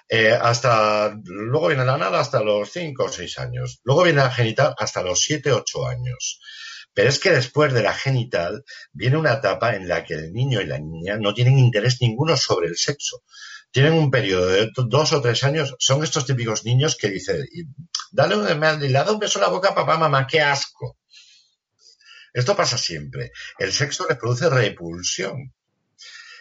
Eh, 0.08 0.32
hasta, 0.40 1.16
luego 1.24 1.68
viene 1.68 1.84
la 1.84 1.94
anal 1.94 2.14
hasta 2.14 2.40
los 2.40 2.70
5 2.70 3.02
o 3.02 3.08
6 3.08 3.38
años. 3.40 3.80
Luego 3.82 4.04
viene 4.04 4.20
la 4.20 4.30
genital 4.30 4.74
hasta 4.78 5.02
los 5.02 5.20
7, 5.22 5.52
8 5.52 5.88
años. 5.88 6.40
Pero 6.94 7.08
es 7.08 7.18
que 7.18 7.30
después 7.30 7.72
de 7.72 7.82
la 7.82 7.94
genital 7.94 8.64
viene 8.92 9.16
una 9.16 9.34
etapa 9.34 9.74
en 9.74 9.88
la 9.88 10.04
que 10.04 10.14
el 10.14 10.32
niño 10.32 10.60
y 10.60 10.66
la 10.66 10.78
niña 10.78 11.16
no 11.16 11.32
tienen 11.32 11.58
interés 11.58 11.98
ninguno 12.00 12.36
sobre 12.36 12.68
el 12.68 12.76
sexo. 12.76 13.22
Tienen 13.70 13.94
un 13.94 14.10
periodo 14.10 14.48
de 14.48 14.70
dos 14.74 15.12
o 15.14 15.22
tres 15.22 15.42
años, 15.44 15.74
son 15.78 16.04
estos 16.04 16.26
típicos 16.26 16.64
niños 16.64 16.96
que 16.96 17.08
dicen, 17.08 17.46
dale 18.10 18.36
un, 18.36 18.44
le 18.46 18.92
da 18.92 19.10
un 19.10 19.18
beso 19.18 19.38
en 19.38 19.44
la 19.44 19.50
boca 19.50 19.70
a 19.70 19.74
papá, 19.74 19.96
mamá, 19.96 20.26
qué 20.26 20.42
asco. 20.42 20.98
Esto 22.34 22.54
pasa 22.54 22.76
siempre. 22.76 23.32
El 23.58 23.72
sexo 23.72 24.06
les 24.08 24.18
produce 24.18 24.50
repulsión. 24.50 25.54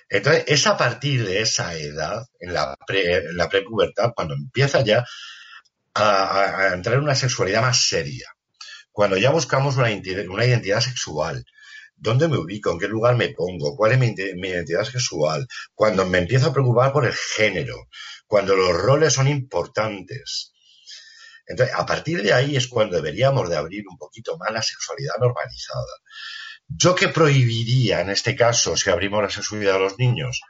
Entonces, 0.09 0.43
es 0.47 0.67
a 0.67 0.77
partir 0.77 1.25
de 1.25 1.41
esa 1.41 1.73
edad, 1.75 2.25
en 2.39 2.53
la, 2.53 2.75
pre, 2.85 3.23
prepubertad, 3.49 4.11
cuando 4.13 4.33
empieza 4.33 4.81
ya 4.81 5.05
a, 5.93 6.41
a 6.43 6.73
entrar 6.73 6.95
en 6.95 7.03
una 7.03 7.15
sexualidad 7.15 7.61
más 7.61 7.85
seria 7.85 8.27
cuando 8.91 9.17
ya 9.17 9.31
buscamos 9.31 9.77
una, 9.77 9.91
identidad 9.91 10.81
sexual, 10.81 11.45
¿dónde 11.95 12.27
me 12.27 12.37
ubico? 12.37 12.71
¿En 12.71 12.79
qué 12.79 12.87
lugar 12.87 13.15
me 13.15 13.29
pongo? 13.29 13.75
¿Cuál 13.75 13.93
es 13.93 13.99
mi, 13.99 14.07
identidad 14.07 14.83
sexual? 14.83 15.47
Cuando 15.73 16.05
me 16.05 16.19
empiezo 16.19 16.47
a 16.47 16.53
preocupar 16.53 16.91
por 16.91 17.05
el 17.05 17.13
género, 17.13 17.87
cuando 18.27 18.55
los 18.55 18.73
roles 18.73 19.13
son 19.13 19.27
importantes. 19.27 20.53
Entonces, 21.47 21.75
a 21.75 21.85
partir 21.85 22.21
de 22.21 22.33
ahí 22.33 22.55
es 22.55 22.67
cuando 22.67 22.97
deberíamos 22.97 23.49
de 23.49 23.57
abrir 23.57 23.83
un 23.89 23.97
poquito 23.97 24.37
más 24.37 24.51
la 24.51 24.61
sexualidad 24.61 25.15
normalizada. 25.19 25.93
¿Yo 26.67 26.95
qué 26.95 27.09
prohibiría 27.09 28.01
en 28.01 28.09
este 28.09 28.35
caso 28.35 28.77
si 28.77 28.89
abrimos 28.89 29.21
la 29.23 29.29
sexualidad 29.29 29.75
a 29.75 29.79
los 29.79 29.99
niños? 29.99 30.41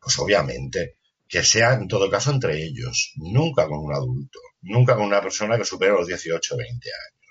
Pues 0.00 0.18
obviamente 0.18 0.96
que 1.28 1.42
sea 1.42 1.72
en 1.72 1.88
todo 1.88 2.10
caso 2.10 2.30
entre 2.30 2.62
ellos, 2.62 3.12
nunca 3.16 3.66
con 3.66 3.78
un 3.78 3.94
adulto, 3.94 4.38
nunca 4.60 4.94
con 4.96 5.06
una 5.06 5.22
persona 5.22 5.56
que 5.56 5.64
supere 5.64 5.92
los 5.92 6.06
18 6.06 6.54
o 6.54 6.58
20 6.58 6.88
años 6.90 7.21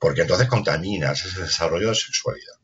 porque 0.00 0.22
entonces 0.22 0.48
contaminas 0.48 1.24
ese 1.24 1.42
desarrollo 1.42 1.90
de 1.90 1.94
sexualidad. 1.94 2.54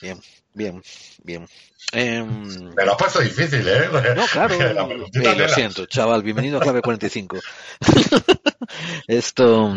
Bien, 0.00 0.20
bien, 0.54 0.82
bien. 1.22 1.48
Em, 1.90 2.72
Me 2.74 2.84
lo 2.86 2.92
has 2.92 2.98
puesto 2.98 3.20
difícil, 3.20 3.66
¿eh? 3.66 3.88
No, 4.16 4.24
claro. 4.26 4.56
lo 5.36 5.48
siento, 5.48 5.84
chaval. 5.86 6.22
Bienvenido 6.22 6.58
a 6.58 6.60
Clave 6.60 6.82
45. 6.82 7.38
Esto. 9.08 9.74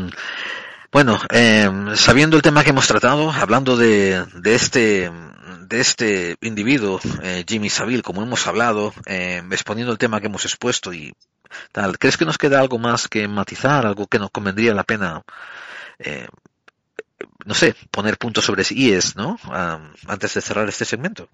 Bueno, 0.91 1.19
em, 1.29 1.95
sabiendo 1.95 2.37
el 2.37 2.43
tema 2.43 2.63
que 2.63 2.69
hemos 2.69 2.87
tratado, 2.87 3.31
hablando 3.31 3.75
de, 3.75 4.25
de 4.35 4.55
este 4.55 5.11
de 5.67 5.79
este 5.79 6.37
individuo, 6.41 7.01
eh, 7.23 7.43
Jimmy 7.47 7.69
Savile, 7.71 8.03
como 8.03 8.21
hemos 8.21 8.45
hablado, 8.45 8.93
eh, 9.07 9.41
exponiendo 9.51 9.91
el 9.91 9.97
tema 9.97 10.21
que 10.21 10.27
hemos 10.27 10.45
expuesto 10.45 10.93
y 10.93 11.13
tal, 11.71 11.97
¿crees 11.97 12.17
que 12.17 12.25
nos 12.25 12.37
queda 12.37 12.59
algo 12.59 12.77
más 12.77 13.07
que 13.07 13.27
matizar, 13.27 13.85
algo 13.85 14.05
que 14.05 14.19
nos 14.19 14.29
convendría 14.29 14.75
la 14.75 14.83
pena 14.83 15.23
eh, 15.99 16.27
no 17.45 17.53
sé, 17.53 17.75
poner 17.91 18.17
puntos 18.17 18.45
sobre 18.45 18.63
IES, 18.69 19.15
¿no? 19.15 19.37
antes 20.07 20.33
de 20.33 20.41
cerrar 20.41 20.67
este 20.67 20.85
segmento. 20.85 21.29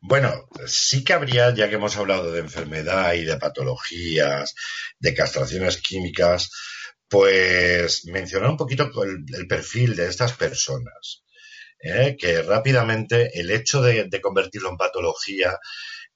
Bueno, 0.00 0.48
sí 0.66 1.02
que 1.02 1.14
habría, 1.14 1.54
ya 1.54 1.68
que 1.68 1.76
hemos 1.76 1.96
hablado 1.96 2.30
de 2.30 2.40
enfermedad 2.40 3.14
y 3.14 3.24
de 3.24 3.38
patologías, 3.38 4.54
de 4.98 5.14
castraciones 5.14 5.78
químicas, 5.78 6.50
pues 7.08 8.04
mencionar 8.06 8.50
un 8.50 8.56
poquito 8.56 8.90
el, 9.02 9.46
perfil 9.48 9.96
de 9.96 10.08
estas 10.08 10.32
personas. 10.34 11.24
¿eh? 11.80 12.16
Que 12.18 12.42
rápidamente 12.42 13.40
el 13.40 13.50
hecho 13.50 13.80
de, 13.80 14.10
convertirlo 14.20 14.68
en 14.68 14.76
patología 14.76 15.58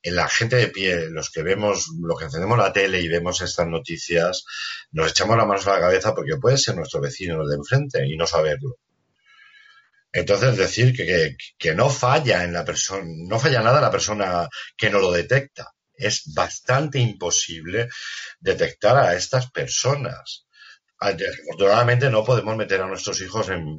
la 0.03 0.29
gente 0.29 0.57
de 0.57 0.69
pie, 0.69 1.09
los 1.11 1.31
que 1.31 1.43
vemos, 1.43 1.89
los 2.01 2.19
que 2.19 2.27
encendemos 2.27 2.59
la 2.59 2.73
tele 2.73 3.01
y 3.01 3.09
vemos 3.09 3.41
estas 3.41 3.67
noticias, 3.67 4.45
nos 4.93 5.11
echamos 5.11 5.37
la 5.37 5.45
mano 5.45 5.61
a 5.61 5.75
la 5.75 5.81
cabeza 5.81 6.15
porque 6.15 6.37
puede 6.37 6.57
ser 6.59 6.77
nuestro 6.77 7.01
vecino 7.01 7.47
de 7.47 7.57
enfrente 7.57 8.07
y 8.07 8.17
no 8.17 8.27
saberlo. 8.27 8.79
Entonces 10.13 10.57
decir 10.57 10.95
que, 11.59 11.75
no 11.75 11.91
falla 11.91 12.45
en 12.45 12.53
la 12.53 12.65
persona, 12.65 13.05
no 13.07 13.39
falla 13.39 13.61
nada 13.61 13.81
la 13.81 13.91
persona 13.91 14.49
que 14.77 14.91
no 14.91 15.01
lo 15.01 15.13
detecta. 15.13 15.75
Es 15.95 16.33
bastante 16.33 16.99
imposible 16.99 17.89
detectar 18.41 18.97
a 18.97 19.15
estas 19.15 19.51
personas. 19.51 20.47
Afortunadamente 20.99 22.11
no 22.11 22.25
podemos 22.25 22.57
meter 22.57 22.81
a 22.81 22.87
nuestros 22.87 23.21
hijos 23.21 23.49
en, 23.51 23.77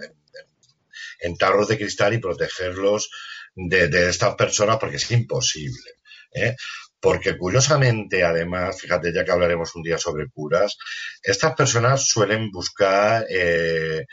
en, 1.19 1.37
tarros 1.37 1.67
de 1.67 1.77
cristal 1.77 2.13
y 2.13 2.19
protegerlos 2.19 3.09
de 3.55 4.09
estas 4.09 4.35
personas 4.35 4.77
porque 4.77 4.97
es 4.97 5.11
imposible. 5.11 5.98
¿Eh? 6.31 6.55
Porque 6.99 7.37
curiosamente, 7.37 8.23
además, 8.23 8.81
fíjate, 8.81 9.13
ya 9.13 9.23
que 9.23 9.31
hablaremos 9.31 9.75
un 9.75 9.83
día 9.83 9.97
sobre 9.97 10.29
curas, 10.29 10.77
estas 11.23 11.55
personas 11.55 12.07
suelen 12.07 12.51
buscar, 12.51 13.25
eh, 13.29 14.05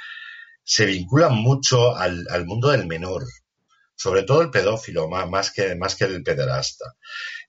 se 0.63 0.87
vinculan 0.87 1.35
mucho 1.35 1.97
al, 1.97 2.27
mundo 2.45 2.71
del 2.71 2.87
menor, 2.87 3.25
sobre 3.95 4.23
todo 4.23 4.43
el 4.43 4.51
pedófilo, 4.51 5.09
más, 5.09 5.51
que, 5.51 5.75
más 5.75 5.97
que 5.97 6.05
el 6.05 6.23
pederasta. 6.23 6.95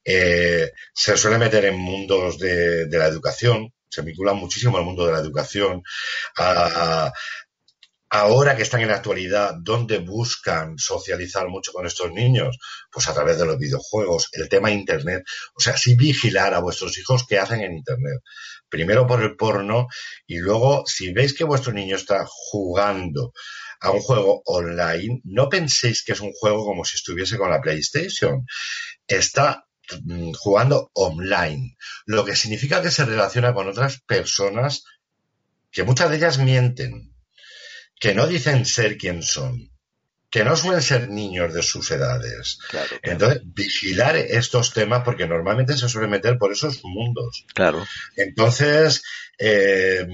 Eh, 0.03 0.72
se 0.94 1.18
suele 1.18 1.38
meter 1.38 1.65
en 1.65 1.77
mundos 1.77 2.39
de, 2.39 2.88
la 2.89 3.07
educación, 3.07 3.73
se 3.89 4.02
vinculan 4.02 4.38
muchísimo 4.38 4.77
al 4.77 4.85
mundo 4.85 5.06
de 5.06 5.14
la 5.14 5.19
educación, 5.19 5.84
a, 6.38 7.11
ahora 8.09 8.55
que 8.55 8.63
están 8.63 8.81
en 8.81 8.89
la 8.89 8.95
actualidad, 8.95 9.55
¿dónde 9.59 9.99
buscan 9.99 10.77
socializar 10.77 11.47
mucho 11.49 11.73
con 11.73 11.85
estos 11.85 12.11
niños? 12.11 12.57
Pues 12.91 13.07
a 13.07 13.13
través 13.13 13.38
de 13.38 13.45
los 13.45 13.57
videojuegos, 13.57 14.29
el 14.34 14.47
tema 14.49 14.71
Internet. 14.71 15.25
O 15.53 15.59
sea, 15.59 15.77
sí 15.77 15.95
vigilar 15.95 16.53
a 16.53 16.59
vuestros 16.59 16.97
hijos 16.97 17.25
qué 17.27 17.39
hacen 17.39 17.61
en 17.61 17.73
Internet. 17.73 18.21
Primero 18.69 19.07
por 19.07 19.21
el 19.21 19.35
porno 19.35 19.88
y 20.25 20.38
luego, 20.38 20.84
si 20.85 21.11
veis 21.13 21.34
que 21.34 21.43
vuestro 21.43 21.73
niño 21.73 21.95
está 21.95 22.25
jugando 22.27 23.34
a 23.79 23.91
un 23.91 23.99
juego 23.99 24.41
online, 24.45 25.21
no 25.23 25.49
penséis 25.49 26.03
que 26.03 26.13
es 26.13 26.19
un 26.19 26.31
juego 26.34 26.65
como 26.65 26.84
si 26.85 26.95
estuviese 26.95 27.38
con 27.38 27.49
la 27.49 27.61
PlayStation. 27.61 28.45
Está 29.05 29.67
mm, 30.03 30.31
jugando 30.34 30.91
online, 30.93 31.77
lo 32.05 32.25
que 32.25 32.35
significa 32.35 32.81
que 32.81 32.91
se 32.91 33.05
relaciona 33.05 33.53
con 33.53 33.67
otras 33.67 34.01
personas 34.01 34.84
que 35.71 35.84
muchas 35.84 36.09
de 36.09 36.17
ellas 36.17 36.38
mienten 36.39 37.16
que 37.99 38.14
no 38.14 38.28
dicen 38.28 38.65
ser 38.65 38.98
quien 38.98 39.24
son, 39.24 39.72
que 40.30 40.44
no 40.44 40.56
suelen 40.56 40.82
ser 40.82 41.10
niños 41.10 41.53
de 41.53 41.64
sus 41.64 41.90
edades. 41.91 42.60
Entonces, 43.02 43.41
vigilar 43.45 44.15
estos 44.18 44.74
temas 44.74 45.03
porque 45.03 45.28
normalmente 45.28 45.78
se 45.78 45.90
suele 45.90 46.07
meter 46.07 46.38
por 46.38 46.52
esos 46.52 46.82
mundos. 46.84 47.45
Claro. 47.53 47.86
Entonces, 48.15 49.03
eh, 49.40 50.06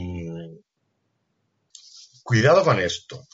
cuidado 2.24 2.64
con 2.64 2.80
esto. 2.80 3.28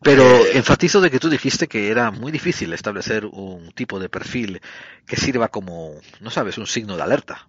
Pero 0.00 0.46
enfatizo 0.52 1.00
de 1.00 1.10
que 1.10 1.18
tú 1.18 1.28
dijiste 1.28 1.66
que 1.66 1.90
era 1.90 2.12
muy 2.12 2.30
difícil 2.30 2.72
establecer 2.72 3.26
un 3.26 3.72
tipo 3.72 3.98
de 3.98 4.08
perfil 4.08 4.60
que 5.06 5.16
sirva 5.16 5.48
como, 5.48 6.00
no 6.20 6.30
sabes, 6.30 6.56
un 6.58 6.68
signo 6.68 6.96
de 6.96 7.02
alerta. 7.02 7.48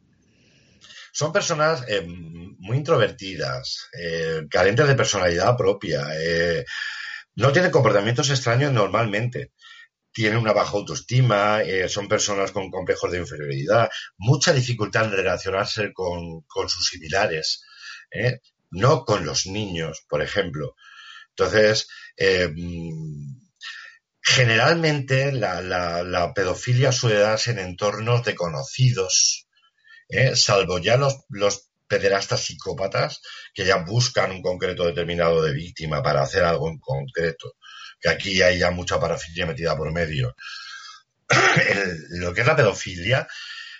Son 1.20 1.34
personas 1.34 1.84
eh, 1.90 2.02
muy 2.08 2.78
introvertidas, 2.78 3.90
eh, 3.92 4.48
carentes 4.50 4.88
de 4.88 4.96
personalidad 4.96 5.58
propia, 5.58 6.08
eh, 6.18 6.64
no 7.36 7.52
tienen 7.52 7.72
comportamientos 7.72 8.30
extraños 8.30 8.72
normalmente, 8.72 9.52
tienen 10.14 10.40
una 10.40 10.54
baja 10.54 10.78
autoestima, 10.78 11.60
son 11.90 12.08
personas 12.08 12.54
con 12.54 12.72
complejos 12.72 13.12
de 13.12 13.18
inferioridad, 13.18 13.90
mucha 14.18 14.54
dificultad 14.54 15.08
en 15.08 15.12
relacionarse 15.12 15.92
con, 15.92 16.46
sus 16.70 16.88
similares, 16.88 17.66
no 18.72 19.04
con 19.04 19.26
los 19.26 19.46
niños, 19.46 20.06
por 20.08 20.22
ejemplo. 20.22 20.76
Entonces, 21.32 21.90
generalmente 24.22 25.34
la, 25.34 25.62
la, 25.62 26.34
pedofilia 26.34 26.94
suele 26.94 27.20
darse 27.20 27.52
en 27.52 27.60
entornos 27.60 28.24
de 28.24 28.36
conocidos, 28.36 29.49
¿eh? 30.10 30.36
salvo 30.36 30.80
ya 30.80 30.98
los, 30.98 31.26
los 31.30 31.70
pederastas 31.88 32.42
psicópatas 32.42 33.22
que 33.54 33.66
ya 33.66 33.78
buscan 33.78 34.32
un 34.32 34.42
concreto 34.42 34.86
determinado 34.86 35.42
de 35.42 35.54
víctima 35.54 36.04
para 36.04 36.22
hacer 36.22 36.44
algo 36.44 36.70
en 36.70 36.80
concreto, 36.80 37.56
que 38.00 38.10
aquí 38.10 38.42
hay 38.42 38.60
ya 38.60 38.72
mucha 38.72 39.00
parafilia 39.00 39.46
metida 39.46 39.76
por 39.78 39.92
medio. 39.92 40.36
lo 42.10 42.34
que 42.34 42.42
es 42.42 42.48
la 42.48 42.56
pedofilia, 42.56 43.28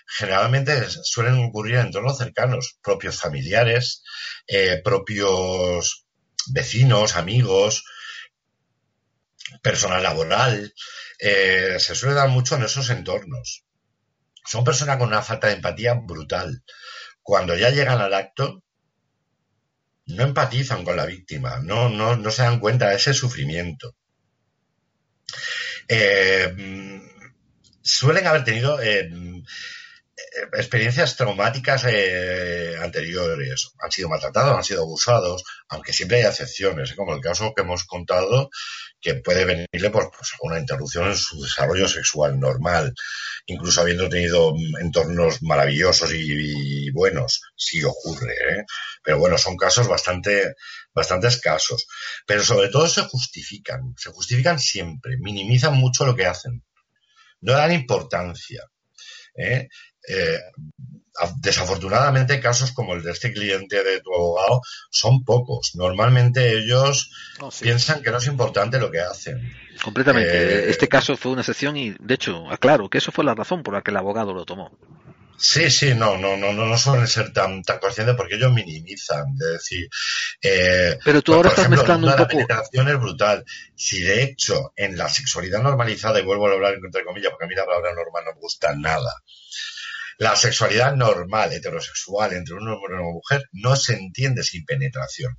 generalmente 0.06 0.88
suelen 0.88 1.42
ocurrir 1.44 1.76
en 1.76 1.86
entornos 1.86 2.18
cercanos, 2.18 2.78
propios 2.82 3.16
familiares, 3.16 4.02
eh, 4.46 4.80
propios 4.82 6.04
vecinos, 6.48 7.16
amigos, 7.16 7.84
personal 9.62 10.02
laboral, 10.02 10.74
eh, 11.18 11.76
se 11.78 11.94
suele 11.94 12.14
dar 12.14 12.28
mucho 12.28 12.56
en 12.56 12.64
esos 12.64 12.90
entornos 12.90 13.64
son 14.44 14.64
personas 14.64 14.96
con 14.96 15.08
una 15.08 15.22
falta 15.22 15.48
de 15.48 15.54
empatía 15.54 15.94
brutal. 15.94 16.62
Cuando 17.22 17.56
ya 17.56 17.70
llegan 17.70 18.00
al 18.00 18.14
acto, 18.14 18.62
no 20.06 20.22
empatizan 20.24 20.84
con 20.84 20.96
la 20.96 21.06
víctima, 21.06 21.60
no, 21.62 21.88
no, 21.88 22.30
se 22.30 22.42
dan 22.42 22.58
cuenta 22.58 22.88
de 22.88 22.96
ese 22.96 23.14
sufrimiento. 23.14 23.94
Eh, 25.88 27.00
suelen 27.82 28.26
haber 28.26 28.44
tenido 28.44 28.80
eh, 28.80 29.10
experiencias 30.52 31.16
traumáticas 31.16 31.84
eh, 31.88 32.76
anteriores. 32.80 33.70
Han 33.80 33.90
sido 33.90 34.08
maltratados, 34.08 34.56
han 34.56 34.64
sido 34.64 34.82
abusados, 34.82 35.44
aunque 35.68 35.92
siempre 35.92 36.18
hay 36.18 36.24
excepciones, 36.24 36.94
como 36.94 37.14
el 37.14 37.20
caso 37.20 37.52
que 37.54 37.62
hemos 37.62 37.84
contado, 37.84 38.50
que 39.00 39.14
puede 39.14 39.44
venirle 39.44 39.90
por 39.90 40.10
pues, 40.10 40.32
una 40.40 40.58
interrupción 40.58 41.08
en 41.08 41.16
su 41.16 41.42
desarrollo 41.42 41.88
sexual 41.88 42.38
normal, 42.38 42.94
incluso 43.46 43.80
habiendo 43.80 44.08
tenido 44.08 44.52
entornos 44.80 45.42
maravillosos 45.42 46.12
y, 46.12 46.90
buenos, 46.90 47.42
sí 47.56 47.82
ocurre, 47.82 48.34
¿eh? 48.34 48.64
pero 49.02 49.18
bueno, 49.18 49.38
son 49.38 49.56
casos 49.56 49.88
bastante, 49.88 50.54
bastante 50.92 51.28
escasos, 51.28 51.86
pero 52.26 52.44
sobre 52.44 52.68
todo 52.68 52.88
se 52.88 53.02
justifican, 53.02 53.94
se 53.96 54.10
justifican 54.10 54.58
siempre, 54.58 55.16
minimizan 55.18 55.74
mucho 55.74 56.04
lo 56.04 56.14
que 56.14 56.26
hacen, 56.26 56.62
no 57.40 57.52
dan 57.52 57.72
importancia. 57.72 58.64
¿eh? 59.34 59.68
Eh, 60.08 60.38
desafortunadamente 61.36 62.40
casos 62.40 62.72
como 62.72 62.94
el 62.94 63.02
de 63.02 63.12
este 63.12 63.32
cliente 63.32 63.82
de 63.82 64.00
tu 64.00 64.14
abogado 64.14 64.62
son 64.90 65.24
pocos. 65.24 65.72
Normalmente 65.74 66.56
ellos 66.56 67.10
oh, 67.40 67.50
piensan 67.60 68.02
que 68.02 68.10
no 68.10 68.18
es 68.18 68.26
importante 68.26 68.78
lo 68.78 68.90
que 68.90 69.00
hacen. 69.00 69.54
Completamente. 69.82 70.30
Eh, 70.30 70.70
este 70.70 70.88
caso 70.88 71.16
fue 71.16 71.32
una 71.32 71.42
excepción 71.42 71.76
y, 71.76 71.94
de 71.98 72.14
hecho, 72.14 72.50
aclaro 72.50 72.88
que 72.88 72.98
eso 72.98 73.12
fue 73.12 73.24
la 73.24 73.34
razón 73.34 73.62
por 73.62 73.74
la 73.74 73.82
que 73.82 73.90
el 73.90 73.96
abogado 73.96 74.32
lo 74.32 74.44
tomó. 74.44 74.70
Sí, 75.42 75.70
sí, 75.70 75.94
no, 75.94 76.18
no, 76.18 76.36
no, 76.36 76.52
no, 76.52 76.76
suelen 76.76 77.06
ser 77.06 77.32
tan, 77.32 77.62
tan 77.62 77.78
conscientes 77.78 78.14
porque 78.14 78.34
ellos 78.34 78.52
minimizan, 78.52 79.34
de 79.36 79.52
decir. 79.52 79.88
Eh, 80.42 80.98
Pero 81.02 81.22
tú 81.22 81.32
ahora 81.32 81.48
estás 81.48 81.70
mezclando 81.70 82.08
un 82.08 82.12
poco. 82.12 82.22
La 82.22 82.28
penetración 82.28 82.88
es 82.88 83.00
brutal. 83.00 83.44
Si 83.74 84.02
de 84.02 84.22
hecho 84.22 84.74
en 84.76 84.98
la 84.98 85.08
sexualidad 85.08 85.62
normalizada 85.62 86.20
y 86.20 86.24
vuelvo 86.24 86.46
a 86.46 86.52
hablar 86.52 86.74
entre 86.74 87.04
comillas 87.04 87.30
porque 87.30 87.46
a 87.46 87.48
mí 87.48 87.54
la 87.54 87.64
palabra 87.64 87.94
normal 87.94 88.24
no 88.26 88.34
me 88.34 88.40
gusta 88.40 88.74
nada, 88.76 89.14
la 90.20 90.36
sexualidad 90.36 90.94
normal, 90.94 91.50
heterosexual, 91.50 92.34
entre 92.34 92.54
un 92.54 92.68
hombre 92.68 92.92
y 92.92 93.00
una 93.00 93.04
mujer, 93.04 93.48
no 93.52 93.74
se 93.74 93.94
entiende 93.94 94.42
sin 94.42 94.66
penetración. 94.66 95.38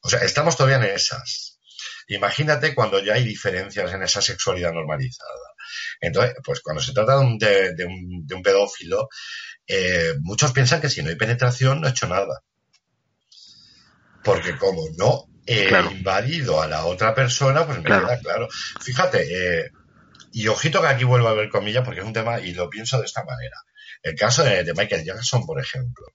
O 0.00 0.10
sea, 0.10 0.18
estamos 0.18 0.56
todavía 0.56 0.84
en 0.84 0.96
esas. 0.96 1.60
Imagínate 2.08 2.74
cuando 2.74 2.98
ya 2.98 3.14
hay 3.14 3.22
diferencias 3.22 3.92
en 3.92 4.02
esa 4.02 4.20
sexualidad 4.20 4.72
normalizada. 4.72 5.54
Entonces, 6.00 6.34
pues 6.44 6.60
cuando 6.60 6.82
se 6.82 6.92
trata 6.92 7.18
de 7.18 7.84
un, 7.84 8.42
pedófilo, 8.42 9.08
eh, 9.64 10.14
muchos 10.22 10.50
piensan 10.50 10.80
que 10.80 10.90
si 10.90 11.04
no 11.04 11.10
hay 11.10 11.16
penetración 11.16 11.80
no 11.80 11.86
he 11.86 11.90
hecho 11.90 12.08
nada. 12.08 12.42
Porque 14.24 14.58
como 14.58 14.88
no 14.98 15.26
he 15.46 15.70
invadido 15.92 16.60
a 16.60 16.66
la 16.66 16.86
otra 16.86 17.14
persona, 17.14 17.64
pues 17.64 17.78
me 17.78 17.84
queda 17.84 18.18
claro. 18.18 18.48
Fíjate, 18.80 19.60
eh, 19.60 19.70
y 20.32 20.48
ojito 20.48 20.80
que 20.80 20.88
aquí 20.88 21.04
vuelvo 21.04 21.28
a 21.28 21.34
ver 21.34 21.48
comillas 21.48 21.84
porque 21.84 22.00
es 22.00 22.06
un 22.06 22.12
tema 22.12 22.40
y 22.40 22.54
lo 22.54 22.68
pienso 22.68 22.98
de 22.98 23.04
esta 23.04 23.22
manera. 23.22 23.56
El 24.02 24.14
caso 24.14 24.44
de, 24.44 24.72
Michael 24.74 25.04
Jackson, 25.04 25.44
por 25.46 25.60
ejemplo, 25.60 26.06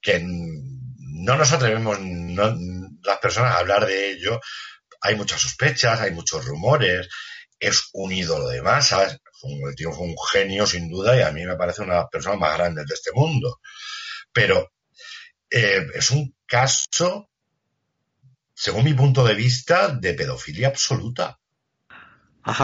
que 0.00 0.20
no 0.22 1.36
nos 1.36 1.52
atrevemos 1.52 1.98
las 2.00 3.18
personas 3.18 3.54
a 3.54 3.58
hablar 3.58 3.86
de 3.86 4.10
ello. 4.10 4.40
Hay 5.00 5.16
muchas 5.16 5.40
sospechas, 5.40 6.00
hay 6.00 6.10
muchos 6.10 6.44
rumores, 6.44 7.08
es 7.58 7.88
un 7.92 8.12
ídolo 8.12 8.48
de 8.48 8.62
masas, 8.62 9.18
el 9.42 9.74
tío 9.74 9.92
fue 9.92 10.06
un 10.06 10.16
genio 10.32 10.66
sin 10.66 10.88
duda 10.88 11.16
y 11.16 11.22
a 11.22 11.32
mí 11.32 11.44
me 11.44 11.56
parece 11.56 11.82
una 11.82 11.94
de 11.94 12.00
las 12.00 12.10
personas 12.10 12.38
más 12.38 12.56
grandes 12.56 12.86
de 12.86 12.94
este 12.94 13.12
mundo. 13.12 13.60
Pero 14.32 14.72
eh, 15.50 15.86
es 15.94 16.10
un 16.10 16.34
caso, 16.46 17.30
según 18.54 18.84
mi 18.84 18.94
punto 18.94 19.24
de 19.24 19.34
vista, 19.34 19.88
de 19.88 20.14
pedofilia 20.14 20.68
absoluta. 20.68 21.38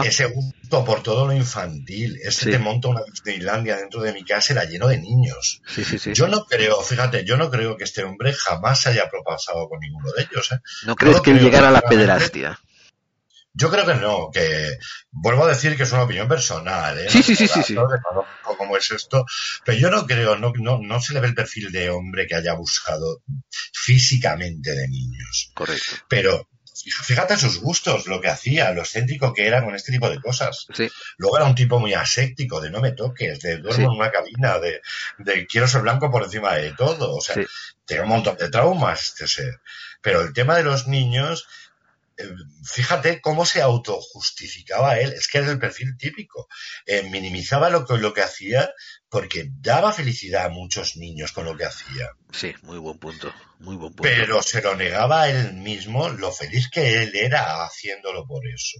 Ese 0.03 0.25
gusto 0.25 0.85
por 0.85 1.01
todo 1.01 1.25
lo 1.25 1.33
infantil, 1.33 2.19
ese 2.23 2.51
te 2.51 2.59
monta 2.59 2.89
una 2.89 3.01
Disneylandia 3.03 3.77
dentro 3.77 4.01
de 4.01 4.13
mi 4.13 4.23
casa 4.23 4.53
la 4.53 4.65
lleno 4.65 4.87
de 4.87 4.99
niños. 4.99 5.61
yo 6.13 6.27
no 6.27 6.45
creo, 6.45 6.81
fíjate, 6.81 7.25
yo 7.25 7.35
no 7.37 7.49
creo 7.49 7.77
que 7.77 7.85
este 7.85 8.03
hombre 8.03 8.33
jamás 8.33 8.85
haya 8.87 9.09
propasado 9.09 9.67
con 9.67 9.79
ninguno 9.79 10.11
de 10.11 10.23
ellos. 10.23 10.51
¿eh? 10.51 10.59
¿No 10.85 10.95
crees 10.95 11.21
que 11.21 11.31
él 11.31 11.39
llegara 11.39 11.69
a 11.69 11.71
la 11.71 11.81
pederastia? 11.81 12.59
Yo 13.53 13.69
creo 13.69 13.85
que 13.85 13.95
no, 13.95 14.29
que 14.31 14.77
vuelvo 15.11 15.43
a 15.45 15.49
decir 15.49 15.75
que 15.75 15.83
es 15.83 15.91
una 15.91 16.03
opinión 16.03 16.27
personal, 16.27 16.97
¿eh? 16.97 17.09
Sí, 17.09 17.21
sí, 17.21 17.35
sí, 17.35 17.47
sí, 17.47 17.63
sí. 17.63 17.75
cómo 18.57 18.77
es 18.77 18.91
esto, 18.91 19.25
pero 19.65 19.77
yo 19.77 19.89
no 19.89 20.05
creo, 20.05 20.37
no, 20.37 20.53
no, 20.55 20.79
no 20.79 21.01
se 21.01 21.13
le 21.13 21.19
ve 21.19 21.27
el 21.27 21.35
perfil 21.35 21.69
de 21.71 21.89
hombre 21.89 22.27
que 22.27 22.35
haya 22.35 22.53
buscado 22.53 23.23
físicamente 23.73 24.71
de 24.71 24.87
niños. 24.87 25.51
Correcto. 25.53 25.95
Pero 26.07 26.47
fíjate 27.03 27.37
sus 27.37 27.59
gustos, 27.59 28.07
lo 28.07 28.21
que 28.21 28.29
hacía, 28.29 28.71
lo 28.71 28.81
excéntrico 28.81 29.33
que 29.33 29.47
era 29.47 29.63
con 29.63 29.75
este 29.75 29.91
tipo 29.91 30.09
de 30.09 30.19
cosas. 30.19 30.67
Luego 31.17 31.37
era 31.37 31.45
un 31.45 31.55
tipo 31.55 31.79
muy 31.79 31.93
aséptico, 31.93 32.59
de 32.61 32.69
no 32.69 32.81
me 32.81 32.91
toques, 32.91 33.39
de 33.39 33.57
duermo 33.57 33.91
en 33.91 33.99
una 33.99 34.11
cabina, 34.11 34.59
de, 34.59 34.81
de, 35.17 35.45
quiero 35.47 35.67
ser 35.67 35.81
blanco 35.81 36.09
por 36.11 36.23
encima 36.23 36.55
de 36.55 36.73
todo. 36.73 37.15
O 37.15 37.21
sea, 37.21 37.35
tenía 37.85 38.03
un 38.03 38.09
montón 38.09 38.37
de 38.37 38.49
traumas 38.49 39.03
este 39.03 39.27
ser. 39.27 39.59
Pero 40.01 40.21
el 40.21 40.33
tema 40.33 40.55
de 40.57 40.63
los 40.63 40.87
niños, 40.87 41.47
fíjate 42.63 43.21
cómo 43.21 43.45
se 43.45 43.61
autojustificaba 43.61 44.99
él. 44.99 45.13
Es 45.13 45.27
que 45.27 45.39
era 45.39 45.51
el 45.51 45.59
perfil 45.59 45.97
típico. 45.97 46.47
Eh, 46.85 47.03
minimizaba 47.09 47.69
lo 47.69 47.85
que, 47.85 47.97
lo 47.97 48.13
que 48.13 48.21
hacía 48.21 48.71
porque 49.09 49.49
daba 49.59 49.91
felicidad 49.91 50.45
a 50.45 50.49
muchos 50.49 50.95
niños 50.95 51.33
con 51.33 51.45
lo 51.45 51.57
que 51.57 51.65
hacía. 51.65 52.11
Sí, 52.31 52.55
muy 52.61 52.77
buen 52.77 52.97
punto, 52.97 53.33
muy 53.59 53.75
buen 53.75 53.93
punto. 53.93 54.03
Pero 54.03 54.41
se 54.41 54.61
lo 54.61 54.75
negaba 54.75 55.23
a 55.23 55.29
él 55.29 55.53
mismo 55.53 56.09
lo 56.09 56.31
feliz 56.31 56.69
que 56.69 57.03
él 57.03 57.11
era 57.13 57.65
haciéndolo 57.65 58.25
por 58.25 58.47
eso. 58.47 58.79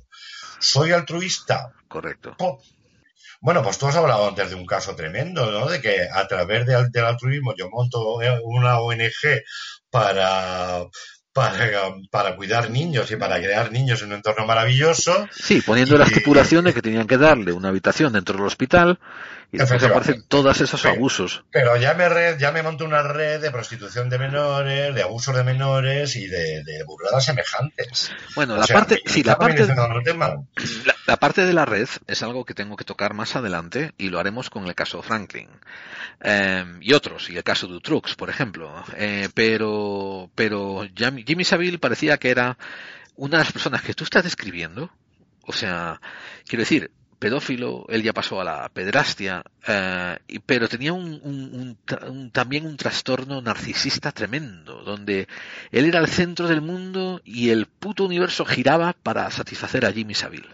¿Soy 0.60 0.92
altruista? 0.92 1.74
Correcto. 1.88 2.38
Bueno, 3.42 3.64
pues 3.64 3.80
tú 3.80 3.88
has 3.88 3.96
hablado 3.96 4.28
antes 4.28 4.52
de 4.52 4.56
un 4.56 4.68
caso 4.68 4.96
tremendo, 4.96 5.52
¿no? 5.52 5.68
De 5.68 5.82
que 5.82 6.08
a 6.08 6.28
través 6.28 6.66
del 6.68 7.06
altruismo 7.06 7.56
yo 7.58 7.70
monto 7.70 8.20
una 8.44 8.80
ONG 8.80 9.44
para 9.90 10.86
para, 11.34 11.56
para, 12.10 12.36
cuidar 12.36 12.70
niños 12.70 13.10
y 13.12 13.16
para 13.16 13.38
crear 13.38 13.72
niños 13.72 14.02
en 14.02 14.10
un 14.10 14.16
entorno 14.16 14.46
maravilloso. 14.46 15.28
Sí, 15.32 15.62
poniendo 15.62 15.98
la 15.98 16.06
estipulación 16.06 16.66
de 16.66 16.74
que 16.74 16.82
tenían 16.82 17.08
que 17.08 17.18
darle 17.18 17.54
una 17.54 17.70
habitación 17.70 18.14
dentro 18.14 18.38
del 18.38 18.46
hospital 18.46 19.00
y 19.52 19.58
después 19.58 19.84
aparecen 19.84 20.24
todos 20.28 20.62
esos 20.62 20.86
abusos. 20.86 21.44
Pero 21.52 21.76
ya 21.76 21.94
me, 21.94 22.08
red, 22.08 22.38
ya 22.40 22.52
me 22.52 22.64
monto 22.64 22.86
una 22.86 23.04
red 23.04 23.42
de 23.42 23.52
prostitución 23.52 24.10
de 24.10 24.18
menores, 24.18 24.96
de 24.96 25.04
abusos 25.04 25.36
de 25.36 25.44
menores 25.44 26.16
y 26.16 26.28
de, 26.28 26.84
burladas 26.86 27.26
semejantes. 27.26 28.12
Bueno, 28.36 28.56
la 28.56 28.68
parte, 28.68 29.02
sí, 29.06 29.24
la 29.24 29.38
parte, 29.38 29.66
la, 29.66 30.96
la 31.06 31.18
parte 31.18 31.46
de 31.46 31.54
la 31.54 31.66
red 31.66 31.88
es 32.08 32.24
algo 32.24 32.46
que 32.46 32.54
tengo 32.54 32.78
que 32.78 32.86
tocar 32.86 33.14
más 33.14 33.36
adelante 33.36 33.94
y 33.98 34.10
lo 34.10 34.20
haremos 34.20 34.50
con 34.50 34.68
el 34.68 34.76
caso 34.76 35.02
Franklin 35.02 35.50
eh, 36.24 36.66
y 36.82 36.94
otros, 36.94 37.30
y 37.30 37.38
el 37.38 37.44
caso 37.44 37.68
de 37.68 37.76
Utrux, 37.76 38.16
por 38.16 38.30
ejemplo. 38.30 38.72
Eh, 38.96 39.30
pero, 39.34 40.30
pero 40.36 40.86
Jimmy 41.26 41.44
Savile 41.44 41.80
parecía 41.80 42.18
que 42.18 42.30
era 42.30 42.58
una 43.16 43.38
de 43.38 43.44
las 43.44 43.54
personas 43.54 43.82
que 43.82 43.94
tú 43.94 44.04
estás 44.04 44.24
describiendo. 44.24 44.92
O 45.44 45.54
sea, 45.54 46.00
quiero 46.48 46.62
decir, 46.62 46.92
pedófilo, 47.22 47.86
él 47.90 48.02
ya 48.02 48.14
pasó 48.14 48.42
a 48.42 48.44
la 48.44 48.68
pedrastia, 48.70 49.44
eh, 49.68 50.18
pero 50.44 50.68
tenía 50.68 50.92
un, 50.92 51.78
también 52.34 52.66
un 52.66 52.78
trastorno 52.78 53.40
narcisista 53.44 54.12
tremendo, 54.12 54.84
donde 54.84 55.28
él 55.72 55.86
era 55.86 56.00
el 56.00 56.08
centro 56.08 56.48
del 56.48 56.62
mundo 56.62 57.22
y 57.24 57.52
el 57.52 57.68
puto 57.68 58.06
universo 58.06 58.44
giraba 58.44 58.94
para 58.94 59.30
satisfacer 59.30 59.86
a 59.86 59.92
Jimmy 59.92 60.16
Savile. 60.16 60.50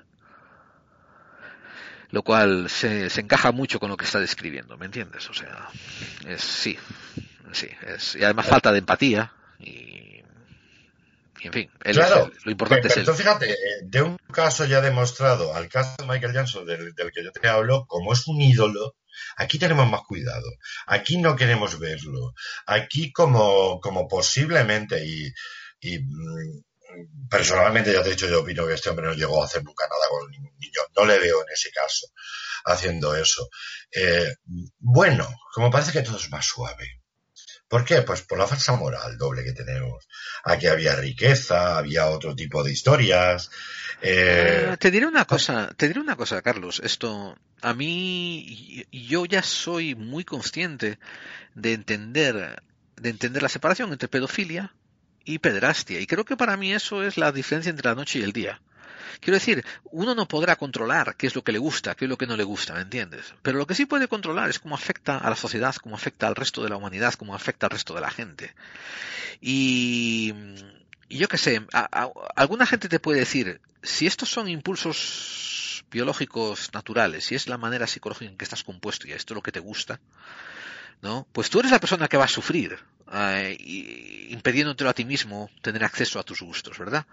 Lo 2.09 2.21
cual 2.23 2.69
se, 2.69 3.09
se 3.09 3.21
encaja 3.21 3.53
mucho 3.53 3.79
con 3.79 3.89
lo 3.89 3.95
que 3.95 4.05
está 4.05 4.19
describiendo, 4.19 4.77
¿me 4.77 4.87
entiendes? 4.87 5.29
O 5.29 5.33
sea, 5.33 5.69
es, 6.27 6.41
sí, 6.41 6.77
sí, 7.53 7.69
es, 7.81 8.15
y 8.15 8.25
además 8.25 8.45
falta 8.45 8.73
de 8.73 8.79
empatía 8.79 9.31
y 9.57 10.16
en 11.47 11.53
fin, 11.53 11.71
claro, 11.79 12.31
lo 12.43 12.51
importante 12.51 12.87
es 12.87 13.17
fíjate, 13.17 13.51
eh, 13.51 13.55
de 13.83 14.01
un 14.01 14.17
caso 14.31 14.65
ya 14.65 14.81
demostrado 14.81 15.55
al 15.55 15.69
caso 15.69 15.95
de 15.97 16.05
Michael 16.05 16.33
Jackson, 16.33 16.65
del, 16.65 16.93
que 16.95 17.23
yo 17.23 17.31
te 17.31 17.47
hablo, 17.47 17.85
como 17.87 18.13
es 18.13 18.27
un 18.27 18.41
ídolo, 18.41 18.95
aquí 19.37 19.57
tenemos 19.57 19.89
más 19.89 20.01
cuidado. 20.01 20.49
Aquí 20.85 21.17
no 21.17 21.35
queremos 21.35 21.79
verlo. 21.79 22.33
Aquí 22.65 23.11
como, 23.11 23.79
como 23.79 24.07
posiblemente, 24.07 25.03
y, 25.05 25.31
y 25.79 25.99
mm, 25.99 27.27
personalmente 27.29 27.93
ya 27.93 28.03
te 28.03 28.09
he 28.09 28.11
dicho, 28.11 28.27
yo 28.27 28.41
opino 28.41 28.67
que 28.67 28.73
este 28.73 28.89
hombre 28.89 29.07
no 29.07 29.13
llegó 29.13 29.41
a 29.41 29.45
hacer 29.45 29.63
nunca 29.63 29.87
nada 29.87 30.07
con 30.09 30.29
ningún 30.29 30.55
niño. 30.59 30.81
No 30.95 31.05
le 31.05 31.19
veo 31.19 31.41
en 31.41 31.53
ese 31.53 31.71
caso 31.71 32.07
haciendo 32.65 33.15
eso. 33.15 33.49
Eh, 33.91 34.35
bueno, 34.79 35.27
como 35.53 35.71
parece 35.71 35.91
que 35.91 36.01
todo 36.01 36.17
es 36.17 36.29
más 36.29 36.45
suave. 36.45 37.01
¿Por 37.67 37.83
qué? 37.83 38.01
Pues 38.01 38.21
por 38.21 38.37
la 38.37 38.47
falsa 38.47 38.75
moral 38.75 39.17
doble 39.17 39.43
que 39.43 39.51
tenemos. 39.51 40.07
Aquí 40.43 40.67
había 40.67 40.95
riqueza, 40.95 41.77
había 41.77 42.07
otro 42.07 42.33
tipo 42.35 42.63
de 42.63 42.71
historias. 42.71 43.51
Eh, 44.01 44.77
te 44.79 44.89
diré 44.89 45.05
una 45.05 45.25
cosa, 45.25 45.73
te 45.75 45.87
diré 45.87 45.99
una 45.99 46.15
cosa, 46.15 46.41
Carlos. 46.41 46.81
Esto, 46.83 47.37
a 47.61 47.73
mí, 47.73 48.85
yo 48.91 49.25
ya 49.25 49.43
soy 49.43 49.95
muy 49.95 50.23
consciente 50.23 50.97
de 51.55 51.73
entender, 51.73 52.61
de 52.95 53.09
entender 53.09 53.43
la 53.43 53.49
separación 53.49 53.91
entre 53.91 54.07
pedofilia 54.07 54.73
y 55.25 55.39
pederastia. 55.39 55.99
Y 55.99 56.07
creo 56.07 56.23
que 56.23 56.37
para 56.37 56.55
mí 56.55 56.71
eso 56.71 57.03
es 57.03 57.17
la 57.17 57.33
diferencia 57.33 57.69
entre 57.69 57.89
la 57.89 57.95
noche 57.95 58.19
y 58.19 58.23
el 58.23 58.31
día. 58.31 58.61
Quiero 59.19 59.35
decir, 59.35 59.65
uno 59.85 60.15
no 60.15 60.27
podrá 60.27 60.55
controlar 60.55 61.15
qué 61.15 61.27
es 61.27 61.35
lo 61.35 61.43
que 61.43 61.51
le 61.51 61.59
gusta, 61.59 61.95
qué 61.95 62.05
es 62.05 62.09
lo 62.09 62.17
que 62.17 62.27
no 62.27 62.37
le 62.37 62.43
gusta, 62.43 62.73
¿me 62.73 62.81
entiendes? 62.81 63.33
Pero 63.41 63.57
lo 63.57 63.67
que 63.67 63.75
sí 63.75 63.85
puede 63.85 64.07
controlar 64.07 64.49
es 64.49 64.59
cómo 64.59 64.75
afecta 64.75 65.17
a 65.17 65.29
la 65.29 65.35
sociedad, 65.35 65.75
cómo 65.75 65.95
afecta 65.95 66.27
al 66.27 66.35
resto 66.35 66.63
de 66.63 66.69
la 66.69 66.77
humanidad, 66.77 67.13
cómo 67.13 67.35
afecta 67.35 67.67
al 67.67 67.71
resto 67.71 67.93
de 67.93 68.01
la 68.01 68.11
gente. 68.11 68.53
Y, 69.41 70.33
yo 71.09 71.27
qué 71.27 71.37
sé, 71.37 71.65
alguna 72.35 72.65
gente 72.65 72.89
te 72.89 72.99
puede 72.99 73.19
decir, 73.19 73.61
si 73.83 74.07
estos 74.07 74.29
son 74.29 74.49
impulsos 74.49 75.83
biológicos 75.89 76.73
naturales, 76.73 77.25
si 77.25 77.35
es 77.35 77.47
la 77.47 77.57
manera 77.57 77.87
psicológica 77.87 78.29
en 78.31 78.37
que 78.37 78.43
estás 78.43 78.63
compuesto 78.63 79.07
y 79.07 79.11
esto 79.11 79.33
es 79.33 79.35
lo 79.35 79.41
que 79.41 79.51
te 79.51 79.59
gusta, 79.59 79.99
¿no? 81.01 81.27
Pues 81.31 81.49
tú 81.49 81.59
eres 81.59 81.71
la 81.71 81.79
persona 81.79 82.07
que 82.07 82.17
va 82.17 82.25
a 82.25 82.29
sufrir, 82.29 82.77
eh, 83.13 83.57
impidiéndote 84.29 84.87
a 84.87 84.93
ti 84.93 85.05
mismo 85.05 85.49
tener 85.61 85.83
acceso 85.83 86.19
a 86.19 86.23
tus 86.23 86.41
gustos, 86.41 86.77
¿verdad? 86.77 87.05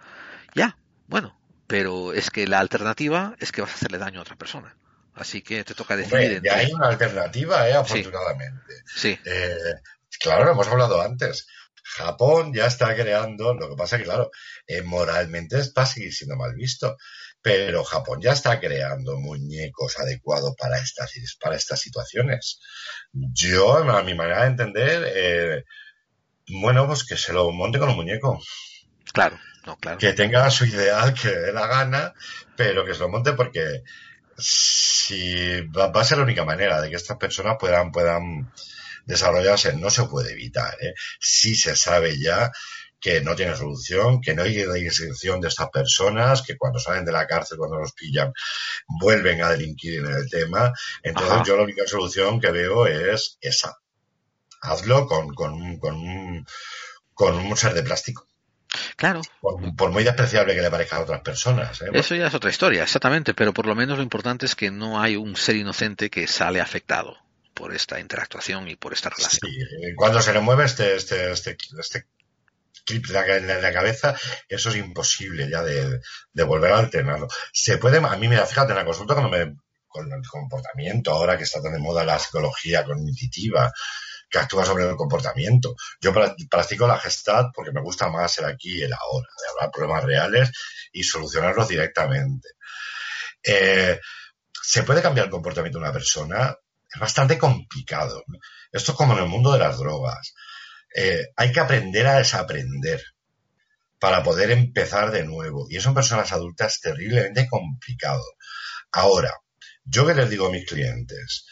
Ya, 0.55 0.77
bueno, 1.07 1.37
pero 1.67 2.13
es 2.13 2.31
que 2.31 2.47
la 2.47 2.59
alternativa 2.59 3.37
es 3.39 3.53
que 3.53 3.61
vas 3.61 3.71
a 3.71 3.75
hacerle 3.75 3.99
daño 3.99 4.21
a 4.21 4.23
otra 4.23 4.37
persona. 4.37 4.77
Así 5.15 5.43
que 5.43 5.63
te 5.65 5.75
toca 5.75 5.97
decidir. 5.97 6.43
Ya 6.43 6.57
hay 6.57 6.73
una 6.73 6.89
alternativa, 6.89 7.69
¿eh? 7.69 7.75
afortunadamente. 7.75 8.75
Sí. 8.87 9.19
Eh, 9.25 9.75
claro, 10.19 10.45
lo 10.45 10.53
hemos 10.53 10.67
hablado 10.67 11.01
antes. 11.01 11.47
Japón 11.85 12.53
ya 12.53 12.67
está 12.67 12.95
creando, 12.97 13.55
lo 13.55 13.69
que 13.69 13.77
pasa 13.77 13.99
que, 13.99 14.05
claro, 14.05 14.31
eh, 14.67 14.83
moralmente 14.83 15.57
va 15.77 15.83
a 15.83 15.87
seguir 15.87 16.13
siendo 16.13 16.35
mal 16.35 16.55
visto, 16.55 16.97
pero 17.41 17.85
Japón 17.85 18.21
ya 18.23 18.33
está 18.33 18.59
creando 18.59 19.19
muñecos 19.19 19.99
adecuados 20.01 20.55
para 20.59 20.79
estas, 20.79 21.13
para 21.39 21.57
estas 21.57 21.81
situaciones. 21.81 22.59
Yo, 23.13 23.77
a 23.77 24.03
mi 24.03 24.15
manera 24.15 24.41
de 24.41 24.47
entender, 24.49 25.13
eh, 25.15 25.65
bueno, 26.49 26.87
pues 26.87 27.05
que 27.05 27.17
se 27.17 27.33
lo 27.33 27.53
monte 27.53 27.79
con 27.79 27.91
un 27.91 27.97
muñeco. 27.97 28.43
Claro. 29.13 29.39
Que 29.99 30.13
tenga 30.13 30.51
su 30.51 30.67
ideal, 30.67 31.15
que 31.15 31.29
dé 31.29 31.53
la 31.53 31.67
gana, 31.67 32.15
pero 32.57 32.85
que 32.85 32.95
se 32.95 33.01
lo 33.01 33.09
monte 33.09 33.33
porque 33.33 33.83
si 34.37 35.61
va, 35.69 35.91
a 35.93 36.05
ser 36.05 36.19
la 36.19 36.25
única 36.25 36.45
manera 36.45 36.81
de 36.81 36.91
que 36.91 36.97
estas 36.97 37.17
personas 37.17 37.57
puedan, 37.59 37.93
puedan 37.93 38.53
desarrollarse, 39.07 39.75
no 39.75 39.91
se 39.91 40.05
puede 40.05 40.33
evitar. 40.33 40.75
¿eh? 40.81 40.95
Si 41.21 41.55
se 41.55 41.77
sabe 41.77 42.19
ya 42.19 42.51
que 43.01 43.21
no 43.21 43.37
tiene 43.37 43.55
solución, 43.55 44.21
que 44.23 44.35
no 44.35 44.45
hay 44.45 44.65
reinserción 44.65 45.41
de 45.41 45.49
estas 45.49 45.69
personas, 45.69 46.41
que 46.41 46.57
cuando 46.57 46.79
salen 46.79 47.05
de 47.05 47.13
la 47.13 47.27
cárcel, 47.27 47.59
cuando 47.59 47.77
los 47.77 47.93
pillan, 47.93 48.33
vuelven 48.87 49.43
a 49.43 49.51
delinquir 49.51 50.01
en 50.01 50.11
el 50.11 50.31
tema. 50.31 50.73
Entonces 51.03 51.47
yo 51.47 51.57
la 51.57 51.65
única 51.65 51.87
solución 51.87 52.41
que 52.41 52.51
veo 52.51 52.87
es 52.87 53.37
esa. 53.43 53.77
Hazlo 54.63 55.07
con, 55.07 55.35
con, 55.35 55.79
con, 55.79 56.47
con 57.13 57.35
un 57.35 57.57
ser 57.59 57.75
de 57.75 57.83
plástico. 57.83 58.27
Claro. 58.97 59.23
Por, 59.41 59.91
muy 59.91 60.05
despreciable 60.05 60.55
que 60.55 60.63
le 60.63 60.71
parezca 60.71 60.97
a 60.97 61.01
otras 61.01 61.21
personas. 61.21 61.81
¿eh? 61.83 61.87
Eso 61.93 62.15
ya 62.15 62.27
es 62.27 62.35
otra 62.35 62.51
historia, 62.51 62.83
exactamente, 62.83 63.35
pero 63.35 63.53
por 63.53 63.67
lo 63.67 63.75
menos 63.75 63.97
lo 63.99 64.03
importante 64.03 64.47
es 64.47 64.55
que 64.55 64.71
no 64.71 65.01
hay 65.01 65.17
un 65.17 65.37
ser 65.37 65.57
inocente 65.57 66.11
que 66.11 66.27
sale 66.27 66.61
afectado 66.61 67.17
por 67.55 67.75
esta 67.75 68.01
interactuación 68.01 68.69
y 68.69 68.77
por 68.77 68.93
esta 68.93 69.11
relación. 69.11 69.51
Sí, 69.51 69.59
eh, 69.61 69.95
cuando 69.95 70.21
se 70.21 70.33
le 70.33 70.41
mueve 70.41 70.65
este, 70.65 70.97
este, 70.97 71.33
este, 71.33 71.57
este 71.79 72.07
clip 72.85 73.07
en 73.11 73.63
la, 73.63 73.73
cabeza, 73.73 74.15
eso 74.49 74.71
es 74.71 74.77
imposible 74.77 75.49
ya 75.49 75.63
de, 75.63 76.01
volver 76.45 76.73
a 76.73 76.79
alternarlo. 76.79 77.29
Se 77.53 77.79
puede, 77.79 77.99
a 77.99 78.17
mí 78.17 78.29
me 78.29 78.37
da, 78.37 78.47
fíjate, 78.47 78.73
en 78.73 78.79
la 78.79 78.85
consulta 78.85 79.15
cuando 79.15 79.31
me, 79.31 79.57
con 79.89 80.13
el 80.13 80.27
comportamiento, 80.27 81.13
ahora 81.13 81.39
que 81.39 81.45
está 81.45 81.63
tan 81.63 81.73
de 81.73 81.79
moda 81.79 82.05
la 82.05 82.19
psicología 82.19 82.85
cognitiva, 82.85 83.73
que 84.35 84.41
actúa 84.41 84.65
sobre 84.67 84.89
el 84.89 84.97
comportamiento. 84.97 85.77
Yo 86.01 86.13
practico 86.13 86.89
la 86.89 86.99
gestalt 86.99 87.55
porque 87.55 87.71
me 87.71 87.81
gusta 87.81 88.09
más 88.09 88.37
el 88.39 88.47
aquí 88.47 88.79
y 88.79 88.83
el 88.83 88.93
ahora, 88.93 89.29
de 89.29 89.51
hablar 89.51 89.71
problemas 89.71 90.03
reales 90.03 90.51
y 90.93 91.05
solucionarlos 91.05 91.69
directamente. 91.69 92.49
Eh, 93.45 94.01
¿Se 94.61 94.83
puede 94.83 95.03
cambiar 95.03 95.27
el 95.27 95.31
comportamiento 95.31 95.79
de 95.79 95.85
una 95.85 95.93
persona? 95.93 96.57
Es 96.93 97.01
bastante 97.01 97.39
complicado. 97.39 98.25
Esto 98.73 98.91
es 98.91 98.99
como 98.99 99.13
en 99.13 99.21
el 99.21 99.29
mundo 99.29 99.53
de 99.53 99.61
las 99.61 99.79
drogas. 99.79 100.35
Eh, 100.93 101.29
hay 101.37 101.53
que 101.53 101.61
aprender 101.61 102.05
a 102.09 102.19
desaprender 102.19 103.01
para 104.01 104.25
poder 104.25 104.51
empezar 104.51 105.13
de 105.13 105.23
nuevo. 105.23 105.67
Y 105.71 105.77
eso 105.77 105.91
en 105.91 105.95
personas 105.95 106.33
adultas 106.33 106.81
terriblemente 106.81 107.47
complicado. 107.49 108.25
Ahora, 108.91 109.33
yo 109.85 110.05
que 110.05 110.15
les 110.15 110.29
digo 110.29 110.49
a 110.49 110.51
mis 110.51 110.67
clientes, 110.67 111.47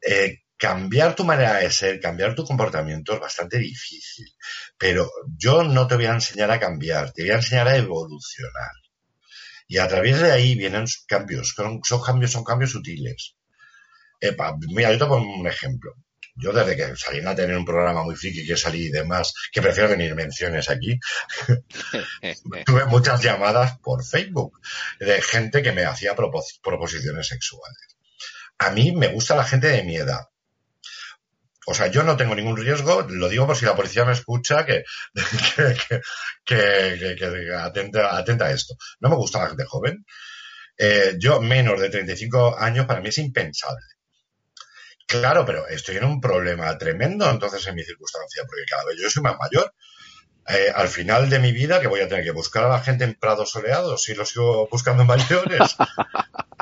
eh, 0.00 0.43
cambiar 0.64 1.14
tu 1.14 1.24
manera 1.24 1.58
de 1.58 1.70
ser, 1.70 2.00
cambiar 2.00 2.34
tu 2.34 2.42
comportamiento 2.42 3.12
es 3.12 3.20
bastante 3.20 3.58
difícil. 3.58 4.26
Pero 4.78 5.10
yo 5.36 5.62
no 5.62 5.86
te 5.86 5.96
voy 5.96 6.06
a 6.06 6.14
enseñar 6.14 6.50
a 6.50 6.58
cambiar, 6.58 7.12
te 7.12 7.22
voy 7.22 7.32
a 7.32 7.34
enseñar 7.34 7.68
a 7.68 7.76
evolucionar. 7.76 8.72
Y 9.68 9.76
a 9.76 9.86
través 9.86 10.20
de 10.20 10.32
ahí 10.32 10.54
vienen 10.54 10.86
cambios, 11.06 11.52
son, 11.54 11.82
cambios, 12.02 12.32
son 12.32 12.44
cambios 12.44 12.70
sutiles. 12.70 13.36
mira, 14.70 14.90
yo 14.90 14.98
te 14.98 15.04
pongo 15.04 15.38
un 15.38 15.46
ejemplo. 15.46 15.96
Yo 16.34 16.50
desde 16.50 16.76
que 16.76 16.96
salí 16.96 17.20
a 17.20 17.34
tener 17.34 17.58
un 17.58 17.66
programa 17.66 18.02
muy 18.02 18.16
friki 18.16 18.46
que 18.46 18.56
salí 18.56 18.86
y 18.86 18.90
demás, 18.90 19.34
que 19.52 19.60
prefiero 19.60 19.90
venir 19.90 20.14
menciones 20.14 20.70
aquí, 20.70 20.98
tuve 22.64 22.86
muchas 22.86 23.22
llamadas 23.22 23.78
por 23.80 24.02
Facebook 24.02 24.58
de 24.98 25.20
gente 25.20 25.62
que 25.62 25.72
me 25.72 25.84
hacía 25.84 26.16
proposiciones 26.16 27.28
sexuales. 27.28 27.96
A 28.58 28.70
mí 28.70 28.92
me 28.92 29.08
gusta 29.08 29.36
la 29.36 29.44
gente 29.44 29.68
de 29.68 29.84
mi 29.84 29.96
edad, 29.96 30.24
o 31.66 31.74
sea, 31.74 31.86
yo 31.88 32.02
no 32.02 32.16
tengo 32.16 32.34
ningún 32.34 32.56
riesgo, 32.56 33.02
lo 33.08 33.28
digo 33.28 33.46
por 33.46 33.56
si 33.56 33.64
la 33.64 33.76
policía 33.76 34.04
me 34.04 34.12
escucha, 34.12 34.64
que, 34.66 34.84
que, 36.44 37.16
que, 37.16 37.54
atenta, 37.56 38.16
atenta, 38.16 38.46
a 38.46 38.50
esto. 38.50 38.74
No 39.00 39.08
me 39.08 39.16
gusta 39.16 39.40
la 39.40 39.48
gente 39.48 39.64
joven. 39.64 40.04
Eh, 40.76 41.14
yo, 41.18 41.40
menos 41.40 41.80
de 41.80 41.90
35 41.90 42.56
años, 42.58 42.86
para 42.86 43.00
mí 43.00 43.08
es 43.08 43.18
impensable. 43.18 43.86
Claro, 45.06 45.44
pero 45.44 45.68
estoy 45.68 45.96
en 45.96 46.04
un 46.04 46.20
problema 46.20 46.76
tremendo 46.78 47.30
entonces 47.30 47.66
en 47.66 47.74
mi 47.74 47.84
circunstancia, 47.84 48.42
porque 48.46 48.64
cada 48.68 48.84
vez 48.84 48.96
yo 49.00 49.10
soy 49.10 49.22
más 49.22 49.36
mayor. 49.38 49.72
Eh, 50.48 50.70
al 50.74 50.88
final 50.88 51.30
de 51.30 51.38
mi 51.38 51.52
vida, 51.52 51.80
que 51.80 51.86
voy 51.86 52.00
a 52.00 52.08
tener 52.08 52.24
que 52.24 52.30
buscar 52.30 52.64
a 52.64 52.68
la 52.68 52.80
gente 52.80 53.04
en 53.04 53.14
prados 53.14 53.50
soleados 53.50 54.02
si 54.02 54.14
lo 54.14 54.26
sigo 54.26 54.68
buscando 54.70 55.04
mayores. 55.04 55.76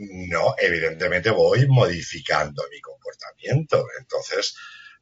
No, 0.00 0.54
evidentemente 0.58 1.28
voy 1.30 1.66
modificando 1.66 2.62
mi 2.70 2.80
Entonces, 3.40 4.56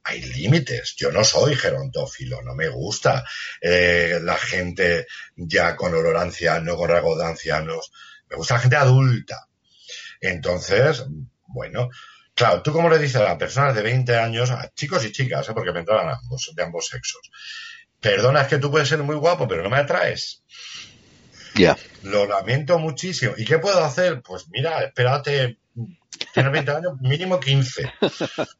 hay 0.07 0.23
límites. 0.23 0.95
Yo 0.97 1.11
no 1.11 1.25
soy 1.25 1.57
gerontófilo, 1.57 2.41
no 2.43 2.55
me 2.55 2.69
gusta 2.69 3.25
eh, 3.61 4.21
la 4.23 4.37
gente 4.37 5.07
ya 5.35 5.75
con 5.75 5.95
olor 5.95 6.17
anciano, 6.17 6.77
con 6.77 6.89
rasgos 6.89 7.19
de 7.19 7.27
ancianos. 7.27 7.93
Me 8.31 8.37
gusta 8.37 8.55
la 8.55 8.61
gente 8.61 8.77
adulta. 8.77 9.49
Entonces, 10.21 11.05
bueno, 11.49 11.91
claro, 12.35 12.63
tú 12.63 12.73
como 12.73 12.89
le 12.89 12.99
dices 12.99 13.21
a 13.21 13.37
personas 13.37 13.75
de 13.75 13.83
20 13.83 14.17
años, 14.17 14.51
a 14.51 14.71
chicos 14.75 15.05
y 15.05 15.13
chicas, 15.13 15.49
¿eh? 15.49 15.53
porque 15.53 15.73
me 15.73 15.81
entraban 15.81 16.09
ambos, 16.09 16.53
de 16.55 16.63
ambos 16.63 16.87
sexos, 16.87 17.31
perdona, 18.01 18.43
es 18.43 18.49
que 18.49 18.59
tú 18.59 18.71
puedes 18.71 18.89
ser 18.89 19.03
muy 19.03 19.17
guapo, 19.17 19.49
pero 19.49 19.63
no 19.63 19.71
me 19.71 19.79
atraes. 19.79 20.45
Ya. 21.57 21.77
Lo 22.03 22.27
lamento 22.27 22.79
muchísimo. 22.79 23.35
¿Y 23.37 23.45
qué 23.45 23.59
puedo 23.59 23.83
hacer? 23.85 24.23
Pues 24.23 24.47
mira, 24.51 24.85
espérate 24.85 25.59
tienes 26.33 26.53
20 26.53 26.71
años, 26.71 26.93
mínimo 27.01 27.41
15. 27.41 27.93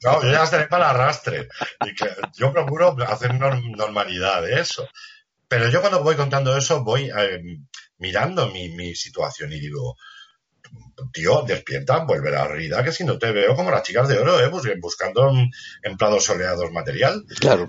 Claro, 0.01 0.23
yo 0.23 0.31
ya 0.31 0.45
estaré 0.45 0.67
para 0.67 0.91
el 0.91 0.97
arrastre. 0.97 1.49
Y 1.85 1.95
que 1.95 2.09
yo 2.37 2.53
procuro 2.53 2.97
hacer 3.07 3.35
normalidad 3.35 4.43
de 4.43 4.61
eso. 4.61 4.89
Pero 5.49 5.69
yo 5.71 5.81
cuando 5.81 6.03
voy 6.03 6.17
contando 6.17 6.57
eso, 6.57 6.83
voy 6.83 7.11
eh, 7.17 7.41
mirando 7.99 8.51
mi, 8.51 8.69
mi, 8.71 8.95
situación 8.95 9.53
y 9.53 9.61
digo, 9.61 9.97
tío, 11.13 11.43
despierta, 11.43 11.99
vuelve 12.05 12.31
a 12.31 12.33
la 12.33 12.49
realidad, 12.49 12.85
que 12.85 12.93
si 12.93 13.05
no 13.05 13.17
te 13.19 13.31
veo 13.31 13.55
como 13.55 13.71
las 13.71 13.85
chicas 13.85 14.09
de 14.09 14.19
oro, 14.19 14.41
¿eh? 14.41 14.51
buscando 14.81 15.31
en, 15.31 15.51
en 15.83 15.97
prados 15.97 16.25
soleados 16.25 16.73
material. 16.73 17.25
Claro, 17.39 17.67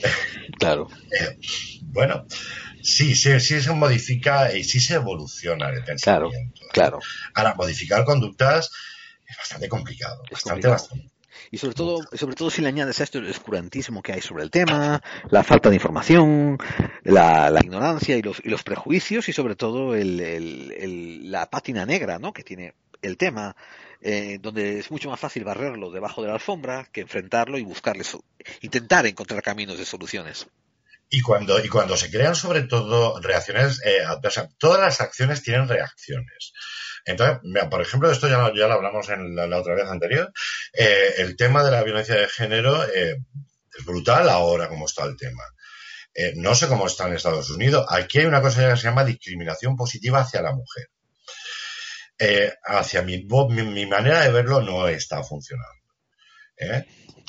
claro. 0.57 0.87
Eh, 1.11 1.37
bueno, 1.83 2.25
sí, 2.81 3.15
sí, 3.15 3.39
sí 3.39 3.61
se 3.61 3.73
modifica 3.73 4.55
y 4.55 4.63
sí 4.63 4.79
se 4.79 4.95
evoluciona 4.95 5.69
el 5.69 5.83
pensamiento. 5.83 6.61
Claro, 6.71 6.99
claro. 6.99 6.99
Ahora, 7.35 7.53
modificar 7.55 8.05
conductas 8.05 8.71
es 9.27 9.37
bastante 9.37 9.67
complicado. 9.67 10.23
bastante, 10.31 10.67
bastante. 10.67 11.11
Y 11.51 11.57
sobre 11.57 11.75
todo, 11.75 11.99
sobre 12.13 12.35
todo 12.35 12.49
si 12.49 12.61
le 12.61 12.67
añades 12.67 12.99
a 12.99 13.03
esto 13.03 13.19
el 13.19 13.29
oscurantismo 13.29 14.01
que 14.01 14.13
hay 14.13 14.21
sobre 14.21 14.43
el 14.43 14.49
tema, 14.49 15.01
la 15.29 15.43
falta 15.43 15.69
de 15.69 15.75
información, 15.75 16.57
la, 17.03 17.49
la 17.49 17.59
ignorancia 17.61 18.17
y 18.17 18.21
los, 18.21 18.41
y 18.43 18.49
los, 18.49 18.63
prejuicios 18.63 19.29
y 19.29 19.33
sobre 19.33 19.55
todo 19.55 19.95
el, 19.95 20.19
el, 20.19 20.73
el, 20.77 21.31
la 21.31 21.49
pátina 21.49 21.85
negra 21.85 22.17
¿no? 22.19 22.33
que 22.33 22.43
tiene 22.43 22.73
el 23.01 23.17
tema, 23.17 23.55
eh, 24.01 24.39
donde 24.41 24.79
es 24.79 24.91
mucho 24.91 25.09
más 25.09 25.19
fácil 25.19 25.43
barrerlo 25.43 25.91
debajo 25.91 26.21
de 26.21 26.27
la 26.27 26.35
alfombra 26.35 26.87
que 26.91 27.01
enfrentarlo 27.01 27.57
y 27.57 27.63
buscarle, 27.63 28.03
intentar 28.61 29.05
encontrar 29.05 29.41
caminos 29.41 29.77
de 29.77 29.85
soluciones. 29.85 30.47
Y 31.09 31.21
cuando, 31.21 31.63
y 31.63 31.69
cuando 31.69 31.95
se 31.95 32.11
crean 32.11 32.35
sobre 32.35 32.63
todo 32.63 33.21
reacciones 33.21 33.81
eh, 33.85 34.03
adversas, 34.05 34.49
todas 34.57 34.81
las 34.81 34.99
acciones 34.99 35.41
tienen 35.41 35.67
reacciones. 35.67 36.53
Entonces, 37.07 37.39
mira, 37.43 37.69
por 37.69 37.81
ejemplo, 37.81 38.11
esto 38.11 38.27
ya, 38.27 38.51
ya 38.53 38.67
lo 38.67 38.73
hablamos 38.73 39.07
en 39.09 39.33
la, 39.33 39.47
la 39.47 39.59
otra 39.59 39.75
vez 39.75 39.85
anterior, 39.85 40.31
eh, 40.73 41.13
el 41.19 41.37
tema 41.37 41.63
de 41.63 41.71
la 41.71 41.81
violencia 41.81 42.15
de 42.15 42.27
género 42.27 42.83
eh, 42.83 43.15
es 43.77 43.85
brutal 43.85 44.27
ahora 44.27 44.67
como 44.67 44.85
está 44.85 45.05
el 45.05 45.15
tema. 45.15 45.43
Eh, 46.13 46.33
no 46.35 46.53
sé 46.53 46.67
cómo 46.67 46.85
está 46.85 47.07
en 47.07 47.13
Estados 47.13 47.49
Unidos. 47.49 47.85
Aquí 47.89 48.19
hay 48.19 48.25
una 48.25 48.41
cosa 48.41 48.69
que 48.69 48.75
se 48.75 48.83
llama 48.83 49.05
discriminación 49.05 49.77
positiva 49.77 50.19
hacia 50.19 50.41
la 50.41 50.51
mujer. 50.51 50.89
Hacia 52.65 53.03
mi, 53.03 53.25
mi, 53.49 53.63
mi, 53.63 53.85
manera 53.85 54.23
de 54.23 54.31
verlo 54.31 54.59
no 54.61 54.87
está 54.87 55.23
funcionando. 55.23 55.71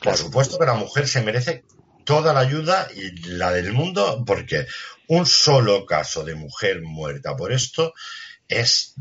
Por 0.02 0.16
supuesto 0.16 0.58
que 0.58 0.64
la 0.64 0.74
mujer 0.74 1.06
se 1.06 1.20
merece 1.20 1.64
toda 2.04 2.32
la 2.32 2.40
ayuda 2.40 2.88
y 2.94 3.28
la 3.28 3.52
del 3.52 3.74
mundo 3.74 4.24
porque 4.26 4.66
un 5.08 5.26
solo 5.26 5.84
caso 5.84 6.24
de 6.24 6.34
mujer 6.34 6.80
muerta 6.80 7.36
por 7.36 7.52
esto 7.52 7.92
es 8.48 8.94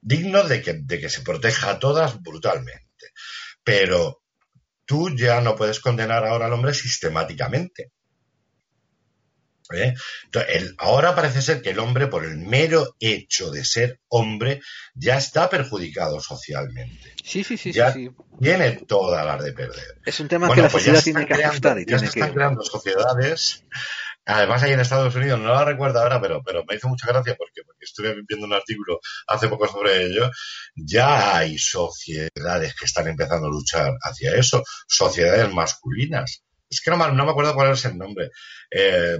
digno 0.00 0.44
de 0.44 0.62
que, 0.62 0.74
de 0.74 1.00
que 1.00 1.08
se 1.08 1.22
proteja 1.22 1.70
a 1.70 1.78
todas 1.78 2.22
brutalmente. 2.22 3.12
Pero 3.62 4.22
tú 4.84 5.14
ya 5.14 5.40
no 5.40 5.54
puedes 5.54 5.80
condenar 5.80 6.24
ahora 6.24 6.46
al 6.46 6.52
hombre 6.52 6.74
sistemáticamente. 6.74 7.92
¿Eh? 9.70 9.94
Entonces, 10.24 10.56
el, 10.56 10.74
ahora 10.78 11.14
parece 11.14 11.42
ser 11.42 11.60
que 11.60 11.70
el 11.70 11.78
hombre, 11.78 12.06
por 12.06 12.24
el 12.24 12.38
mero 12.38 12.96
hecho 13.00 13.50
de 13.50 13.66
ser 13.66 14.00
hombre, 14.08 14.62
ya 14.94 15.18
está 15.18 15.50
perjudicado 15.50 16.20
socialmente. 16.20 17.14
Sí, 17.22 17.44
sí, 17.44 17.58
sí. 17.58 17.72
Ya 17.72 17.92
sí, 17.92 18.08
sí. 18.08 18.14
tiene 18.40 18.72
todas 18.86 19.26
las 19.26 19.44
de 19.44 19.52
perder. 19.52 20.00
Es 20.06 20.20
un 20.20 20.28
tema 20.28 20.46
bueno, 20.46 20.54
que 20.54 20.62
la 20.62 20.70
pues 20.70 20.84
sociedad 20.84 21.04
tiene 21.04 21.26
que 21.26 21.34
creando, 21.34 21.48
ajustar 21.48 21.78
y 21.78 21.80
ya 21.82 21.86
tiene 21.86 21.98
se 21.98 22.06
están 22.06 22.28
que... 22.28 22.34
creando 22.34 22.62
sociedades. 22.62 23.64
Además, 24.28 24.62
ahí 24.62 24.72
en 24.72 24.80
Estados 24.80 25.14
Unidos, 25.14 25.40
no 25.40 25.54
la 25.54 25.64
recuerdo 25.64 26.00
ahora, 26.00 26.20
pero, 26.20 26.42
pero 26.44 26.62
me 26.68 26.76
hizo 26.76 26.88
mucha 26.88 27.06
gracia 27.06 27.34
porque, 27.34 27.62
porque 27.64 27.84
estuve 27.84 28.14
viendo 28.28 28.46
un 28.46 28.52
artículo 28.52 29.00
hace 29.26 29.48
poco 29.48 29.66
sobre 29.66 30.02
ello. 30.02 30.30
Ya 30.76 31.38
hay 31.38 31.56
sociedades 31.58 32.74
que 32.74 32.84
están 32.84 33.08
empezando 33.08 33.46
a 33.46 33.50
luchar 33.50 33.94
hacia 34.02 34.34
eso, 34.36 34.62
sociedades 34.86 35.52
masculinas 35.52 36.42
es 36.70 36.80
que 36.80 36.90
no, 36.90 36.96
no, 37.12 37.24
me 37.24 37.30
acuerdo 37.30 37.54
cuál 37.54 37.72
es 37.72 37.84
el 37.84 37.96
nombre. 37.96 38.30
Eh, 38.70 39.18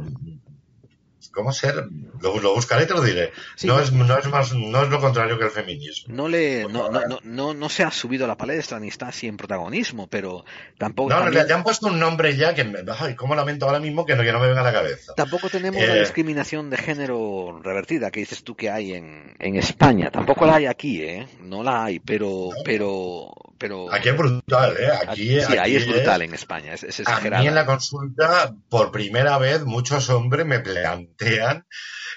¿Cómo 1.38 1.52
ser? 1.52 1.84
Lo, 2.20 2.40
lo, 2.40 2.52
buscaré 2.56 2.82
y 2.82 2.86
te 2.88 2.94
lo 2.94 3.00
diré. 3.00 3.30
Sí, 3.54 3.68
no, 3.68 3.78
es, 3.78 3.92
no, 3.92 4.18
es 4.18 4.26
más, 4.26 4.52
no 4.52 4.82
es 4.82 4.88
lo 4.88 5.00
contrario 5.00 5.38
que 5.38 5.44
el 5.44 5.50
feminismo. 5.52 6.12
No, 6.12 6.26
le, 6.26 6.64
no, 6.64 6.90
no, 6.90 7.00
no, 7.06 7.20
no, 7.22 7.54
no 7.54 7.68
se 7.68 7.84
ha 7.84 7.92
subido 7.92 8.24
a 8.24 8.28
la 8.28 8.36
palestra 8.36 8.80
ni 8.80 8.88
está 8.88 9.06
así 9.06 9.28
en 9.28 9.36
protagonismo, 9.36 10.08
pero 10.08 10.44
tampoco. 10.78 11.10
No, 11.10 11.20
también- 11.20 11.42
le, 11.44 11.48
le 11.48 11.54
han 11.54 11.62
puesto 11.62 11.86
un 11.86 12.00
nombre 12.00 12.36
ya 12.36 12.56
que 12.56 12.64
me, 12.64 12.80
ay, 12.98 13.14
cómo 13.14 13.36
lamento 13.36 13.66
ahora 13.66 13.78
mismo 13.78 14.04
que 14.04 14.16
no, 14.16 14.24
que 14.24 14.32
no 14.32 14.40
me 14.40 14.48
venga 14.48 14.62
a 14.62 14.64
la 14.64 14.72
cabeza. 14.72 15.14
Tampoco 15.14 15.48
tenemos 15.48 15.80
la 15.80 15.94
Eh. 15.96 16.00
discriminación 16.00 16.70
de 16.70 16.76
género 16.78 17.60
revertida 17.62 18.10
que 18.10 18.18
dices 18.18 18.42
tú 18.42 18.56
que 18.56 18.68
hay 18.68 18.94
en, 18.94 19.36
en 19.38 19.54
España. 19.54 20.10
Tampoco 20.10 20.44
la 20.44 20.56
hay 20.56 20.66
aquí, 20.66 21.00
¿eh? 21.02 21.28
No 21.40 21.62
la 21.62 21.84
hay, 21.84 22.00
pero, 22.00 22.48
pero, 22.64 23.32
pero. 23.58 23.92
Aquí 23.92 24.08
es 24.08 24.16
brutal, 24.16 24.76
¿eh? 24.78 24.90
Aquí, 25.06 25.40
sí, 25.40 25.52
ahí 25.52 25.58
aquí 25.58 25.76
es 25.76 25.86
brutal 25.86 26.22
en 26.22 26.34
España, 26.34 26.74
es, 26.74 26.84
es 26.84 27.06
A 27.08 27.20
mí 27.20 27.46
en 27.46 27.54
la 27.54 27.66
consulta, 27.66 28.54
por 28.68 28.90
primera 28.90 29.38
vez, 29.38 29.64
muchos 29.64 30.08
hombres 30.10 30.46
me 30.46 30.60
plantean, 30.60 31.66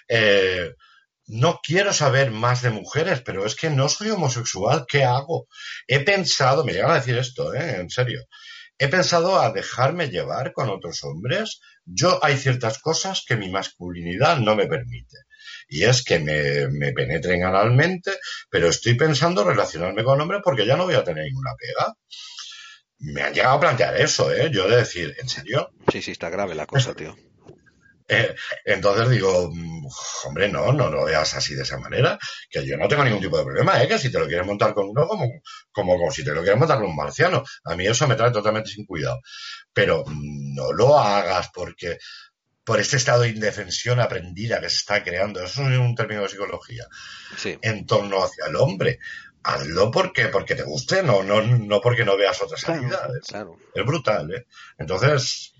eh, 0.07 0.73
no 1.27 1.59
quiero 1.63 1.93
saber 1.93 2.31
más 2.31 2.61
de 2.61 2.69
mujeres, 2.69 3.22
pero 3.22 3.45
es 3.45 3.55
que 3.55 3.69
no 3.69 3.88
soy 3.89 4.09
homosexual, 4.09 4.85
¿qué 4.88 5.03
hago? 5.03 5.47
He 5.88 6.01
pensado, 6.01 6.65
me 6.65 6.73
llegan 6.73 6.91
a 6.91 6.95
decir 6.95 7.18
esto, 7.18 7.53
¿eh? 7.53 7.80
En 7.80 7.89
serio, 7.89 8.22
he 8.77 8.88
pensado 8.88 9.39
a 9.39 9.51
dejarme 9.51 10.09
llevar 10.09 10.53
con 10.53 10.69
otros 10.69 11.03
hombres. 11.03 11.61
Yo 11.85 12.19
hay 12.23 12.35
ciertas 12.38 12.80
cosas 12.80 13.23
que 13.27 13.38
mi 13.38 13.49
masculinidad 13.49 14.38
no 14.39 14.55
me 14.55 14.68
permite. 14.68 15.18
Y 15.73 15.85
es 15.85 16.03
que 16.03 16.19
me, 16.19 16.68
me 16.68 16.91
penetren 16.91 17.45
analmente, 17.45 18.11
pero 18.49 18.68
estoy 18.68 18.95
pensando 18.95 19.45
relacionarme 19.45 20.03
con 20.03 20.19
hombres 20.19 20.41
porque 20.43 20.65
ya 20.65 20.76
no 20.76 20.84
voy 20.84 20.95
a 20.95 21.03
tener 21.06 21.23
ninguna 21.23 21.52
pega. 21.57 21.95
Me 22.99 23.22
han 23.22 23.34
llegado 23.34 23.56
a 23.56 23.60
plantear 23.61 23.95
eso, 23.95 24.34
¿eh? 24.34 24.52
Yo 24.52 24.68
de 24.68 24.76
decir, 24.76 25.15
¿en 25.18 25.30
serio? 25.30 25.72
Sí, 25.89 26.02
sí, 26.02 26.11
está 26.11 26.30
grave 26.30 26.56
la 26.56 26.65
cosa, 26.65 26.93
tío. 26.93 27.15
Eh, 28.14 28.35
entonces 28.65 29.10
digo, 29.10 29.49
mm, 29.53 29.88
hombre, 30.26 30.49
no, 30.49 30.73
no 30.73 30.89
lo 30.89 31.06
veas 31.06 31.34
así 31.34 31.56
de 31.56 31.61
esa 31.61 31.77
manera, 31.77 32.19
que 32.49 32.65
yo 32.65 32.76
no 32.76 32.89
tengo 32.89 33.06
ningún 33.06 33.22
tipo 33.22 33.38
de 33.38 33.45
problema, 33.45 33.81
¿eh? 33.81 33.88
que 33.88 33.98
si 33.98 34.11
te 34.11 34.19
lo 34.19 34.27
quieres 34.27 34.45
montar 34.45 34.73
con 34.73 34.89
uno, 34.89 35.07
como, 35.07 35.23
como, 35.72 35.98
como 35.98 36.11
si 36.11 36.22
te 36.22 36.34
lo 36.34 36.41
quieres 36.41 36.60
montar 36.60 36.80
con 36.80 36.89
un 36.89 36.95
marciano, 36.98 37.41
a 37.64 37.76
mí 37.77 37.88
eso 37.88 38.10
me 38.10 38.15
trae 38.15 38.31
totalmente 38.31 38.69
sin 38.69 38.85
cuidado. 38.85 39.22
Pero 39.72 40.03
mm, 40.06 40.56
no 40.56 40.73
lo 40.73 40.99
hagas 40.99 41.52
porque 41.53 41.99
por 42.63 42.79
este 42.79 42.97
estado 42.97 43.21
de 43.23 43.29
indefensión 43.29 43.99
aprendida 43.99 44.59
que 44.61 44.69
se 44.69 44.77
está 44.77 45.03
creando, 45.03 45.43
eso 45.43 45.67
es 45.69 45.77
un 45.79 45.95
término 45.95 46.21
de 46.21 46.29
psicología, 46.29 46.85
Sí. 47.38 47.57
en 47.61 47.85
torno 47.85 48.23
hacia 48.23 48.45
el 48.47 48.55
hombre. 48.55 48.99
Hazlo 49.43 49.89
porque, 49.89 50.27
porque 50.27 50.53
te 50.53 50.61
guste, 50.61 51.01
no, 51.01 51.23
no, 51.23 51.41
no 51.41 51.81
porque 51.81 52.05
no 52.05 52.15
veas 52.15 52.39
otras 52.43 52.63
Claro, 52.63 53.13
claro. 53.27 53.57
Es 53.73 53.83
brutal, 53.85 54.31
¿eh? 54.35 54.45
Entonces, 54.77 55.55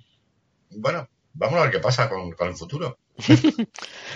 bueno, 0.70 1.10
vamos 1.34 1.60
a 1.60 1.64
ver 1.64 1.72
qué 1.72 1.80
pasa 1.80 2.08
con, 2.08 2.32
con 2.34 2.48
el 2.50 2.56
futuro. 2.56 3.00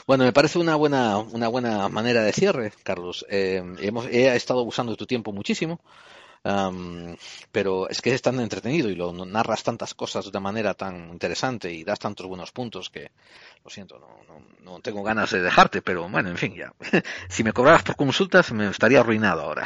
Bueno, 0.07 0.23
me 0.23 0.33
parece 0.33 0.59
una 0.59 0.75
buena, 0.75 1.17
una 1.17 1.47
buena 1.47 1.89
manera 1.89 2.21
de 2.21 2.31
cierre, 2.31 2.71
Carlos. 2.83 3.25
Eh, 3.29 3.63
hemos, 3.79 4.05
he 4.05 4.35
estado 4.35 4.61
usando 4.61 4.91
de 4.91 4.97
tu 4.97 5.07
tiempo 5.07 5.31
muchísimo, 5.33 5.81
pero 7.51 7.89
es 7.89 8.01
que 8.01 8.13
es 8.13 8.21
tan 8.21 8.39
entretenido 8.39 8.89
y 8.89 8.95
lo 8.95 9.11
narras 9.25 9.63
tantas 9.63 9.93
cosas 9.93 10.31
de 10.31 10.39
manera 10.39 10.75
tan 10.75 11.09
interesante 11.09 11.71
y 11.71 11.83
das 11.83 11.99
tantos 11.99 12.27
buenos 12.27 12.51
puntos 12.51 12.89
que, 12.89 13.11
lo 13.63 13.71
siento, 13.71 13.97
no, 13.97 14.07
no, 14.27 14.45
no 14.61 14.79
tengo 14.79 15.01
ganas 15.01 15.31
de 15.31 15.41
dejarte, 15.41 15.81
pero 15.81 16.07
bueno, 16.07 16.29
en 16.29 16.37
fin, 16.37 16.53
ya. 16.53 16.71
si 17.29 17.43
me 17.43 17.51
cobraras 17.51 17.81
por 17.81 17.95
consultas, 17.95 18.51
me 18.51 18.69
estaría 18.69 18.99
arruinado 18.99 19.41
ahora. 19.41 19.65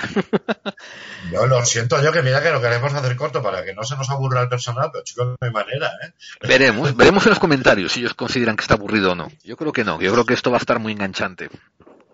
Yo 1.34 1.46
lo 1.48 1.66
siento 1.66 2.02
yo 2.02 2.12
que 2.12 2.22
mira 2.22 2.42
que 2.42 2.52
lo 2.52 2.62
queremos 2.62 2.94
hacer 2.94 3.16
corto 3.18 3.44
para 3.44 3.66
que 3.66 3.74
no 3.74 3.84
se 3.84 3.98
nos 3.98 4.10
aburra 4.10 4.42
el 4.42 4.48
personal, 4.48 4.90
pero 4.92 5.04
chicos, 5.04 5.28
no 5.28 5.36
hay 5.42 5.52
manera, 5.52 5.92
¿eh? 6.04 6.14
veremos, 6.48 6.96
veremos 6.96 7.26
en 7.26 7.32
los 7.32 7.40
comentarios 7.40 7.92
si 7.92 8.00
ellos 8.00 8.14
consideran 8.14 8.56
que 8.56 8.62
está 8.62 8.76
aburrido 8.76 9.12
o 9.12 9.16
no. 9.16 9.30
Yo 9.44 9.58
creo 9.58 9.74
que 9.74 9.84
no, 9.84 10.00
yo 10.00 10.14
creo 10.14 10.26
que 10.26 10.34
esto 10.34 10.50
va 10.50 10.58
a 10.58 10.60
estar 10.60 10.80
muy 10.80 10.94
enganchante. 10.94 11.50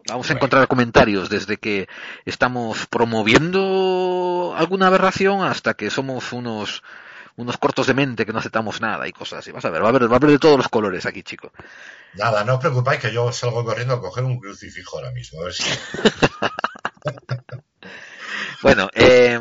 Vamos 0.08 0.30
a 0.30 0.34
encontrar 0.34 0.68
comentarios 0.68 1.30
desde 1.30 1.58
que 1.58 1.88
estamos 2.26 2.86
promoviendo 2.88 4.54
alguna 4.56 4.88
aberración 4.88 5.44
hasta 5.44 5.74
que 5.74 5.90
somos 5.90 6.32
unos 6.32 6.84
unos 7.38 7.58
cortos 7.58 7.88
de 7.88 7.94
mente 7.94 8.26
que 8.26 8.32
no 8.32 8.40
aceptamos 8.40 8.80
nada 8.80 9.08
y 9.08 9.12
cosas 9.12 9.40
así. 9.40 9.52
Vas 9.52 9.66
a 9.66 9.70
ver, 9.70 9.82
va 9.82 9.88
a 9.88 9.90
haber, 9.90 10.10
va 10.10 10.14
a 10.14 10.18
haber 10.18 10.32
de 10.32 10.40
todos 10.40 10.58
los 10.58 10.70
colores 10.70 11.06
aquí, 11.06 11.22
chico. 11.22 11.52
Nada, 12.14 12.46
no 12.46 12.54
os 12.56 12.60
preocupáis 12.60 13.02
que 13.02 13.12
yo 13.12 13.32
salgo 13.34 13.66
corriendo 13.66 13.96
a 13.96 14.02
coger 14.02 14.24
un 14.24 14.40
crucifijo 14.40 14.98
ahora 14.98 15.12
mismo, 15.12 15.42
a 15.42 15.46
ver 15.46 15.54
si... 15.54 15.64
Bueno, 18.62 18.90
eh, 18.94 19.40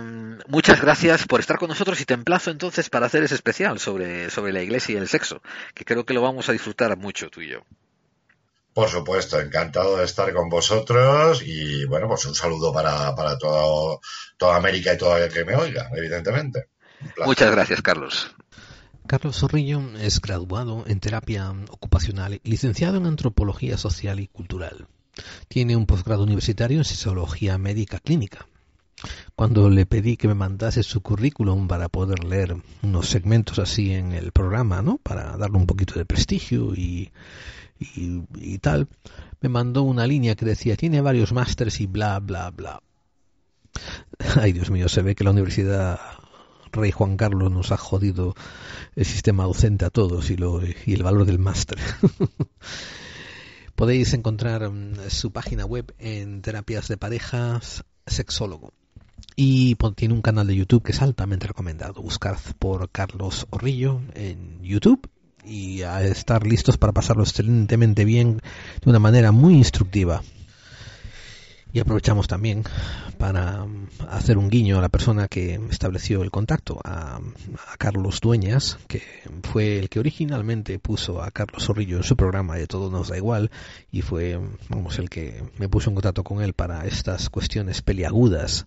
muchas 0.49 0.81
gracias 0.81 1.27
por 1.27 1.41
estar 1.41 1.59
con 1.59 1.69
nosotros 1.69 1.99
y 2.01 2.05
te 2.05 2.13
emplazo 2.13 2.51
entonces 2.51 2.91
para 2.91 3.07
hacer 3.07 3.23
ese 3.23 3.35
especial 3.35 3.79
sobre, 3.79 4.29
sobre 4.29 4.53
la 4.53 4.61
iglesia 4.61 4.95
y 4.95 4.99
el 4.99 5.09
sexo, 5.09 5.41
que 5.73 5.85
creo 5.85 6.05
que 6.05 6.13
lo 6.13 6.21
vamos 6.21 6.49
a 6.49 6.53
disfrutar 6.53 6.95
mucho 6.99 7.31
tú 7.31 7.41
y 7.41 7.49
yo. 7.49 7.61
Por 8.75 8.89
supuesto, 8.89 9.41
encantado 9.41 9.99
de 9.99 10.05
estar 10.05 10.33
con 10.33 10.49
vosotros 10.49 11.43
y 11.47 11.85
bueno, 11.87 12.09
pues 12.09 12.25
un 12.27 12.35
saludo 12.35 12.73
para, 12.73 13.15
para 13.15 13.39
todo, 13.39 14.01
toda 14.37 14.57
América 14.57 14.93
y 14.93 14.99
todo 14.99 15.17
el 15.17 15.33
que 15.33 15.45
me 15.45 15.55
oiga, 15.55 15.89
evidentemente. 15.95 16.67
Muchas 17.25 17.53
gracias, 17.53 17.83
Carlos. 17.83 18.35
Carlos 19.07 19.39
Zorrillo 19.39 19.81
es 20.01 20.21
graduado 20.21 20.85
en 20.89 20.99
terapia 20.99 21.51
ocupacional 21.71 22.41
y 22.43 22.51
licenciado 22.51 22.97
en 22.97 23.07
antropología 23.07 23.79
social 23.79 24.19
y 24.19 24.27
cultural. 24.27 24.89
Tiene 25.47 25.77
un 25.77 25.87
posgrado 25.87 26.25
universitario 26.25 26.79
en 26.79 26.85
psicología 26.85 27.59
médica 27.59 28.01
clínica. 28.01 28.49
Cuando 29.37 29.71
le 29.71 29.87
pedí 29.87 30.17
que 30.17 30.27
me 30.27 30.35
mandase 30.35 30.83
su 30.83 31.01
currículum 31.01 31.69
para 31.69 31.89
poder 31.89 32.25
leer 32.25 32.57
unos 32.83 33.09
segmentos 33.09 33.59
así 33.61 33.93
en 33.93 34.13
el 34.13 34.33
programa, 34.33 34.83
¿no? 34.83 34.99
Para 34.99 35.37
darle 35.37 35.59
un 35.59 35.67
poquito 35.67 35.95
de 35.95 36.07
prestigio 36.07 36.75
y, 36.75 37.13
y, 37.79 38.59
tal, 38.59 38.89
me 39.41 39.49
mandó 39.49 39.83
una 39.83 40.07
línea 40.07 40.35
que 40.35 40.45
decía, 40.45 40.77
tiene 40.77 41.01
varios 41.01 41.33
másters 41.33 41.81
y 41.81 41.87
bla, 41.87 42.21
bla, 42.21 42.51
bla. 42.51 42.83
Ay, 44.37 44.53
Dios 44.53 44.71
mío, 44.71 44.89
se 44.89 45.03
ve 45.03 45.15
que 45.15 45.25
la 45.25 45.31
Universidad 45.31 45.99
Rey 46.73 46.93
Juan 46.93 47.17
Carlos 47.17 47.51
nos 47.51 47.73
ha 47.73 47.77
jodido 47.77 48.35
el 48.95 49.05
sistema 49.05 49.45
docente 49.45 49.85
a 49.85 49.91
todos 49.91 50.31
y, 50.31 50.37
lo, 50.37 50.61
y 50.65 50.93
el 50.93 51.03
valor 51.03 51.25
del 51.25 51.39
máster. 51.39 51.79
Podéis 53.75 54.15
encontrar 54.15 54.71
mm, 54.71 55.11
su 55.11 55.33
página 55.33 55.65
web 55.65 55.93
en 55.99 56.43
terapias 56.43 56.89
de 56.89 56.97
parejas 56.97 57.85
sexólogo. 58.07 58.73
Y 59.37 59.77
tiene 59.97 60.15
un 60.15 60.23
canal 60.23 60.47
de 60.47 60.55
YouTube 60.55 60.85
que 60.85 60.93
es 60.93 61.03
altamente 61.03 61.49
recomendado. 61.49 62.01
Buscad 62.01 62.39
por 62.61 62.89
Carlos 62.91 63.49
Orrillo 63.51 64.01
en 64.15 64.63
YouTube 64.63 65.11
y 65.45 65.83
a 65.83 66.03
estar 66.03 66.47
listos 66.47 66.79
para 66.79 66.93
pasarlo 66.93 67.23
excelentemente 67.23 68.05
bien 68.05 68.41
de 68.83 68.91
una 68.91 68.99
manera 68.99 69.33
muy 69.33 69.55
instructiva. 69.55 70.23
Y 71.75 71.81
aprovechamos 71.81 72.29
también 72.29 72.63
para 73.19 73.65
um, 73.65 73.89
hacer 74.09 74.39
un 74.39 74.49
guiño 74.49 74.79
a 74.79 74.81
la 74.81 74.89
persona 74.89 75.27
que 75.27 75.59
estableció 75.71 76.23
el 76.23 76.31
contacto, 76.31 76.81
a, 76.85 77.21
Carlos 77.79 78.21
Dueñas, 78.21 78.79
que 78.87 79.03
fue 79.43 79.81
el 79.81 79.89
que 79.89 79.99
originalmente 79.99 80.79
puso 80.79 81.21
a 81.21 81.33
Carlos 81.33 81.65
Zorrillo 81.65 81.97
en 81.97 82.05
su 82.05 82.15
programa 82.15 82.55
de 82.55 82.69
Todo 82.69 82.93
nos 82.93 83.09
da 83.09 83.17
igual, 83.17 83.51
y 83.91 84.03
fue, 84.03 84.39
vamos, 84.69 85.01
el 85.01 85.11
que 85.11 85.43
me 85.59 85.69
puso 85.69 85.91
en 85.91 85.97
contacto 85.97 86.23
con 86.23 86.43
él 86.43 86.53
para 86.53 86.87
estas 86.87 87.29
cuestiones 87.29 87.83
peliagudas, 87.83 88.67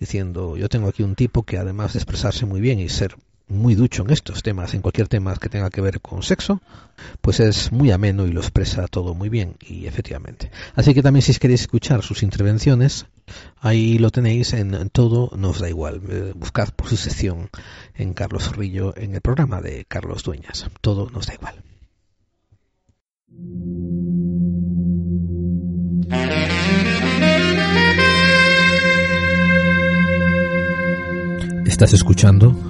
diciendo, 0.00 0.56
yo 0.56 0.68
tengo 0.68 0.88
aquí 0.88 1.04
un 1.04 1.14
tipo 1.14 1.44
que 1.44 1.56
además 1.56 1.92
de 1.92 2.00
expresarse 2.00 2.46
muy 2.46 2.60
bien 2.60 2.80
y 2.80 2.88
ser 2.88 3.14
muy 3.50 3.74
ducho 3.74 4.02
en 4.02 4.10
estos 4.10 4.42
temas, 4.42 4.74
en 4.74 4.80
cualquier 4.80 5.08
tema 5.08 5.34
que 5.36 5.48
tenga 5.48 5.70
que 5.70 5.80
ver 5.80 6.00
con 6.00 6.22
sexo, 6.22 6.62
pues 7.20 7.40
es 7.40 7.72
muy 7.72 7.90
ameno 7.90 8.26
y 8.26 8.32
lo 8.32 8.40
expresa 8.40 8.86
todo 8.86 9.14
muy 9.14 9.28
bien 9.28 9.56
y 9.60 9.86
efectivamente. 9.86 10.50
Así 10.74 10.94
que 10.94 11.02
también 11.02 11.22
si 11.22 11.34
queréis 11.34 11.62
escuchar 11.62 12.02
sus 12.02 12.22
intervenciones, 12.22 13.06
ahí 13.60 13.98
lo 13.98 14.10
tenéis 14.10 14.52
en 14.52 14.88
Todo 14.90 15.30
nos 15.36 15.58
da 15.58 15.68
igual. 15.68 16.00
Eh, 16.08 16.32
buscad 16.34 16.68
por 16.70 16.88
su 16.88 16.96
sección 16.96 17.50
en 17.94 18.14
Carlos 18.14 18.56
Rillo 18.56 18.94
en 18.96 19.14
el 19.14 19.20
programa 19.20 19.60
de 19.60 19.84
Carlos 19.86 20.22
Dueñas. 20.22 20.70
Todo 20.80 21.10
nos 21.10 21.26
da 21.26 21.34
igual. 21.34 21.62
Estás 31.66 31.92
escuchando 31.94 32.69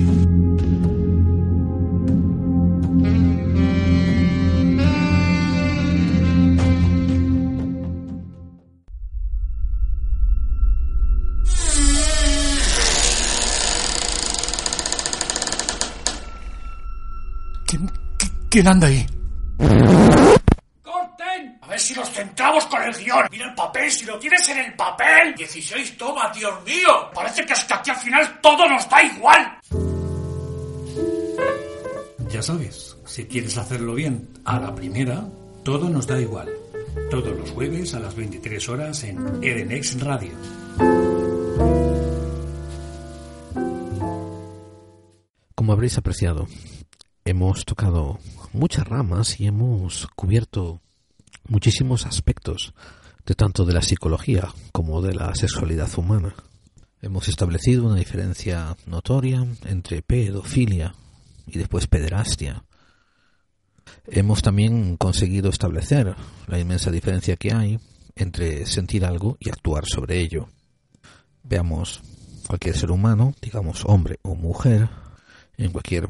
¿Quién 18.51 18.67
anda 18.67 18.87
ahí? 18.87 19.05
¡Corten! 20.83 21.57
A 21.61 21.67
ver 21.67 21.79
si 21.79 21.93
nos 21.93 22.11
centramos 22.11 22.65
con 22.65 22.83
el 22.83 22.93
guion. 22.93 23.25
Mira 23.31 23.45
el 23.45 23.55
papel, 23.55 23.89
si 23.89 24.03
lo 24.03 24.19
tienes 24.19 24.49
en 24.49 24.57
el 24.57 24.73
papel. 24.73 25.33
16 25.35 25.97
tomas, 25.97 26.37
Dios 26.37 26.53
mío. 26.65 27.09
Parece 27.15 27.45
que 27.45 27.53
hasta 27.53 27.75
aquí 27.75 27.91
al 27.91 27.95
final 27.95 28.41
todo 28.41 28.67
nos 28.67 28.89
da 28.89 29.01
igual. 29.03 29.57
Ya 32.29 32.41
sabes, 32.41 32.97
si 33.05 33.23
quieres 33.23 33.57
hacerlo 33.57 33.93
bien 33.93 34.27
a 34.43 34.59
la 34.59 34.75
primera, 34.75 35.23
todo 35.63 35.87
nos 35.89 36.05
da 36.05 36.19
igual. 36.19 36.49
Todos 37.09 37.31
los 37.37 37.51
jueves 37.51 37.93
a 37.93 38.01
las 38.01 38.13
23 38.15 38.67
horas 38.67 39.01
en 39.05 39.41
Edenex 39.41 39.97
Radio. 40.01 40.31
Como 45.55 45.71
habréis 45.71 45.97
apreciado, 45.97 46.47
hemos 47.23 47.63
tocado 47.63 48.19
muchas 48.53 48.87
ramas 48.87 49.39
y 49.39 49.47
hemos 49.47 50.07
cubierto 50.15 50.81
muchísimos 51.47 52.05
aspectos 52.05 52.73
de 53.25 53.35
tanto 53.35 53.65
de 53.65 53.73
la 53.73 53.81
psicología 53.81 54.49
como 54.71 55.01
de 55.01 55.13
la 55.13 55.33
sexualidad 55.35 55.89
humana. 55.97 56.35
Hemos 57.01 57.27
establecido 57.27 57.85
una 57.85 57.95
diferencia 57.95 58.75
notoria 58.85 59.45
entre 59.65 60.01
pedofilia 60.01 60.93
y 61.47 61.57
después 61.57 61.87
pederastia. 61.87 62.63
Hemos 64.05 64.41
también 64.41 64.97
conseguido 64.97 65.49
establecer 65.49 66.15
la 66.47 66.59
inmensa 66.59 66.91
diferencia 66.91 67.35
que 67.35 67.53
hay 67.53 67.79
entre 68.15 68.65
sentir 68.65 69.05
algo 69.05 69.37
y 69.39 69.49
actuar 69.49 69.85
sobre 69.85 70.19
ello. 70.19 70.47
Veamos 71.43 72.01
cualquier 72.47 72.77
ser 72.77 72.91
humano, 72.91 73.33
digamos 73.41 73.83
hombre 73.85 74.19
o 74.21 74.35
mujer, 74.35 74.89
en 75.57 75.71
cualquier 75.71 76.09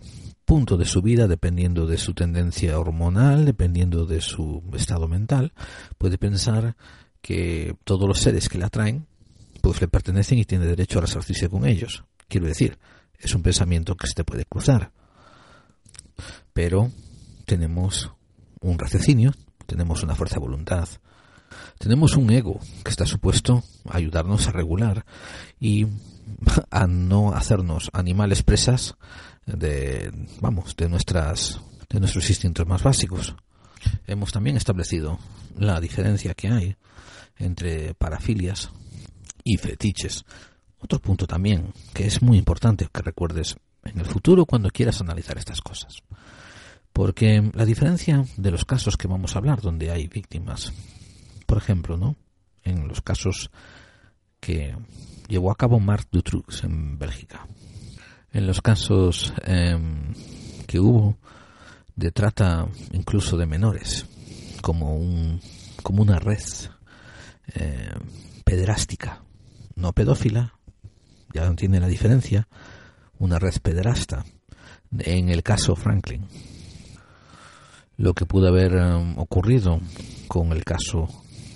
punto 0.52 0.76
de 0.76 0.84
su 0.84 1.02
vida, 1.02 1.30
dependiendo 1.30 1.88
de 1.88 1.98
su 1.98 2.14
tendencia 2.14 2.78
hormonal, 2.78 3.46
dependiendo 3.46 4.06
de 4.06 4.20
su 4.20 4.62
estado 4.74 5.08
mental, 5.08 5.54
puede 5.98 6.18
pensar 6.18 6.76
que 7.22 7.78
todos 7.86 8.06
los 8.06 8.20
seres 8.20 8.50
que 8.50 8.58
le 8.58 8.66
atraen, 8.66 9.08
pues 9.62 9.80
le 9.80 9.88
pertenecen 9.88 10.40
y 10.40 10.44
tiene 10.44 10.66
derecho 10.66 10.98
a 10.98 11.04
resarcirse 11.04 11.48
con 11.48 11.66
ellos. 11.66 12.04
Quiero 12.28 12.48
decir, 12.48 12.78
es 13.18 13.34
un 13.34 13.44
pensamiento 13.44 13.96
que 13.96 14.08
se 14.08 14.14
te 14.14 14.26
puede 14.26 14.44
cruzar. 14.44 14.92
Pero 16.52 16.92
tenemos 17.46 18.12
un 18.60 18.78
raciocinio, 18.78 19.32
tenemos 19.68 20.04
una 20.04 20.16
fuerza 20.16 20.36
de 20.36 20.42
voluntad, 20.42 20.90
tenemos 21.80 22.18
un 22.18 22.30
ego 22.30 22.60
que 22.84 22.92
está 22.92 23.06
supuesto 23.06 23.64
a 23.90 23.96
ayudarnos 23.96 24.50
a 24.50 24.52
regular 24.52 25.06
y 25.62 25.88
a 26.72 26.88
no 26.88 27.34
hacernos 27.34 27.90
animales 27.94 28.44
presas 28.44 28.98
de, 29.56 30.12
vamos, 30.40 30.76
de 30.76 30.90
nuestras, 30.90 31.60
de 31.90 32.00
nuestros 32.00 32.30
instintos 32.30 32.68
más 32.68 32.84
básicos. 32.84 33.36
Hemos 34.08 34.32
también 34.32 34.58
establecido 34.58 35.20
la 35.58 35.80
diferencia 35.80 36.34
que 36.34 36.50
hay 36.50 36.76
entre 37.38 37.94
parafilias 37.94 38.72
y 39.44 39.58
fetiches. 39.58 40.26
Otro 40.80 41.00
punto 41.00 41.28
también 41.28 41.74
que 41.94 42.06
es 42.06 42.22
muy 42.22 42.38
importante 42.38 42.88
que 42.92 43.02
recuerdes 43.02 43.56
en 43.84 44.00
el 44.00 44.06
futuro 44.06 44.46
cuando 44.46 44.70
quieras 44.70 45.02
analizar 45.02 45.38
estas 45.38 45.62
cosas. 45.62 46.04
Porque 46.94 47.52
la 47.54 47.66
diferencia 47.66 48.26
de 48.38 48.52
los 48.52 48.66
casos 48.66 48.98
que 48.98 49.08
vamos 49.08 49.36
a 49.36 49.40
hablar 49.40 49.62
donde 49.62 49.92
hay 49.92 50.08
víctimas, 50.08 50.74
por 51.46 51.58
ejemplo, 51.58 51.98
¿no? 51.98 52.16
En 52.64 52.88
los 52.88 53.02
casos 53.02 53.50
que 54.40 54.76
llevó 55.28 55.52
a 55.52 55.56
cabo 55.56 55.80
Marc 55.80 56.08
Dutroux 56.12 56.64
en 56.64 57.00
Bélgica, 57.00 57.48
en 58.34 58.48
los 58.48 58.62
casos 58.62 59.34
em, 59.46 60.14
que 60.68 60.80
hubo 60.80 61.18
de 61.96 62.12
trata 62.12 62.68
incluso 62.92 63.38
de 63.38 63.46
menores, 63.46 64.06
como, 64.62 64.96
un, 64.96 65.42
como 65.84 66.02
una 66.02 66.20
red 66.20 66.40
eh, 67.54 67.92
pederástica, 68.46 69.24
no 69.76 69.94
pedófila, 69.94 70.54
ya 71.34 71.46
no 71.46 71.56
tiene 71.56 71.80
la 71.80 71.88
diferencia, 71.88 72.48
una 73.20 73.40
red 73.40 73.56
pederasta, 73.62 74.26
en 74.98 75.30
el 75.30 75.44
caso 75.44 75.76
Franklin. 75.76 76.28
Lo 77.98 78.14
que 78.14 78.26
pudo 78.26 78.48
haber 78.48 78.74
em, 78.74 79.18
ocurrido 79.18 79.80
con 80.28 80.52
el 80.54 80.64
caso 80.64 81.08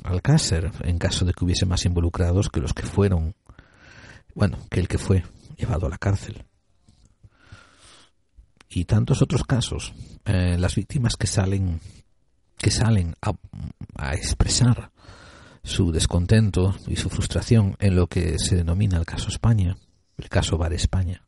Alcácer, 0.04 0.72
en 0.84 1.00
caso 1.00 1.26
de 1.26 1.34
que 1.34 1.44
hubiese 1.44 1.66
más 1.66 1.84
involucrados 1.86 2.50
que 2.50 2.60
los 2.60 2.74
que 2.74 2.84
fueron, 2.84 3.34
bueno, 4.36 4.60
que 4.70 4.80
el 4.80 4.88
que 4.88 5.00
fue 5.00 5.24
llevado 5.58 5.88
a 5.88 5.90
la 5.90 5.98
cárcel. 5.98 6.45
Y 8.76 8.84
tantos 8.84 9.22
otros 9.22 9.46
casos, 9.46 9.94
eh, 10.26 10.58
las 10.60 10.76
víctimas 10.76 11.16
que 11.16 11.28
salen, 11.28 11.80
que 12.58 12.70
salen 12.70 13.16
a, 13.22 14.14
expresar 14.14 14.92
su 15.64 15.94
descontento 15.94 16.76
y 16.86 16.98
su 16.98 17.10
frustración 17.10 17.78
en 17.80 17.96
lo 17.96 18.08
que 18.08 18.38
se 18.38 18.58
denomina 18.58 18.98
el 18.98 19.06
caso 19.06 19.30
España, 19.30 19.78
el 20.18 20.28
caso 20.28 20.58
Bar 20.58 20.74
España. 20.74 21.22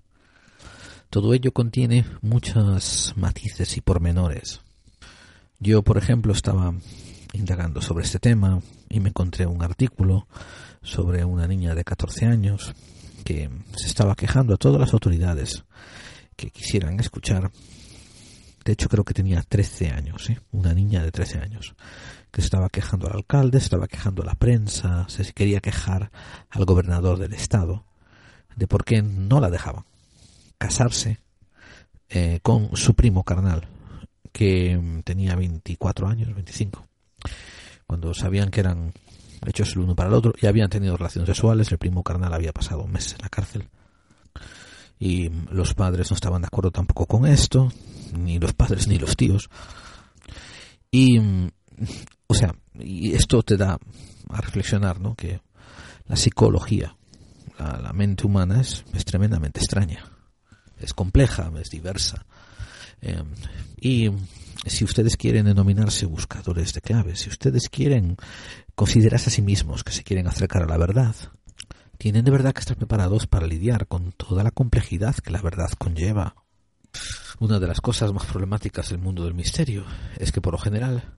Todo 1.10 1.34
ello 1.34 1.54
contiene 1.54 2.06
muchos 2.20 3.14
matices 3.16 3.78
y 3.78 3.82
pormenores. 3.82 4.60
Yo, 5.58 5.84
por 5.84 5.98
ejemplo, 5.98 6.34
estaba 6.34 6.74
indagando 7.32 7.82
sobre 7.82 8.04
este 8.04 8.20
tema 8.20 8.60
y 8.90 9.00
me 9.00 9.10
encontré 9.10 9.46
un 9.46 9.64
artículo 9.64 10.28
sobre 10.82 11.24
una 11.24 11.48
niña 11.48 11.76
de 11.76 11.86
14 11.86 12.26
años 12.26 12.76
que 13.24 13.50
se 13.78 13.88
estaba 13.88 14.16
quejando 14.16 14.56
a 14.56 14.58
todas 14.58 14.82
las 14.82 14.92
autoridades 14.92 15.64
que 16.38 16.52
quisieran 16.52 16.98
escuchar. 17.02 17.52
De 18.64 18.72
hecho, 18.72 18.88
creo 18.88 19.04
que 19.04 19.14
tenía 19.14 19.42
13 19.42 19.90
años, 19.90 20.30
¿eh? 20.30 20.40
una 20.52 20.74
niña 20.74 21.04
de 21.04 21.12
13 21.12 21.40
años, 21.40 21.76
que 22.32 22.42
se 22.42 22.46
estaba 22.46 22.70
quejando 22.70 23.08
al 23.08 23.16
alcalde, 23.18 23.60
se 23.60 23.66
estaba 23.66 23.88
quejando 23.88 24.24
a 24.24 24.26
la 24.26 24.36
prensa, 24.36 25.06
se 25.10 25.34
quería 25.34 25.60
quejar 25.60 26.12
al 26.50 26.66
gobernador 26.66 27.18
del 27.20 27.34
estado 27.34 27.86
de 28.56 28.68
por 28.68 28.86
qué 28.86 29.02
no 29.02 29.40
la 29.40 29.50
dejaban 29.50 29.84
casarse 30.58 31.20
eh, 32.10 32.40
con 32.42 32.76
su 32.76 32.96
primo 32.96 33.24
carnal, 33.24 33.68
que 34.32 35.02
tenía 35.04 35.36
24 35.36 36.08
años, 36.08 36.34
25. 36.34 36.86
Cuando 37.86 38.14
sabían 38.14 38.50
que 38.50 38.62
eran 38.62 38.94
hechos 39.46 39.74
el 39.74 39.80
uno 39.80 39.96
para 39.96 40.10
el 40.10 40.16
otro 40.16 40.34
y 40.42 40.48
habían 40.48 40.70
tenido 40.70 40.98
relaciones 40.98 41.28
sexuales, 41.28 41.72
el 41.72 41.78
primo 41.78 42.04
carnal 42.04 42.34
había 42.34 42.54
pasado 42.54 42.84
un 42.84 42.92
mes 42.92 43.14
en 43.14 43.20
la 43.22 43.30
cárcel. 43.30 43.70
Y 45.00 45.30
los 45.52 45.74
padres 45.74 46.10
no 46.10 46.16
estaban 46.16 46.42
de 46.42 46.48
acuerdo 46.48 46.72
tampoco 46.72 47.06
con 47.06 47.26
esto, 47.26 47.72
ni 48.18 48.40
los 48.40 48.54
padres 48.54 48.88
ni 48.88 48.98
los 48.98 49.16
tíos. 49.16 49.50
Y, 50.92 51.20
o 52.28 52.34
sea, 52.34 52.56
y 52.74 53.14
esto 53.14 53.44
te 53.44 53.58
da 53.58 53.78
a 54.30 54.42
reflexionar, 54.42 55.00
¿no? 55.00 55.16
Que 55.16 55.42
la 56.06 56.16
psicología, 56.16 56.96
la, 57.60 57.94
mente 57.94 58.26
humana 58.26 58.62
es, 58.62 58.84
es 58.94 59.06
tremendamente 59.06 59.60
extraña 59.60 60.18
es 60.80 60.94
compleja, 60.94 61.52
es 61.60 61.70
diversa. 61.70 62.26
Eh, 63.02 63.24
y 63.80 64.10
si 64.66 64.84
ustedes 64.84 65.18
quieren 65.18 65.46
denominarse 65.46 66.06
buscadores 66.06 66.74
de 66.74 66.82
claves, 66.82 67.22
si 67.22 67.30
ustedes 67.30 67.70
quieren 67.70 68.18
considerarse 68.76 69.30
a 69.30 69.34
sí 69.34 69.42
mismos 69.42 69.84
que 69.84 69.92
se 69.92 70.04
quieren 70.04 70.28
acercar 70.28 70.64
a 70.64 70.68
la 70.68 70.78
verdad, 70.78 71.16
tienen 71.98 72.26
de 72.26 72.32
verdad 72.32 72.54
que 72.54 72.60
estar 72.60 72.78
preparados 72.78 73.28
para 73.28 73.48
lidiar 73.48 73.88
con 73.88 74.12
toda 74.12 74.44
la 74.44 74.52
complejidad 74.52 75.16
que 75.16 75.32
la 75.32 75.42
verdad 75.42 75.70
conlleva. 75.78 76.36
Una 77.40 77.60
de 77.60 77.68
las 77.68 77.82
cosas 77.82 78.14
más 78.14 78.26
problemáticas 78.26 78.90
del 78.90 79.00
mundo 79.00 79.24
del 79.26 79.34
misterio 79.34 79.86
es 80.18 80.32
que 80.32 80.42
por 80.42 80.54
lo 80.54 80.60
general, 80.60 81.18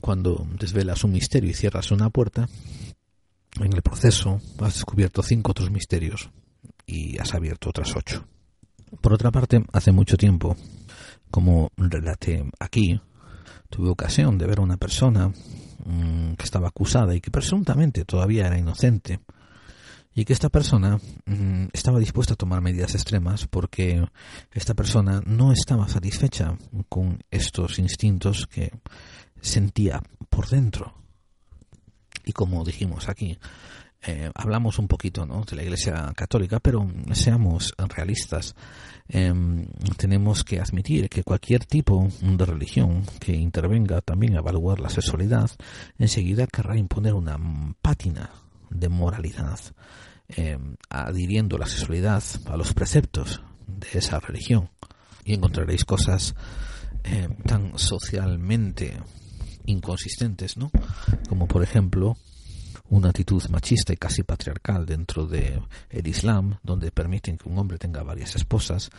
cuando 0.00 0.46
desvelas 0.58 1.04
un 1.04 1.12
misterio 1.12 1.50
y 1.50 1.54
cierras 1.54 1.90
una 1.90 2.10
puerta, 2.10 2.48
en 3.60 3.72
el 3.72 3.82
proceso 3.82 4.40
has 4.60 4.74
descubierto 4.74 5.22
cinco 5.22 5.52
otros 5.52 5.70
misterios 5.70 6.30
y 6.86 7.18
has 7.18 7.34
abierto 7.34 7.70
otras 7.70 7.94
ocho. 7.96 8.26
Por 9.00 9.12
otra 9.12 9.30
parte, 9.30 9.64
hace 9.72 9.92
mucho 9.92 10.16
tiempo, 10.16 10.56
como 11.30 11.70
relaté 11.76 12.44
aquí, 12.58 13.00
tuve 13.70 13.88
ocasión 13.88 14.38
de 14.38 14.46
ver 14.46 14.58
a 14.58 14.62
una 14.62 14.76
persona 14.76 15.28
mmm, 15.28 16.34
que 16.34 16.44
estaba 16.44 16.68
acusada 16.68 17.14
y 17.14 17.20
que 17.20 17.30
presuntamente 17.30 18.04
todavía 18.04 18.46
era 18.46 18.58
inocente 18.58 19.20
y 20.14 20.24
que 20.24 20.32
esta 20.32 20.48
persona 20.48 20.98
mmm, 21.26 21.66
estaba 21.72 21.98
dispuesta 21.98 22.34
a 22.34 22.36
tomar 22.36 22.60
medidas 22.60 22.94
extremas 22.94 23.46
porque 23.46 24.06
esta 24.52 24.74
persona 24.74 25.22
no 25.26 25.52
estaba 25.52 25.88
satisfecha 25.88 26.56
con 26.88 27.22
estos 27.30 27.78
instintos 27.78 28.46
que 28.46 28.72
sentía 29.40 30.00
por 30.28 30.48
dentro. 30.48 30.94
Y 32.24 32.32
como 32.32 32.64
dijimos 32.64 33.08
aquí, 33.08 33.38
eh, 34.06 34.30
hablamos 34.34 34.78
un 34.78 34.86
poquito 34.86 35.26
¿no? 35.26 35.44
de 35.44 35.56
la 35.56 35.62
Iglesia 35.62 36.12
Católica, 36.14 36.60
pero 36.60 36.86
seamos 37.12 37.74
realistas. 37.76 38.54
Eh, 39.08 39.32
tenemos 39.96 40.44
que 40.44 40.60
admitir 40.60 41.08
que 41.08 41.24
cualquier 41.24 41.64
tipo 41.64 42.08
de 42.20 42.46
religión 42.46 43.04
que 43.18 43.32
intervenga 43.32 44.00
también 44.00 44.36
a 44.36 44.38
evaluar 44.38 44.80
la 44.80 44.88
sexualidad, 44.88 45.50
enseguida 45.98 46.46
querrá 46.46 46.76
imponer 46.76 47.14
una 47.14 47.38
pátina 47.82 48.30
de 48.74 48.88
moralidad, 48.90 49.58
eh, 50.28 50.58
adhiriendo 50.90 51.56
la 51.56 51.66
sexualidad 51.66 52.22
a 52.46 52.56
los 52.56 52.74
preceptos 52.74 53.42
de 53.66 53.98
esa 53.98 54.20
religión. 54.20 54.70
Y 55.24 55.32
encontraréis 55.34 55.86
cosas 55.86 56.34
eh, 57.04 57.28
tan 57.46 57.78
socialmente 57.78 59.00
inconsistentes, 59.66 60.56
¿no? 60.56 60.70
Como 61.28 61.46
por 61.46 61.62
ejemplo 61.62 62.16
una 62.90 63.08
actitud 63.08 63.42
machista 63.48 63.92
y 63.92 63.96
casi 63.96 64.22
patriarcal 64.22 64.84
dentro 64.84 65.26
del 65.26 65.62
el 65.88 66.06
Islam, 66.06 66.58
donde 66.62 66.90
permiten 66.90 67.38
que 67.38 67.48
un 67.48 67.58
hombre 67.58 67.78
tenga 67.78 68.02
varias 68.02 68.36
esposas. 68.36 68.90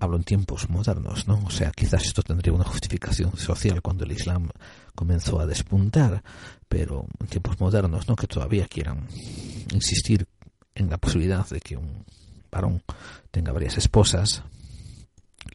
Hablo 0.00 0.16
en 0.16 0.24
tiempos 0.24 0.68
modernos, 0.70 1.26
¿no? 1.26 1.42
O 1.44 1.50
sea, 1.50 1.70
quizás 1.72 2.04
esto 2.04 2.22
tendría 2.22 2.52
una 2.52 2.64
justificación 2.64 3.36
social 3.36 3.82
cuando 3.82 4.04
el 4.04 4.12
Islam 4.12 4.48
comenzó 4.94 5.40
a 5.40 5.46
despuntar, 5.46 6.22
pero 6.68 7.06
en 7.20 7.26
tiempos 7.26 7.58
modernos, 7.60 8.08
¿no? 8.08 8.14
Que 8.14 8.26
todavía 8.26 8.66
quieran 8.68 9.08
insistir 9.72 10.26
en 10.74 10.90
la 10.90 10.98
posibilidad 10.98 11.48
de 11.48 11.60
que 11.60 11.76
un 11.76 12.04
varón 12.50 12.82
tenga 13.30 13.52
varias 13.52 13.78
esposas 13.78 14.42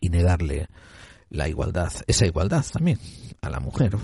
y 0.02 0.10
negarle 0.10 0.68
la 1.30 1.48
igualdad, 1.48 1.92
esa 2.08 2.26
igualdad 2.26 2.66
también 2.72 3.00
a 3.42 3.50
la 3.50 3.60
mujer, 3.60 3.98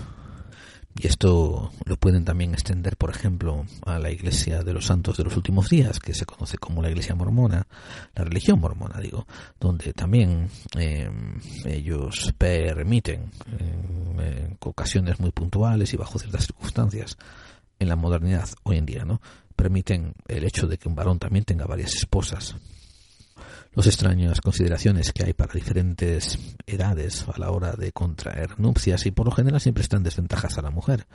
y 0.98 1.06
esto 1.06 1.70
lo 1.84 1.96
pueden 1.96 2.24
también 2.24 2.52
extender, 2.52 2.96
por 2.96 3.10
ejemplo, 3.10 3.64
a 3.86 3.98
la 3.98 4.10
Iglesia 4.10 4.62
de 4.62 4.72
los 4.72 4.86
Santos 4.86 5.16
de 5.16 5.24
los 5.24 5.36
Últimos 5.36 5.68
Días, 5.70 6.00
que 6.00 6.14
se 6.14 6.26
conoce 6.26 6.58
como 6.58 6.82
la 6.82 6.90
Iglesia 6.90 7.14
Mormona, 7.14 7.66
la 8.14 8.24
religión 8.24 8.60
mormona, 8.60 9.00
digo, 9.00 9.26
donde 9.58 9.92
también 9.92 10.48
eh, 10.76 11.10
ellos 11.64 12.34
permiten, 12.36 13.30
en, 13.58 14.20
en 14.20 14.58
ocasiones 14.60 15.20
muy 15.20 15.30
puntuales 15.30 15.92
y 15.94 15.96
bajo 15.96 16.18
ciertas 16.18 16.46
circunstancias, 16.46 17.16
en 17.78 17.88
la 17.88 17.96
modernidad 17.96 18.48
hoy 18.64 18.76
en 18.76 18.86
día, 18.86 19.04
¿no? 19.04 19.22
Permiten 19.56 20.14
el 20.28 20.44
hecho 20.44 20.66
de 20.66 20.76
que 20.76 20.88
un 20.88 20.94
varón 20.94 21.18
también 21.18 21.44
tenga 21.44 21.66
varias 21.66 21.94
esposas, 21.94 22.56
los 23.72 23.86
extrañas 23.86 24.40
consideraciones 24.40 25.12
que 25.12 25.24
hay 25.24 25.32
para 25.32 25.54
diferentes 25.54 26.38
edades 26.66 27.24
a 27.32 27.38
la 27.38 27.50
hora 27.50 27.72
de 27.72 27.92
contraer 27.92 28.58
nupcias 28.58 29.06
y 29.06 29.12
por 29.12 29.26
lo 29.26 29.32
general 29.32 29.60
siempre 29.60 29.82
están 29.82 30.02
desventajas 30.02 30.58
a 30.58 30.62
la 30.62 30.70
mujer. 30.70 31.06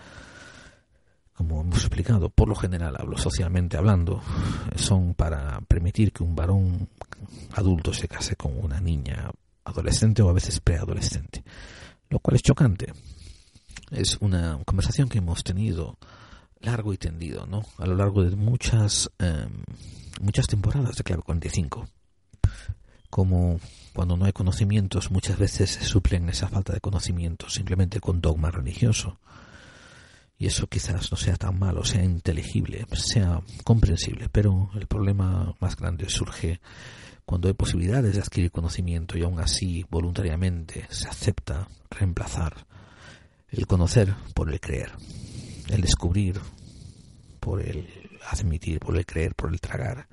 Como 1.33 1.61
hemos 1.61 1.79
explicado, 1.79 2.29
por 2.29 2.47
lo 2.47 2.55
general 2.55 2.95
hablo 2.97 3.17
socialmente 3.17 3.75
hablando, 3.75 4.21
son 4.75 5.15
para 5.15 5.59
permitir 5.67 6.13
que 6.13 6.23
un 6.23 6.33
varón 6.33 6.87
adulto 7.53 7.93
se 7.93 8.07
case 8.07 8.37
con 8.37 8.57
una 8.57 8.79
niña 8.79 9.29
adolescente 9.65 10.21
o 10.21 10.29
a 10.29 10.33
veces 10.33 10.61
preadolescente, 10.61 11.43
lo 12.09 12.19
cual 12.19 12.35
es 12.35 12.41
chocante. 12.41 12.93
Es 13.91 14.17
una 14.21 14.57
conversación 14.65 15.09
que 15.09 15.17
hemos 15.17 15.43
tenido 15.43 15.97
largo 16.61 16.93
y 16.93 16.97
tendido, 16.97 17.45
¿no? 17.45 17.63
A 17.79 17.85
lo 17.85 17.95
largo 17.95 18.23
de 18.23 18.33
muchas 18.37 19.11
eh, 19.19 19.47
muchas 20.21 20.47
temporadas 20.47 20.95
de 20.95 21.03
Clave 21.03 21.21
45 21.21 21.85
como 23.15 23.61
cuando 23.93 24.17
no 24.17 24.25
hay 24.25 24.33
conocimientos, 24.33 25.09
muchas 25.09 25.39
veces 25.39 25.69
se 25.69 25.85
suplen 25.85 26.27
esa 26.27 26.49
falta 26.49 26.73
de 26.73 26.81
conocimientos 26.81 27.53
simplemente 27.53 28.01
con 28.01 28.19
dogma 28.19 28.51
religioso. 28.51 29.19
Y 30.37 30.47
eso 30.47 30.67
quizás 30.67 31.09
no 31.11 31.15
sea 31.15 31.37
tan 31.37 31.57
malo, 31.57 31.85
sea 31.85 32.03
inteligible, 32.03 32.85
sea 32.91 33.41
comprensible, 33.63 34.27
pero 34.29 34.69
el 34.75 34.87
problema 34.87 35.55
más 35.61 35.77
grande 35.77 36.09
surge 36.09 36.59
cuando 37.23 37.47
hay 37.47 37.53
posibilidades 37.53 38.15
de 38.15 38.19
adquirir 38.19 38.51
conocimiento 38.51 39.17
y 39.17 39.23
aún 39.23 39.39
así 39.39 39.85
voluntariamente 39.89 40.85
se 40.89 41.07
acepta 41.07 41.69
reemplazar 41.89 42.67
el 43.49 43.65
conocer 43.65 44.13
por 44.33 44.51
el 44.51 44.59
creer, 44.59 44.91
el 45.69 45.79
descubrir 45.79 46.41
por 47.39 47.61
el 47.61 47.87
admitir, 48.29 48.81
por 48.81 48.97
el 48.97 49.05
creer, 49.05 49.35
por 49.35 49.53
el 49.53 49.61
tragar. 49.61 50.09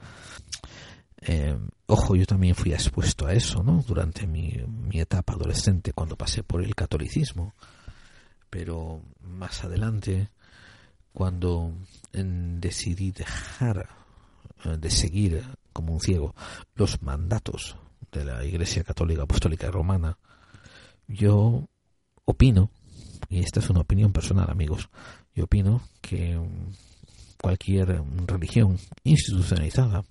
Eh, 1.24 1.56
ojo, 1.86 2.16
yo 2.16 2.26
también 2.26 2.54
fui 2.54 2.72
expuesto 2.72 3.26
a 3.26 3.32
eso, 3.32 3.62
¿no? 3.62 3.82
Durante 3.86 4.26
mi, 4.26 4.52
mi, 4.66 5.00
etapa 5.00 5.34
adolescente, 5.34 5.92
cuando 5.92 6.16
pasé 6.16 6.42
por 6.42 6.62
el 6.62 6.74
catolicismo. 6.74 7.54
Pero 8.50 9.02
más 9.20 9.64
adelante, 9.64 10.30
cuando 11.12 11.72
decidí 12.12 13.12
dejar 13.12 13.88
eh, 14.64 14.76
de 14.78 14.90
seguir 14.90 15.44
como 15.72 15.94
un 15.94 16.00
ciego 16.00 16.34
los 16.74 17.02
mandatos 17.02 17.76
de 18.10 18.24
la 18.24 18.44
Iglesia 18.44 18.84
Católica 18.84 19.22
Apostólica 19.22 19.70
Romana, 19.70 20.18
yo 21.06 21.68
opino, 22.24 22.70
y 23.28 23.40
esta 23.40 23.60
es 23.60 23.70
una 23.70 23.80
opinión 23.80 24.12
personal, 24.12 24.50
amigos, 24.50 24.90
yo 25.34 25.44
opino 25.44 25.82
que 26.00 26.38
cualquier 27.40 28.02
religión 28.26 28.78
institucionalizada 29.04 30.04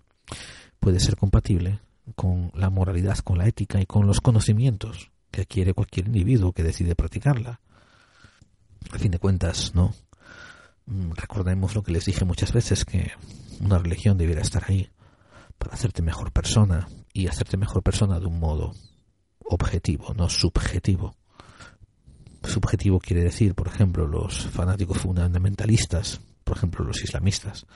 puede 0.81 0.99
ser 0.99 1.15
compatible 1.15 1.79
con 2.15 2.51
la 2.55 2.69
moralidad, 2.69 3.19
con 3.19 3.37
la 3.37 3.47
ética 3.47 3.79
y 3.79 3.85
con 3.85 4.07
los 4.07 4.19
conocimientos 4.19 5.11
que 5.29 5.41
adquiere 5.41 5.73
cualquier 5.73 6.07
individuo 6.07 6.51
que 6.51 6.63
decide 6.63 6.95
practicarla. 6.95 7.61
A 8.91 8.97
fin 8.97 9.11
de 9.11 9.19
cuentas, 9.19 9.73
¿no? 9.75 9.93
Mm, 10.87 11.11
recordemos 11.11 11.75
lo 11.75 11.83
que 11.83 11.91
les 11.91 12.05
dije 12.05 12.25
muchas 12.25 12.51
veces, 12.51 12.83
que 12.83 13.11
una 13.61 13.77
religión 13.77 14.17
debiera 14.17 14.41
estar 14.41 14.63
ahí 14.67 14.89
para 15.59 15.75
hacerte 15.75 16.01
mejor 16.01 16.31
persona 16.31 16.87
y 17.13 17.27
hacerte 17.27 17.57
mejor 17.57 17.83
persona 17.83 18.19
de 18.19 18.25
un 18.25 18.39
modo 18.39 18.73
objetivo, 19.39 20.15
no 20.15 20.29
subjetivo. 20.29 21.15
Subjetivo 22.43 22.99
quiere 22.99 23.23
decir, 23.23 23.53
por 23.53 23.67
ejemplo, 23.67 24.07
los 24.07 24.47
fanáticos 24.47 24.97
fundamentalistas, 24.97 26.21
por 26.43 26.57
ejemplo, 26.57 26.83
los 26.83 27.03
islamistas, 27.03 27.67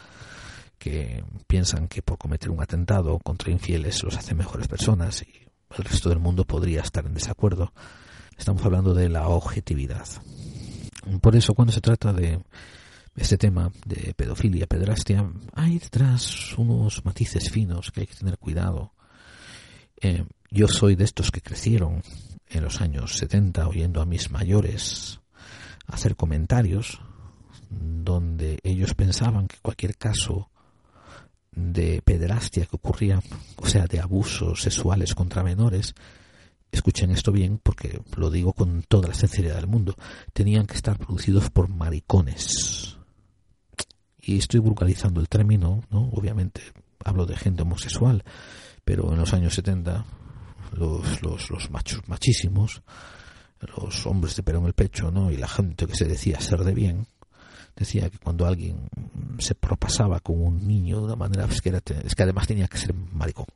que 0.85 1.23
piensan 1.47 1.87
que 1.87 2.03
por 2.03 2.19
cometer 2.19 2.51
un 2.51 2.61
atentado 2.61 3.17
contra 3.17 3.51
infieles 3.51 4.03
los 4.03 4.15
hace 4.17 4.35
mejores 4.35 4.67
personas 4.67 5.23
y 5.23 5.47
el 5.75 5.83
resto 5.83 6.09
del 6.09 6.19
mundo 6.19 6.45
podría 6.45 6.81
estar 6.81 7.03
en 7.07 7.15
desacuerdo. 7.15 7.73
Estamos 8.37 8.63
hablando 8.63 8.93
de 8.93 9.09
la 9.09 9.27
objetividad. 9.27 10.07
Por 11.21 11.35
eso, 11.35 11.55
cuando 11.55 11.73
se 11.73 11.81
trata 11.81 12.13
de 12.13 12.39
este 13.15 13.35
tema 13.35 13.71
de 13.83 14.13
pedofilia, 14.13 14.67
pedrastia, 14.67 15.27
hay 15.55 15.79
detrás 15.79 16.55
unos 16.55 17.03
matices 17.03 17.49
finos 17.49 17.91
que 17.91 18.01
hay 18.01 18.07
que 18.07 18.13
tener 18.13 18.37
cuidado. 18.37 18.93
Eh, 19.99 20.23
yo 20.51 20.67
soy 20.67 20.95
de 20.95 21.05
estos 21.05 21.31
que 21.31 21.41
crecieron 21.41 22.03
en 22.47 22.63
los 22.63 22.79
años 22.79 23.17
70 23.17 23.67
oyendo 23.67 24.03
a 24.03 24.05
mis 24.05 24.29
mayores 24.29 25.19
hacer 25.87 26.15
comentarios 26.15 27.01
donde 27.71 28.59
ellos 28.61 28.93
pensaban 28.93 29.47
que 29.47 29.57
cualquier 29.63 29.97
caso 29.97 30.51
de 31.55 32.01
pederastia 32.03 32.65
que 32.65 32.75
ocurría, 32.75 33.21
o 33.57 33.67
sea, 33.67 33.85
de 33.87 33.99
abusos 33.99 34.61
sexuales 34.61 35.15
contra 35.15 35.43
menores, 35.43 35.95
escuchen 36.71 37.11
esto 37.11 37.31
bien 37.31 37.59
porque 37.61 38.01
lo 38.17 38.29
digo 38.29 38.53
con 38.53 38.83
toda 38.83 39.07
la 39.07 39.13
sinceridad 39.13 39.55
del 39.55 39.67
mundo, 39.67 39.95
tenían 40.33 40.67
que 40.67 40.75
estar 40.75 40.97
producidos 40.97 41.49
por 41.49 41.69
maricones. 41.69 42.97
Y 44.21 44.37
estoy 44.37 44.59
vulgarizando 44.59 45.21
el 45.21 45.29
término, 45.29 45.83
¿no? 45.89 46.09
Obviamente 46.09 46.61
hablo 47.03 47.25
de 47.25 47.37
gente 47.37 47.61
homosexual, 47.61 48.23
pero 48.83 49.11
en 49.13 49.19
los 49.19 49.33
años 49.33 49.53
70 49.53 50.05
los, 50.73 51.21
los, 51.21 51.49
los 51.49 51.71
machos 51.71 52.01
machísimos, 52.07 52.81
los 53.77 54.05
hombres 54.05 54.35
de 54.35 54.43
pelo 54.43 54.59
en 54.59 54.65
el 54.65 54.73
pecho, 54.73 55.11
¿no? 55.11 55.31
Y 55.31 55.37
la 55.37 55.47
gente 55.47 55.87
que 55.87 55.95
se 55.95 56.05
decía 56.05 56.39
ser 56.39 56.63
de 56.63 56.73
bien, 56.73 57.07
decía 57.75 58.09
que 58.09 58.17
cuando 58.17 58.45
alguien 58.45 58.89
se 59.39 59.55
propasaba 59.55 60.19
con 60.19 60.41
un 60.41 60.67
niño 60.67 60.99
de 60.99 61.05
una 61.05 61.15
manera 61.15 61.45
es 61.45 61.61
que, 61.61 62.23
además 62.23 62.47
tenía 62.47 62.67
que 62.67 62.77
ser 62.77 62.93
maricón. 62.93 63.47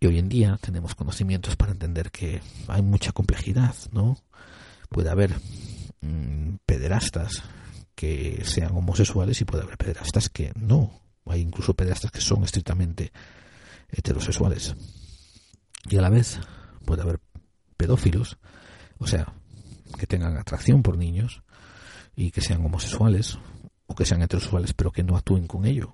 Y 0.00 0.06
hoy 0.06 0.18
en 0.18 0.28
día 0.28 0.58
tenemos 0.60 0.94
conocimientos 0.94 1.56
para 1.56 1.72
entender 1.72 2.10
que 2.10 2.40
hay 2.68 2.82
mucha 2.82 3.12
complejidad, 3.12 3.74
¿no? 3.92 4.18
Puede 4.90 5.10
haber 5.10 5.34
mmm, 6.00 6.56
pederastas 6.66 7.42
que 7.94 8.42
sean 8.44 8.76
homosexuales 8.76 9.40
y 9.40 9.44
puede 9.44 9.64
haber 9.64 9.78
pederastas 9.78 10.28
que 10.28 10.52
no. 10.56 11.00
Hay 11.26 11.40
incluso 11.40 11.74
pederastas 11.74 12.10
que 12.10 12.20
son 12.20 12.44
estrictamente 12.44 13.12
heterosexuales. 13.90 14.74
Y 15.88 15.96
a 15.96 16.02
la 16.02 16.10
vez 16.10 16.38
puede 16.84 17.02
haber 17.02 17.20
pedófilos, 17.76 18.38
o 18.98 19.06
sea, 19.06 19.32
que 19.98 20.06
tengan 20.06 20.36
atracción 20.36 20.82
por 20.82 20.98
niños 20.98 21.43
y 22.16 22.30
que 22.30 22.40
sean 22.40 22.64
homosexuales 22.64 23.38
o 23.86 23.94
que 23.94 24.04
sean 24.04 24.22
heterosexuales 24.22 24.72
pero 24.74 24.92
que 24.92 25.02
no 25.02 25.16
actúen 25.16 25.46
con 25.46 25.64
ello. 25.64 25.90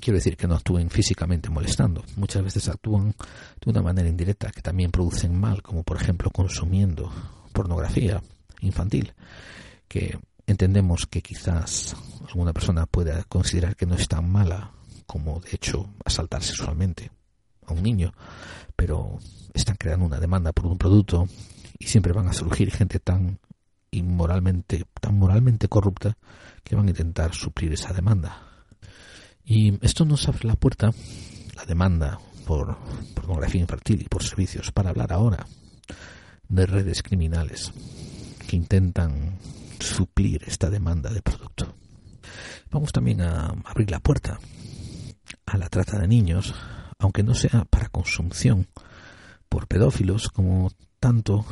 Quiero 0.00 0.18
decir 0.18 0.36
que 0.36 0.46
no 0.46 0.54
actúen 0.54 0.90
físicamente 0.90 1.48
molestando. 1.48 2.04
Muchas 2.16 2.42
veces 2.42 2.68
actúan 2.68 3.14
de 3.60 3.70
una 3.70 3.82
manera 3.82 4.08
indirecta 4.08 4.50
que 4.50 4.60
también 4.60 4.90
producen 4.90 5.38
mal, 5.38 5.62
como 5.62 5.82
por 5.82 5.96
ejemplo 5.96 6.30
consumiendo 6.30 7.10
pornografía 7.52 8.22
infantil, 8.60 9.14
que 9.88 10.18
entendemos 10.46 11.06
que 11.06 11.22
quizás 11.22 11.96
alguna 12.28 12.52
persona 12.52 12.86
pueda 12.86 13.24
considerar 13.24 13.76
que 13.76 13.86
no 13.86 13.94
es 13.94 14.08
tan 14.08 14.30
mala 14.30 14.72
como 15.06 15.40
de 15.40 15.50
hecho 15.52 15.88
asaltar 16.04 16.42
sexualmente 16.42 17.10
a 17.66 17.72
un 17.72 17.82
niño, 17.82 18.12
pero 18.74 19.18
están 19.54 19.76
creando 19.76 20.06
una 20.06 20.20
demanda 20.20 20.52
por 20.52 20.66
un 20.66 20.78
producto 20.78 21.28
y 21.78 21.86
siempre 21.86 22.12
van 22.12 22.28
a 22.28 22.32
surgir 22.32 22.70
gente 22.70 22.98
tan 22.98 23.38
inmoralmente, 23.92 24.84
tan 25.00 25.18
moralmente 25.18 25.68
corrupta 25.68 26.16
que 26.64 26.74
van 26.74 26.86
a 26.86 26.90
intentar 26.90 27.34
suplir 27.34 27.72
esa 27.72 27.92
demanda. 27.92 28.42
Y 29.44 29.78
esto 29.84 30.04
nos 30.04 30.26
abre 30.28 30.48
la 30.48 30.56
puerta, 30.56 30.90
la 31.54 31.64
demanda 31.64 32.18
por 32.46 32.76
pornografía 33.14 33.60
infantil 33.60 34.02
y 34.02 34.08
por 34.08 34.22
servicios, 34.24 34.72
para 34.72 34.90
hablar 34.90 35.12
ahora 35.12 35.46
de 36.48 36.66
redes 36.66 37.02
criminales 37.02 37.72
que 38.48 38.56
intentan 38.56 39.38
suplir 39.78 40.42
esta 40.46 40.70
demanda 40.70 41.10
de 41.10 41.22
producto. 41.22 41.74
Vamos 42.70 42.92
también 42.92 43.20
a 43.20 43.48
abrir 43.64 43.90
la 43.90 44.00
puerta 44.00 44.38
a 45.46 45.58
la 45.58 45.68
trata 45.68 45.98
de 45.98 46.08
niños, 46.08 46.54
aunque 46.98 47.22
no 47.22 47.34
sea 47.34 47.64
para 47.66 47.88
consumción 47.88 48.68
por 49.48 49.66
pedófilos 49.66 50.28
como 50.28 50.70
tanto 50.98 51.44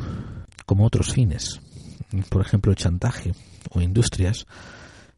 como 0.65 0.87
otros 0.87 1.13
fines 1.13 1.61
por 2.29 2.43
ejemplo, 2.43 2.75
chantaje 2.75 3.35
o 3.71 3.81
industrias, 3.81 4.47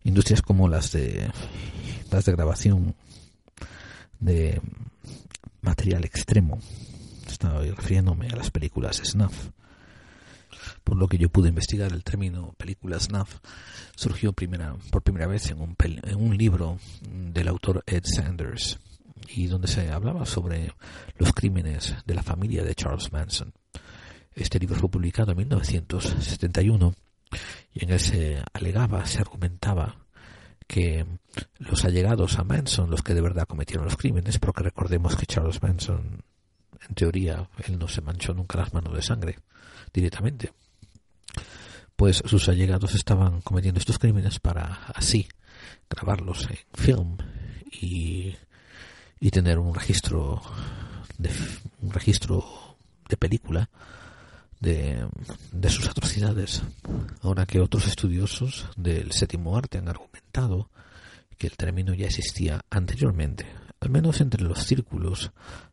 industrias 0.04 0.42
como 0.42 0.68
las 0.68 0.92
de 0.92 1.30
las 2.10 2.24
de 2.24 2.32
grabación 2.32 2.94
de 4.20 4.60
material 5.62 6.04
extremo. 6.04 6.58
Estaba 7.26 7.60
refiriéndome 7.62 8.28
a 8.28 8.36
las 8.36 8.50
películas 8.50 9.00
snuff. 9.04 9.50
Por 10.84 10.96
lo 10.96 11.08
que 11.08 11.18
yo 11.18 11.28
pude 11.28 11.48
investigar, 11.48 11.92
el 11.92 12.04
término 12.04 12.54
película 12.58 12.98
snuff 13.00 13.38
surgió 13.96 14.32
primera, 14.32 14.76
por 14.90 15.02
primera 15.02 15.26
vez 15.26 15.50
en 15.50 15.60
un, 15.60 15.76
en 15.78 16.16
un 16.16 16.36
libro 16.36 16.78
del 17.10 17.48
autor 17.48 17.82
Ed 17.86 18.04
Sanders 18.04 18.78
y 19.28 19.46
donde 19.46 19.68
se 19.68 19.90
hablaba 19.90 20.26
sobre 20.26 20.72
los 21.16 21.32
crímenes 21.32 21.94
de 22.04 22.14
la 22.14 22.22
familia 22.22 22.64
de 22.64 22.74
Charles 22.74 23.12
Manson. 23.12 23.52
Este 24.34 24.58
libro 24.58 24.76
fue 24.76 24.90
publicado 24.90 25.32
en 25.32 25.38
1971 25.38 26.94
y 27.74 27.84
en 27.84 27.90
él 27.90 28.00
se 28.00 28.42
alegaba, 28.52 29.04
se 29.06 29.20
argumentaba 29.20 29.96
que 30.66 31.06
los 31.58 31.84
allegados 31.84 32.38
a 32.38 32.44
Manson, 32.44 32.90
los 32.90 33.02
que 33.02 33.14
de 33.14 33.20
verdad 33.20 33.46
cometieron 33.46 33.84
los 33.84 33.96
crímenes, 33.96 34.38
porque 34.38 34.62
recordemos 34.62 35.16
que 35.16 35.26
Charles 35.26 35.62
Manson, 35.62 36.24
en 36.88 36.94
teoría, 36.94 37.48
él 37.66 37.78
no 37.78 37.88
se 37.88 38.00
manchó 38.00 38.32
nunca 38.32 38.58
las 38.58 38.72
manos 38.72 38.94
de 38.94 39.02
sangre 39.02 39.38
directamente, 39.92 40.52
pues 41.96 42.22
sus 42.24 42.48
allegados 42.48 42.94
estaban 42.94 43.42
cometiendo 43.42 43.80
estos 43.80 43.98
crímenes 43.98 44.40
para 44.40 44.86
así 44.94 45.28
grabarlos 45.90 46.48
en 46.48 46.58
film 46.74 47.16
y, 47.70 48.34
y 49.20 49.30
tener 49.30 49.58
un 49.58 49.74
registro 49.74 50.40
de, 51.18 51.30
un 51.82 51.92
registro 51.92 52.76
de 53.08 53.16
película 53.16 53.68
de, 54.62 55.08
sus 55.68 55.88
atrocidades. 55.88 56.62
Ahora 57.20 57.46
que 57.46 57.60
otros 57.60 57.86
estudiosos 57.86 58.68
del 58.76 59.12
séptimo 59.12 59.56
arte 59.56 59.78
han 59.78 59.88
argumentado 59.88 60.70
que 61.36 61.48
el 61.48 61.56
término 61.56 61.92
ya 61.94 62.06
existía 62.06 62.64
anteriormente, 62.70 63.46
al 63.80 63.90
menos 63.90 64.20
entre 64.20 64.44
los 64.44 64.64
círculos 64.64 65.32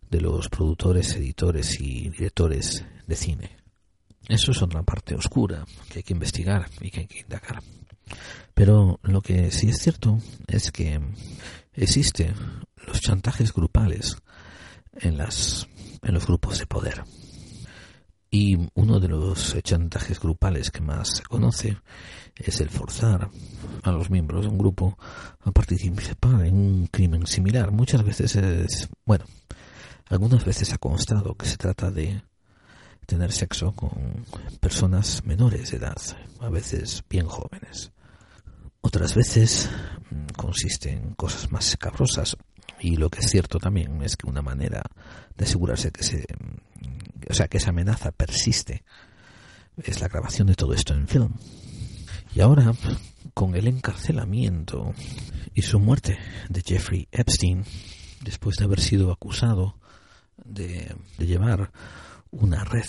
de 0.10 0.22
los 0.22 0.50
productores, 0.50 1.16
editores 1.16 1.80
y 1.80 2.10
directores 2.10 2.84
de 3.06 3.16
cine. 3.16 3.58
Eso 4.28 4.52
es 4.52 4.62
otra 4.62 4.82
parte 4.84 5.16
oscura 5.16 5.66
que 5.90 6.00
hay 6.00 6.04
que 6.04 6.14
investigar 6.14 6.68
y 6.82 6.90
que 6.90 7.02
hay 7.02 7.08
que 7.08 7.20
indagar. 7.20 7.62
Pero 8.56 9.00
lo 9.04 9.22
que 9.22 9.52
sí 9.52 9.70
es 9.70 9.78
cierto 9.78 10.20
es 10.48 10.72
que 10.72 11.00
existen 11.74 12.34
los 12.88 13.02
chantajes 13.02 13.54
grupales 13.54 14.18
en 14.94 15.18
los 15.18 15.68
grupos 16.26 16.58
de 16.58 16.66
poder. 16.66 17.04
Y 18.32 18.58
uno 18.76 19.00
de 19.00 19.08
los 19.08 19.58
chantajes 19.64 20.20
grupales 20.20 20.70
que 20.70 20.82
más 20.82 21.18
se 21.18 21.24
conoce 21.24 21.78
es 22.36 22.62
el 22.62 22.70
forzar 22.70 23.30
a 23.84 23.92
los 23.92 24.10
miembros 24.10 24.44
de 24.44 24.52
un 24.52 24.58
grupo 24.58 24.98
a 25.42 25.52
participar 25.52 26.46
en 26.46 26.56
un 26.56 26.88
crimen 26.88 27.26
similar. 27.26 27.72
Muchas 27.72 28.04
veces 28.04 28.36
es, 28.36 28.90
bueno, 29.06 29.26
algunas 30.10 30.46
veces 30.46 30.72
ha 30.74 30.78
constado 30.78 31.36
que 31.36 31.48
se 31.48 31.58
trata 31.58 31.90
de 31.90 32.22
tener 33.06 33.32
sexo 33.32 33.72
con 33.72 34.26
personas 34.60 35.26
menores 35.26 35.72
de 35.72 35.78
edad, 35.78 35.98
a 36.40 36.50
veces 36.50 37.04
bien 37.10 37.26
jóvenes. 37.26 37.92
Otras 38.82 39.16
veces 39.16 39.70
mm, 40.12 40.34
consiste 40.38 40.92
en 40.92 41.16
cosas 41.16 41.52
más 41.52 41.68
escabrosas 41.70 42.38
y 42.80 42.96
lo 42.96 43.10
que 43.10 43.20
es 43.20 43.30
cierto 43.30 43.58
también 43.58 44.02
es 44.04 44.16
que 44.16 44.30
una 44.30 44.42
manera 44.42 44.84
de 45.36 45.46
asegurarse 45.46 45.92
que 45.92 46.04
se 46.04 46.26
o 47.30 47.34
sea 47.34 47.48
que 47.48 47.58
esa 47.58 47.70
amenaza 47.70 48.12
persiste, 48.12 48.84
es 49.78 50.02
la 50.02 50.08
grabación 50.08 50.48
de 50.48 50.56
todo 50.56 50.74
esto 50.74 50.94
en 50.94 51.08
film. 51.08 51.34
Y 52.36 52.42
ahora, 52.42 52.74
con 53.34 53.56
el 53.56 53.68
encarcelamiento 53.68 54.94
y 55.54 55.62
su 55.62 55.80
muerte 55.80 56.18
de 56.50 56.62
Jeffrey 56.62 57.08
Epstein, 57.12 57.64
después 58.22 58.58
de 58.58 58.66
haber 58.66 58.80
sido 58.80 59.12
acusado 59.12 59.80
de, 60.44 60.96
de 61.18 61.26
llevar 61.26 61.72
una 62.32 62.64
red 62.64 62.86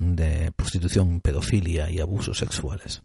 de 0.00 0.52
prostitución, 0.52 1.20
pedofilia 1.20 1.90
y 1.90 2.00
abusos 2.00 2.38
sexuales. 2.38 3.02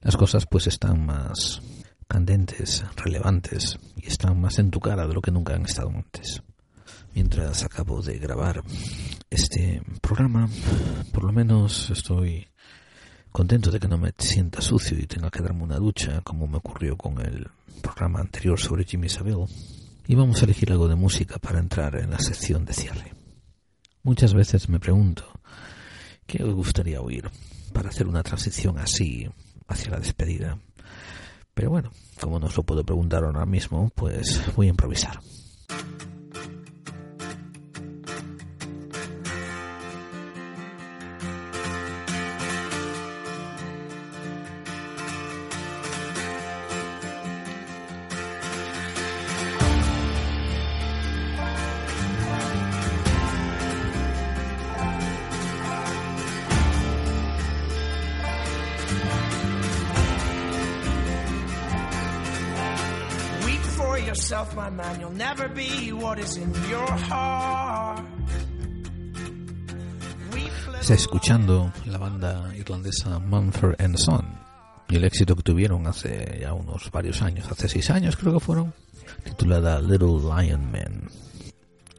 Las 0.00 0.16
cosas 0.16 0.46
pues 0.50 0.66
están 0.66 1.04
más 1.04 1.60
candentes, 2.08 2.84
relevantes 2.96 3.78
y 3.96 4.06
están 4.06 4.40
más 4.40 4.58
en 4.58 4.70
tu 4.70 4.80
cara 4.80 5.06
de 5.06 5.14
lo 5.14 5.20
que 5.20 5.30
nunca 5.30 5.54
han 5.54 5.64
estado 5.64 5.90
antes. 5.90 6.42
Mientras 7.14 7.62
acabo 7.64 8.00
de 8.00 8.18
grabar 8.18 8.62
este 9.28 9.82
programa, 10.00 10.48
por 11.12 11.24
lo 11.24 11.32
menos 11.32 11.90
estoy 11.90 12.48
contento 13.30 13.70
de 13.70 13.78
que 13.78 13.88
no 13.88 13.98
me 13.98 14.12
sienta 14.16 14.62
sucio 14.62 14.98
y 14.98 15.06
tenga 15.06 15.30
que 15.30 15.42
darme 15.42 15.62
una 15.62 15.76
ducha, 15.76 16.22
como 16.22 16.46
me 16.46 16.56
ocurrió 16.56 16.96
con 16.96 17.20
el 17.20 17.48
programa 17.82 18.20
anterior 18.20 18.58
sobre 18.58 18.84
Jimmy 18.84 19.08
Savile. 19.08 19.46
Y 20.06 20.14
vamos 20.14 20.40
a 20.40 20.44
elegir 20.46 20.72
algo 20.72 20.88
de 20.88 20.96
música 20.96 21.38
para 21.38 21.58
entrar 21.58 21.96
en 21.96 22.10
la 22.10 22.18
sección 22.18 22.64
de 22.64 22.72
cierre. 22.72 23.14
Muchas 24.02 24.32
veces 24.34 24.68
me 24.68 24.80
pregunto, 24.80 25.24
¿qué 26.26 26.42
os 26.42 26.54
gustaría 26.54 27.00
oír 27.00 27.30
para 27.72 27.90
hacer 27.90 28.06
una 28.08 28.22
transición 28.22 28.78
así 28.78 29.28
hacia 29.68 29.90
la 29.90 30.00
despedida? 30.00 30.58
Pero 31.54 31.70
bueno, 31.70 31.92
como 32.20 32.40
no 32.40 32.46
os 32.46 32.56
lo 32.56 32.62
puedo 32.62 32.84
preguntar 32.84 33.22
ahora 33.24 33.44
mismo, 33.44 33.90
pues 33.94 34.42
voy 34.56 34.66
a 34.68 34.70
improvisar. 34.70 35.20
Está 70.80 70.94
escuchando 70.94 71.72
la 71.86 71.98
banda 71.98 72.52
irlandesa 72.56 73.18
Mumford 73.20 73.80
and 73.80 73.96
Son 73.96 74.26
y 74.88 74.96
el 74.96 75.04
éxito 75.04 75.36
que 75.36 75.42
tuvieron 75.42 75.86
hace 75.86 76.38
ya 76.40 76.52
unos 76.52 76.90
varios 76.90 77.22
años, 77.22 77.46
hace 77.50 77.68
seis 77.68 77.90
años 77.90 78.16
creo 78.16 78.34
que 78.34 78.40
fueron, 78.40 78.74
titulada 79.24 79.80
Little 79.80 80.18
Lion 80.20 80.70
Man. 80.70 81.08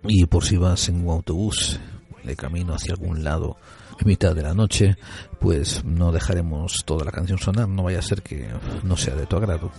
Y 0.03 0.25
por 0.25 0.43
si 0.43 0.57
vas 0.57 0.89
en 0.89 1.07
un 1.07 1.09
autobús 1.09 1.79
de 2.23 2.35
camino 2.35 2.75
hacia 2.75 2.93
algún 2.93 3.23
lado 3.23 3.57
mitad 4.05 4.35
de 4.35 4.43
la 4.43 4.53
noche, 4.53 4.97
pues 5.39 5.83
no 5.83 6.11
dejaremos 6.11 6.83
toda 6.85 7.05
la 7.05 7.11
canción 7.11 7.37
sonar, 7.37 7.67
no 7.67 7.83
vaya 7.83 7.99
a 7.99 8.03
ser 8.03 8.21
que 8.21 8.47
no 8.83 8.97
sea 8.97 9.15
de 9.15 9.25
tu 9.25 9.35
agrado. 9.35 9.71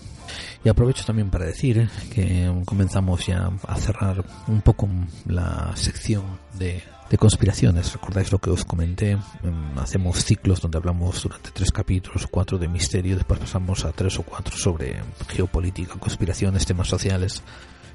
Y 0.64 0.68
aprovecho 0.68 1.04
también 1.04 1.30
para 1.30 1.44
decir 1.44 1.88
que 2.12 2.50
comenzamos 2.64 3.26
ya 3.26 3.50
a 3.66 3.76
cerrar 3.76 4.24
un 4.48 4.62
poco 4.62 4.88
la 5.26 5.72
sección 5.76 6.24
de, 6.58 6.82
conspiraciones. 7.18 7.92
¿Recordáis 7.92 8.32
lo 8.32 8.40
que 8.40 8.50
os 8.50 8.64
comenté? 8.64 9.12
Em, 9.12 9.78
hacemos 9.78 10.24
ciclos 10.24 10.60
donde 10.60 10.78
hablamos 10.78 11.22
durante 11.22 11.52
tres 11.52 11.70
capítulos, 11.70 12.26
cuatro 12.28 12.58
de 12.58 12.66
misterio, 12.66 13.14
después 13.14 13.38
pasamos 13.38 13.84
a 13.84 13.92
tres 13.92 14.18
o 14.18 14.24
cuatro 14.24 14.56
sobre 14.56 14.96
geopolítica, 15.28 15.94
conspiraciones, 15.94 16.66
temas 16.66 16.88
sociales. 16.88 17.42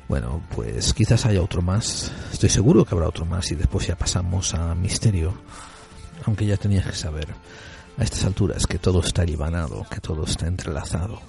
Bueno, 0.08 0.42
pues 0.56 0.94
quizás 0.94 1.26
haya 1.26 1.42
otro 1.42 1.62
más. 1.62 2.12
Estoy 2.32 2.50
seguro 2.50 2.86
que 2.86 2.96
habrá 2.96 3.08
otro 3.08 3.26
más 3.26 3.52
y 3.52 3.56
después 3.56 3.88
ya 3.88 3.96
pasamos 3.96 4.54
a 4.54 4.74
misterio. 4.74 5.34
Aunque 6.26 6.46
ya 6.46 6.58
tenías 6.58 6.86
que 6.86 6.96
saber 6.96 7.28
a 7.98 8.04
estas 8.04 8.26
alturas 8.26 8.68
que 8.68 8.80
todo 8.80 9.02
está 9.02 9.24
libanado, 9.24 9.86
que 9.90 10.00
todo 10.00 10.24
está 10.26 10.48
entrelazado 10.48 11.22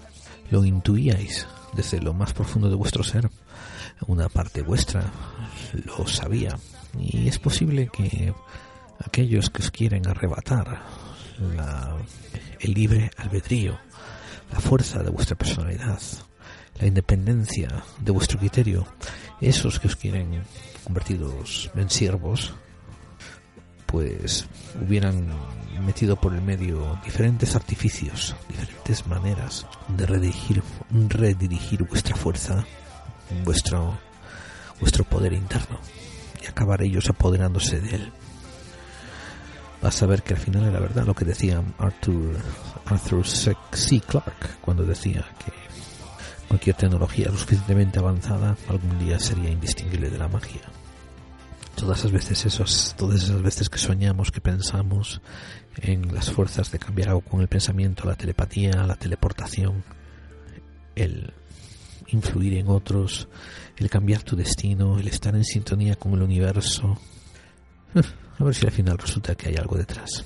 lo 0.50 0.64
intuíais 0.64 1.46
desde 1.72 2.00
lo 2.00 2.12
más 2.12 2.32
profundo 2.32 2.68
de 2.68 2.76
vuestro 2.76 3.02
ser. 3.02 3.30
Una 4.06 4.28
parte 4.28 4.62
vuestra 4.62 5.12
lo 5.84 6.06
sabía. 6.06 6.58
Y 6.98 7.28
es 7.28 7.38
posible 7.38 7.88
que 7.92 8.34
aquellos 8.98 9.50
que 9.50 9.62
os 9.62 9.70
quieren 9.70 10.06
arrebatar 10.06 10.82
el 12.58 12.74
libre 12.74 13.10
albedrío, 13.16 13.78
la 14.52 14.60
fuerza 14.60 15.02
de 15.02 15.10
vuestra 15.10 15.36
personalidad, 15.36 16.00
la 16.80 16.86
independencia 16.86 17.84
de 17.98 18.12
vuestro 18.12 18.38
criterio, 18.38 18.86
esos 19.40 19.78
que 19.78 19.86
os 19.86 19.96
quieren 19.96 20.42
convertidos 20.84 21.70
en 21.74 21.88
siervos, 21.88 22.52
pues 23.90 24.46
hubieran 24.80 25.26
metido 25.84 26.16
por 26.16 26.34
el 26.34 26.42
medio 26.42 26.98
diferentes 27.04 27.56
artificios, 27.56 28.36
diferentes 28.48 29.06
maneras 29.06 29.66
de 29.88 30.06
redirigir, 30.06 30.62
redirigir 31.08 31.82
vuestra 31.84 32.14
fuerza, 32.14 32.64
vuestro, 33.44 33.98
vuestro 34.78 35.04
poder 35.04 35.32
interno 35.32 35.80
y 36.42 36.46
acabar 36.46 36.82
ellos 36.82 37.08
apoderándose 37.08 37.80
de 37.80 37.96
él. 37.96 38.12
Vas 39.82 40.02
a 40.02 40.06
ver 40.06 40.22
que 40.22 40.34
al 40.34 40.40
final 40.40 40.66
era 40.66 40.78
verdad 40.78 41.06
lo 41.06 41.14
que 41.14 41.24
decía 41.24 41.62
Arthur, 41.78 42.36
Arthur 42.84 43.26
C. 43.26 43.56
Clarke 44.06 44.58
cuando 44.60 44.84
decía 44.84 45.24
que 45.44 45.52
cualquier 46.48 46.76
tecnología 46.76 47.28
lo 47.30 47.38
suficientemente 47.38 47.98
avanzada 47.98 48.56
algún 48.68 48.98
día 48.98 49.18
sería 49.18 49.50
indistinguible 49.50 50.10
de 50.10 50.18
la 50.18 50.28
magia 50.28 50.60
todas 51.76 52.00
esas 52.00 52.12
veces 52.12 52.46
esos, 52.46 52.94
todas 52.96 53.22
esas 53.22 53.42
veces 53.42 53.68
que 53.68 53.78
soñamos, 53.78 54.30
que 54.30 54.40
pensamos 54.40 55.20
en 55.76 56.14
las 56.14 56.30
fuerzas 56.30 56.70
de 56.70 56.78
cambiar 56.78 57.10
algo 57.10 57.22
con 57.22 57.40
el 57.40 57.48
pensamiento, 57.48 58.06
la 58.06 58.16
telepatía, 58.16 58.84
la 58.84 58.96
teleportación, 58.96 59.84
el 60.94 61.32
influir 62.08 62.54
en 62.54 62.68
otros, 62.68 63.28
el 63.76 63.88
cambiar 63.88 64.22
tu 64.22 64.36
destino, 64.36 64.98
el 64.98 65.08
estar 65.08 65.34
en 65.34 65.44
sintonía 65.44 65.96
con 65.96 66.12
el 66.14 66.22
universo. 66.22 66.98
A 68.38 68.44
ver 68.44 68.54
si 68.54 68.66
al 68.66 68.72
final 68.72 68.98
resulta 68.98 69.34
que 69.34 69.48
hay 69.48 69.56
algo 69.56 69.76
detrás. 69.76 70.24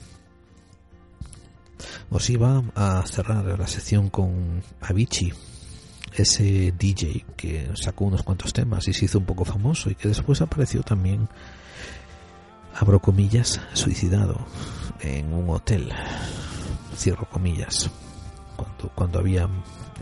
Os 2.10 2.30
iba 2.30 2.62
a 2.76 3.04
cerrar 3.06 3.58
la 3.58 3.66
sección 3.66 4.08
con 4.08 4.62
Avicii, 4.80 5.32
ese 6.14 6.72
DJ 6.78 7.24
que 7.36 7.70
sacó 7.74 8.04
unos 8.04 8.22
cuantos 8.22 8.52
temas 8.52 8.86
y 8.88 8.92
se 8.92 9.06
hizo 9.06 9.18
un 9.18 9.24
poco 9.24 9.44
famoso 9.44 9.90
y 9.90 9.94
que 9.94 10.08
después 10.08 10.40
apareció 10.40 10.82
también, 10.82 11.28
abro 12.74 13.00
comillas, 13.00 13.60
suicidado 13.72 14.46
en 15.00 15.32
un 15.32 15.50
hotel, 15.50 15.90
cierro 16.96 17.28
comillas, 17.28 17.90
cuando, 18.56 18.88
cuando 18.94 19.18
había 19.18 19.48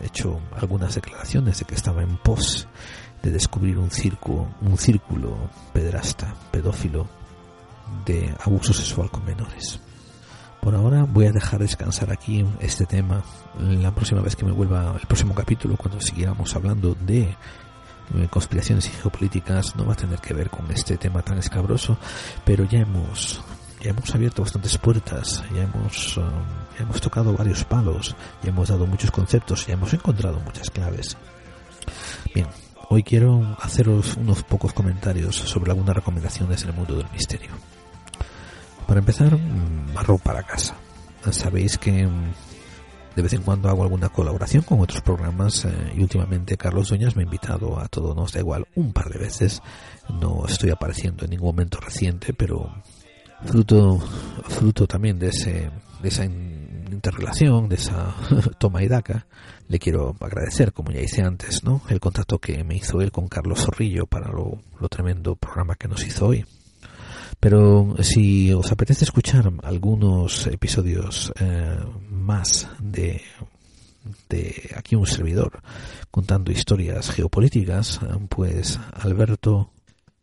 hecho 0.02 0.40
algunas 0.56 0.94
declaraciones 0.94 1.58
de 1.58 1.64
que 1.64 1.74
estaba 1.74 2.02
en 2.02 2.16
pos 2.18 2.68
de 3.22 3.30
descubrir 3.30 3.78
un 3.78 3.90
circo, 3.90 4.48
un 4.60 4.76
círculo 4.76 5.50
pederasta, 5.72 6.34
pedófilo 6.50 7.06
de 8.04 8.34
abuso 8.40 8.72
sexual 8.72 9.10
con 9.10 9.24
menores. 9.24 9.80
Por 10.62 10.76
ahora 10.76 11.02
voy 11.02 11.26
a 11.26 11.32
dejar 11.32 11.58
descansar 11.58 12.12
aquí 12.12 12.46
este 12.60 12.86
tema. 12.86 13.24
La 13.58 13.92
próxima 13.92 14.20
vez 14.20 14.36
que 14.36 14.44
me 14.44 14.52
vuelva 14.52 14.94
el 14.94 15.08
próximo 15.08 15.34
capítulo, 15.34 15.76
cuando 15.76 16.00
siguiéramos 16.00 16.54
hablando 16.54 16.94
de 17.00 17.22
eh, 17.22 18.28
conspiraciones 18.30 18.86
y 18.86 18.90
geopolíticas, 18.90 19.74
no 19.74 19.84
va 19.84 19.94
a 19.94 19.96
tener 19.96 20.20
que 20.20 20.34
ver 20.34 20.50
con 20.50 20.70
este 20.70 20.96
tema 20.98 21.20
tan 21.22 21.38
escabroso, 21.38 21.98
pero 22.44 22.62
ya 22.62 22.78
hemos 22.78 23.42
ya 23.80 23.90
hemos 23.90 24.14
abierto 24.14 24.42
bastantes 24.42 24.78
puertas, 24.78 25.42
ya 25.52 25.64
hemos, 25.64 26.16
um, 26.16 26.30
ya 26.78 26.84
hemos 26.84 27.00
tocado 27.00 27.36
varios 27.36 27.64
palos, 27.64 28.14
ya 28.44 28.50
hemos 28.50 28.68
dado 28.68 28.86
muchos 28.86 29.10
conceptos, 29.10 29.66
ya 29.66 29.74
hemos 29.74 29.92
encontrado 29.92 30.38
muchas 30.38 30.70
claves. 30.70 31.16
Bien, 32.32 32.46
hoy 32.88 33.02
quiero 33.02 33.56
haceros 33.60 34.16
unos 34.16 34.44
pocos 34.44 34.72
comentarios 34.72 35.34
sobre 35.34 35.72
algunas 35.72 35.96
recomendaciones 35.96 36.62
en 36.62 36.68
el 36.68 36.76
mundo 36.76 36.94
del 36.94 37.10
misterio. 37.10 37.50
Para 38.92 39.00
empezar, 39.00 39.38
barro 39.94 40.18
para 40.18 40.42
casa. 40.42 40.76
Sabéis 41.30 41.78
que 41.78 42.06
mm, 42.06 42.32
de 43.16 43.22
vez 43.22 43.32
en 43.32 43.40
cuando 43.40 43.70
hago 43.70 43.84
alguna 43.84 44.10
colaboración 44.10 44.64
con 44.64 44.80
otros 44.80 45.00
programas 45.00 45.64
eh, 45.64 45.70
y 45.96 46.02
últimamente 46.02 46.58
Carlos 46.58 46.90
Doñas 46.90 47.16
me 47.16 47.22
ha 47.22 47.24
invitado 47.24 47.80
a 47.80 47.88
todo 47.88 48.14
nos 48.14 48.34
da 48.34 48.40
igual 48.40 48.66
un 48.74 48.92
par 48.92 49.08
de 49.08 49.18
veces. 49.18 49.62
No 50.20 50.44
estoy 50.46 50.72
apareciendo 50.72 51.24
en 51.24 51.30
ningún 51.30 51.54
momento 51.54 51.80
reciente, 51.80 52.34
pero 52.34 52.70
fruto 53.46 53.98
fruto 54.48 54.86
también 54.86 55.18
de 55.18 55.28
ese 55.28 55.70
de 56.02 56.08
esa 56.08 56.26
interrelación, 56.26 57.70
de 57.70 57.76
esa 57.76 58.14
toma 58.58 58.82
y 58.82 58.88
daca, 58.88 59.26
le 59.68 59.78
quiero 59.78 60.14
agradecer, 60.20 60.74
como 60.74 60.90
ya 60.90 61.00
hice 61.00 61.22
antes, 61.22 61.64
¿no? 61.64 61.80
El 61.88 61.98
contacto 61.98 62.38
que 62.38 62.62
me 62.62 62.76
hizo 62.76 63.00
él 63.00 63.10
con 63.10 63.26
Carlos 63.28 63.64
Zorrillo 63.64 64.04
para 64.04 64.30
lo, 64.30 64.60
lo 64.78 64.88
tremendo 64.90 65.34
programa 65.34 65.76
que 65.76 65.88
nos 65.88 66.06
hizo 66.06 66.26
hoy. 66.26 66.44
Pero 67.42 67.96
si 67.98 68.52
os 68.52 68.70
apetece 68.70 69.04
escuchar 69.04 69.52
algunos 69.64 70.46
episodios 70.46 71.32
eh, 71.40 71.76
más 72.08 72.68
de 72.78 73.20
de 74.28 74.70
aquí 74.76 74.94
un 74.94 75.08
servidor 75.08 75.60
contando 76.12 76.52
historias 76.52 77.10
geopolíticas, 77.10 77.98
pues 78.28 78.78
Alberto 78.92 79.72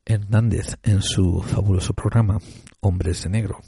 Hernández 0.05 0.77
en 0.81 1.01
su 1.01 1.41
fabuloso 1.41 1.93
programa 1.93 2.39
Hombres 2.79 3.23
de 3.23 3.29
Negro. 3.31 3.59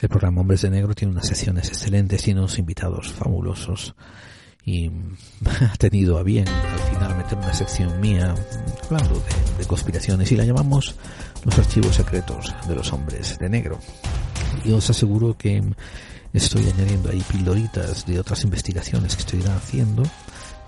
El 0.00 0.08
programa 0.08 0.40
Hombres 0.40 0.62
de 0.62 0.70
Negro 0.70 0.94
tiene 0.94 1.12
unas 1.12 1.26
secciones 1.26 1.68
excelentes 1.68 2.26
y 2.26 2.32
unos 2.32 2.58
invitados 2.58 3.12
fabulosos 3.12 3.94
y 4.68 4.90
ha 5.72 5.76
tenido 5.76 6.18
a 6.18 6.22
bien 6.22 6.46
al 6.46 6.78
final 6.94 7.16
meter 7.16 7.38
una 7.38 7.54
sección 7.54 8.00
mía 8.00 8.34
hablando 8.84 9.22
de, 9.58 9.64
conspiraciones 9.66 10.30
y 10.30 10.36
la 10.36 10.44
llamamos 10.44 10.94
los 11.44 11.58
archivos 11.58 11.96
secretos 11.96 12.54
de 12.66 12.74
los 12.74 12.92
hombres 12.92 13.38
de 13.38 13.48
negro. 13.48 13.78
Y 14.64 14.72
os 14.72 14.88
aseguro 14.90 15.36
que 15.36 15.62
estoy 16.32 16.68
añadiendo 16.68 17.10
ahí 17.10 17.22
pildoritas 17.30 18.06
de 18.06 18.20
otras 18.20 18.44
investigaciones 18.44 19.14
que 19.14 19.22
estoy 19.22 19.42
haciendo 19.44 20.02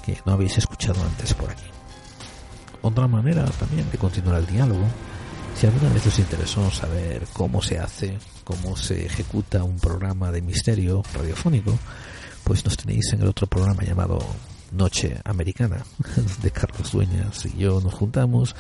que 0.04 0.18
no 0.24 0.32
habéis 0.32 0.58
escuchado 0.58 1.02
antes 1.02 1.34
por 1.34 1.50
aquí. 1.50 1.64
Otra 2.82 3.06
manera 3.06 3.44
también 3.44 3.90
de 3.90 3.98
continuar 3.98 4.40
el 4.40 4.46
diálogo, 4.46 4.86
si 5.54 5.66
alguna 5.66 5.92
vez 5.92 6.06
os 6.06 6.18
interesó 6.18 6.70
saber 6.70 7.26
cómo 7.32 7.60
se 7.60 7.78
hace, 7.78 8.18
cómo 8.44 8.76
se 8.76 9.04
ejecuta 9.04 9.62
un 9.62 9.78
programa 9.78 10.32
de 10.32 10.40
misterio 10.40 11.02
radiofónico, 11.14 11.78
pues 12.44 12.64
nos 12.64 12.76
tenéis 12.76 13.12
en 13.12 13.22
el 13.22 13.28
otro 13.28 13.46
programa 13.46 13.82
llamado 13.82 14.18
Noche 14.72 15.20
Americana, 15.24 15.84
de 16.42 16.50
Carlos 16.50 16.92
Dueñas 16.92 17.44
y 17.46 17.58
yo 17.58 17.80
nos 17.80 17.94
juntamos 17.94 18.54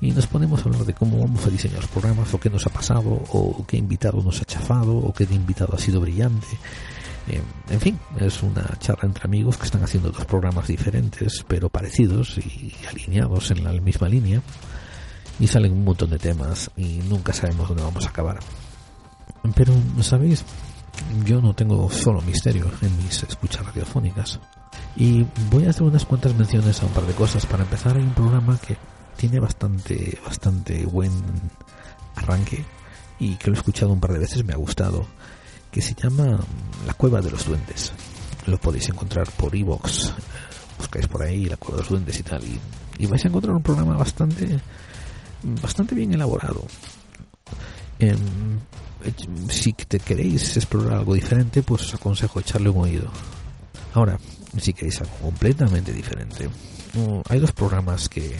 y 0.00 0.10
nos 0.12 0.26
ponemos 0.26 0.60
a 0.60 0.64
hablar 0.64 0.84
de 0.84 0.94
cómo 0.94 1.18
vamos 1.18 1.46
a 1.46 1.50
diseñar 1.50 1.80
los 1.80 1.90
programas, 1.90 2.32
o 2.34 2.40
qué 2.40 2.50
nos 2.50 2.66
ha 2.66 2.70
pasado, 2.70 3.22
o 3.32 3.64
qué 3.66 3.76
invitado 3.76 4.22
nos 4.22 4.40
ha 4.40 4.44
chafado, 4.44 4.96
o 4.96 5.12
qué 5.12 5.24
invitado 5.24 5.74
ha 5.74 5.78
sido 5.78 6.00
brillante. 6.00 6.46
Eh, 7.28 7.40
en 7.70 7.80
fin, 7.80 7.98
es 8.20 8.42
una 8.42 8.76
charla 8.78 9.04
entre 9.04 9.24
amigos 9.24 9.56
que 9.56 9.64
están 9.64 9.82
haciendo 9.82 10.10
dos 10.10 10.24
programas 10.26 10.66
diferentes, 10.66 11.44
pero 11.48 11.70
parecidos 11.70 12.36
y 12.38 12.74
alineados 12.88 13.50
en 13.50 13.64
la 13.64 13.72
misma 13.72 14.08
línea. 14.08 14.42
Y 15.40 15.46
salen 15.46 15.72
un 15.72 15.84
montón 15.84 16.10
de 16.10 16.18
temas 16.18 16.70
y 16.76 17.00
nunca 17.08 17.32
sabemos 17.32 17.68
dónde 17.68 17.82
vamos 17.82 18.06
a 18.06 18.10
acabar. 18.10 18.38
Pero, 19.54 19.74
¿sabéis? 20.00 20.44
Yo 21.24 21.40
no 21.40 21.54
tengo 21.54 21.90
solo 21.90 22.22
misterio 22.22 22.70
en 22.82 22.96
mis 22.98 23.22
escuchas 23.22 23.64
radiofónicas. 23.66 24.38
Y 24.96 25.26
voy 25.50 25.66
a 25.66 25.70
hacer 25.70 25.82
unas 25.82 26.04
cuantas 26.04 26.34
menciones 26.34 26.82
a 26.82 26.86
un 26.86 26.92
par 26.92 27.04
de 27.04 27.14
cosas. 27.14 27.46
Para 27.46 27.64
empezar, 27.64 27.96
hay 27.96 28.02
un 28.02 28.14
programa 28.14 28.58
que 28.58 28.76
tiene 29.16 29.40
bastante, 29.40 30.18
bastante 30.24 30.84
buen 30.86 31.12
arranque 32.14 32.64
y 33.18 33.36
que 33.36 33.48
lo 33.48 33.56
he 33.56 33.58
escuchado 33.58 33.92
un 33.92 34.00
par 34.00 34.12
de 34.12 34.18
veces, 34.18 34.44
me 34.44 34.52
ha 34.52 34.56
gustado, 34.56 35.06
que 35.70 35.80
se 35.80 35.94
llama 35.94 36.38
La 36.86 36.94
Cueva 36.94 37.20
de 37.20 37.30
los 37.30 37.46
Duendes. 37.46 37.92
Lo 38.46 38.58
podéis 38.58 38.88
encontrar 38.88 39.30
por 39.32 39.54
Evox, 39.54 40.12
buscáis 40.78 41.06
por 41.08 41.22
ahí 41.22 41.46
La 41.46 41.56
Cueva 41.56 41.76
de 41.76 41.82
los 41.82 41.90
Duendes 41.90 42.18
y 42.18 42.22
tal, 42.22 42.42
y, 42.98 43.06
vais 43.06 43.24
a 43.24 43.28
encontrar 43.28 43.54
un 43.54 43.62
programa 43.62 43.96
bastante, 43.96 44.60
bastante 45.62 45.94
bien 45.94 46.12
elaborado. 46.12 46.64
Eh, 47.98 48.16
si 49.48 49.72
te 49.72 50.00
queréis 50.00 50.56
explorar 50.56 50.98
algo 50.98 51.14
diferente, 51.14 51.62
pues 51.62 51.82
os 51.82 51.94
aconsejo 51.94 52.40
echarle 52.40 52.68
un 52.68 52.82
oído. 52.82 53.10
Ahora, 53.94 54.18
si 54.60 54.72
queréis 54.72 55.00
algo 55.00 55.16
completamente 55.16 55.92
diferente, 55.92 56.48
hay 57.28 57.40
dos 57.40 57.52
programas 57.52 58.08
que, 58.08 58.36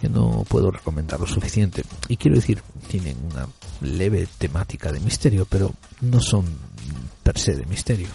que 0.00 0.08
no 0.08 0.44
puedo 0.48 0.70
recomendar 0.70 1.20
lo 1.20 1.26
suficiente. 1.26 1.82
Y 2.08 2.16
quiero 2.16 2.36
decir, 2.36 2.62
tienen 2.88 3.16
una 3.32 3.46
leve 3.80 4.28
temática 4.38 4.92
de 4.92 5.00
misterio, 5.00 5.46
pero 5.48 5.72
no 6.00 6.20
son 6.20 6.44
per 7.22 7.38
se 7.38 7.54
de 7.54 7.66
misterio. 7.66 8.08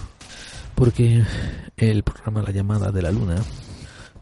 Porque 0.76 1.24
el 1.78 2.04
programa 2.04 2.42
La 2.42 2.52
llamada 2.52 2.92
de 2.92 3.02
la 3.02 3.12
luna, 3.12 3.36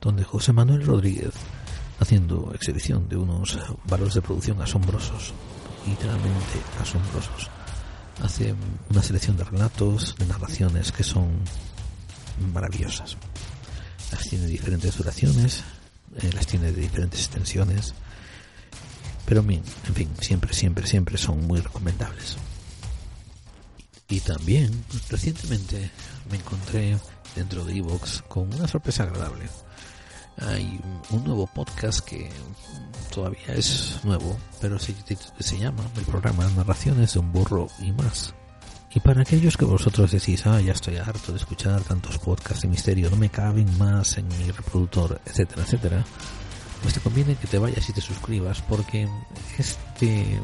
donde 0.01 0.23
José 0.23 0.53
Manuel 0.53 0.85
Rodríguez, 0.85 1.33
haciendo 1.99 2.51
exhibición 2.53 3.07
de 3.09 3.17
unos 3.17 3.59
valores 3.85 4.13
de 4.13 4.21
producción 4.21 4.61
asombrosos, 4.61 5.33
literalmente 5.87 6.59
asombrosos, 6.79 7.49
hace 8.23 8.55
una 8.89 9.03
selección 9.03 9.37
de 9.37 9.43
relatos, 9.43 10.15
de 10.17 10.25
narraciones 10.25 10.91
que 10.91 11.03
son 11.03 11.29
maravillosas. 12.53 13.17
Las 14.11 14.23
tiene 14.23 14.45
diferentes 14.45 14.97
duraciones, 14.97 15.63
eh, 16.21 16.29
las 16.33 16.47
tiene 16.47 16.71
de 16.71 16.81
diferentes 16.81 17.21
extensiones, 17.21 17.93
pero 19.25 19.41
en 19.41 19.63
fin, 19.93 20.09
siempre, 20.21 20.53
siempre, 20.53 20.87
siempre 20.87 21.17
son 21.17 21.45
muy 21.45 21.59
recomendables. 21.59 22.37
Y 24.09 24.21
también, 24.21 24.85
recientemente 25.09 25.91
me 26.31 26.37
encontré 26.37 26.97
dentro 27.35 27.65
de 27.65 27.75
Evox 27.75 28.23
con 28.29 28.53
una 28.53 28.67
sorpresa 28.67 29.03
agradable. 29.03 29.49
Hay 30.37 30.79
un 31.09 31.23
nuevo 31.25 31.47
podcast 31.47 31.99
que 31.99 32.29
todavía 33.13 33.53
es 33.53 33.99
nuevo, 34.03 34.37
pero 34.61 34.79
se, 34.79 34.95
se 35.39 35.57
llama 35.57 35.83
el 35.97 36.05
programa 36.05 36.47
Narraciones 36.51 37.13
de 37.13 37.19
un 37.19 37.33
burro 37.33 37.67
y 37.79 37.91
más. 37.91 38.33
Y 38.93 38.99
para 38.99 39.21
aquellos 39.21 39.57
que 39.57 39.65
vosotros 39.65 40.11
decís, 40.11 40.45
ah, 40.47 40.61
ya 40.61 40.71
estoy 40.71 40.97
harto 40.97 41.31
de 41.31 41.37
escuchar 41.37 41.81
tantos 41.81 42.17
podcasts 42.17 42.61
de 42.61 42.69
misterio, 42.69 43.09
no 43.09 43.17
me 43.17 43.29
caben 43.29 43.77
más 43.77 44.17
en 44.17 44.27
mi 44.27 44.49
reproductor, 44.49 45.19
etcétera, 45.25 45.63
etcétera, 45.63 46.05
pues 46.81 46.93
te 46.93 46.99
conviene 47.01 47.35
que 47.35 47.47
te 47.47 47.59
vayas 47.59 47.87
y 47.89 47.93
te 47.93 48.01
suscribas 48.01 48.61
porque 48.61 49.07
este 49.57 50.39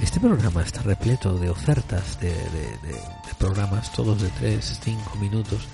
este 0.00 0.18
programa 0.20 0.62
está 0.62 0.82
repleto 0.82 1.38
de 1.38 1.48
ofertas 1.50 2.18
de, 2.18 2.34
programas, 3.38 3.92
todos 3.92 4.20
de 4.20 4.28
3, 4.30 4.80
5 4.82 5.16
minutos, 5.16 5.66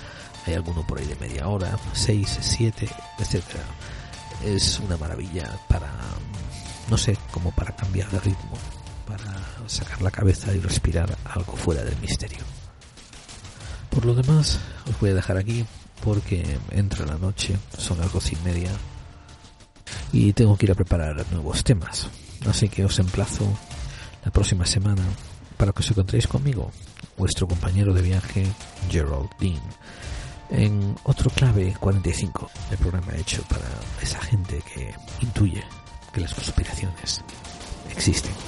hay 0.46 0.54
alguno 0.54 0.86
por 0.86 0.98
ahí 0.98 1.06
de 1.06 1.16
media 1.16 1.48
hora, 1.48 1.76
6, 1.92 2.38
7, 2.40 2.88
etcétera. 3.18 3.64
Es 4.44 4.80
una 4.80 4.96
maravilla 4.96 5.58
para, 5.68 5.90
no 6.90 6.96
sé, 6.96 7.16
como 7.30 7.52
para 7.52 7.74
cambiar 7.74 8.10
de 8.10 8.20
ritmo 8.20 8.56
para 9.06 9.24
sacar 9.68 10.02
la 10.02 10.10
cabeza 10.10 10.52
y 10.54 10.60
respirar 10.60 11.16
algo 11.24 11.54
fuera 11.56 11.84
del 11.84 11.96
misterio. 11.98 12.40
Por 13.90 14.04
lo 14.04 14.14
demás, 14.14 14.58
os 14.88 14.98
voy 15.00 15.10
a 15.10 15.14
dejar 15.14 15.36
aquí 15.36 15.64
porque 16.04 16.58
entra 16.70 17.06
la 17.06 17.18
noche, 17.18 17.56
son 17.76 17.98
las 17.98 18.12
doce 18.12 18.36
y 18.40 18.44
media 18.44 18.70
y 20.12 20.32
tengo 20.32 20.56
que 20.56 20.66
ir 20.66 20.72
a 20.72 20.76
preparar 20.76 21.24
nuevos 21.32 21.64
temas. 21.64 22.08
Así 22.48 22.68
que 22.68 22.84
os 22.84 22.98
emplazo 22.98 23.46
la 24.24 24.30
próxima 24.30 24.66
semana 24.66 25.02
para 25.56 25.72
que 25.72 25.80
os 25.80 25.90
encontréis 25.90 26.26
conmigo, 26.26 26.70
vuestro 27.16 27.48
compañero 27.48 27.92
de 27.92 28.02
viaje, 28.02 28.46
Gerald 28.88 29.28
Dean, 29.40 29.60
en 30.50 30.96
otro 31.04 31.30
clave 31.30 31.74
45, 31.78 32.50
el 32.70 32.78
programa 32.78 33.16
hecho 33.16 33.42
para 33.42 33.66
esa 34.00 34.20
gente 34.20 34.62
que 34.72 34.94
intuye 35.20 35.62
que 36.12 36.20
las 36.20 36.34
conspiraciones 36.34 37.22
existen. 37.90 38.47